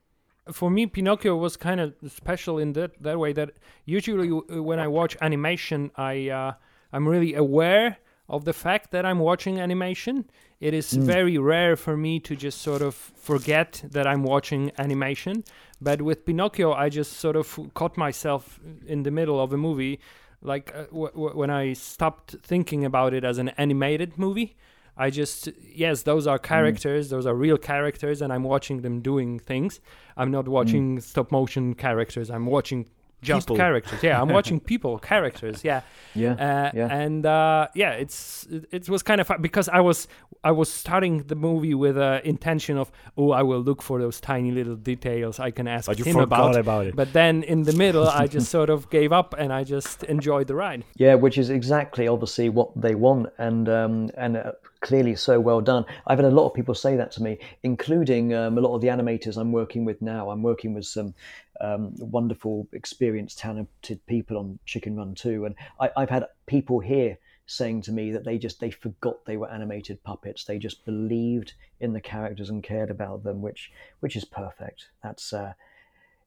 for 0.51 0.71
me 0.71 0.87
pinocchio 0.87 1.37
was 1.37 1.57
kind 1.57 1.81
of 1.81 1.95
special 2.09 2.59
in 2.59 2.73
that 2.73 2.91
that 3.01 3.19
way 3.19 3.33
that 3.33 3.51
usually 3.85 4.29
when 4.29 4.79
i 4.79 4.89
watch 4.89 5.17
animation 5.21 5.91
i 5.97 6.29
uh, 6.29 6.53
i'm 6.93 7.07
really 7.07 7.35
aware 7.35 7.99
of 8.29 8.45
the 8.45 8.53
fact 8.53 8.91
that 8.91 9.05
i'm 9.05 9.19
watching 9.19 9.61
animation 9.61 10.25
it 10.61 10.73
is 10.75 10.93
mm. 10.93 11.03
very 11.03 11.39
rare 11.39 11.77
for 11.77 11.97
me 11.97 12.21
to 12.21 12.37
just 12.37 12.61
sort 12.61 12.83
of 12.83 12.95
forget 12.95 13.83
that 13.91 14.07
i'm 14.07 14.23
watching 14.23 14.71
animation 14.79 15.45
but 15.81 16.03
with 16.03 16.25
pinocchio 16.25 16.73
i 16.73 16.89
just 16.89 17.15
sort 17.15 17.37
of 17.37 17.59
caught 17.75 17.97
myself 17.97 18.61
in 18.87 19.03
the 19.03 19.11
middle 19.11 19.41
of 19.41 19.53
a 19.53 19.57
movie 19.57 19.99
like 20.41 20.73
uh, 20.75 20.85
w- 20.85 21.11
w- 21.11 21.37
when 21.37 21.51
i 21.51 21.73
stopped 21.73 22.37
thinking 22.43 22.85
about 22.85 23.13
it 23.15 23.25
as 23.25 23.39
an 23.39 23.49
animated 23.51 24.19
movie 24.19 24.57
I 24.97 25.11
just 25.11 25.49
yes, 25.75 26.03
those 26.03 26.27
are 26.27 26.39
mm. 26.39 26.43
characters, 26.43 27.07
mm. 27.07 27.11
those 27.11 27.27
are 27.27 27.35
real 27.35 27.57
characters, 27.57 28.21
and 28.21 28.33
I'm 28.33 28.45
watching 28.45 28.83
them 28.83 29.01
doing 29.01 29.39
things. 29.39 29.81
I'm 30.17 30.31
not 30.31 30.49
watching 30.49 30.99
mm. 30.99 31.03
stop 31.03 31.33
motion 31.33 31.75
characters. 31.75 32.31
I'm 32.31 32.47
watching 32.47 32.89
just 33.23 33.47
people. 33.47 33.57
characters. 33.57 34.03
Yeah, 34.03 34.21
I'm 34.21 34.29
watching 34.29 34.61
people, 34.73 34.99
characters. 34.99 35.65
Yeah, 35.65 35.83
yeah, 36.15 36.33
uh, 36.33 36.71
yeah. 36.75 36.95
and 36.95 37.25
uh, 37.25 37.69
yeah, 37.75 37.93
it's 37.93 38.47
it, 38.51 38.67
it, 38.71 38.89
was 38.89 39.03
kind 39.03 39.21
of 39.21 39.27
fun 39.27 39.41
because 39.41 39.69
I 39.69 39.81
was 39.81 40.09
I 40.45 40.51
was 40.51 40.71
starting 40.71 41.19
the 41.25 41.35
movie 41.35 41.75
with 41.75 41.97
an 41.97 42.21
intention 42.25 42.77
of 42.77 42.91
oh 43.17 43.31
I 43.31 43.43
will 43.43 43.61
look 43.61 43.83
for 43.83 44.01
those 44.01 44.21
tiny 44.21 44.51
little 44.51 44.77
details 44.77 45.39
I 45.39 45.51
can 45.51 45.69
ask 45.69 45.91
him 45.91 46.17
about. 46.17 46.57
about 46.57 46.87
it. 46.87 46.97
But 46.97 47.13
then 47.13 47.43
in 47.45 47.63
the 47.63 47.73
middle, 47.73 48.09
I 48.09 48.27
just 48.37 48.51
sort 48.51 48.71
of 48.71 48.91
gave 48.91 49.13
up 49.13 49.35
and 49.39 49.53
I 49.53 49.65
just 49.65 50.03
enjoyed 50.05 50.49
the 50.49 50.55
ride. 50.55 50.85
Yeah, 50.97 51.15
which 51.15 51.39
is 51.39 51.51
exactly 51.51 52.09
obviously 52.09 52.49
what 52.49 52.69
they 52.81 52.95
want, 52.95 53.29
and 53.39 53.69
um, 53.69 54.11
and. 54.17 54.37
Uh, 54.37 54.53
clearly 54.83 55.17
so 55.17 55.41
well 55.41 55.61
done. 55.61 55.87
I've 56.07 56.19
had 56.19 56.27
a 56.27 56.31
lot 56.31 56.47
of 56.47 56.55
people 56.55 56.75
say 56.75 56.97
that 56.97 57.11
to 57.13 57.23
me, 57.23 57.39
including 57.63 58.35
um, 58.35 58.59
a 58.59 58.61
lot 58.61 58.75
of 58.75 58.83
the 58.83 58.89
animators 58.89 59.39
I'm 59.39 59.53
working 59.53 59.85
with 59.85 60.03
now. 60.03 60.31
I'm 60.31 60.43
working 60.43 60.75
with 60.75 60.85
some 60.85 61.15
um, 61.61 61.95
wonderful, 61.97 62.69
experienced, 62.73 63.39
talented 63.39 64.05
people 64.07 64.37
on 64.37 64.59
Chicken 64.67 64.97
Run 64.97 65.15
too, 65.15 65.47
and 65.47 65.55
I, 65.81 65.91
I've 65.97 66.11
had 66.11 66.27
people 66.47 66.81
here 66.81 67.17
saying 67.47 67.83
to 67.83 67.93
me 67.93 68.13
that 68.13 68.25
they 68.25 68.39
just 68.39 68.61
they 68.61 68.71
forgot 68.71 69.25
they 69.25 69.37
were 69.37 69.51
animated 69.51 70.03
puppets. 70.05 70.45
They 70.45 70.59
just 70.59 70.85
believed 70.85 71.55
in 71.81 71.93
the 71.93 72.01
characters 72.01 72.51
and 72.51 72.63
cared 72.63 72.91
about 72.91 73.25
them, 73.25 73.41
which 73.41 73.71
which 74.01 74.17
is 74.17 74.25
perfect. 74.25 74.89
That's 75.03 75.33
uh, 75.33 75.55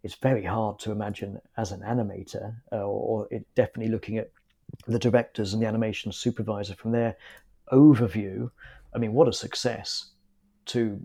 it's 0.04 0.16
very 0.16 0.44
hard 0.44 0.80
to 0.80 0.92
imagine 0.92 1.42
as 1.58 1.72
an 1.72 1.82
animator, 1.82 2.56
uh, 2.72 2.86
or, 2.86 3.28
it, 3.32 3.46
definitely 3.56 3.92
looking 3.92 4.18
at 4.18 4.30
the 4.88 5.00
directors 5.00 5.54
and 5.54 5.62
the 5.62 5.68
animation 5.68 6.12
supervisor 6.12 6.76
from 6.76 6.92
their 6.92 7.18
overview. 7.72 8.50
I 8.94 8.98
mean, 8.98 9.14
what 9.14 9.28
a 9.28 9.34
success 9.34 10.12
to 10.68 11.00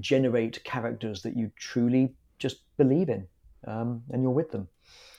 generate 0.00 0.62
characters 0.64 1.22
that 1.22 1.36
you 1.36 1.50
truly 1.56 2.14
just 2.38 2.58
believe 2.76 3.08
in 3.08 3.26
um, 3.66 4.02
and 4.10 4.22
you're 4.22 4.30
with 4.30 4.50
them. 4.50 4.68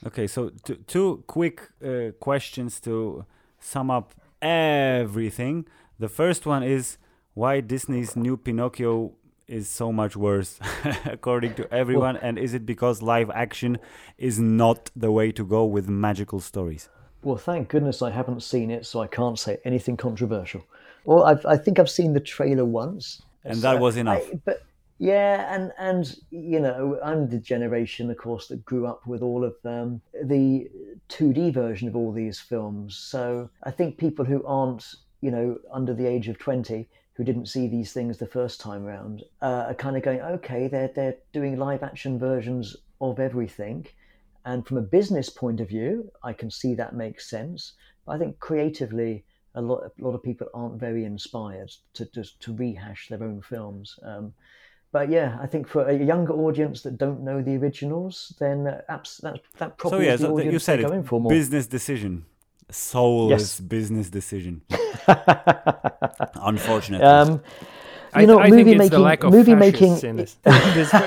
Okay, 0.06 0.28
so 0.28 0.50
t- 0.64 0.78
two 0.88 1.24
quick 1.28 1.62
uh, 1.84 2.12
questions 2.20 2.80
to 2.82 3.26
sum 3.60 3.92
up 3.92 4.14
everything. 4.42 5.66
The 5.98 6.10
first 6.10 6.46
one 6.46 6.64
is 6.64 6.98
why 7.34 7.60
Disney's 7.60 8.16
new 8.16 8.38
Pinocchio 8.38 9.14
is 9.50 9.68
so 9.68 9.92
much 9.92 10.16
worse 10.16 10.60
according 11.06 11.56
to 11.56 11.74
everyone 11.74 12.14
well, 12.16 12.24
and 12.24 12.38
is 12.38 12.54
it 12.54 12.66
because 12.66 13.02
live 13.02 13.32
action 13.32 13.80
is 14.18 14.40
not 14.40 14.92
the 14.96 15.12
way 15.12 15.32
to 15.32 15.44
go 15.44 15.66
with 15.66 15.90
magical 15.90 16.40
stories 16.40 16.88
well 17.24 17.36
thank 17.36 17.68
goodness 17.68 18.04
i 18.04 18.12
haven't 18.12 18.44
seen 18.44 18.70
it 18.70 18.86
so 18.86 19.02
i 19.02 19.08
can't 19.08 19.40
say 19.40 19.58
anything 19.66 19.98
controversial 19.98 20.64
well 21.06 21.24
I've, 21.24 21.46
i 21.46 21.58
think 21.58 21.80
i've 21.80 21.90
seen 21.90 22.14
the 22.14 22.20
trailer 22.20 22.66
once 22.66 23.22
and 23.44 23.56
so 23.56 23.62
that 23.62 23.80
was 23.80 23.98
enough 23.98 24.24
I, 24.32 24.40
but 24.44 24.64
yeah, 25.00 25.56
and 25.56 25.72
and 25.78 26.14
you 26.30 26.60
know, 26.60 27.00
I'm 27.02 27.30
the 27.30 27.40
generation, 27.40 28.12
of 28.12 28.18
course, 28.18 28.48
that 28.50 28.66
grew 28.66 28.86
up 28.86 29.08
with 29.08 29.22
all 29.22 29.46
of 29.46 29.56
um, 29.64 30.02
the 30.24 30.70
2D 31.08 31.54
version 31.54 31.88
of 31.88 31.96
all 31.96 32.12
these 32.12 32.38
films. 32.38 32.98
So 32.98 33.50
I 33.64 33.72
think 33.72 33.98
people 33.98 34.26
who 34.26 34.46
aren't, 34.46 34.96
you 35.22 35.32
know, 35.32 35.58
under 35.72 35.94
the 35.94 36.06
age 36.06 36.28
of 36.28 36.38
20, 36.38 36.86
who 37.14 37.24
didn't 37.24 37.46
see 37.46 37.68
these 37.70 37.94
things 37.94 38.18
the 38.18 38.28
first 38.28 38.60
time 38.60 38.84
round, 38.84 39.24
uh, 39.42 39.68
are 39.70 39.74
kind 39.74 39.96
of 39.96 40.04
going, 40.04 40.20
okay, 40.20 40.68
they're 40.68 40.92
they're 40.94 41.18
doing 41.32 41.58
live 41.58 41.82
action 41.82 42.20
versions 42.20 42.76
of 43.00 43.22
everything, 43.22 43.88
and 44.44 44.68
from 44.68 44.76
a 44.76 44.82
business 44.82 45.30
point 45.30 45.62
of 45.62 45.70
view, 45.70 46.12
I 46.24 46.34
can 46.34 46.52
see 46.52 46.76
that 46.76 46.94
makes 46.94 47.30
sense. 47.30 47.72
But 48.06 48.16
I 48.16 48.20
think 48.20 48.40
creatively, 48.40 49.24
a 49.56 49.62
lot 49.62 49.84
a 49.84 50.04
lot 50.04 50.16
of 50.16 50.24
people 50.24 50.48
aren't 50.54 50.80
very 50.80 51.06
inspired 51.06 51.72
to 51.94 52.06
to, 52.06 52.24
to 52.40 52.54
rehash 52.54 53.08
their 53.10 53.24
own 53.24 53.42
films. 53.42 54.00
Um, 54.04 54.34
but 54.92 55.10
yeah, 55.10 55.38
I 55.40 55.46
think 55.46 55.68
for 55.68 55.88
a 55.88 55.94
younger 55.94 56.34
audience 56.34 56.82
that 56.82 56.98
don't 56.98 57.22
know 57.22 57.42
the 57.44 57.56
originals, 57.58 58.34
then 58.40 58.68
uh, 58.68 58.82
that 58.88 59.40
that 59.58 59.78
probably 59.78 60.00
so, 60.00 60.04
yeah, 60.04 60.14
is 60.14 60.22
the 60.22 60.28
so 60.28 60.34
audience 60.34 60.54
you 60.54 60.60
said 60.60 60.82
going 60.82 61.04
for 61.04 61.22
more. 61.22 61.30
Business 61.30 61.68
decision, 61.68 62.26
soulless 62.72 63.42
yes. 63.42 63.60
business 63.60 64.10
decision. 64.10 64.62
Unfortunately. 66.36 67.06
Um, 67.06 67.42
you 68.18 68.26
know, 68.26 68.40
I, 68.40 68.50
movie 68.50 68.74
making, 68.76 69.30
movie 69.30 69.54
making. 69.54 70.00
In 70.00 70.16
this, 70.16 70.38
this 70.44 70.90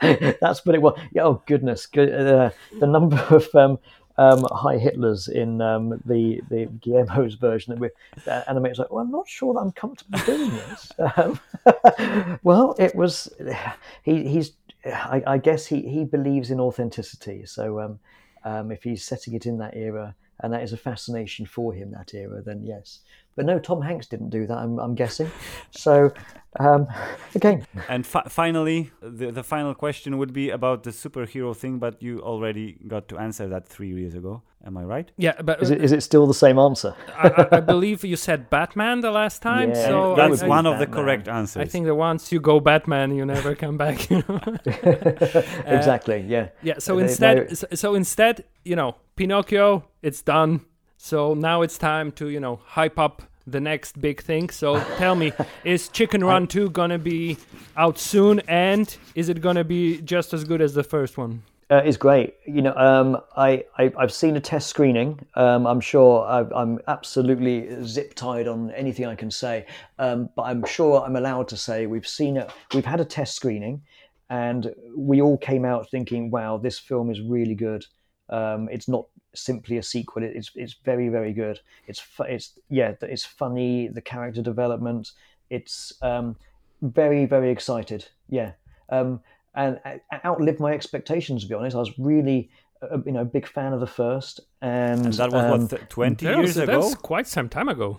That's 0.40 0.64
what 0.64 0.74
it 0.74 0.82
was. 0.82 0.98
Oh 1.20 1.42
goodness, 1.46 1.86
uh, 1.96 2.50
the 2.78 2.86
number 2.86 3.18
of 3.30 3.54
um, 3.54 3.78
um, 4.16 4.46
Heil 4.52 4.78
Hitlers 4.78 5.28
in 5.28 5.60
um, 5.60 6.00
the 6.04 6.40
the 6.48 6.66
Guillermo's 6.80 7.34
version 7.34 7.72
that 7.74 7.80
we 7.80 7.88
uh, 8.30 8.42
animators 8.44 8.78
like, 8.78 8.90
well, 8.90 9.04
I'm 9.04 9.10
not 9.10 9.28
sure 9.28 9.54
that 9.54 9.60
I'm 9.60 9.72
comfortable 9.72 10.18
doing 10.20 10.50
this. 10.50 10.92
Um, 11.16 11.38
well, 12.42 12.74
it 12.78 12.94
was 12.94 13.32
he, 14.02 14.26
he's 14.28 14.52
I, 14.84 15.22
I, 15.26 15.38
guess 15.38 15.66
he 15.66 15.82
he 15.82 16.04
believes 16.04 16.50
in 16.50 16.60
authenticity. 16.60 17.46
So 17.46 17.80
um, 17.80 17.98
um, 18.44 18.70
if 18.70 18.82
he's 18.82 19.04
setting 19.04 19.34
it 19.34 19.46
in 19.46 19.58
that 19.58 19.76
era, 19.76 20.14
and 20.40 20.52
that 20.52 20.62
is 20.62 20.72
a 20.72 20.76
fascination 20.76 21.46
for 21.46 21.72
him 21.72 21.90
that 21.92 22.14
era, 22.14 22.42
then 22.42 22.64
yes. 22.64 23.00
But 23.36 23.46
no, 23.46 23.58
Tom 23.58 23.82
Hanks 23.82 24.06
didn't 24.06 24.30
do 24.30 24.46
that. 24.46 24.56
I'm, 24.56 24.78
I'm 24.78 24.94
guessing. 24.94 25.30
So 25.70 26.12
um, 26.60 26.86
again. 27.34 27.66
And 27.88 28.06
fi- 28.06 28.28
finally, 28.28 28.92
the 29.00 29.30
the 29.30 29.42
final 29.42 29.74
question 29.74 30.18
would 30.18 30.32
be 30.32 30.50
about 30.50 30.82
the 30.82 30.90
superhero 30.90 31.54
thing, 31.56 31.78
but 31.78 32.02
you 32.02 32.20
already 32.20 32.78
got 32.86 33.08
to 33.08 33.18
answer 33.18 33.48
that 33.48 33.66
three 33.66 33.88
years 33.88 34.14
ago. 34.14 34.42
Am 34.66 34.78
I 34.78 34.84
right? 34.84 35.10
Yeah, 35.18 35.42
but 35.42 35.62
is 35.62 35.70
it 35.70 35.84
is 35.84 35.92
it 35.92 36.02
still 36.02 36.26
the 36.26 36.34
same 36.34 36.58
answer? 36.58 36.94
I, 37.18 37.48
I, 37.52 37.60
believe 37.60 38.02
you 38.02 38.16
said 38.16 38.48
Batman 38.48 39.00
the 39.00 39.10
last 39.10 39.42
time. 39.42 39.70
Yeah, 39.70 39.86
so 39.86 40.14
that's 40.16 40.42
I, 40.42 40.48
one 40.48 40.64
of 40.66 40.78
the 40.78 40.86
correct 40.86 41.28
answers. 41.28 41.60
I 41.60 41.66
think 41.66 41.84
that 41.84 41.94
once 41.94 42.32
you 42.32 42.40
go 42.40 42.60
Batman, 42.60 43.14
you 43.14 43.26
never 43.26 43.54
come 43.54 43.76
back. 43.76 44.08
You 44.08 44.24
know? 44.26 44.40
exactly. 45.66 46.20
Uh, 46.20 46.28
yeah. 46.28 46.48
Yeah. 46.62 46.78
So 46.78 46.98
instead, 46.98 47.58
so, 47.58 47.66
so 47.74 47.94
instead, 47.94 48.44
you 48.64 48.74
know, 48.74 48.96
Pinocchio, 49.16 49.84
it's 50.00 50.22
done 50.22 50.64
so 51.04 51.34
now 51.34 51.60
it's 51.60 51.76
time 51.76 52.12
to, 52.12 52.30
you 52.30 52.40
know, 52.40 52.60
hype 52.64 52.98
up 52.98 53.20
the 53.46 53.60
next 53.60 54.00
big 54.00 54.22
thing. 54.22 54.48
So 54.48 54.80
tell 54.96 55.14
me, 55.14 55.32
is 55.62 55.88
Chicken 55.88 56.24
Run 56.24 56.46
2 56.46 56.70
gonna 56.70 56.98
be 56.98 57.36
out 57.76 57.98
soon? 57.98 58.40
And 58.48 58.96
is 59.14 59.28
it 59.28 59.42
gonna 59.42 59.64
be 59.64 60.00
just 60.00 60.32
as 60.32 60.44
good 60.44 60.62
as 60.62 60.72
the 60.72 60.82
first 60.82 61.18
one? 61.18 61.42
Uh, 61.70 61.82
it's 61.84 61.98
great. 61.98 62.36
You 62.46 62.62
know, 62.62 62.74
um, 62.74 63.18
I, 63.36 63.64
I 63.76 63.92
have 63.98 64.14
seen 64.14 64.34
a 64.38 64.40
test 64.40 64.68
screening. 64.68 65.20
Um, 65.34 65.66
I'm 65.66 65.80
sure 65.80 66.24
I, 66.24 66.62
am 66.62 66.78
absolutely 66.88 67.84
zip 67.84 68.14
tied 68.14 68.48
on 68.48 68.70
anything 68.70 69.04
I 69.04 69.14
can 69.14 69.30
say, 69.30 69.66
um, 69.98 70.30
but 70.34 70.44
I'm 70.44 70.64
sure 70.64 71.04
I'm 71.04 71.16
allowed 71.16 71.48
to 71.48 71.58
say 71.58 71.84
we've 71.84 72.08
seen 72.08 72.38
it. 72.38 72.50
We've 72.72 72.86
had 72.86 73.00
a 73.00 73.04
test 73.04 73.36
screening, 73.36 73.82
and 74.30 74.74
we 74.96 75.20
all 75.20 75.36
came 75.36 75.66
out 75.66 75.90
thinking, 75.90 76.30
"Wow, 76.30 76.56
this 76.56 76.78
film 76.78 77.10
is 77.10 77.20
really 77.20 77.54
good." 77.54 77.84
Um, 78.30 78.70
it's 78.72 78.88
not 78.88 79.04
simply 79.34 79.78
a 79.78 79.82
sequel. 79.82 80.22
It's 80.22 80.50
it's 80.54 80.74
very 80.84 81.08
very 81.08 81.32
good. 81.32 81.60
It's 81.86 82.02
it's 82.20 82.58
yeah, 82.68 82.94
it's 83.02 83.24
funny. 83.24 83.88
The 83.88 84.00
character 84.00 84.42
development. 84.42 85.12
It's 85.50 85.92
um, 86.02 86.36
very 86.82 87.26
very 87.26 87.50
excited. 87.50 88.06
Yeah, 88.28 88.52
um, 88.88 89.20
and 89.54 89.80
outlived 90.24 90.60
my 90.60 90.72
expectations. 90.72 91.42
To 91.42 91.48
be 91.48 91.54
honest, 91.54 91.76
I 91.76 91.80
was 91.80 91.98
really 91.98 92.50
uh, 92.82 92.98
you 93.04 93.12
know 93.12 93.20
a 93.20 93.26
big 93.26 93.46
fan 93.46 93.72
of 93.72 93.80
the 93.80 93.86
first, 93.86 94.40
and, 94.62 95.06
and 95.06 95.14
that 95.14 95.30
was 95.30 95.44
um, 95.44 95.68
what 95.68 95.90
twenty 95.90 96.26
years 96.26 96.56
ago. 96.56 96.80
That's 96.82 96.94
quite 96.94 97.26
some 97.26 97.48
time 97.48 97.68
ago. 97.68 97.98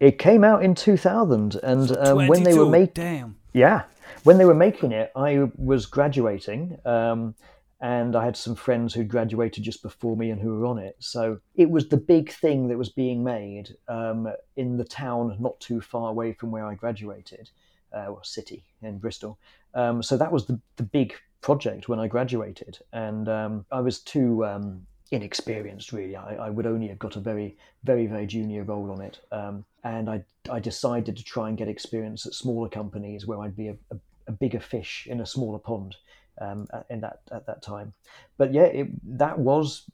It 0.00 0.18
came 0.18 0.42
out 0.42 0.64
in 0.64 0.74
2000, 0.74 1.60
and 1.62 1.96
um, 1.96 2.26
when 2.26 2.42
they 2.42 2.58
were 2.58 2.68
making 2.68 2.94
damn 2.94 3.36
Yeah, 3.52 3.82
when 4.24 4.36
they 4.36 4.44
were 4.44 4.54
making 4.54 4.90
it, 4.90 5.12
I 5.14 5.48
was 5.56 5.86
graduating. 5.86 6.76
Um, 6.84 7.36
and 7.82 8.14
I 8.14 8.24
had 8.24 8.36
some 8.36 8.54
friends 8.54 8.94
who 8.94 9.02
graduated 9.02 9.64
just 9.64 9.82
before 9.82 10.16
me 10.16 10.30
and 10.30 10.40
who 10.40 10.54
were 10.54 10.66
on 10.66 10.78
it. 10.78 10.94
So 11.00 11.40
it 11.56 11.68
was 11.68 11.88
the 11.88 11.96
big 11.96 12.30
thing 12.30 12.68
that 12.68 12.78
was 12.78 12.88
being 12.88 13.24
made 13.24 13.76
um, 13.88 14.32
in 14.56 14.76
the 14.76 14.84
town 14.84 15.36
not 15.40 15.58
too 15.58 15.80
far 15.80 16.08
away 16.08 16.32
from 16.32 16.52
where 16.52 16.64
I 16.64 16.76
graduated, 16.76 17.50
uh, 17.92 18.06
or 18.06 18.22
city 18.22 18.64
in 18.82 18.98
Bristol. 18.98 19.36
Um, 19.74 20.00
so 20.00 20.16
that 20.16 20.30
was 20.30 20.46
the, 20.46 20.60
the 20.76 20.84
big 20.84 21.14
project 21.40 21.88
when 21.88 21.98
I 21.98 22.06
graduated, 22.06 22.78
and 22.92 23.28
um, 23.28 23.66
I 23.72 23.80
was 23.80 23.98
too 23.98 24.46
um, 24.46 24.86
inexperienced 25.10 25.92
really. 25.92 26.14
I, 26.14 26.36
I, 26.36 26.50
would 26.50 26.66
only 26.66 26.86
have 26.86 27.00
got 27.00 27.16
a 27.16 27.20
very, 27.20 27.56
very, 27.82 28.06
very 28.06 28.26
junior 28.28 28.62
role 28.62 28.92
on 28.92 29.00
it, 29.00 29.18
um, 29.32 29.64
and 29.82 30.08
I, 30.08 30.22
I 30.48 30.60
decided 30.60 31.16
to 31.16 31.24
try 31.24 31.48
and 31.48 31.58
get 31.58 31.66
experience 31.66 32.26
at 32.26 32.34
smaller 32.34 32.68
companies 32.68 33.26
where 33.26 33.40
I'd 33.40 33.56
be 33.56 33.68
a, 33.68 33.76
a, 33.90 33.96
a 34.28 34.32
bigger 34.32 34.60
fish 34.60 35.08
in 35.10 35.20
a 35.20 35.26
smaller 35.26 35.58
pond 35.58 35.96
um, 36.40 36.66
in 36.90 37.00
that 37.00 37.20
at 37.30 37.46
that 37.46 37.62
time. 37.62 37.92
But 38.38 38.52
yeah, 38.52 38.64
it, 38.64 39.18
that 39.18 39.38
was 39.38 39.90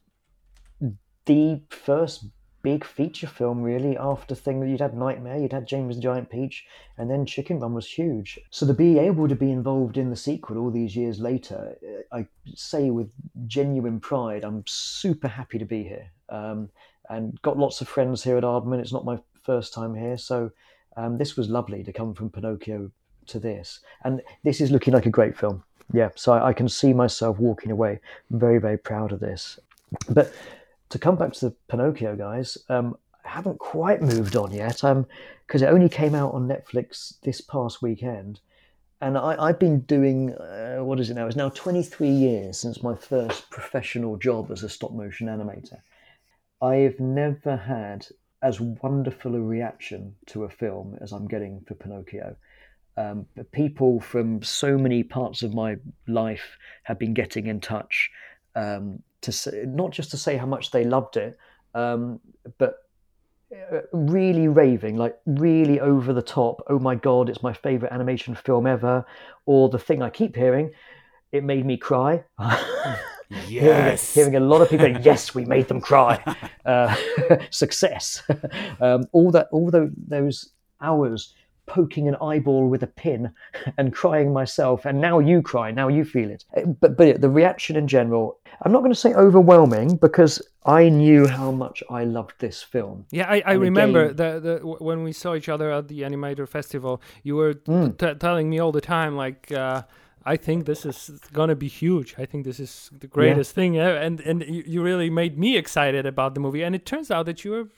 the 1.26 1.60
first 1.68 2.24
big 2.62 2.84
feature 2.84 3.26
film 3.26 3.62
really 3.62 3.96
after 3.96 4.34
thing 4.34 4.60
that 4.60 4.68
you'd 4.68 4.80
had 4.80 4.96
Nightmare, 4.96 5.38
you'd 5.38 5.52
had 5.52 5.66
James 5.66 5.94
and 5.94 6.02
Giant 6.02 6.30
Peach, 6.30 6.66
and 6.96 7.10
then 7.10 7.24
Chicken 7.24 7.60
Run 7.60 7.74
was 7.74 7.86
huge. 7.86 8.38
So 8.50 8.66
to 8.66 8.74
be 8.74 8.98
able 8.98 9.28
to 9.28 9.34
be 9.34 9.50
involved 9.50 9.96
in 9.96 10.10
the 10.10 10.16
sequel 10.16 10.58
all 10.58 10.70
these 10.70 10.96
years 10.96 11.20
later, 11.20 11.76
uh, 12.12 12.16
I 12.16 12.26
say 12.54 12.90
with 12.90 13.10
genuine 13.46 14.00
pride, 14.00 14.44
I'm 14.44 14.64
super 14.66 15.28
happy 15.28 15.58
to 15.58 15.64
be 15.64 15.82
here. 15.82 16.10
Um, 16.28 16.68
and 17.10 17.40
got 17.40 17.58
lots 17.58 17.80
of 17.80 17.88
friends 17.88 18.22
here 18.22 18.36
at 18.36 18.44
Aardman. 18.44 18.80
It's 18.80 18.92
not 18.92 19.04
my 19.04 19.18
first 19.42 19.72
time 19.72 19.94
here, 19.94 20.18
so 20.18 20.50
um, 20.96 21.16
this 21.16 21.36
was 21.36 21.48
lovely 21.48 21.82
to 21.84 21.92
come 21.92 22.12
from 22.12 22.28
Pinocchio 22.28 22.90
to 23.28 23.38
this. 23.38 23.80
And 24.04 24.20
this 24.44 24.60
is 24.60 24.70
looking 24.70 24.92
like 24.92 25.06
a 25.06 25.10
great 25.10 25.38
film 25.38 25.62
yeah, 25.92 26.10
so 26.14 26.32
I, 26.32 26.48
I, 26.48 26.52
can 26.52 26.68
see 26.68 26.92
myself 26.92 27.38
walking 27.38 27.70
away 27.70 28.00
very, 28.30 28.58
very 28.58 28.76
proud 28.76 29.12
of 29.12 29.20
this. 29.20 29.58
But 30.10 30.32
to 30.90 30.98
come 30.98 31.16
back 31.16 31.32
to 31.34 31.46
the 31.46 31.56
Pinocchio 31.68 32.16
guys, 32.16 32.58
um, 32.68 32.96
I 33.24 33.28
haven't 33.28 33.58
quite 33.58 34.02
moved 34.02 34.36
on 34.36 34.52
yet 34.52 34.76
because 34.76 35.62
um, 35.62 35.68
it 35.68 35.72
only 35.72 35.88
came 35.88 36.14
out 36.14 36.34
on 36.34 36.48
Netflix 36.48 37.20
this 37.22 37.40
past 37.40 37.82
weekend. 37.82 38.40
And 39.00 39.16
I, 39.16 39.46
have 39.46 39.60
been 39.60 39.80
doing, 39.82 40.34
uh, 40.34 40.78
what 40.78 40.98
is 40.98 41.08
it 41.08 41.14
now? 41.14 41.26
It's 41.26 41.36
now 41.36 41.50
23 41.50 42.08
years 42.08 42.58
since 42.58 42.82
my 42.82 42.96
first 42.96 43.48
professional 43.48 44.16
job 44.16 44.50
as 44.50 44.64
a 44.64 44.68
stop 44.68 44.92
motion 44.92 45.28
animator. 45.28 45.80
I've 46.60 46.98
never 46.98 47.56
had 47.56 48.08
as 48.42 48.60
wonderful 48.60 49.36
a 49.36 49.40
reaction 49.40 50.16
to 50.26 50.44
a 50.44 50.48
film 50.48 50.98
as 51.00 51.12
I'm 51.12 51.28
getting 51.28 51.60
for 51.66 51.74
Pinocchio. 51.74 52.36
Um, 52.98 53.26
people 53.52 54.00
from 54.00 54.42
so 54.42 54.76
many 54.76 55.04
parts 55.04 55.44
of 55.44 55.54
my 55.54 55.76
life 56.08 56.58
have 56.82 56.98
been 56.98 57.14
getting 57.14 57.46
in 57.46 57.60
touch 57.60 58.10
um, 58.56 59.00
to 59.20 59.30
say, 59.30 59.62
not 59.66 59.92
just 59.92 60.10
to 60.10 60.16
say 60.16 60.36
how 60.36 60.46
much 60.46 60.72
they 60.72 60.82
loved 60.82 61.16
it, 61.16 61.38
um, 61.74 62.18
but 62.58 62.74
uh, 63.52 63.82
really 63.92 64.48
raving, 64.48 64.96
like 64.96 65.16
really 65.26 65.78
over 65.78 66.12
the 66.12 66.22
top. 66.22 66.60
Oh 66.68 66.80
my 66.80 66.96
god, 66.96 67.28
it's 67.28 67.40
my 67.40 67.52
favorite 67.52 67.92
animation 67.92 68.34
film 68.34 68.66
ever. 68.66 69.06
Or 69.46 69.68
the 69.68 69.78
thing 69.78 70.02
I 70.02 70.10
keep 70.10 70.34
hearing, 70.34 70.72
it 71.30 71.44
made 71.44 71.64
me 71.64 71.76
cry. 71.76 72.24
yes, 73.46 74.12
hearing, 74.12 74.32
hearing, 74.32 74.42
a 74.42 74.46
lot 74.46 74.60
of 74.60 74.70
people, 74.70 74.88
yes, 75.02 75.36
we 75.36 75.44
made 75.44 75.68
them 75.68 75.80
cry. 75.80 76.20
Uh, 76.66 76.96
success. 77.50 78.24
Um, 78.80 79.04
all 79.12 79.30
that, 79.30 79.46
all 79.52 79.70
those 79.70 80.50
hours 80.80 81.34
poking 81.68 82.08
an 82.08 82.16
eyeball 82.20 82.68
with 82.68 82.82
a 82.82 82.86
pin 82.86 83.32
and 83.78 83.92
crying 83.92 84.32
myself 84.32 84.84
and 84.84 85.00
now 85.00 85.18
you 85.18 85.42
cry 85.42 85.70
now 85.70 85.88
you 85.88 86.04
feel 86.04 86.30
it 86.30 86.44
eh, 86.54 86.64
but 86.80 86.96
but 86.96 87.20
the 87.20 87.30
reaction 87.30 87.76
in 87.76 87.86
general 87.86 88.38
i'm 88.62 88.72
not 88.72 88.80
going 88.80 88.92
to 88.92 88.98
say 88.98 89.14
overwhelming 89.14 89.96
because 89.96 90.42
i 90.64 90.88
knew 90.88 91.26
how 91.26 91.50
much 91.50 91.82
i 91.90 92.04
loved 92.04 92.34
this 92.38 92.62
film 92.62 93.04
yeah 93.10 93.28
i, 93.28 93.42
I 93.46 93.52
remember 93.52 94.06
again, 94.06 94.16
the, 94.16 94.40
the 94.40 94.66
when 94.66 95.02
we 95.02 95.12
saw 95.12 95.34
each 95.34 95.48
other 95.48 95.70
at 95.70 95.88
the 95.88 96.02
animator 96.02 96.48
festival 96.48 97.02
you 97.22 97.36
were 97.36 97.54
mm. 97.54 97.96
t- 97.96 98.18
telling 98.18 98.50
me 98.50 98.58
all 98.58 98.72
the 98.72 98.80
time 98.80 99.16
like 99.16 99.52
uh, 99.52 99.82
I 100.24 100.36
think 100.36 100.66
this 100.66 100.84
is 100.84 101.20
gonna 101.32 101.54
be 101.54 101.68
huge. 101.68 102.14
I 102.18 102.26
think 102.26 102.44
this 102.44 102.60
is 102.60 102.90
the 102.92 103.06
greatest 103.06 103.52
yeah. 103.52 103.54
thing, 103.54 103.78
and 103.78 104.20
and 104.20 104.44
you 104.46 104.82
really 104.82 105.08
made 105.08 105.38
me 105.38 105.56
excited 105.56 106.04
about 106.04 106.34
the 106.34 106.40
movie. 106.40 106.62
And 106.62 106.74
it 106.74 106.84
turns 106.84 107.10
out 107.10 107.24
that 107.26 107.44
you 107.44 107.52
were 107.52 107.68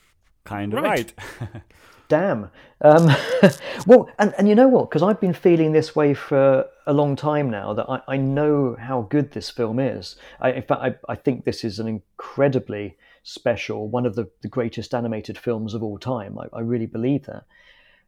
kind 0.43 0.73
of 0.73 0.83
right. 0.83 1.13
right. 1.39 1.61
damn. 2.11 2.51
Um, 2.81 3.09
well, 3.87 4.09
and, 4.19 4.33
and 4.37 4.49
you 4.49 4.53
know 4.53 4.67
what? 4.67 4.89
Because 4.89 5.01
I've 5.01 5.21
been 5.21 5.33
feeling 5.33 5.71
this 5.71 5.95
way 5.95 6.13
for 6.13 6.65
a 6.85 6.91
long 6.91 7.15
time 7.15 7.49
now 7.49 7.73
that 7.73 7.89
I, 7.89 8.01
I 8.05 8.17
know 8.17 8.75
how 8.77 9.03
good 9.03 9.31
this 9.31 9.49
film 9.49 9.79
is. 9.79 10.17
I, 10.41 10.51
in 10.51 10.63
fact, 10.63 10.81
I, 10.81 10.95
I 11.07 11.15
think 11.15 11.45
this 11.45 11.63
is 11.63 11.79
an 11.79 11.87
incredibly 11.87 12.97
special, 13.23 13.87
one 13.87 14.05
of 14.05 14.15
the, 14.15 14.29
the 14.41 14.49
greatest 14.49 14.93
animated 14.93 15.37
films 15.37 15.73
of 15.73 15.83
all 15.83 15.97
time. 15.97 16.37
I, 16.37 16.57
I 16.57 16.59
really 16.59 16.85
believe 16.85 17.27
that. 17.27 17.45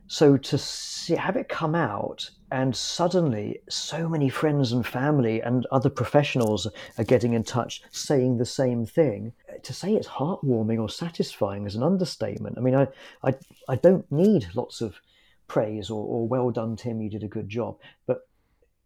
So 0.07 0.37
to 0.37 0.57
see, 0.57 1.15
have 1.15 1.35
it 1.37 1.49
come 1.49 1.75
out 1.75 2.29
and 2.51 2.75
suddenly 2.75 3.59
so 3.69 4.07
many 4.07 4.29
friends 4.29 4.71
and 4.71 4.85
family 4.85 5.41
and 5.41 5.65
other 5.71 5.89
professionals 5.89 6.67
are 6.97 7.03
getting 7.03 7.33
in 7.33 7.43
touch 7.43 7.81
saying 7.91 8.37
the 8.37 8.45
same 8.45 8.85
thing 8.85 9.33
to 9.63 9.73
say 9.73 9.93
it's 9.95 10.07
heartwarming 10.07 10.79
or 10.79 10.89
satisfying 10.89 11.65
is 11.65 11.75
an 11.75 11.83
understatement. 11.83 12.57
I 12.57 12.61
mean 12.61 12.75
i 12.75 12.87
i, 13.23 13.33
I 13.67 13.75
don't 13.75 14.09
need 14.11 14.47
lots 14.53 14.81
of 14.81 14.95
praise 15.47 15.89
or, 15.89 16.05
or 16.05 16.27
well 16.27 16.51
done 16.51 16.75
tim 16.75 17.01
you 17.01 17.09
did 17.09 17.23
a 17.23 17.27
good 17.27 17.49
job. 17.49 17.77
But 18.05 18.27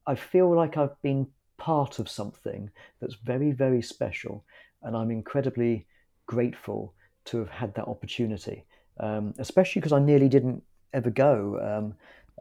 i 0.05 0.15
feel 0.15 0.55
like 0.55 0.77
i've 0.77 0.99
been 1.01 1.27
part 1.57 1.99
of 1.99 2.07
something 2.09 2.69
that's 3.01 3.15
very 3.15 3.51
very 3.51 3.81
special 3.81 4.45
and 4.83 4.95
i'm 4.95 5.11
incredibly 5.11 5.85
grateful 6.27 6.93
to 7.25 7.39
have 7.39 7.49
had 7.49 7.73
that 7.75 7.87
opportunity 7.87 8.63
um, 8.99 9.33
especially 9.39 9.79
because 9.79 9.91
i 9.91 9.99
nearly 9.99 10.29
didn't 10.29 10.63
ever 10.93 11.09
go 11.09 11.59
um, 11.61 11.95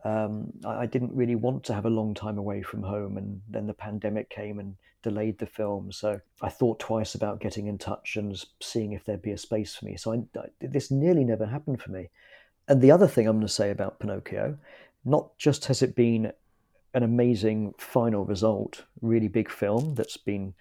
um, 0.04 0.52
I, 0.64 0.82
I, 0.82 0.86
didn't 0.86 1.14
really 1.14 1.34
want 1.34 1.64
to 1.64 1.74
have 1.74 1.86
a 1.86 1.90
long 1.90 2.14
time 2.14 2.38
away 2.38 2.62
from 2.62 2.82
home, 2.82 3.16
and 3.16 3.40
then 3.48 3.66
the 3.66 3.74
pandemic 3.74 4.30
came 4.30 4.58
and 4.58 4.76
delayed 5.02 5.38
the 5.38 5.46
film. 5.46 5.90
So 5.90 6.20
I 6.42 6.48
thought 6.48 6.78
twice 6.78 7.14
about 7.14 7.40
getting 7.40 7.66
in 7.66 7.78
touch 7.78 8.16
and 8.16 8.40
seeing 8.60 8.92
if 8.92 9.04
there'd 9.04 9.22
be 9.22 9.32
a 9.32 9.38
space 9.38 9.74
for 9.74 9.84
me. 9.84 9.96
So 9.96 10.12
I, 10.12 10.38
I, 10.38 10.46
this 10.60 10.90
nearly 10.90 11.24
never 11.24 11.46
happened 11.46 11.82
for 11.82 11.90
me. 11.90 12.10
And 12.68 12.80
the 12.80 12.90
other 12.90 13.06
thing 13.06 13.26
I'm 13.26 13.36
going 13.36 13.46
to 13.46 13.52
say 13.52 13.70
about 13.70 13.98
Pinocchio, 13.98 14.58
not 15.04 15.36
just 15.38 15.64
has 15.66 15.82
it 15.82 15.94
been 15.94 16.32
an 16.94 17.02
amazing 17.02 17.74
final 17.78 18.24
result, 18.24 18.84
really 19.00 19.28
big 19.28 19.50
film 19.50 19.94
that's 19.94 20.16
been 20.16 20.54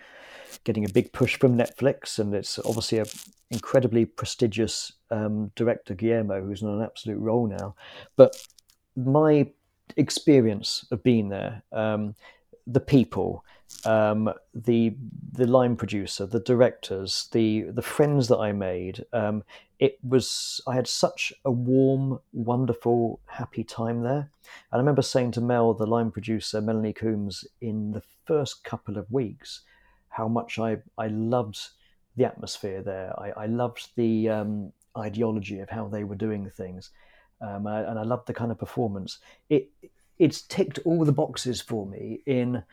getting 0.63 0.85
a 0.85 0.89
big 0.89 1.11
push 1.13 1.37
from 1.37 1.57
Netflix, 1.57 2.19
and 2.19 2.33
it's 2.33 2.59
obviously 2.59 2.99
a 2.99 3.05
incredibly 3.51 4.05
prestigious 4.05 4.93
um, 5.11 5.51
director 5.55 5.93
Guillermo, 5.93 6.43
who's 6.43 6.63
on 6.63 6.77
an 6.77 6.81
absolute 6.81 7.19
roll 7.19 7.47
now. 7.47 7.75
But 8.15 8.35
my 8.95 9.51
experience 9.97 10.85
of 10.91 11.03
being 11.03 11.29
there, 11.29 11.63
um, 11.71 12.15
the 12.65 12.79
people, 12.79 13.43
um, 13.83 14.33
the 14.53 14.95
the 15.31 15.47
line 15.47 15.75
producer, 15.75 16.25
the 16.25 16.39
directors, 16.39 17.27
the 17.31 17.63
the 17.63 17.81
friends 17.81 18.27
that 18.27 18.37
I 18.37 18.51
made, 18.51 19.05
um, 19.13 19.43
it 19.79 19.97
was 20.03 20.61
I 20.67 20.75
had 20.75 20.87
such 20.87 21.33
a 21.43 21.51
warm, 21.51 22.19
wonderful, 22.33 23.19
happy 23.25 23.63
time 23.63 24.01
there. 24.03 24.29
And 24.71 24.73
I 24.73 24.77
remember 24.77 25.01
saying 25.01 25.31
to 25.31 25.41
Mel, 25.41 25.73
the 25.73 25.87
line 25.87 26.11
producer, 26.11 26.61
Melanie 26.61 26.93
Coombs, 26.93 27.45
in 27.61 27.91
the 27.91 28.03
first 28.25 28.63
couple 28.63 28.97
of 28.97 29.11
weeks, 29.11 29.61
how 30.09 30.27
much 30.27 30.59
I 30.59 30.77
I 30.97 31.07
loved 31.07 31.59
the 32.15 32.25
atmosphere 32.25 32.81
there. 32.81 33.13
I, 33.19 33.43
I 33.43 33.45
loved 33.47 33.89
the 33.97 34.29
um, 34.29 34.71
ideology 34.97 35.59
of 35.59 35.69
how 35.69 35.87
they 35.89 36.05
were 36.05 36.15
doing 36.15 36.49
things 36.49 36.91
um, 37.41 37.67
and 37.67 37.99
I 37.99 38.03
loved 38.03 38.27
the 38.27 38.33
kind 38.33 38.51
of 38.51 38.57
performance. 38.57 39.19
It 39.49 39.69
it's 40.17 40.41
ticked 40.41 40.79
all 40.85 41.03
the 41.03 41.11
boxes 41.11 41.61
for 41.61 41.85
me 41.85 42.21
in 42.25 42.63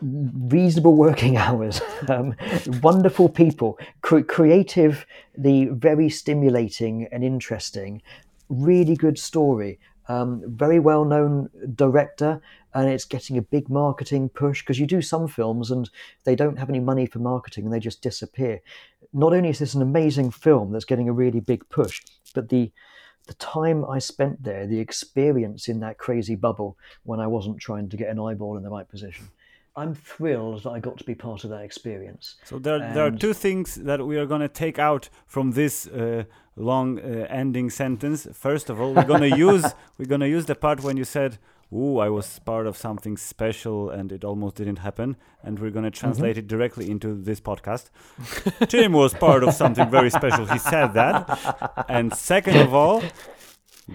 reasonable 0.00 0.94
working 0.94 1.36
hours, 1.46 1.80
um, 2.08 2.34
wonderful 2.82 3.28
people, 3.28 3.78
cre- 4.02 4.20
creative, 4.20 5.06
the 5.36 5.66
very 5.66 6.08
stimulating 6.08 7.08
and 7.12 7.24
interesting, 7.24 8.02
really 8.48 8.96
good 8.96 9.18
story. 9.18 9.78
Um, 10.10 10.42
very 10.46 10.78
well 10.78 11.04
known 11.04 11.50
director, 11.74 12.40
and 12.72 12.88
it's 12.88 13.04
getting 13.04 13.36
a 13.36 13.42
big 13.42 13.68
marketing 13.68 14.30
push 14.30 14.62
because 14.62 14.78
you 14.78 14.86
do 14.86 15.02
some 15.02 15.28
films 15.28 15.70
and 15.70 15.90
they 16.24 16.34
don't 16.34 16.58
have 16.58 16.70
any 16.70 16.80
money 16.80 17.04
for 17.04 17.18
marketing 17.18 17.64
and 17.64 17.72
they 17.74 17.78
just 17.78 18.00
disappear. 18.00 18.60
Not 19.12 19.34
only 19.34 19.50
is 19.50 19.58
this 19.58 19.74
an 19.74 19.82
amazing 19.82 20.30
film 20.30 20.72
that's 20.72 20.86
getting 20.86 21.10
a 21.10 21.12
really 21.12 21.40
big 21.40 21.68
push, 21.68 22.00
but 22.34 22.48
the 22.48 22.72
the 23.26 23.34
time 23.34 23.84
I 23.84 23.98
spent 23.98 24.42
there, 24.42 24.66
the 24.66 24.80
experience 24.80 25.68
in 25.68 25.80
that 25.80 25.98
crazy 25.98 26.34
bubble 26.34 26.78
when 27.02 27.20
I 27.20 27.26
wasn't 27.26 27.58
trying 27.58 27.90
to 27.90 27.96
get 27.96 28.08
an 28.08 28.18
eyeball 28.18 28.56
in 28.56 28.62
the 28.62 28.70
right 28.70 28.88
position. 28.88 29.28
I'm 29.78 29.94
thrilled 29.94 30.62
that 30.64 30.70
I 30.70 30.80
got 30.80 30.98
to 30.98 31.04
be 31.04 31.14
part 31.14 31.44
of 31.44 31.50
that 31.50 31.62
experience. 31.62 32.36
So 32.44 32.58
there, 32.58 32.78
there 32.94 33.06
are 33.06 33.10
two 33.10 33.32
things 33.32 33.76
that 33.76 34.04
we 34.06 34.16
are 34.18 34.26
going 34.26 34.40
to 34.40 34.48
take 34.48 34.78
out 34.78 35.08
from 35.26 35.52
this 35.52 35.86
uh, 35.86 36.24
long 36.56 36.98
uh, 36.98 37.26
ending 37.30 37.70
sentence. 37.70 38.26
First 38.32 38.70
of 38.70 38.80
all, 38.80 38.92
we're 38.94 39.04
going 39.04 39.30
to 39.30 39.36
use 39.36 39.64
we're 39.96 40.06
going 40.14 40.20
to 40.20 40.28
use 40.28 40.46
the 40.46 40.54
part 40.54 40.82
when 40.82 40.96
you 40.96 41.04
said 41.04 41.38
ooh, 41.72 41.98
I 41.98 42.08
was 42.08 42.38
part 42.40 42.66
of 42.66 42.76
something 42.76 43.16
special 43.16 43.90
and 43.90 44.10
it 44.10 44.24
almost 44.24 44.56
didn't 44.56 44.78
happen. 44.78 45.16
And 45.42 45.58
we're 45.58 45.70
going 45.70 45.84
to 45.84 45.90
translate 45.90 46.38
it 46.38 46.46
directly 46.46 46.90
into 46.90 47.14
this 47.14 47.40
podcast. 47.40 47.90
Tim 48.68 48.92
was 48.92 49.14
part 49.14 49.44
of 49.44 49.54
something 49.54 49.90
very 49.90 50.10
special. 50.10 50.46
He 50.46 50.58
said 50.58 50.94
that. 50.94 51.84
And 51.88 52.14
second 52.14 52.56
of 52.56 52.74
all, 52.74 53.02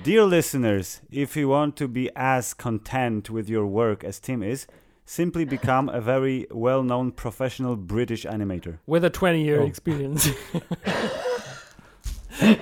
dear 0.04 0.24
listeners, 0.24 1.02
if 1.12 1.36
you 1.36 1.50
want 1.50 1.76
to 1.78 1.88
be 1.88 2.10
as 2.16 2.54
content 2.54 3.30
with 3.30 3.50
your 3.50 3.66
work 3.66 4.04
as 4.04 4.20
Tim 4.20 4.44
is, 4.44 4.68
simply 5.06 5.46
become 5.46 5.90
a 5.90 6.00
very 6.02 6.48
well 6.52 6.84
known 6.84 7.12
professional 7.12 7.76
British 7.76 8.26
animator. 8.26 8.78
with 8.88 9.04
a 9.04 9.10
20 9.10 9.44
year 9.44 9.62
Oh. 9.62 9.66
experience. 9.66 10.30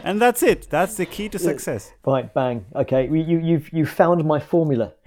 And 0.03 0.21
that's 0.21 0.43
it. 0.43 0.67
That's 0.69 0.95
the 0.95 1.05
key 1.05 1.29
to 1.29 1.39
success. 1.39 1.93
Right, 2.05 2.31
bang. 2.33 2.65
Okay, 2.75 3.05
you, 3.07 3.15
you, 3.15 3.39
you've 3.39 3.73
you 3.73 3.85
found 3.85 4.23
my 4.25 4.39
formula. 4.39 4.91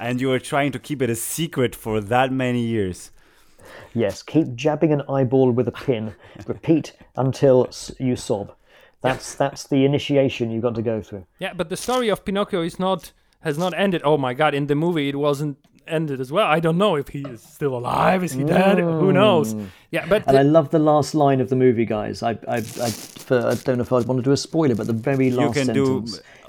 And 0.00 0.20
you 0.20 0.28
were 0.28 0.40
trying 0.40 0.72
to 0.72 0.78
keep 0.78 1.00
it 1.02 1.08
a 1.08 1.14
secret 1.14 1.74
for 1.74 2.00
that 2.00 2.30
many 2.32 2.60
years. 2.60 3.10
Yes, 3.94 4.22
keep 4.22 4.54
jabbing 4.54 4.92
an 4.92 5.02
eyeball 5.08 5.50
with 5.52 5.68
a 5.68 5.72
pin. 5.72 6.14
Repeat 6.46 6.92
until 7.16 7.70
you 7.98 8.16
sob. 8.16 8.52
That's 9.02 9.34
that's 9.34 9.64
the 9.68 9.84
initiation 9.84 10.50
you've 10.50 10.62
got 10.62 10.74
to 10.74 10.82
go 10.82 11.00
through. 11.00 11.24
yeah, 11.38 11.54
but 11.54 11.68
the 11.68 11.76
story 11.76 12.08
of 12.10 12.24
Pinocchio 12.24 12.62
is 12.62 12.78
not 12.78 13.12
has 13.40 13.56
not 13.56 13.72
ended. 13.74 14.02
Oh 14.04 14.18
my 14.18 14.34
god, 14.34 14.52
in 14.54 14.66
the 14.66 14.74
movie 14.74 15.08
it 15.08 15.16
wasn't 15.16 15.56
ended 15.86 16.20
as 16.20 16.30
well. 16.32 16.46
I 16.46 16.60
don't 16.60 16.78
know 16.78 16.96
if 16.96 17.08
he 17.08 17.22
is 17.22 17.42
still 17.42 17.76
alive, 17.76 18.24
is 18.24 18.32
he 18.32 18.44
dead? 18.44 18.78
Who 18.78 19.12
knows? 19.12 19.54
Yeah, 19.90 20.06
but 20.06 20.26
And 20.26 20.36
I 20.36 20.42
love 20.42 20.70
the 20.70 20.78
last 20.78 21.14
line 21.14 21.40
of 21.40 21.48
the 21.48 21.56
movie, 21.56 21.84
guys. 21.84 22.22
I 22.22 22.32
I, 22.48 22.56
I, 22.56 22.90
for, 22.90 23.38
I 23.46 23.54
don't 23.54 23.78
know 23.78 23.82
if 23.82 23.92
I 23.92 24.00
want 24.00 24.18
to 24.18 24.22
do 24.22 24.32
a 24.32 24.36
spoiler, 24.36 24.74
but 24.74 24.86
the 24.86 24.92
very 24.92 25.30
last 25.30 25.56
You 25.56 25.64
last 25.64 25.66
can 25.66 25.74
do. 25.74 26.04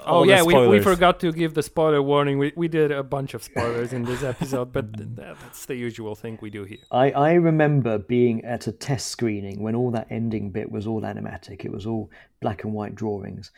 Oh 0.08 0.22
yeah, 0.22 0.42
we, 0.42 0.54
we 0.68 0.80
forgot 0.80 1.18
to 1.20 1.32
give 1.32 1.54
the 1.54 1.62
spoiler 1.62 2.00
warning. 2.00 2.38
We 2.38 2.52
we 2.56 2.68
did 2.68 2.92
a 2.92 3.02
bunch 3.02 3.34
of 3.34 3.42
spoilers 3.42 3.92
in 3.92 4.04
this 4.04 4.22
episode, 4.32 4.72
but 4.72 5.16
that's 5.16 5.66
the 5.66 5.74
usual 5.74 6.14
thing 6.14 6.38
we 6.40 6.50
do 6.50 6.64
here. 6.64 6.78
I, 6.90 7.10
I 7.10 7.32
remember 7.34 7.98
being 7.98 8.44
at 8.44 8.66
a 8.68 8.72
test 8.72 9.08
screening 9.08 9.62
when 9.62 9.74
all 9.74 9.90
that 9.90 10.06
ending 10.10 10.50
bit 10.50 10.70
was 10.70 10.86
all 10.86 11.02
animatic. 11.02 11.64
It 11.64 11.72
was 11.72 11.86
all 11.86 12.10
black 12.40 12.62
and 12.64 12.72
white 12.72 12.94
drawings. 12.94 13.50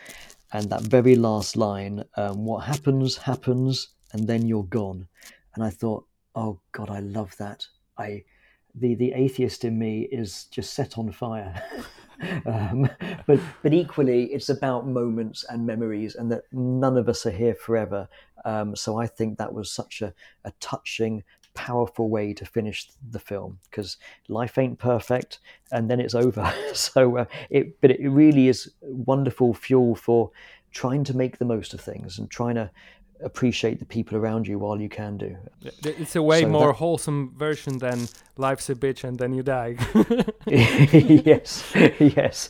And 0.52 0.70
that 0.70 0.80
very 0.80 1.14
last 1.14 1.56
line, 1.56 2.04
um, 2.16 2.46
what 2.46 2.60
happens, 2.64 3.18
happens, 3.18 3.88
and 4.12 4.26
then 4.26 4.46
you're 4.46 4.64
gone. 4.64 5.06
And 5.58 5.66
I 5.66 5.70
thought, 5.70 6.06
oh 6.36 6.60
God, 6.70 6.88
I 6.88 7.00
love 7.00 7.36
that. 7.38 7.66
I, 7.98 8.22
the, 8.76 8.94
the 8.94 9.12
atheist 9.12 9.64
in 9.64 9.76
me 9.76 10.02
is 10.02 10.44
just 10.52 10.72
set 10.72 10.98
on 10.98 11.10
fire. 11.10 11.60
um, 12.46 12.88
but, 13.26 13.40
but 13.64 13.74
equally, 13.74 14.26
it's 14.26 14.50
about 14.50 14.86
moments 14.86 15.44
and 15.48 15.66
memories, 15.66 16.14
and 16.14 16.30
that 16.30 16.44
none 16.52 16.96
of 16.96 17.08
us 17.08 17.26
are 17.26 17.32
here 17.32 17.56
forever. 17.56 18.08
Um, 18.44 18.76
so 18.76 19.00
I 19.00 19.08
think 19.08 19.36
that 19.38 19.52
was 19.52 19.68
such 19.68 20.00
a, 20.00 20.14
a 20.44 20.52
touching, 20.60 21.24
powerful 21.54 22.08
way 22.08 22.32
to 22.34 22.46
finish 22.46 22.88
the 23.10 23.18
film 23.18 23.58
because 23.68 23.96
life 24.28 24.58
ain't 24.58 24.78
perfect 24.78 25.40
and 25.72 25.90
then 25.90 25.98
it's 25.98 26.14
over 26.14 26.54
so 26.72 27.16
uh, 27.16 27.24
it 27.50 27.80
but 27.80 27.90
it 27.90 28.08
really 28.08 28.46
is 28.46 28.70
wonderful 28.80 29.52
fuel 29.52 29.96
for 29.96 30.30
trying 30.70 31.02
to 31.02 31.16
make 31.16 31.38
the 31.38 31.44
most 31.44 31.74
of 31.74 31.80
things 31.80 32.16
and 32.18 32.30
trying 32.30 32.54
to 32.54 32.70
appreciate 33.22 33.78
the 33.78 33.84
people 33.84 34.16
around 34.16 34.46
you 34.46 34.58
while 34.58 34.80
you 34.80 34.88
can 34.88 35.16
do 35.16 35.36
Th- 35.82 35.96
It's 35.98 36.14
a 36.16 36.22
way 36.22 36.42
So 36.42 36.48
more 36.48 36.66
that- 36.68 36.76
wholesome 36.76 37.32
version 37.36 37.78
than 37.78 38.06
life's 38.36 38.70
a 38.70 38.74
bitch 38.74 39.04
and 39.04 39.18
then 39.18 39.32
you 39.34 39.42
die. 39.42 39.76
yes 40.46 41.64
yes 41.98 42.48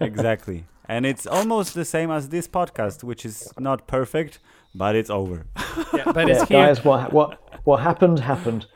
exactly. 0.00 0.64
And 0.88 1.04
it's 1.04 1.26
almost 1.26 1.74
the 1.74 1.84
same 1.84 2.10
as 2.10 2.28
this 2.28 2.46
podcast, 2.46 3.02
which 3.02 3.24
is 3.24 3.52
not 3.58 3.86
perfect, 3.86 4.38
but 4.74 4.94
it's 4.94 5.10
over. 5.10 5.46
yeah, 5.92 6.12
but 6.12 6.28
yeah, 6.28 6.34
it's 6.34 6.48
here. 6.48 6.66
guys 6.66 6.84
what 6.84 7.12
what 7.12 7.38
what 7.64 7.80
happened 7.80 8.20
happened 8.20 8.66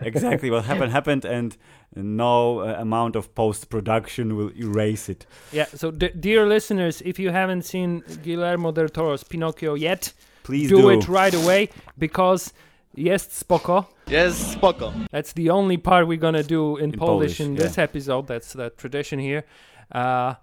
exactly 0.00 0.50
what 0.50 0.64
happened 0.64 0.92
happened, 0.92 1.24
and 1.24 1.56
no 1.94 2.60
uh, 2.60 2.76
amount 2.78 3.16
of 3.16 3.34
post 3.34 3.68
production 3.70 4.36
will 4.36 4.50
erase 4.56 5.08
it. 5.08 5.26
Yeah. 5.52 5.66
So, 5.74 5.90
d- 5.90 6.10
dear 6.18 6.46
listeners, 6.46 7.02
if 7.02 7.18
you 7.18 7.30
haven't 7.30 7.62
seen 7.62 8.02
Guillermo 8.22 8.72
del 8.72 8.88
Toro's 8.88 9.24
Pinocchio 9.24 9.74
yet, 9.74 10.12
Please 10.44 10.68
do, 10.68 10.82
do. 10.82 10.90
it 10.90 11.08
right 11.08 11.34
away 11.34 11.68
because 11.98 12.52
jest 12.96 13.32
spoko. 13.32 13.86
Jest 14.06 14.52
spoko. 14.58 14.92
That's 15.10 15.32
the 15.34 15.50
only 15.50 15.76
part 15.76 16.06
we're 16.06 16.18
gonna 16.20 16.42
do 16.42 16.76
in, 16.78 16.92
In 16.92 16.98
Polish, 16.98 17.38
Polish, 17.38 17.40
in 17.40 17.54
yeah. 17.54 17.62
this 17.62 17.78
episode. 17.78 18.26
That's 18.26 18.52
the 18.54 18.70
tradition 18.70 19.18
here. 19.18 19.44
Uh, 19.92 20.34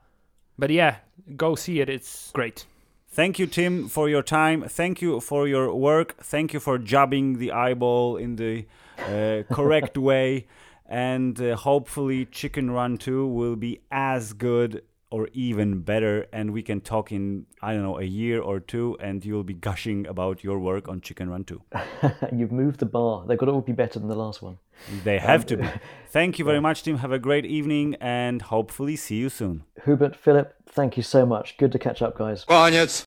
but 0.58 0.70
yeah, 0.70 0.98
go 1.36 1.56
see 1.56 1.80
it. 1.82 1.90
It's 1.90 2.32
great. 2.34 2.66
Thank 3.12 3.40
you, 3.40 3.48
Tim, 3.48 3.88
for 3.88 4.10
your 4.10 4.22
time. 4.24 4.64
Thank 4.68 5.02
you 5.02 5.22
for 5.22 5.48
your 5.48 5.74
work. 5.74 6.16
Thank 6.22 6.54
you 6.54 6.60
for 6.60 6.78
jabbing 6.78 7.40
the 7.40 7.52
eyeball 7.54 8.18
in 8.18 8.36
the 8.36 8.66
uh, 9.00 9.44
correct 9.54 9.98
way. 10.10 10.48
And 10.88 11.40
uh, 11.42 11.56
hopefully, 11.56 12.26
Chicken 12.26 12.72
Run 12.72 12.98
2 12.98 13.28
will 13.28 13.56
be 13.56 13.82
as 13.92 14.34
good 14.34 14.84
or 15.12 15.30
even 15.34 15.82
better. 15.82 16.28
And 16.34 16.52
we 16.52 16.62
can 16.62 16.82
talk 16.82 17.12
in, 17.12 17.46
I 17.62 17.74
don't 17.74 17.84
know, 17.84 18.00
a 18.00 18.04
year 18.04 18.42
or 18.42 18.60
two, 18.60 18.98
and 19.00 19.24
you'll 19.24 19.44
be 19.44 19.54
gushing 19.54 20.06
about 20.08 20.44
your 20.44 20.60
work 20.60 20.88
on 20.88 21.02
Chicken 21.02 21.30
Run 21.30 21.44
2. 21.44 21.62
you've 22.36 22.52
moved 22.52 22.80
the 22.80 22.86
bar 22.86 23.26
they've 23.26 23.38
got 23.38 23.46
to 23.46 23.52
all 23.52 23.62
be 23.62 23.72
better 23.72 24.00
than 24.00 24.10
the 24.10 24.16
last 24.16 24.42
one 24.42 24.58
They 25.04 25.20
have 25.20 25.46
to 25.48 25.58
be. 25.58 25.68
Thank 26.10 26.38
you 26.40 26.46
very 26.46 26.60
much, 26.60 26.84
Tim. 26.84 26.98
Have 26.98 27.12
a 27.12 27.20
great 27.20 27.46
evening, 27.46 27.96
and 28.00 28.42
hopefully, 28.42 28.96
see 28.96 29.16
you 29.16 29.30
soon. 29.30 29.64
hubert 29.86 30.16
philip 30.16 30.54
thank 30.68 30.98
you 30.98 31.04
so 31.04 31.26
much 31.26 31.58
good 31.58 31.72
to 31.72 31.80
catch 31.80 32.02
up 32.02 32.18
guys 32.18 32.46
Koniec. 32.46 33.04